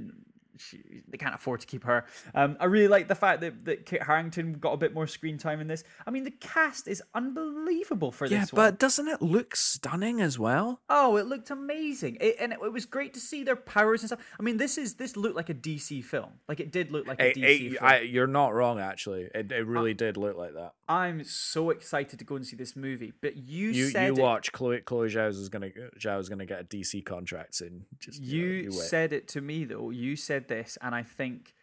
she 0.58 1.02
they 1.08 1.18
can't 1.18 1.36
afford 1.36 1.62
to 1.62 1.68
keep 1.68 1.84
her. 1.84 2.06
Um, 2.34 2.58
I 2.60 2.66
really 2.66 2.88
like 2.88 3.08
the 3.08 3.16
fact 3.16 3.42
that 3.42 3.66
that 3.66 3.86
Kit 3.86 4.04
Harington 4.04 4.54
got 4.54 4.74
a 4.74 4.78
bit 4.78 4.94
more 4.94 5.08
screen 5.08 5.38
time 5.38 5.60
in 5.62 5.68
this. 5.68 5.84
I 6.06 6.12
mean, 6.12 6.24
the 6.24 6.32
cast 6.32 6.88
is 6.88 7.02
unbelievable 7.14 8.12
for 8.12 8.26
yeah, 8.26 8.42
this 8.42 8.54
one. 8.54 8.58
but 8.64 8.80
doesn't 8.80 9.08
it 9.08 9.22
look 9.22 9.56
stunning 9.56 10.22
as 10.22 10.40
well? 10.40 10.82
Oh, 10.90 11.18
it 11.18 11.26
looked 11.26 11.50
amazing, 11.50 12.18
it, 12.22 12.36
and 12.40 12.54
it, 12.54 12.60
it 12.64 12.74
was 12.74 12.86
great 12.86 13.14
to 13.16 13.20
see 13.20 13.44
their 13.44 13.56
powers 13.56 14.02
and 14.02 14.10
stuff. 14.10 14.26
I 14.40 14.44
mean, 14.44 14.58
this 14.58 14.78
is 14.78 14.96
this 14.96 15.16
looked 15.18 15.36
like 15.36 15.50
a 15.50 15.54
DC 15.54 16.04
film. 16.04 16.32
Like 16.48 16.60
it 16.60 16.72
did 16.72 16.92
look 16.92 17.08
like 17.08 17.20
a 17.20 17.34
DC 17.34 17.72
film. 17.72 17.84
I, 17.84 18.00
you're 18.00 18.28
not 18.28 18.54
wrong, 18.54 18.80
actually. 18.80 19.30
It, 19.34 19.52
it 19.52 19.66
really 19.66 19.94
did 19.94 20.18
look 20.18 20.38
like 20.38 20.54
that. 20.54 20.74
I'm 20.88 21.24
so 21.24 21.72
excited 21.72 22.20
to 22.20 22.26
go 22.26 22.36
and 22.36 22.46
see 22.46 22.56
this 22.56 22.76
movie. 22.76 23.14
But 23.20 23.38
you, 23.38 23.70
You 23.70 23.90
said 23.90 24.08
you 24.08 24.14
it- 24.14 24.22
watch 24.22 24.52
Chloe 24.52 24.82
Chloe 24.82 25.10
Zhao 25.10 25.30
is 25.30 25.50
gonna 25.50 25.70
Zhao 26.00 26.20
is 26.20 26.30
gonna 26.30 26.46
get 26.46 26.62
a 26.62 26.64
DC 26.64 27.04
contract 27.06 27.56
soon. 27.56 27.86
Just 28.00 28.22
you, 28.22 28.42
know, 28.42 28.48
You 28.48 28.54
you 28.64 28.72
said 28.72 29.14
it 29.14 29.28
to 29.30 29.42
me 29.42 29.66
though. 29.66 29.90
You 29.90 30.16
said 30.16 30.45
this, 30.48 30.78
and 30.82 30.94
I 30.96 31.04
think 31.04 31.54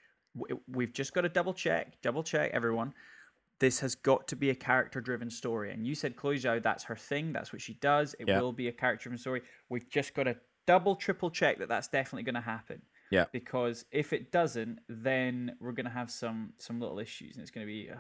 we've 0.66 0.92
just 0.92 1.12
got 1.12 1.22
to 1.22 1.28
double 1.28 1.54
check, 1.54 2.00
double 2.02 2.22
check, 2.22 2.50
everyone. 2.52 2.94
This 3.60 3.80
has 3.80 3.94
got 3.94 4.26
to 4.28 4.36
be 4.36 4.50
a 4.50 4.54
character-driven 4.54 5.30
story, 5.30 5.72
and 5.72 5.86
you 5.86 5.94
said 5.94 6.16
Chloe 6.16 6.38
Zhao, 6.38 6.62
that's 6.62 6.84
her 6.84 6.96
thing. 6.96 7.32
That's 7.32 7.52
what 7.52 7.62
she 7.62 7.74
does. 7.74 8.14
It 8.18 8.26
Yeah. 8.28 8.40
will 8.40 8.52
be 8.52 8.68
a 8.68 8.72
character-driven 8.72 9.18
story. 9.18 9.42
We've 9.68 9.88
just 9.88 10.14
got 10.14 10.24
to 10.24 10.36
double 10.66 10.96
triple 10.96 11.30
check 11.30 11.58
that 11.58 11.68
that's 11.68 11.88
definitely 11.88 12.24
going 12.24 12.34
to 12.34 12.40
happen. 12.40 12.82
Yeah. 13.10 13.26
Because 13.30 13.84
if 13.92 14.12
it 14.12 14.32
doesn't, 14.32 14.80
then 14.88 15.56
we're 15.60 15.72
going 15.72 15.86
to 15.86 15.92
have 15.92 16.10
some 16.10 16.54
some 16.58 16.80
little 16.80 16.98
issues, 16.98 17.36
and 17.36 17.42
it's 17.42 17.50
going 17.50 17.66
to 17.66 17.70
be. 17.72 17.90
Ugh, 17.90 17.98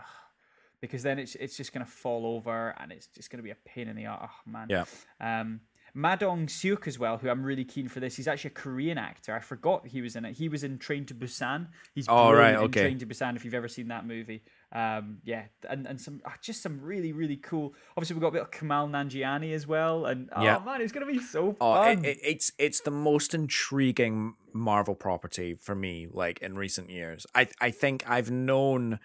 because 0.80 1.02
then 1.04 1.18
it's 1.18 1.36
it's 1.36 1.56
just 1.56 1.72
going 1.72 1.84
to 1.86 1.90
fall 1.90 2.26
over 2.26 2.74
and 2.80 2.90
it's 2.90 3.06
just 3.06 3.30
going 3.30 3.38
to 3.38 3.42
be 3.44 3.50
a 3.50 3.56
pain 3.64 3.86
in 3.88 3.94
the 3.94 4.06
ass. 4.06 4.30
Oh, 4.32 4.50
man. 4.50 4.66
Yeah. 4.68 4.84
Um, 5.20 5.60
Ma 5.94 6.16
Dong-seok 6.16 6.86
as 6.86 6.98
well, 6.98 7.18
who 7.18 7.28
I'm 7.28 7.44
really 7.44 7.64
keen 7.64 7.86
for 7.86 8.00
this. 8.00 8.16
He's 8.16 8.26
actually 8.26 8.48
a 8.52 8.54
Korean 8.54 8.96
actor. 8.96 9.34
I 9.34 9.40
forgot 9.40 9.86
he 9.86 10.00
was 10.00 10.16
in 10.16 10.24
it. 10.24 10.32
He 10.34 10.48
was 10.48 10.64
in 10.64 10.78
Train 10.78 11.04
to 11.06 11.14
Busan. 11.14 11.66
He's 11.94 12.06
Oh, 12.08 12.32
right, 12.32 12.54
okay. 12.56 12.80
Train 12.80 12.98
to 13.00 13.06
Busan. 13.06 13.36
If 13.36 13.44
you've 13.44 13.52
ever 13.52 13.68
seen 13.68 13.88
that 13.88 14.06
movie, 14.06 14.42
um, 14.72 15.18
yeah, 15.24 15.44
and 15.68 15.86
and 15.86 16.00
some 16.00 16.22
ah, 16.24 16.34
just 16.40 16.62
some 16.62 16.80
really 16.80 17.12
really 17.12 17.36
cool. 17.36 17.74
Obviously, 17.94 18.14
we've 18.14 18.22
got 18.22 18.28
a 18.28 18.32
bit 18.32 18.42
of 18.42 18.50
Kumail 18.50 18.88
Nanjiani 18.88 19.52
as 19.52 19.66
well, 19.66 20.06
and 20.06 20.30
oh 20.34 20.42
Yeah. 20.42 20.58
man, 20.64 20.80
it's 20.80 20.92
gonna 20.92 21.04
be 21.04 21.18
so 21.20 21.56
Oh, 21.60 21.74
fun. 21.74 22.04
it, 22.04 22.08
it, 22.08 22.18
it's 22.22 22.52
it's 22.58 22.80
the 22.80 22.90
most 22.90 23.34
intriguing 23.34 24.34
Marvel 24.54 24.94
property 24.94 25.54
for 25.54 25.74
me, 25.74 26.06
like 26.10 26.38
in 26.40 26.54
recent 26.56 26.88
years. 26.88 27.26
I 27.34 27.48
I 27.60 27.70
think 27.70 28.02
I've 28.08 28.30
known 28.30 28.98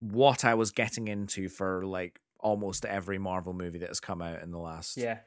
what 0.00 0.44
I 0.44 0.52
was 0.52 0.70
getting 0.70 1.08
into 1.08 1.48
for 1.48 1.86
like 1.86 2.20
almost 2.40 2.84
every 2.84 3.16
Marvel 3.18 3.54
movie 3.54 3.78
that 3.78 3.88
has 3.88 4.00
come 4.00 4.20
out 4.20 4.42
in 4.42 4.50
the 4.50 4.58
last 4.58 4.98
yeah, 4.98 5.20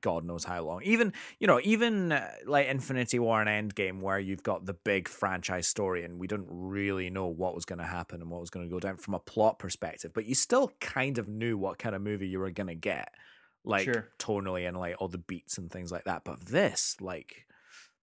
God 0.00 0.24
knows 0.24 0.44
how 0.44 0.62
long. 0.62 0.82
Even 0.82 1.12
you 1.38 1.46
know, 1.46 1.60
even 1.62 2.12
uh, 2.12 2.30
like 2.46 2.66
Infinity 2.68 3.18
War 3.18 3.42
and 3.42 3.72
Endgame, 3.72 4.00
where 4.00 4.18
you've 4.18 4.42
got 4.42 4.66
the 4.66 4.74
big 4.74 5.08
franchise 5.08 5.68
story, 5.68 6.04
and 6.04 6.18
we 6.18 6.26
didn't 6.26 6.48
really 6.50 7.10
know 7.10 7.26
what 7.26 7.54
was 7.54 7.64
going 7.64 7.78
to 7.78 7.84
happen 7.84 8.20
and 8.20 8.30
what 8.30 8.40
was 8.40 8.50
going 8.50 8.66
to 8.66 8.70
go 8.70 8.80
down 8.80 8.96
from 8.96 9.14
a 9.14 9.18
plot 9.18 9.58
perspective, 9.58 10.12
but 10.14 10.26
you 10.26 10.34
still 10.34 10.72
kind 10.80 11.18
of 11.18 11.28
knew 11.28 11.56
what 11.58 11.78
kind 11.78 11.94
of 11.94 12.02
movie 12.02 12.28
you 12.28 12.38
were 12.38 12.50
going 12.50 12.66
to 12.68 12.74
get, 12.74 13.12
like 13.64 13.84
Sure. 13.84 14.08
tonally 14.18 14.66
and 14.66 14.76
like 14.76 14.96
all 15.00 15.08
the 15.08 15.18
beats 15.18 15.58
and 15.58 15.70
things 15.70 15.90
like 15.92 16.04
that. 16.04 16.22
But 16.24 16.46
this, 16.46 16.96
like, 17.00 17.46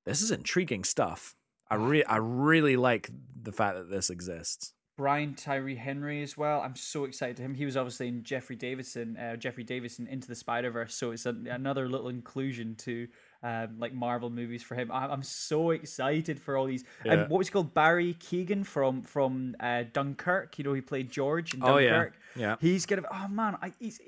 this 0.05 0.21
is 0.21 0.31
intriguing 0.31 0.83
stuff. 0.83 1.35
I 1.69 1.75
re- 1.75 2.03
I 2.05 2.17
really 2.17 2.77
like 2.77 3.09
the 3.41 3.51
fact 3.51 3.77
that 3.77 3.89
this 3.89 4.09
exists. 4.09 4.73
Brian 4.97 5.35
Tyree 5.35 5.75
Henry 5.75 6.23
as 6.23 6.35
well. 6.35 6.59
I'm 6.61 6.75
so 6.75 7.03
excited 7.03 7.37
to 7.37 7.43
him. 7.43 7.53
He 7.53 7.65
was 7.65 7.77
obviously 7.77 8.07
in 8.07 8.23
Jeffrey 8.23 8.55
Davidson, 8.55 9.15
uh, 9.15 9.35
Jeffrey 9.35 9.63
Davidson 9.63 10.07
into 10.07 10.27
the 10.27 10.35
Spider 10.35 10.71
Verse, 10.71 10.95
so 10.95 11.11
it's 11.11 11.27
a, 11.27 11.35
another 11.49 11.87
little 11.87 12.09
inclusion 12.09 12.75
to 12.79 13.07
um, 13.43 13.77
like 13.77 13.93
Marvel 13.93 14.31
movies 14.31 14.63
for 14.63 14.73
him. 14.73 14.91
I, 14.91 15.05
I'm 15.05 15.21
so 15.21 15.69
excited 15.69 16.39
for 16.39 16.57
all 16.57 16.65
these. 16.65 16.83
Yeah. 17.05 17.13
And 17.13 17.29
what 17.29 17.37
was 17.37 17.47
he 17.47 17.51
called? 17.51 17.75
Barry 17.75 18.15
Keoghan 18.15 18.65
from 18.65 19.03
from 19.03 19.55
uh, 19.59 19.83
Dunkirk. 19.93 20.57
You 20.57 20.63
know, 20.63 20.73
he 20.73 20.81
played 20.81 21.11
George 21.11 21.53
in 21.53 21.63
Oh, 21.63 21.77
yeah. 21.77 21.91
Dunkirk. 21.91 22.13
Yeah. 22.35 22.55
He's 22.59 22.87
gonna. 22.87 23.03
Oh 23.11 23.27
man, 23.27 23.55
I, 23.61 23.73
he's. 23.79 23.99
Do 23.99 24.03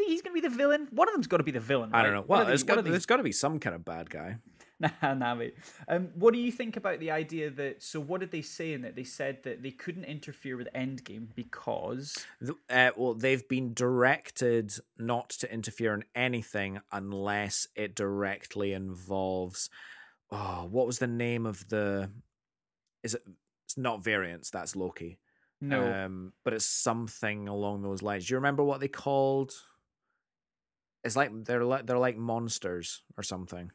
you 0.00 0.06
think 0.06 0.08
he's 0.08 0.22
gonna 0.22 0.34
be 0.34 0.40
the 0.40 0.50
villain? 0.50 0.88
One 0.90 1.08
of 1.08 1.14
them's 1.14 1.28
got 1.28 1.38
to 1.38 1.44
be 1.44 1.52
the 1.52 1.60
villain. 1.60 1.90
I 1.94 2.02
don't 2.02 2.12
know. 2.12 2.24
Well, 2.26 2.42
of 2.42 2.48
there's 2.48 2.64
got 2.64 2.84
there's 2.84 3.06
got 3.06 3.16
to 3.16 3.22
be 3.22 3.32
some 3.32 3.60
kind 3.60 3.74
of 3.74 3.84
bad 3.84 4.10
guy. 4.10 4.38
Nah, 4.80 5.14
nah, 5.14 5.34
mate. 5.34 5.54
Um, 5.86 6.08
what 6.14 6.34
do 6.34 6.40
you 6.40 6.50
think 6.50 6.76
about 6.76 6.98
the 6.98 7.10
idea 7.12 7.48
that? 7.48 7.82
So, 7.82 8.00
what 8.00 8.20
did 8.20 8.32
they 8.32 8.42
say 8.42 8.72
in 8.72 8.82
that? 8.82 8.96
They 8.96 9.04
said 9.04 9.42
that 9.44 9.62
they 9.62 9.70
couldn't 9.70 10.04
interfere 10.04 10.56
with 10.56 10.68
Endgame 10.74 11.28
because. 11.34 12.16
Uh, 12.68 12.90
well, 12.96 13.14
they've 13.14 13.48
been 13.48 13.72
directed 13.72 14.72
not 14.98 15.30
to 15.30 15.52
interfere 15.52 15.94
in 15.94 16.04
anything 16.14 16.80
unless 16.90 17.68
it 17.76 17.94
directly 17.94 18.72
involves. 18.72 19.70
Oh, 20.30 20.66
what 20.68 20.86
was 20.86 20.98
the 20.98 21.06
name 21.06 21.46
of 21.46 21.68
the? 21.68 22.10
Is 23.04 23.14
it? 23.14 23.22
It's 23.66 23.78
not 23.78 24.02
variants. 24.02 24.50
That's 24.50 24.74
Loki. 24.74 25.18
No, 25.60 26.04
Um, 26.04 26.32
but 26.44 26.52
it's 26.52 26.66
something 26.66 27.48
along 27.48 27.82
those 27.82 28.02
lines. 28.02 28.26
Do 28.26 28.34
you 28.34 28.38
remember 28.38 28.64
what 28.64 28.80
they 28.80 28.88
called? 28.88 29.54
It's 31.04 31.16
like 31.16 31.30
they're 31.44 31.64
like 31.64 31.86
they're 31.86 31.98
like 31.98 32.16
monsters 32.16 33.02
or 33.16 33.22
something. 33.22 33.70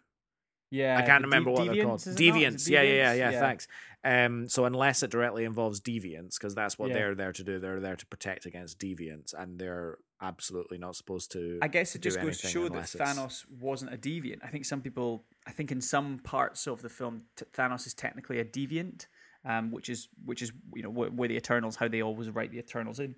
Yeah, 0.71 0.97
I 0.97 1.01
can't 1.03 1.23
remember 1.23 1.49
de- 1.49 1.53
what 1.55 1.73
they're 1.73 1.83
called. 1.83 1.99
deviants, 1.99 2.07
is 2.07 2.19
it 2.19 2.23
not? 2.25 2.35
Is 2.35 2.67
it 2.67 2.69
Deviants. 2.69 2.69
Yeah, 2.69 2.81
yeah, 2.81 3.13
yeah, 3.13 3.31
yeah, 3.31 3.39
Thanks. 3.39 3.67
Um, 4.03 4.47
so 4.47 4.65
unless 4.65 5.03
it 5.03 5.11
directly 5.11 5.43
involves 5.43 5.81
deviants, 5.81 6.35
because 6.39 6.55
that's 6.55 6.79
what 6.79 6.89
Yeah. 6.89 6.95
they're 6.95 7.15
there 7.15 7.33
to 7.33 7.43
do. 7.43 7.59
They're 7.59 7.79
there 7.81 7.95
to 7.97 8.05
protect 8.05 8.45
against 8.45 8.79
deviants, 8.79 9.33
and 9.33 9.59
they're 9.59 9.97
absolutely 10.21 10.77
not 10.77 10.95
supposed 10.95 11.31
to. 11.33 11.59
I 11.61 11.67
guess 11.67 11.95
it 11.95 12.01
just 12.01 12.21
goes 12.21 12.37
to 12.39 12.47
show 12.47 12.69
that 12.69 12.93
it's- 12.93 12.95
Thanos 12.95 13.45
wasn't 13.49 13.93
a 13.93 13.97
deviant. 13.97 14.39
I 14.43 14.47
think 14.47 14.65
some 14.65 14.81
people, 14.81 15.25
I 15.45 15.51
think 15.51 15.71
in 15.71 15.81
some 15.81 16.19
parts 16.19 16.65
of 16.67 16.81
the 16.81 16.89
film, 16.89 17.23
t- 17.35 17.45
Thanos 17.53 17.85
is 17.87 17.93
technically 17.93 18.39
a 18.39 18.45
deviant, 18.45 19.07
um, 19.45 19.71
which 19.71 19.89
is 19.89 20.07
which 20.23 20.41
is 20.41 20.51
you 20.75 20.83
know 20.83 20.89
where, 20.89 21.09
where 21.09 21.27
the 21.27 21.35
Eternals, 21.37 21.75
how 21.77 21.87
they 21.87 22.01
always 22.01 22.29
write 22.29 22.51
the 22.51 22.59
Eternals 22.59 22.99
in 22.99 23.15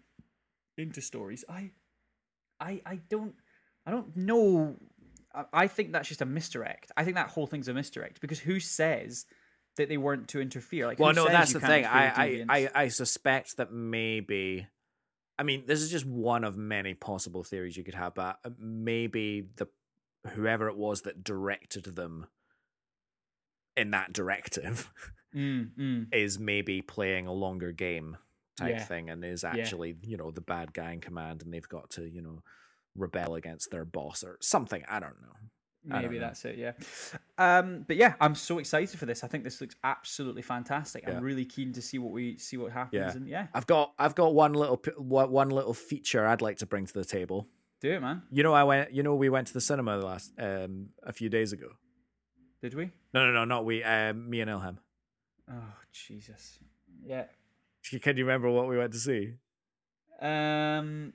into 0.77 1.01
stories. 1.01 1.43
I, 1.49 1.71
I, 2.59 2.81
I 2.85 2.95
don't, 3.09 3.35
I 3.85 3.91
don't 3.91 4.15
know. 4.15 4.77
I, 5.53 5.67
think 5.67 5.91
that's 5.91 6.07
just 6.09 6.21
a 6.21 6.25
misdirect. 6.25 6.91
I 6.97 7.03
think 7.03 7.15
that 7.15 7.29
whole 7.29 7.47
thing's 7.47 7.67
a 7.67 7.73
misdirect 7.73 8.21
because 8.21 8.39
who 8.39 8.59
says 8.59 9.25
that 9.77 9.89
they 9.89 9.97
weren't 9.97 10.27
to 10.29 10.41
interfere? 10.41 10.87
Like, 10.87 10.99
Well, 10.99 11.13
no, 11.13 11.27
that's 11.27 11.53
the 11.53 11.59
thing. 11.59 11.85
I, 11.85 12.07
I. 12.07 12.45
I, 12.49 12.69
I 12.75 12.87
suspect 12.89 13.57
that 13.57 13.71
maybe. 13.71 14.67
I 15.39 15.43
mean, 15.43 15.63
this 15.65 15.81
is 15.81 15.89
just 15.89 16.05
one 16.05 16.43
of 16.43 16.55
many 16.57 16.93
possible 16.93 17.43
theories 17.43 17.75
you 17.75 17.83
could 17.83 17.95
have, 17.95 18.13
but 18.13 18.39
uh, 18.45 18.49
maybe 18.59 19.47
the 19.55 19.67
whoever 20.33 20.67
it 20.67 20.77
was 20.77 21.01
that 21.01 21.23
directed 21.23 21.85
them 21.95 22.27
in 23.75 23.91
that 23.91 24.13
directive 24.13 24.91
Mm, 25.33 25.69
mm. 25.79 26.13
is 26.13 26.37
maybe 26.37 26.81
playing 26.81 27.25
a 27.25 27.31
longer 27.31 27.71
game 27.71 28.17
type 28.57 28.71
Yeah. 28.71 28.83
thing 28.83 29.09
and 29.09 29.23
is 29.23 29.45
actually, 29.45 29.95
you 30.03 30.17
know, 30.17 30.29
the 30.29 30.41
bad 30.41 30.73
guy 30.73 30.91
in 30.91 30.99
command 30.99 31.41
and 31.41 31.53
they've 31.53 31.69
got 31.69 31.89
to, 31.91 32.05
you 32.05 32.21
know, 32.21 32.43
rebel 32.95 33.35
against 33.35 33.71
their 33.71 33.85
boss 33.85 34.23
or 34.23 34.37
something. 34.41 34.83
I 34.89 34.99
don't 34.99 35.21
know. 35.21 35.27
I 35.89 35.93
don't 35.93 36.03
Maybe 36.03 36.19
know. 36.19 36.27
that's 36.27 36.45
it, 36.45 36.57
yeah. 36.59 36.73
Um, 37.39 37.85
but 37.87 37.97
yeah, 37.97 38.13
I'm 38.21 38.35
so 38.35 38.59
excited 38.59 38.99
for 38.99 39.07
this. 39.07 39.23
I 39.23 39.27
think 39.27 39.43
this 39.43 39.61
looks 39.61 39.75
absolutely 39.83 40.43
fantastic. 40.43 41.03
Yeah. 41.07 41.17
I'm 41.17 41.23
really 41.23 41.43
keen 41.45 41.73
to 41.73 41.81
see 41.81 41.97
what 41.97 42.11
we 42.11 42.37
see 42.37 42.57
what 42.57 42.71
happens. 42.71 43.01
Yeah. 43.01 43.11
And 43.11 43.27
yeah, 43.27 43.47
I've 43.53 43.65
got 43.65 43.93
I've 43.97 44.13
got 44.13 44.35
one 44.35 44.53
little 44.53 44.79
one 44.97 45.49
little 45.49 45.73
feature 45.73 46.27
I'd 46.27 46.41
like 46.41 46.57
to 46.57 46.67
bring 46.67 46.85
to 46.85 46.93
the 46.93 47.03
table. 47.03 47.47
do 47.79 47.91
it, 47.93 47.99
man. 47.99 48.21
You 48.31 48.43
know, 48.43 48.53
I 48.53 48.63
went. 48.63 48.91
You 48.93 49.01
know, 49.01 49.15
we 49.15 49.29
went 49.29 49.47
to 49.47 49.53
the 49.53 49.61
cinema 49.61 49.97
last 49.97 50.31
um 50.37 50.89
a 51.01 51.13
few 51.13 51.29
days 51.29 51.51
ago. 51.51 51.69
Did 52.61 52.75
we? 52.75 52.91
No, 53.11 53.25
no, 53.25 53.31
no, 53.31 53.45
not 53.45 53.65
we. 53.65 53.83
Um, 53.83 54.29
me 54.29 54.41
and 54.41 54.51
Ilham. 54.51 54.77
Oh 55.51 55.73
Jesus. 55.91 56.59
Yeah. 57.03 57.23
Can 58.03 58.17
you 58.17 58.25
remember 58.25 58.51
what 58.51 58.67
we 58.67 58.77
went 58.77 58.93
to 58.93 58.99
see? 58.99 59.33
Um, 60.21 61.13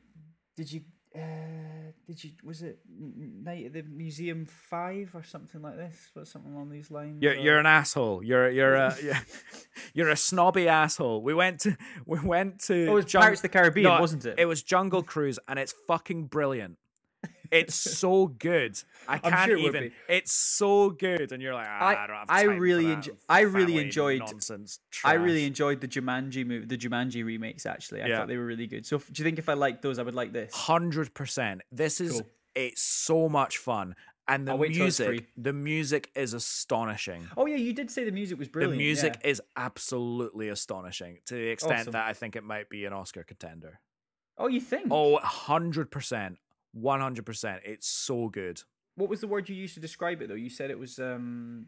did 0.56 0.72
you? 0.72 0.80
Uh, 1.16 1.90
did 2.06 2.22
you? 2.22 2.30
Was 2.44 2.62
it 2.62 2.78
Night 2.88 3.66
at 3.66 3.72
the 3.72 3.82
Museum 3.82 4.46
Five 4.46 5.10
or 5.14 5.22
something 5.24 5.62
like 5.62 5.76
this? 5.76 6.10
Was 6.14 6.30
something 6.30 6.52
along 6.52 6.70
these 6.70 6.90
lines? 6.90 7.22
You're 7.22 7.32
or- 7.32 7.36
you're 7.36 7.58
an 7.58 7.66
asshole. 7.66 8.22
You're 8.22 8.50
you're 8.50 8.74
a 8.74 8.94
you're, 9.02 9.14
you're 9.94 10.08
a 10.10 10.16
snobby 10.16 10.68
asshole. 10.68 11.22
We 11.22 11.34
went 11.34 11.60
to 11.60 11.76
we 12.06 12.20
went 12.20 12.60
to. 12.64 12.86
Oh, 12.86 12.92
it 12.92 12.94
was 13.04 13.12
Jung- 13.12 13.22
Pirates 13.22 13.38
of 13.40 13.42
the 13.42 13.48
Caribbean, 13.48 13.84
No, 13.84 14.00
wasn't 14.00 14.24
it? 14.26 14.34
It 14.38 14.44
was 14.46 14.62
Jungle 14.62 15.02
Cruise, 15.02 15.38
and 15.48 15.58
it's 15.58 15.74
fucking 15.88 16.26
brilliant. 16.26 16.76
It's 17.50 17.74
so 17.74 18.26
good. 18.26 18.80
I 19.08 19.18
can't 19.18 19.34
sure 19.50 19.56
it 19.56 19.60
even. 19.64 19.92
It's 20.08 20.32
so 20.32 20.90
good, 20.90 21.32
and 21.32 21.42
you're 21.42 21.54
like, 21.54 21.66
ah, 21.68 21.78
I- 21.80 22.04
I, 22.04 22.06
don't 22.06 22.16
have 22.16 22.26
I 22.30 22.42
really 22.42 22.84
enjo- 22.86 23.16
I 23.28 23.40
really 23.40 23.78
enjoyed- 23.78 24.20
nonsense. 24.20 24.80
I 25.04 25.14
really 25.14 25.44
enjoyed 25.46 25.80
the 25.80 25.88
Jumanji 25.88 26.46
movie, 26.46 26.66
the 26.66 26.78
Jumanji 26.78 27.24
remakes. 27.24 27.66
Actually, 27.66 28.02
I 28.02 28.06
Yeah. 28.06 28.18
thought 28.18 28.28
they 28.28 28.36
were 28.36 28.46
really 28.46 28.66
good. 28.66 28.86
So, 28.86 28.98
do 28.98 29.04
you 29.16 29.24
think 29.24 29.38
if 29.38 29.48
I 29.48 29.54
liked 29.54 29.82
those, 29.82 29.98
I 29.98 30.02
would 30.02 30.14
like 30.14 30.32
this? 30.32 30.52
hundred 30.54 31.14
percent. 31.14 31.62
This 31.70 32.00
is 32.00 32.12
Cool. 32.12 32.26
it's 32.54 32.82
so 32.82 33.28
much 33.28 33.58
fun, 33.58 33.94
and 34.28 34.46
the 34.48 34.52
I'll 34.52 34.58
wait 34.58 34.74
till 34.74 34.86
it's 34.86 34.98
music, 34.98 35.28
the 35.36 35.52
music 35.52 36.10
is 36.14 36.34
astonishing. 36.34 37.28
Oh 37.36 37.46
yeah, 37.46 37.56
you 37.56 37.72
did 37.72 37.90
say 37.90 38.04
the 38.04 38.10
music 38.12 38.38
was 38.38 38.48
brilliant. 38.48 38.78
the 38.78 38.84
music 38.84 39.18
yeah. 39.22 39.30
is 39.30 39.42
absolutely 39.56 40.48
astonishing 40.48 41.18
to 41.26 41.34
the 41.34 41.48
extent 41.48 41.80
Awesome. 41.80 41.92
that 41.92 42.06
I 42.06 42.12
think 42.12 42.34
it 42.36 42.42
might 42.44 42.68
be 42.68 42.84
an 42.86 42.92
Oscar 42.92 43.22
contender. 43.22 43.80
Oh, 44.38 44.48
you 44.48 44.60
think? 44.60 44.88
Oh, 44.90 45.18
100%. 45.18 46.36
100%. 46.74 47.60
It's 47.64 47.88
so 47.88 48.28
good. 48.28 48.62
What 48.96 49.10
was 49.10 49.20
the 49.20 49.28
word 49.28 49.48
you 49.48 49.54
used 49.54 49.74
to 49.74 49.80
describe 49.80 50.22
it 50.22 50.28
though? 50.28 50.34
You 50.34 50.50
said 50.50 50.70
it 50.70 50.78
was 50.78 50.98
um 50.98 51.66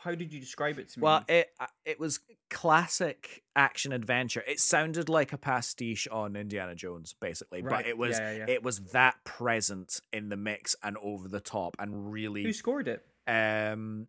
how 0.00 0.14
did 0.14 0.32
you 0.32 0.40
describe 0.40 0.78
it 0.78 0.88
to 0.90 1.00
me? 1.00 1.04
Well, 1.04 1.24
it 1.28 1.48
uh, 1.58 1.66
it 1.84 1.98
was 1.98 2.20
classic 2.50 3.42
action 3.56 3.92
adventure. 3.92 4.42
It 4.46 4.60
sounded 4.60 5.08
like 5.08 5.32
a 5.32 5.38
pastiche 5.38 6.06
on 6.08 6.36
Indiana 6.36 6.74
Jones, 6.74 7.14
basically, 7.20 7.62
Right, 7.62 7.70
but 7.78 7.86
it 7.86 7.96
was 7.98 8.18
yeah, 8.18 8.30
yeah, 8.32 8.38
yeah. 8.38 8.54
it 8.54 8.62
was 8.62 8.80
that 8.92 9.16
present 9.24 10.00
in 10.12 10.28
the 10.28 10.36
mix 10.36 10.76
and 10.82 10.96
over 10.98 11.28
the 11.28 11.40
top 11.40 11.76
and 11.78 12.12
really 12.12 12.44
who 12.44 12.52
scored 12.52 12.88
it? 12.88 13.04
Um, 13.26 14.06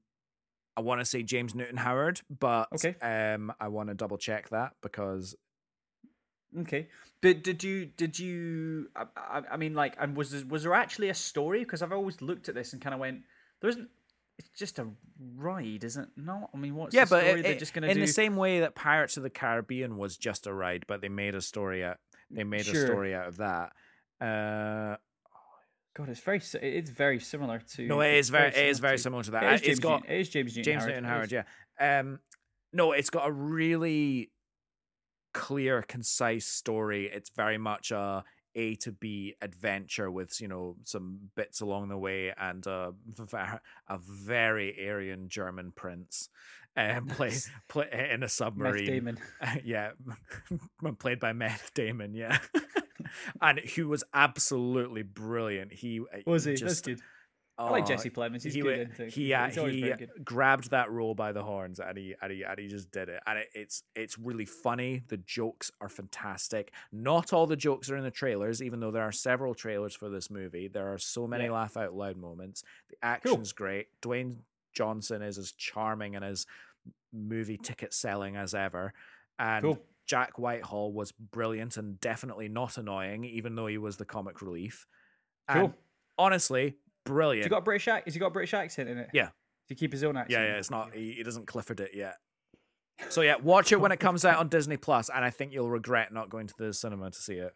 I 0.77 0.81
want 0.81 1.01
to 1.01 1.05
say 1.05 1.23
James 1.23 1.55
Newton 1.55 1.77
Howard, 1.77 2.21
but 2.29 2.69
Okay. 2.73 2.95
um, 3.01 3.51
I 3.59 3.67
want 3.69 3.89
to 3.89 3.95
double 3.95 4.17
check 4.17 4.49
that 4.49 4.73
because 4.81 5.35
Okay. 6.61 6.87
Did 7.21 7.43
did 7.43 7.63
you 7.63 7.85
did 7.85 8.17
you 8.17 8.89
I, 8.95 9.41
I, 9.51 9.57
mean 9.57 9.73
like 9.73 9.95
and 9.99 10.15
was 10.15 10.31
there, 10.31 10.45
was 10.47 10.63
there 10.63 10.73
actually 10.73 11.09
a 11.09 11.13
story 11.13 11.59
because 11.59 11.81
I've 11.81 11.91
always 11.91 12.21
looked 12.21 12.49
at 12.49 12.55
this 12.55 12.73
and 12.73 12.81
kind 12.81 12.93
of 12.93 12.99
went 12.99 13.21
there 13.61 13.69
isn't 13.69 13.89
it's 14.37 14.47
just 14.57 14.79
a 14.79 14.87
ride, 15.35 15.83
isn't 15.83 16.03
it? 16.03 16.09
No, 16.15 16.49
I 16.53 16.57
mean 16.57 16.75
what's 16.75 16.95
yeah, 16.95 17.03
the 17.03 17.09
but 17.09 17.25
story 17.25 17.39
it, 17.41 17.43
they're 17.43 17.55
just 17.59 17.73
gonna 17.73 17.87
in 17.87 17.95
do? 17.95 17.99
the 18.01 18.07
same 18.07 18.35
way 18.37 18.61
that 18.61 18.73
Pirates 18.73 19.17
of 19.17 19.23
the 19.23 19.29
Caribbean 19.29 19.97
was 19.97 20.15
just 20.17 20.47
a 20.47 20.53
ride, 20.53 20.85
but 20.87 21.01
they 21.01 21.09
made 21.09 21.35
a 21.35 21.41
story 21.41 21.83
out. 21.83 21.97
They 22.31 22.45
made 22.45 22.65
Sure. 22.65 22.83
a 22.83 22.85
story 22.87 23.13
out 23.13 23.27
of 23.27 23.37
that. 23.37 23.73
Uh, 24.21 24.95
God, 25.95 26.07
it's 26.09 26.19
very 26.21 26.41
it's 26.61 26.89
very 26.89 27.19
similar 27.19 27.59
to. 27.75 27.85
No, 27.85 27.99
it 28.01 28.13
it's 28.13 28.27
is 28.27 28.29
very, 28.29 28.47
it 28.49 28.55
is 28.69 28.79
very 28.79 28.95
to- 28.97 29.03
similar 29.03 29.23
to 29.23 29.31
that. 29.31 29.43
It 29.43 29.47
Uh, 29.47 29.49
James 29.57 29.67
it's 29.67 29.79
got 29.79 30.01
Newton- 30.03 30.15
it 30.15 30.19
is 30.21 30.29
James 30.29 30.55
Newton 30.55 30.63
James 30.71 30.83
Howard. 30.83 30.89
Newton 30.93 31.03
Howard, 31.05 31.31
yeah. 31.31 31.99
Um, 31.99 32.19
no, 32.71 32.91
it's 32.93 33.09
got 33.09 33.27
a 33.27 33.31
really 33.31 34.31
clear, 35.33 35.81
concise 35.81 36.45
story. 36.45 37.09
It's 37.11 37.29
very 37.29 37.57
much 37.57 37.91
a 37.91 38.23
A 38.55 38.75
to 38.75 38.91
B 38.91 39.35
adventure 39.41 40.09
with 40.11 40.39
you 40.41 40.47
know 40.47 40.75
some 40.83 41.29
bits 41.35 41.61
along 41.61 41.89
the 41.89 41.97
way 41.97 42.33
and 42.37 42.65
uh, 42.65 42.91
a 43.87 43.97
very 43.97 44.87
Aryan 44.87 45.29
German 45.29 45.71
prince, 45.75 46.29
um, 46.75 47.07
play, 47.07 47.33
play 47.67 47.87
in 47.91 48.17
a 48.17 48.17
Meth 48.19 48.31
submarine. 48.31 48.85
Damon. 48.85 49.17
yeah, 49.63 49.91
played 50.99 51.19
by 51.19 51.33
Meth 51.33 51.71
Damon. 51.73 52.13
Yeah, 52.13 52.37
and 53.41 53.59
who 53.59 53.87
was 53.87 54.03
absolutely 54.13 55.03
brilliant. 55.03 55.73
He 55.73 56.01
Was 56.25 56.45
he? 56.45 56.53
Just, 56.53 56.85
That's 56.85 56.99
good. 56.99 57.01
I 57.59 57.69
like 57.71 57.83
oh, 57.83 57.87
Jesse 57.87 58.09
Plemons. 58.09 58.43
He's 58.43 58.53
he, 58.53 58.61
good. 58.61 58.89
he? 58.97 59.09
he, 59.09 59.33
uh, 59.33 59.49
he 59.49 59.93
grabbed 60.23 60.69
that 60.71 60.89
role 60.89 61.13
by 61.13 61.33
the 61.33 61.43
horns 61.43 61.79
and 61.81 61.97
he 61.97 62.15
and 62.21 62.31
he 62.31 62.43
and 62.43 62.57
he 62.57 62.67
just 62.67 62.89
did 62.89 63.09
it 63.09 63.21
and 63.27 63.39
it, 63.39 63.49
it's 63.53 63.83
it's 63.95 64.17
really 64.17 64.45
funny 64.45 65.03
the 65.09 65.17
jokes 65.17 65.69
are 65.81 65.89
fantastic 65.89 66.71
not 66.93 67.33
all 67.33 67.45
the 67.47 67.57
jokes 67.57 67.89
are 67.89 67.97
in 67.97 68.03
the 68.03 68.11
trailers 68.11 68.63
even 68.63 68.79
though 68.79 68.91
there 68.91 69.03
are 69.03 69.11
several 69.11 69.53
trailers 69.53 69.93
for 69.93 70.09
this 70.09 70.29
movie 70.29 70.69
there 70.69 70.93
are 70.93 70.97
so 70.97 71.27
many 71.27 71.45
Yeah. 71.45 71.51
laugh 71.51 71.75
out 71.75 71.93
loud 71.93 72.15
moments 72.15 72.63
the 72.89 72.95
action's 73.03 73.51
great 73.51 73.87
dwayne 74.01 74.37
johnson 74.73 75.21
is 75.21 75.37
as 75.37 75.51
charming 75.51 76.15
and 76.15 76.23
as 76.23 76.45
movie 77.11 77.57
ticket 77.57 77.93
selling 77.93 78.37
as 78.37 78.53
ever 78.53 78.93
and 79.37 79.63
Cool. 79.65 79.79
jack 80.05 80.39
whitehall 80.39 80.93
was 80.93 81.11
brilliant 81.11 81.75
and 81.75 81.99
definitely 81.99 82.47
not 82.47 82.77
annoying 82.77 83.25
even 83.25 83.55
though 83.55 83.67
he 83.67 83.77
was 83.77 83.97
the 83.97 84.05
comic 84.05 84.41
relief 84.41 84.87
and 85.49 85.59
Cool. 85.59 85.73
honestly 86.17 86.75
brilliant 87.05 87.43
Has 87.43 87.45
he 87.45 87.49
got 87.49 87.59
a 87.59 87.61
British 87.61 87.87
ac- 87.87 88.03
Has 88.05 88.13
he 88.13 88.19
got 88.19 88.27
a 88.27 88.31
British 88.31 88.53
accent 88.53 88.89
in 88.89 88.97
it? 88.97 89.09
Yeah. 89.13 89.25
Does 89.25 89.31
he 89.67 89.75
keep 89.75 89.91
his 89.91 90.03
own 90.03 90.17
accent? 90.17 90.41
Yeah, 90.43 90.53
yeah, 90.53 90.57
it's 90.59 90.71
not. 90.71 90.93
He, 90.93 91.13
he 91.13 91.23
doesn't 91.23 91.47
Clifford 91.47 91.79
it 91.79 91.91
yet. 91.93 92.17
So 93.09 93.21
yeah, 93.21 93.35
watch 93.41 93.71
it 93.71 93.79
when 93.79 93.91
it 93.91 93.99
comes 93.99 94.25
out 94.25 94.37
on 94.37 94.49
Disney 94.49 94.77
Plus, 94.77 95.09
and 95.09 95.23
I 95.23 95.29
think 95.29 95.53
you'll 95.53 95.69
regret 95.69 96.13
not 96.13 96.29
going 96.29 96.47
to 96.47 96.53
the 96.57 96.73
cinema 96.73 97.11
to 97.11 97.17
see 97.17 97.35
it. 97.35 97.53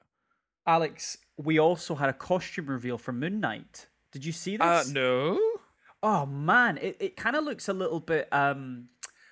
Alex, 0.65 1.17
we 1.37 1.59
also 1.59 1.95
had 1.95 2.09
a 2.09 2.13
costume 2.13 2.67
reveal 2.67 2.97
for 2.97 3.11
Moon 3.11 3.39
Knight. 3.39 3.87
Did 4.13 4.23
you 4.23 4.31
see 4.31 4.57
this? 4.57 4.65
Uh, 4.65 4.83
no. 4.91 5.39
Oh 6.01 6.25
man, 6.25 6.77
it, 6.77 6.97
it 6.99 7.15
kind 7.17 7.35
of 7.35 7.43
looks 7.43 7.67
a 7.67 7.73
little 7.73 7.99
bit. 7.99 8.27
Um, 8.31 8.89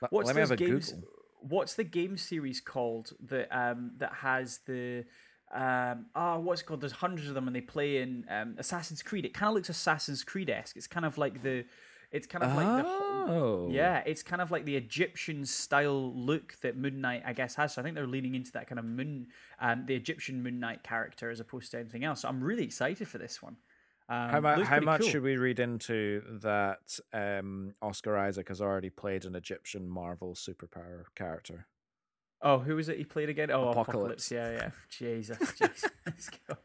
what's 0.09 0.27
Let 0.27 0.35
me 0.35 0.41
have 0.41 0.51
a 0.51 0.55
games? 0.55 0.91
Google. 0.91 1.07
What's 1.41 1.73
the 1.75 1.83
game 1.83 2.17
series 2.17 2.61
called 2.61 3.13
that 3.27 3.47
um 3.51 3.91
that 3.97 4.13
has 4.13 4.59
the 4.67 5.05
um 5.53 6.05
oh 6.15 6.39
what's 6.39 6.61
it 6.61 6.65
called? 6.65 6.81
There's 6.81 6.91
hundreds 6.93 7.27
of 7.27 7.33
them 7.35 7.47
and 7.47 7.55
they 7.55 7.61
play 7.61 7.97
in 7.97 8.25
um, 8.29 8.55
Assassin's 8.57 9.03
Creed. 9.03 9.25
It 9.25 9.33
kind 9.33 9.49
of 9.49 9.55
looks 9.55 9.69
Assassin's 9.69 10.23
Creed 10.23 10.49
esque. 10.49 10.77
It's 10.77 10.87
kind 10.87 11.05
of 11.05 11.17
like 11.17 11.41
the, 11.43 11.65
it's 12.11 12.27
kind 12.27 12.43
of 12.43 12.55
like 12.55 12.83
the 12.83 13.11
Oh. 13.23 13.69
yeah, 13.69 14.01
it's 14.05 14.23
kind 14.23 14.41
of 14.41 14.49
like 14.49 14.65
the 14.65 14.75
Egyptian 14.75 15.45
style 15.45 16.11
look 16.15 16.55
that 16.61 16.75
Moon 16.75 17.01
Knight, 17.01 17.21
I 17.25 17.33
guess, 17.33 17.55
has. 17.55 17.73
So 17.75 17.81
I 17.81 17.83
think 17.83 17.95
they're 17.95 18.07
leaning 18.07 18.33
into 18.33 18.51
that 18.53 18.67
kind 18.67 18.79
of 18.79 18.85
moon, 18.85 19.27
um, 19.59 19.85
the 19.85 19.95
Egyptian 19.95 20.41
Moon 20.41 20.59
Knight 20.59 20.81
character 20.83 21.29
as 21.29 21.39
opposed 21.39 21.71
to 21.71 21.79
anything 21.79 22.03
else. 22.03 22.21
So 22.21 22.27
I'm 22.27 22.43
really 22.43 22.63
excited 22.63 23.07
for 23.07 23.19
this 23.19 23.41
one. 23.41 23.57
Um, 24.09 24.29
How, 24.29 24.41
mu- 24.41 24.63
how 24.63 24.79
much 24.81 25.01
cool. 25.01 25.09
should 25.09 25.23
we 25.23 25.37
read 25.37 25.59
into 25.59 26.21
that? 26.41 26.99
Um, 27.13 27.75
Oscar 27.81 28.17
Isaac 28.17 28.49
has 28.49 28.59
already 28.59 28.89
played 28.89 29.23
an 29.23 29.35
Egyptian 29.35 29.87
Marvel 29.87 30.33
superpower 30.33 31.03
character. 31.15 31.67
Oh, 32.43 32.57
who 32.59 32.75
was 32.75 32.89
it 32.89 32.97
he 32.97 33.03
played 33.03 33.29
again? 33.29 33.51
Oh, 33.51 33.69
Apocalypse. 33.69 34.31
Apocalypse. 34.31 34.31
Yeah, 34.31 34.51
yeah. 34.51 34.69
Jesus, 34.89 35.37
Jesus. 35.59 36.29
God. 36.47 36.57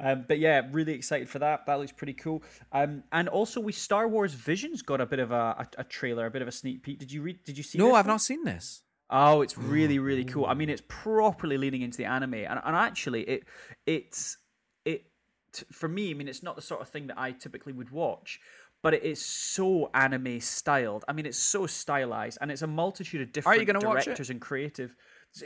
Um, 0.00 0.24
but 0.26 0.38
yeah, 0.38 0.62
really 0.72 0.92
excited 0.94 1.28
for 1.28 1.38
that. 1.40 1.66
That 1.66 1.78
looks 1.78 1.92
pretty 1.92 2.14
cool. 2.14 2.42
Um, 2.72 3.04
and 3.12 3.28
also, 3.28 3.60
we 3.60 3.72
Star 3.72 4.08
Wars 4.08 4.34
Visions 4.34 4.82
got 4.82 5.00
a 5.00 5.06
bit 5.06 5.18
of 5.18 5.30
a, 5.30 5.34
a, 5.34 5.66
a 5.78 5.84
trailer, 5.84 6.26
a 6.26 6.30
bit 6.30 6.42
of 6.42 6.48
a 6.48 6.52
sneak 6.52 6.82
peek. 6.82 6.98
Did 6.98 7.12
you 7.12 7.22
read? 7.22 7.44
Did 7.44 7.56
you 7.56 7.62
see? 7.62 7.78
No, 7.78 7.86
this 7.86 7.94
I've 7.94 8.06
one? 8.06 8.14
not 8.14 8.20
seen 8.20 8.44
this. 8.44 8.82
Oh, 9.12 9.42
it's 9.42 9.58
really, 9.58 9.98
really 9.98 10.24
cool. 10.24 10.46
I 10.46 10.54
mean, 10.54 10.70
it's 10.70 10.82
properly 10.86 11.58
leaning 11.58 11.82
into 11.82 11.98
the 11.98 12.04
anime, 12.04 12.34
and, 12.34 12.60
and 12.64 12.76
actually, 12.76 13.22
it 13.22 13.44
it's 13.86 14.38
it 14.84 15.04
t- 15.52 15.66
for 15.72 15.88
me. 15.88 16.10
I 16.10 16.14
mean, 16.14 16.28
it's 16.28 16.42
not 16.42 16.54
the 16.56 16.62
sort 16.62 16.80
of 16.80 16.88
thing 16.88 17.08
that 17.08 17.18
I 17.18 17.32
typically 17.32 17.72
would 17.72 17.90
watch, 17.90 18.40
but 18.82 18.94
it 18.94 19.02
is 19.02 19.20
so 19.24 19.90
anime 19.94 20.40
styled. 20.40 21.04
I 21.08 21.12
mean, 21.12 21.26
it's 21.26 21.38
so 21.38 21.66
stylized, 21.66 22.38
and 22.40 22.50
it's 22.50 22.62
a 22.62 22.66
multitude 22.66 23.20
of 23.20 23.32
different 23.32 23.58
Are 23.58 23.60
you 23.60 23.66
gonna 23.66 23.86
watch 23.86 24.02
it? 24.02 24.04
directors 24.06 24.30
and 24.30 24.40
creative. 24.40 24.94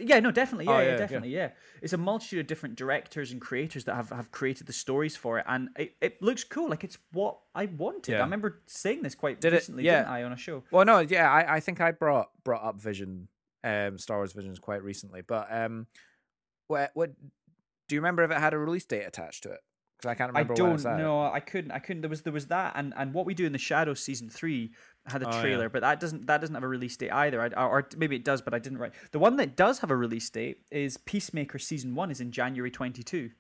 Yeah, 0.01 0.19
no, 0.21 0.31
definitely. 0.31 0.65
Yeah, 0.65 0.71
Oh, 0.73 0.79
yeah, 0.79 0.85
yeah, 0.85 0.91
yeah. 0.93 0.97
definitely. 0.97 1.29
Yeah. 1.29 1.51
It's 1.83 1.93
a 1.93 1.99
multitude 1.99 2.39
of 2.41 2.47
different 2.47 2.77
directors 2.77 3.33
and 3.33 3.39
creators 3.41 3.85
that 3.85 3.97
have, 3.97 4.09
have 4.09 4.31
created 4.31 4.67
the 4.67 4.73
stories 4.73 5.15
for 5.15 5.39
it, 5.39 5.45
and 5.47 5.69
it, 5.77 5.95
it 6.01 6.23
looks 6.23 6.43
cool. 6.43 6.71
Like 6.71 6.85
it's 6.85 6.97
what 7.13 7.39
I 7.55 7.67
wanted. 7.67 8.13
Yeah. 8.13 8.21
I 8.21 8.25
remember 8.25 8.63
saying 8.67 9.03
this 9.03 9.15
quite 9.15 9.41
Did 9.43 9.53
it- 9.53 9.57
recently, 9.57 9.85
yeah. 9.85 9.99
didn't 9.99 10.09
I, 10.13 10.23
on 10.23 10.33
a 10.33 10.37
show? 10.39 10.63
Well, 10.71 10.87
no, 10.87 11.01
yeah, 11.01 11.31
I, 11.31 11.57
I 11.57 11.61
think 11.61 11.81
I 11.83 11.91
brought 11.91 12.31
brought 12.45 12.65
up 12.65 12.81
Vision, 12.81 13.29
um, 13.63 13.99
Star 13.99 14.17
Wars 14.19 14.33
Visions 14.33 14.59
quite 14.59 14.83
recently. 14.83 15.21
But 15.21 15.49
um, 15.51 15.87
what 16.69 16.91
what 16.95 17.11
do 17.89 17.95
you 17.95 18.01
remember 18.01 18.23
if 18.23 18.31
it 18.31 18.39
had 18.39 18.55
a 18.55 18.59
release 18.59 18.87
date 18.87 19.05
attached 19.05 19.43
to 19.43 19.51
it? 19.53 19.61
I 20.11 20.15
can't 20.15 20.29
remember. 20.31 20.55
when 20.55 20.73
don't 20.73 20.99
know. 20.99 21.23
I 21.25 21.41
couldn't. 21.41 21.71
I 21.73 21.79
couldn't. 21.79 22.03
There 22.03 22.11
was 22.11 22.23
there 22.23 22.33
was 22.33 22.47
that, 22.47 22.73
and 22.77 22.93
and 22.97 23.13
what 23.15 23.27
we 23.27 23.35
do 23.35 23.47
in 23.47 23.53
the 23.53 23.59
Shadows 23.59 24.01
season 24.01 24.29
three 24.29 24.73
had 25.07 25.23
a 25.23 25.29
Oh, 25.29 25.31
yeah. 25.33 25.41
trailer, 25.43 25.69
but 25.69 25.83
that 25.83 26.01
doesn't 26.01 26.27
that 26.27 26.41
doesn't 26.41 26.55
have 26.55 26.65
a 26.65 26.69
release 26.69 26.97
date 26.97 27.11
either. 27.13 27.41
I, 27.41 27.47
or, 27.49 27.69
or 27.81 27.89
maybe 27.97 28.17
it 28.17 28.25
does, 28.25 28.41
but 28.43 28.55
I 28.55 28.59
didn't 28.59 28.79
write. 28.79 28.93
The 29.13 29.19
one 29.19 29.37
that 29.37 29.57
does 29.57 29.81
have 29.81 29.91
a 29.91 29.97
release 29.97 30.29
date 30.31 30.59
is 30.71 30.97
Peacemaker 30.97 31.59
season 31.59 31.95
one 31.95 32.11
is 32.11 32.21
in 32.21 32.31
January 32.33 32.71
twenty 32.71 33.03
two. 33.03 33.31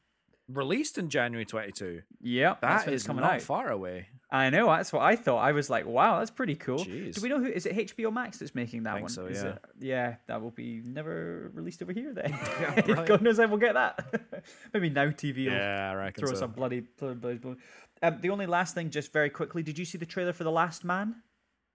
Released 0.48 0.98
in 0.98 1.08
January 1.08 1.46
twenty 1.46 1.72
two. 1.72 2.02
Yep, 2.20 2.60
that's 2.60 2.84
That 2.84 2.92
is 2.92 3.04
coming 3.06 3.22
not 3.22 3.34
out. 3.36 3.42
far 3.42 3.70
away. 3.70 4.08
I 4.30 4.50
know. 4.50 4.66
That's 4.66 4.92
what 4.92 5.00
I 5.02 5.16
thought. 5.16 5.38
I 5.38 5.52
was 5.52 5.70
like, 5.70 5.86
wow, 5.86 6.18
that's 6.18 6.30
pretty 6.30 6.54
cool. 6.56 6.78
Jeez. 6.84 7.14
Do 7.14 7.22
we 7.22 7.28
know 7.30 7.38
who 7.38 7.46
is 7.46 7.64
it? 7.66 7.74
HBO 7.96 8.12
Max 8.12 8.38
that's 8.38 8.54
making 8.54 8.82
that 8.82 8.94
Think 8.94 9.04
one. 9.04 9.10
so, 9.12 9.26
Is 9.26 9.42
yeah. 9.42 9.48
it- 9.50 9.64
yeah, 9.80 10.14
that 10.26 10.42
will 10.42 10.50
be 10.50 10.82
never 10.84 11.50
released 11.54 11.82
over 11.82 11.92
here 11.92 12.12
then. 12.12 12.30
Yeah. 12.86 13.04
God 13.06 13.22
knows 13.22 13.38
I 13.38 13.46
will 13.46 13.56
get 13.58 13.72
that. 13.74 14.44
maybe 14.74 14.90
now 14.90 15.06
TV 15.06 15.46
will 15.46 15.52
Yeah, 15.52 15.90
I 15.92 15.94
reckon 15.94 16.20
throw 16.26 16.34
so. 16.34 16.40
some 16.40 16.52
bloody. 16.52 16.80
bloody, 16.98 17.14
bloody, 17.14 17.38
bloody. 17.38 17.60
Um, 18.02 18.18
the 18.20 18.30
only 18.30 18.46
last 18.46 18.74
thing, 18.74 18.90
just 18.90 19.12
very 19.14 19.30
quickly, 19.30 19.62
did 19.62 19.78
you 19.78 19.84
see 19.86 19.96
the 19.98 20.04
trailer 20.06 20.32
for 20.34 20.44
The 20.44 20.50
Last 20.52 20.84
Man? 20.84 21.22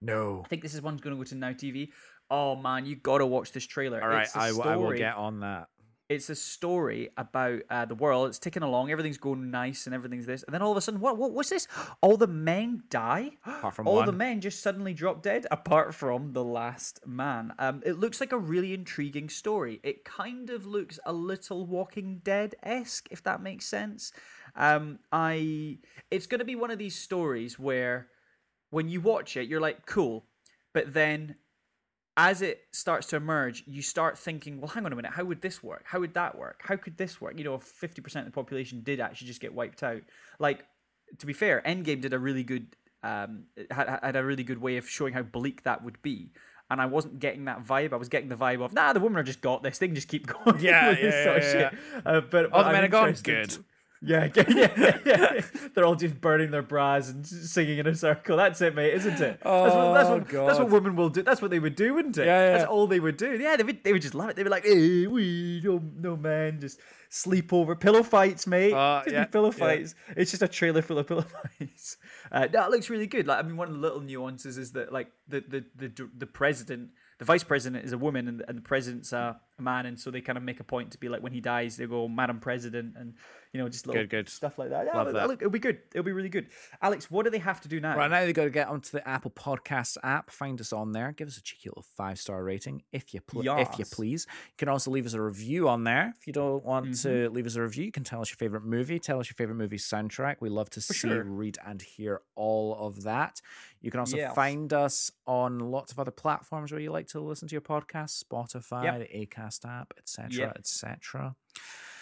No. 0.02 0.42
I 0.44 0.48
think 0.48 0.62
this 0.62 0.74
is 0.74 0.80
one's 0.82 1.00
going 1.00 1.16
to 1.16 1.18
go 1.18 1.24
to 1.28 1.34
Now 1.34 1.50
TV. 1.52 1.88
Oh 2.30 2.54
man, 2.56 2.86
you 2.86 2.94
got 2.94 3.18
to 3.18 3.26
watch 3.26 3.50
this 3.52 3.66
trailer. 3.66 4.00
All 4.00 4.08
right, 4.08 4.22
it's 4.26 4.36
a 4.36 4.38
I, 4.38 4.48
w- 4.52 4.70
I 4.70 4.76
will 4.76 4.92
get 4.96 5.16
on 5.16 5.40
that. 5.40 5.66
It's 6.10 6.28
a 6.28 6.34
story 6.34 7.10
about 7.16 7.60
uh, 7.70 7.84
the 7.84 7.94
world. 7.94 8.26
It's 8.26 8.40
ticking 8.40 8.64
along. 8.64 8.90
Everything's 8.90 9.16
going 9.16 9.48
nice, 9.48 9.86
and 9.86 9.94
everything's 9.94 10.26
this. 10.26 10.42
And 10.42 10.52
then 10.52 10.60
all 10.60 10.72
of 10.72 10.76
a 10.76 10.80
sudden, 10.80 11.00
what? 11.00 11.16
What? 11.16 11.30
What's 11.30 11.50
this? 11.50 11.68
All 12.00 12.16
the 12.16 12.26
men 12.26 12.82
die. 12.90 13.30
Apart 13.46 13.76
from 13.76 13.86
all 13.86 13.98
one. 13.98 14.06
the 14.06 14.12
men 14.12 14.40
just 14.40 14.60
suddenly 14.60 14.92
drop 14.92 15.22
dead, 15.22 15.46
apart 15.52 15.94
from 15.94 16.32
the 16.32 16.42
last 16.42 17.06
man. 17.06 17.52
Um, 17.60 17.80
it 17.86 18.00
looks 18.00 18.20
like 18.20 18.32
a 18.32 18.38
really 18.38 18.74
intriguing 18.74 19.28
story. 19.28 19.78
It 19.84 20.04
kind 20.04 20.50
of 20.50 20.66
looks 20.66 20.98
a 21.06 21.12
little 21.12 21.64
Walking 21.64 22.20
Dead 22.24 22.56
esque, 22.64 23.06
if 23.12 23.22
that 23.22 23.40
makes 23.40 23.66
sense. 23.66 24.12
Um, 24.56 24.98
I. 25.12 25.78
It's 26.10 26.26
going 26.26 26.40
to 26.40 26.44
be 26.44 26.56
one 26.56 26.72
of 26.72 26.78
these 26.80 26.96
stories 26.96 27.56
where, 27.56 28.08
when 28.70 28.88
you 28.88 29.00
watch 29.00 29.36
it, 29.36 29.46
you're 29.46 29.60
like, 29.60 29.86
cool, 29.86 30.24
but 30.72 30.92
then 30.92 31.36
as 32.20 32.42
it 32.42 32.66
starts 32.70 33.06
to 33.06 33.16
emerge, 33.16 33.64
you 33.66 33.80
start 33.80 34.18
thinking, 34.18 34.60
well, 34.60 34.68
hang 34.68 34.84
on 34.84 34.92
a 34.92 34.96
minute, 34.96 35.12
how 35.12 35.24
would 35.24 35.40
this 35.40 35.62
work? 35.62 35.84
How 35.86 36.00
would 36.00 36.12
that 36.12 36.36
work? 36.36 36.60
How 36.62 36.76
could 36.76 36.98
this 36.98 37.18
work? 37.18 37.38
You 37.38 37.44
know, 37.44 37.54
if 37.54 37.62
50% 37.62 38.14
of 38.16 38.24
the 38.26 38.30
population 38.30 38.82
did 38.82 39.00
actually 39.00 39.28
just 39.28 39.40
get 39.40 39.54
wiped 39.54 39.82
out. 39.82 40.02
Like, 40.38 40.66
to 41.18 41.24
be 41.24 41.32
fair, 41.32 41.62
Endgame 41.66 42.02
did 42.02 42.12
a 42.12 42.18
really 42.18 42.42
good, 42.42 42.76
um, 43.02 43.44
had, 43.70 44.00
had 44.02 44.16
a 44.16 44.24
really 44.24 44.42
good 44.42 44.60
way 44.60 44.76
of 44.76 44.86
showing 44.86 45.14
how 45.14 45.22
bleak 45.22 45.62
that 45.62 45.82
would 45.82 46.02
be. 46.02 46.30
And 46.70 46.78
I 46.78 46.84
wasn't 46.84 47.20
getting 47.20 47.46
that 47.46 47.64
vibe. 47.64 47.94
I 47.94 47.96
was 47.96 48.10
getting 48.10 48.28
the 48.28 48.36
vibe 48.36 48.62
of, 48.62 48.74
nah, 48.74 48.92
the 48.92 49.00
women 49.00 49.18
are 49.18 49.22
just 49.22 49.40
got 49.40 49.62
this. 49.62 49.78
They 49.78 49.86
can 49.86 49.94
just 49.94 50.08
keep 50.08 50.26
going. 50.44 50.60
Yeah, 50.60 50.92
this 50.92 51.54
yeah, 51.54 51.70
yeah. 51.94 52.00
Uh, 52.04 52.20
but, 52.20 52.52
All 52.52 52.60
the 52.60 52.66
I'm 52.66 52.72
men 52.74 52.84
are 52.84 52.88
gone. 52.88 53.14
Good. 53.22 53.56
Yeah, 54.06 54.28
yeah, 54.34 54.72
yeah, 54.78 54.98
yeah. 55.04 55.40
They're 55.74 55.84
all 55.84 55.94
just 55.94 56.22
burning 56.22 56.50
their 56.50 56.62
bras 56.62 57.10
and 57.10 57.26
singing 57.26 57.76
in 57.78 57.86
a 57.86 57.94
circle. 57.94 58.38
That's 58.38 58.58
it, 58.62 58.74
mate, 58.74 58.94
isn't 58.94 59.20
it? 59.20 59.40
that's 59.42 59.44
what, 59.44 59.92
that's 59.92 60.08
Oh, 60.08 60.16
what, 60.16 60.28
that's 60.46 60.58
what 60.58 60.70
women 60.70 60.96
will 60.96 61.10
do. 61.10 61.20
That's 61.22 61.42
what 61.42 61.50
they 61.50 61.58
would 61.58 61.74
do, 61.74 61.92
wouldn't 61.92 62.16
it? 62.16 62.24
Yeah, 62.24 62.46
yeah. 62.46 62.52
That's 62.56 62.70
all 62.70 62.86
they 62.86 62.98
would 62.98 63.18
do. 63.18 63.38
Yeah, 63.38 63.56
they 63.56 63.62
would, 63.62 63.84
they 63.84 63.92
would 63.92 64.00
just 64.00 64.14
love 64.14 64.30
it. 64.30 64.36
They'd 64.36 64.44
be 64.44 64.48
like, 64.48 64.64
hey, 64.64 65.06
we, 65.06 65.60
no, 65.62 65.82
no 65.98 66.16
man, 66.16 66.60
just 66.60 66.80
sleep 67.10 67.52
over. 67.52 67.76
Pillow 67.76 68.02
fights, 68.02 68.46
mate. 68.46 68.72
Uh, 68.72 69.02
yeah, 69.06 69.26
pillow 69.26 69.50
yeah. 69.50 69.58
fights. 69.58 69.94
It's 70.16 70.30
just 70.30 70.42
a 70.42 70.48
trailer 70.48 70.80
full 70.80 70.98
of 70.98 71.06
pillow 71.06 71.26
fights. 71.58 71.98
Uh, 72.32 72.46
that 72.46 72.70
looks 72.70 72.88
really 72.88 73.06
good. 73.06 73.26
Like, 73.26 73.40
I 73.40 73.42
mean, 73.42 73.58
one 73.58 73.68
of 73.68 73.74
the 73.74 73.80
little 73.80 74.00
nuances 74.00 74.56
is 74.56 74.72
that, 74.72 74.92
like, 74.94 75.08
the, 75.28 75.44
the, 75.46 75.64
the, 75.76 76.08
the 76.16 76.26
president, 76.26 76.88
the 77.18 77.26
vice 77.26 77.44
president 77.44 77.84
is 77.84 77.92
a 77.92 77.98
woman 77.98 78.28
and, 78.28 78.42
and 78.48 78.56
the 78.56 78.62
president's 78.62 79.12
a, 79.12 79.38
man, 79.60 79.86
and 79.86 79.98
so 79.98 80.10
they 80.10 80.20
kind 80.20 80.36
of 80.38 80.42
make 80.44 80.60
a 80.60 80.64
point 80.64 80.90
to 80.92 80.98
be 80.98 81.08
like 81.08 81.22
when 81.22 81.32
he 81.32 81.40
dies, 81.40 81.76
they 81.76 81.86
go 81.86 82.08
"Madam 82.08 82.40
President" 82.40 82.94
and 82.96 83.14
you 83.52 83.60
know 83.60 83.68
just 83.68 83.86
little 83.86 84.02
Good, 84.02 84.10
good. 84.10 84.28
stuff 84.28 84.58
like 84.58 84.70
that. 84.70 84.86
Yeah, 84.86 84.96
Love 84.96 85.06
look, 85.08 85.14
that. 85.16 85.28
look, 85.28 85.42
it'll 85.42 85.50
be 85.50 85.58
good. 85.58 85.78
It'll 85.94 86.04
be 86.04 86.12
really 86.12 86.28
good. 86.28 86.48
Alex, 86.82 87.10
what 87.10 87.24
do 87.24 87.30
they 87.30 87.38
have 87.38 87.60
to 87.62 87.68
do 87.68 87.80
now? 87.80 87.96
Right 87.96 88.10
now, 88.10 88.20
they 88.20 88.32
got 88.32 88.44
to 88.44 88.50
get 88.50 88.68
onto 88.68 88.90
the 88.90 89.06
Apple 89.08 89.30
Podcasts 89.30 89.96
app, 90.02 90.30
find 90.30 90.60
us 90.60 90.72
on 90.72 90.92
there, 90.92 91.12
give 91.12 91.28
us 91.28 91.36
a 91.36 91.42
cheeky 91.42 91.68
little 91.68 91.84
five 91.96 92.18
star 92.18 92.42
rating 92.44 92.82
if 92.92 93.12
you 93.14 93.20
pl- 93.20 93.48
if 93.58 93.78
you 93.78 93.84
please. 93.84 94.26
You 94.30 94.54
can 94.58 94.68
also 94.68 94.90
leave 94.90 95.06
us 95.06 95.14
a 95.14 95.20
review 95.20 95.68
on 95.68 95.84
there. 95.84 96.14
If 96.18 96.26
you 96.26 96.32
don't 96.32 96.64
want 96.64 96.86
to 96.86 97.08
Mm-hmm. 97.08 97.34
leave 97.34 97.46
us 97.46 97.56
a 97.56 97.62
review, 97.62 97.84
you 97.84 97.92
can 97.92 98.04
tell 98.04 98.20
us 98.20 98.30
your 98.30 98.36
favorite 98.36 98.64
movie, 98.64 98.98
tell 98.98 99.18
us 99.20 99.28
your 99.28 99.34
favorite 99.34 99.56
movie 99.56 99.78
soundtrack. 99.78 100.36
We 100.40 100.48
love 100.48 100.70
to 100.70 100.80
see, 100.80 100.94
sure. 100.94 101.24
read, 101.24 101.58
and 101.66 101.80
hear 101.82 102.22
all 102.36 102.74
of 102.86 103.02
that. 103.02 103.40
You 103.80 103.90
can 103.90 103.98
also 104.00 104.16
Yes. 104.18 104.34
find 104.34 104.72
us 104.72 105.10
on 105.26 105.58
lots 105.58 105.90
of 105.90 105.98
other 105.98 106.10
platforms 106.10 106.70
where 106.70 106.80
you 106.80 106.90
like 106.92 107.06
to 107.08 107.20
listen 107.20 107.48
to 107.48 107.52
your 107.54 107.62
podcast, 107.62 108.22
Spotify, 108.22 108.84
Yep. 108.84 108.98
the 108.98 109.16
Acast 109.50 109.68
app, 109.68 109.92
etc., 109.98 110.30
Yep. 110.32 110.56
etc. 110.58 111.34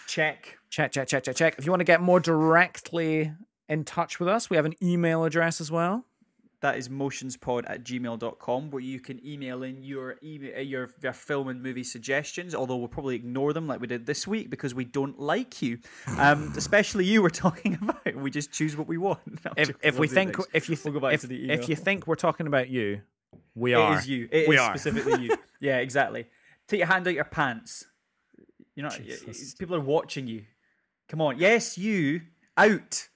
Check. 0.07 0.57
Check, 0.69 0.91
check, 0.91 1.07
check, 1.07 1.23
check, 1.23 1.35
check. 1.35 1.55
If 1.57 1.65
you 1.65 1.71
want 1.71 1.81
to 1.81 1.85
get 1.85 2.01
more 2.01 2.19
directly 2.19 3.31
in 3.67 3.83
touch 3.83 4.19
with 4.19 4.27
us, 4.29 4.49
we 4.49 4.55
have 4.55 4.65
an 4.65 4.73
email 4.81 5.23
address 5.23 5.61
as 5.61 5.71
well. 5.71 6.05
That 6.61 6.77
is 6.77 6.89
motionspod 6.89 7.63
at 7.69 7.85
gmail.com 7.85 8.69
where 8.71 8.81
you 8.81 8.99
can 8.99 9.25
email 9.25 9.63
in 9.63 9.81
your 9.81 10.17
email 10.21 10.51
uh, 10.57 10.59
your, 10.59 10.89
your 11.01 11.13
film 11.13 11.47
and 11.47 11.63
movie 11.63 11.85
suggestions, 11.85 12.53
although 12.53 12.75
we'll 12.75 12.89
probably 12.89 13.15
ignore 13.15 13.53
them 13.53 13.65
like 13.65 13.79
we 13.79 13.87
did 13.87 14.05
this 14.05 14.27
week 14.27 14.49
because 14.49 14.75
we 14.75 14.83
don't 14.83 15.17
like 15.17 15.61
you. 15.61 15.79
Um, 16.17 16.51
especially 16.57 17.05
you 17.05 17.21
we're 17.21 17.29
talking 17.29 17.75
about. 17.81 18.13
We 18.15 18.29
just 18.29 18.51
choose 18.51 18.75
what 18.75 18.87
we 18.87 18.97
want. 18.97 19.21
No, 19.45 19.51
if 19.55 19.69
if 19.81 19.93
we'll 19.93 20.01
we 20.01 20.07
think 20.09 20.37
next. 20.37 20.49
if 20.53 20.69
you 20.69 20.77
We'll 20.83 20.95
go 20.95 20.99
back 20.99 21.13
if, 21.13 21.23
if 21.31 21.69
you 21.69 21.77
think 21.77 22.07
we're 22.07 22.15
talking 22.15 22.45
about 22.47 22.67
you, 22.67 23.03
we 23.55 23.71
It 23.71 23.75
are. 23.77 23.97
is 23.97 24.09
you. 24.09 24.27
It 24.29 24.41
is 24.43 24.47
We 24.49 24.57
are. 24.57 24.75
specifically 24.77 25.27
you. 25.27 25.37
Yeah, 25.61 25.77
exactly. 25.79 26.25
Take 26.69 26.79
your 26.79 26.87
hand 26.87 27.07
out 27.07 27.15
your 27.15 27.23
pants. 27.23 27.85
You 28.75 28.83
know, 28.83 28.89
Jesus. 28.89 29.55
people 29.55 29.75
are 29.75 29.81
watching 29.81 30.27
you. 30.27 30.43
Come 31.09 31.19
on. 31.19 31.39
Yes, 31.39 31.77
you. 31.77 32.21
Out. 32.55 33.07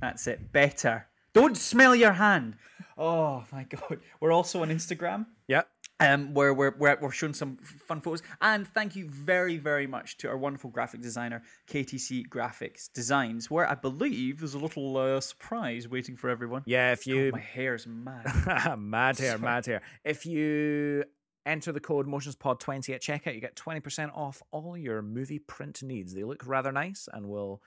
That's 0.00 0.26
it. 0.28 0.52
Better. 0.52 1.08
Don't 1.34 1.56
smell 1.56 1.94
your 1.94 2.12
hand. 2.12 2.54
Oh 2.96 3.44
my 3.50 3.64
god. 3.64 3.98
We're 4.20 4.32
also 4.32 4.62
on 4.62 4.68
Instagram. 4.68 5.26
Yep. 5.48 5.68
Um, 5.98 6.32
where 6.32 6.54
we're, 6.54 6.74
we're, 6.78 6.96
we're 7.00 7.10
showing 7.10 7.34
some 7.34 7.58
fun 7.58 8.00
photos. 8.00 8.22
And 8.40 8.66
thank 8.68 8.96
you 8.96 9.08
very, 9.08 9.58
very 9.58 9.86
much 9.86 10.16
to 10.18 10.28
our 10.28 10.38
wonderful 10.38 10.70
graphic 10.70 11.02
designer, 11.02 11.42
KTC 11.68 12.28
Graphics 12.28 12.90
Designs, 12.92 13.50
where 13.50 13.68
I 13.68 13.74
believe 13.74 14.38
there's 14.38 14.54
a 14.54 14.58
little 14.58 14.96
uh, 14.96 15.20
surprise 15.20 15.88
waiting 15.88 16.16
for 16.16 16.30
everyone. 16.30 16.62
Yeah. 16.64 16.92
If 16.92 17.06
you 17.06 17.32
My 17.32 17.40
hair's 17.40 17.86
mad. 17.86 18.78
mad 18.78 19.18
hair, 19.18 19.36
mad 19.36 19.66
hair. 19.66 19.82
If 20.04 20.24
you 20.24 21.04
enter 21.46 21.72
the 21.72 21.80
code 21.80 22.06
motionspod20 22.06 22.94
at 22.94 23.02
checkout, 23.02 23.34
you 23.34 23.40
get 23.40 23.56
20% 23.56 24.16
off 24.16 24.42
all 24.50 24.76
your 24.76 25.02
movie 25.02 25.38
print 25.38 25.82
needs. 25.82 26.14
They 26.14 26.24
look 26.24 26.46
rather 26.46 26.72
nice 26.72 27.08
and 27.12 27.28
will 27.28 27.62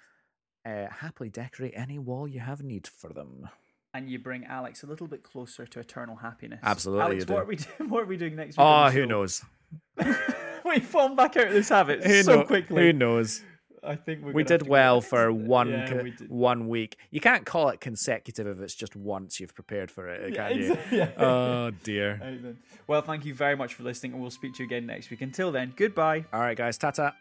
uh, 0.66 0.88
happily 0.90 1.30
decorate 1.30 1.74
any 1.76 2.00
wall 2.00 2.28
you 2.28 2.40
have 2.40 2.64
need 2.64 2.88
for 2.88 3.12
them. 3.12 3.50
and 3.94 4.10
you 4.10 4.18
bring 4.20 4.46
Alex 4.46 4.84
a 4.84 4.88
little 4.88 5.08
bit 5.08 5.24
closer 5.24 5.66
to 5.68 5.80
eternal 5.80 6.16
happiness. 6.18 6.60
Absolutely, 6.64 7.04
Alex, 7.04 7.28
what 7.28 7.42
are 7.42 7.46
we 7.46 7.56
doing? 7.58 7.90
What 7.90 8.04
are 8.04 8.08
we 8.08 8.18
doing 8.18 8.36
next 8.36 8.58
week? 8.58 8.66
Oh, 8.66 8.90
who 8.90 9.06
knows? 9.06 9.44
We've 10.66 10.84
fallen 10.86 11.16
back 11.16 11.36
out 11.38 11.48
of 11.48 11.54
this 11.54 11.70
habit 11.70 12.04
Who 12.06 12.24
so 12.24 12.36
know- 12.38 12.44
quickly. 12.46 12.84
Who 12.84 12.94
knows? 12.94 13.42
I 13.86 13.96
think 13.96 14.24
we're 14.24 14.32
We 14.32 14.44
did 14.44 14.62
to 14.62 14.70
well 14.70 15.02
for 15.02 15.32
one 15.32 15.70
Yeah, 15.70 15.88
co- 15.88 16.04
we 16.04 16.14
one 16.28 16.68
week. 16.68 16.98
You 17.12 17.20
can't 17.20 17.46
call 17.46 17.70
it 17.70 17.80
consecutive 17.82 18.48
if 18.48 18.60
it's 18.60 18.76
just 18.76 18.96
once 18.96 19.40
you've 19.40 19.54
prepared 19.56 19.92
for 19.92 20.08
it, 20.08 20.34
Yeah, 20.34 20.50
can 20.50 20.58
you? 20.60 21.08
Oh 21.18 21.72
dear. 21.84 22.20
Right. 22.22 22.56
Well, 22.88 23.02
thank 23.02 23.26
you 23.26 23.34
very 23.34 23.56
much 23.56 23.74
for 23.74 23.84
listening, 23.84 24.14
and 24.14 24.22
we'll 24.22 24.32
speak 24.32 24.54
to 24.56 24.64
you 24.64 24.68
again 24.68 24.86
next 24.86 25.10
week. 25.10 25.22
Until 25.22 25.52
then, 25.52 25.74
goodbye. 25.76 26.26
All 26.32 26.40
right, 26.40 26.58
guys. 26.58 26.78
Ta 26.78 26.92
ta. 26.92 27.14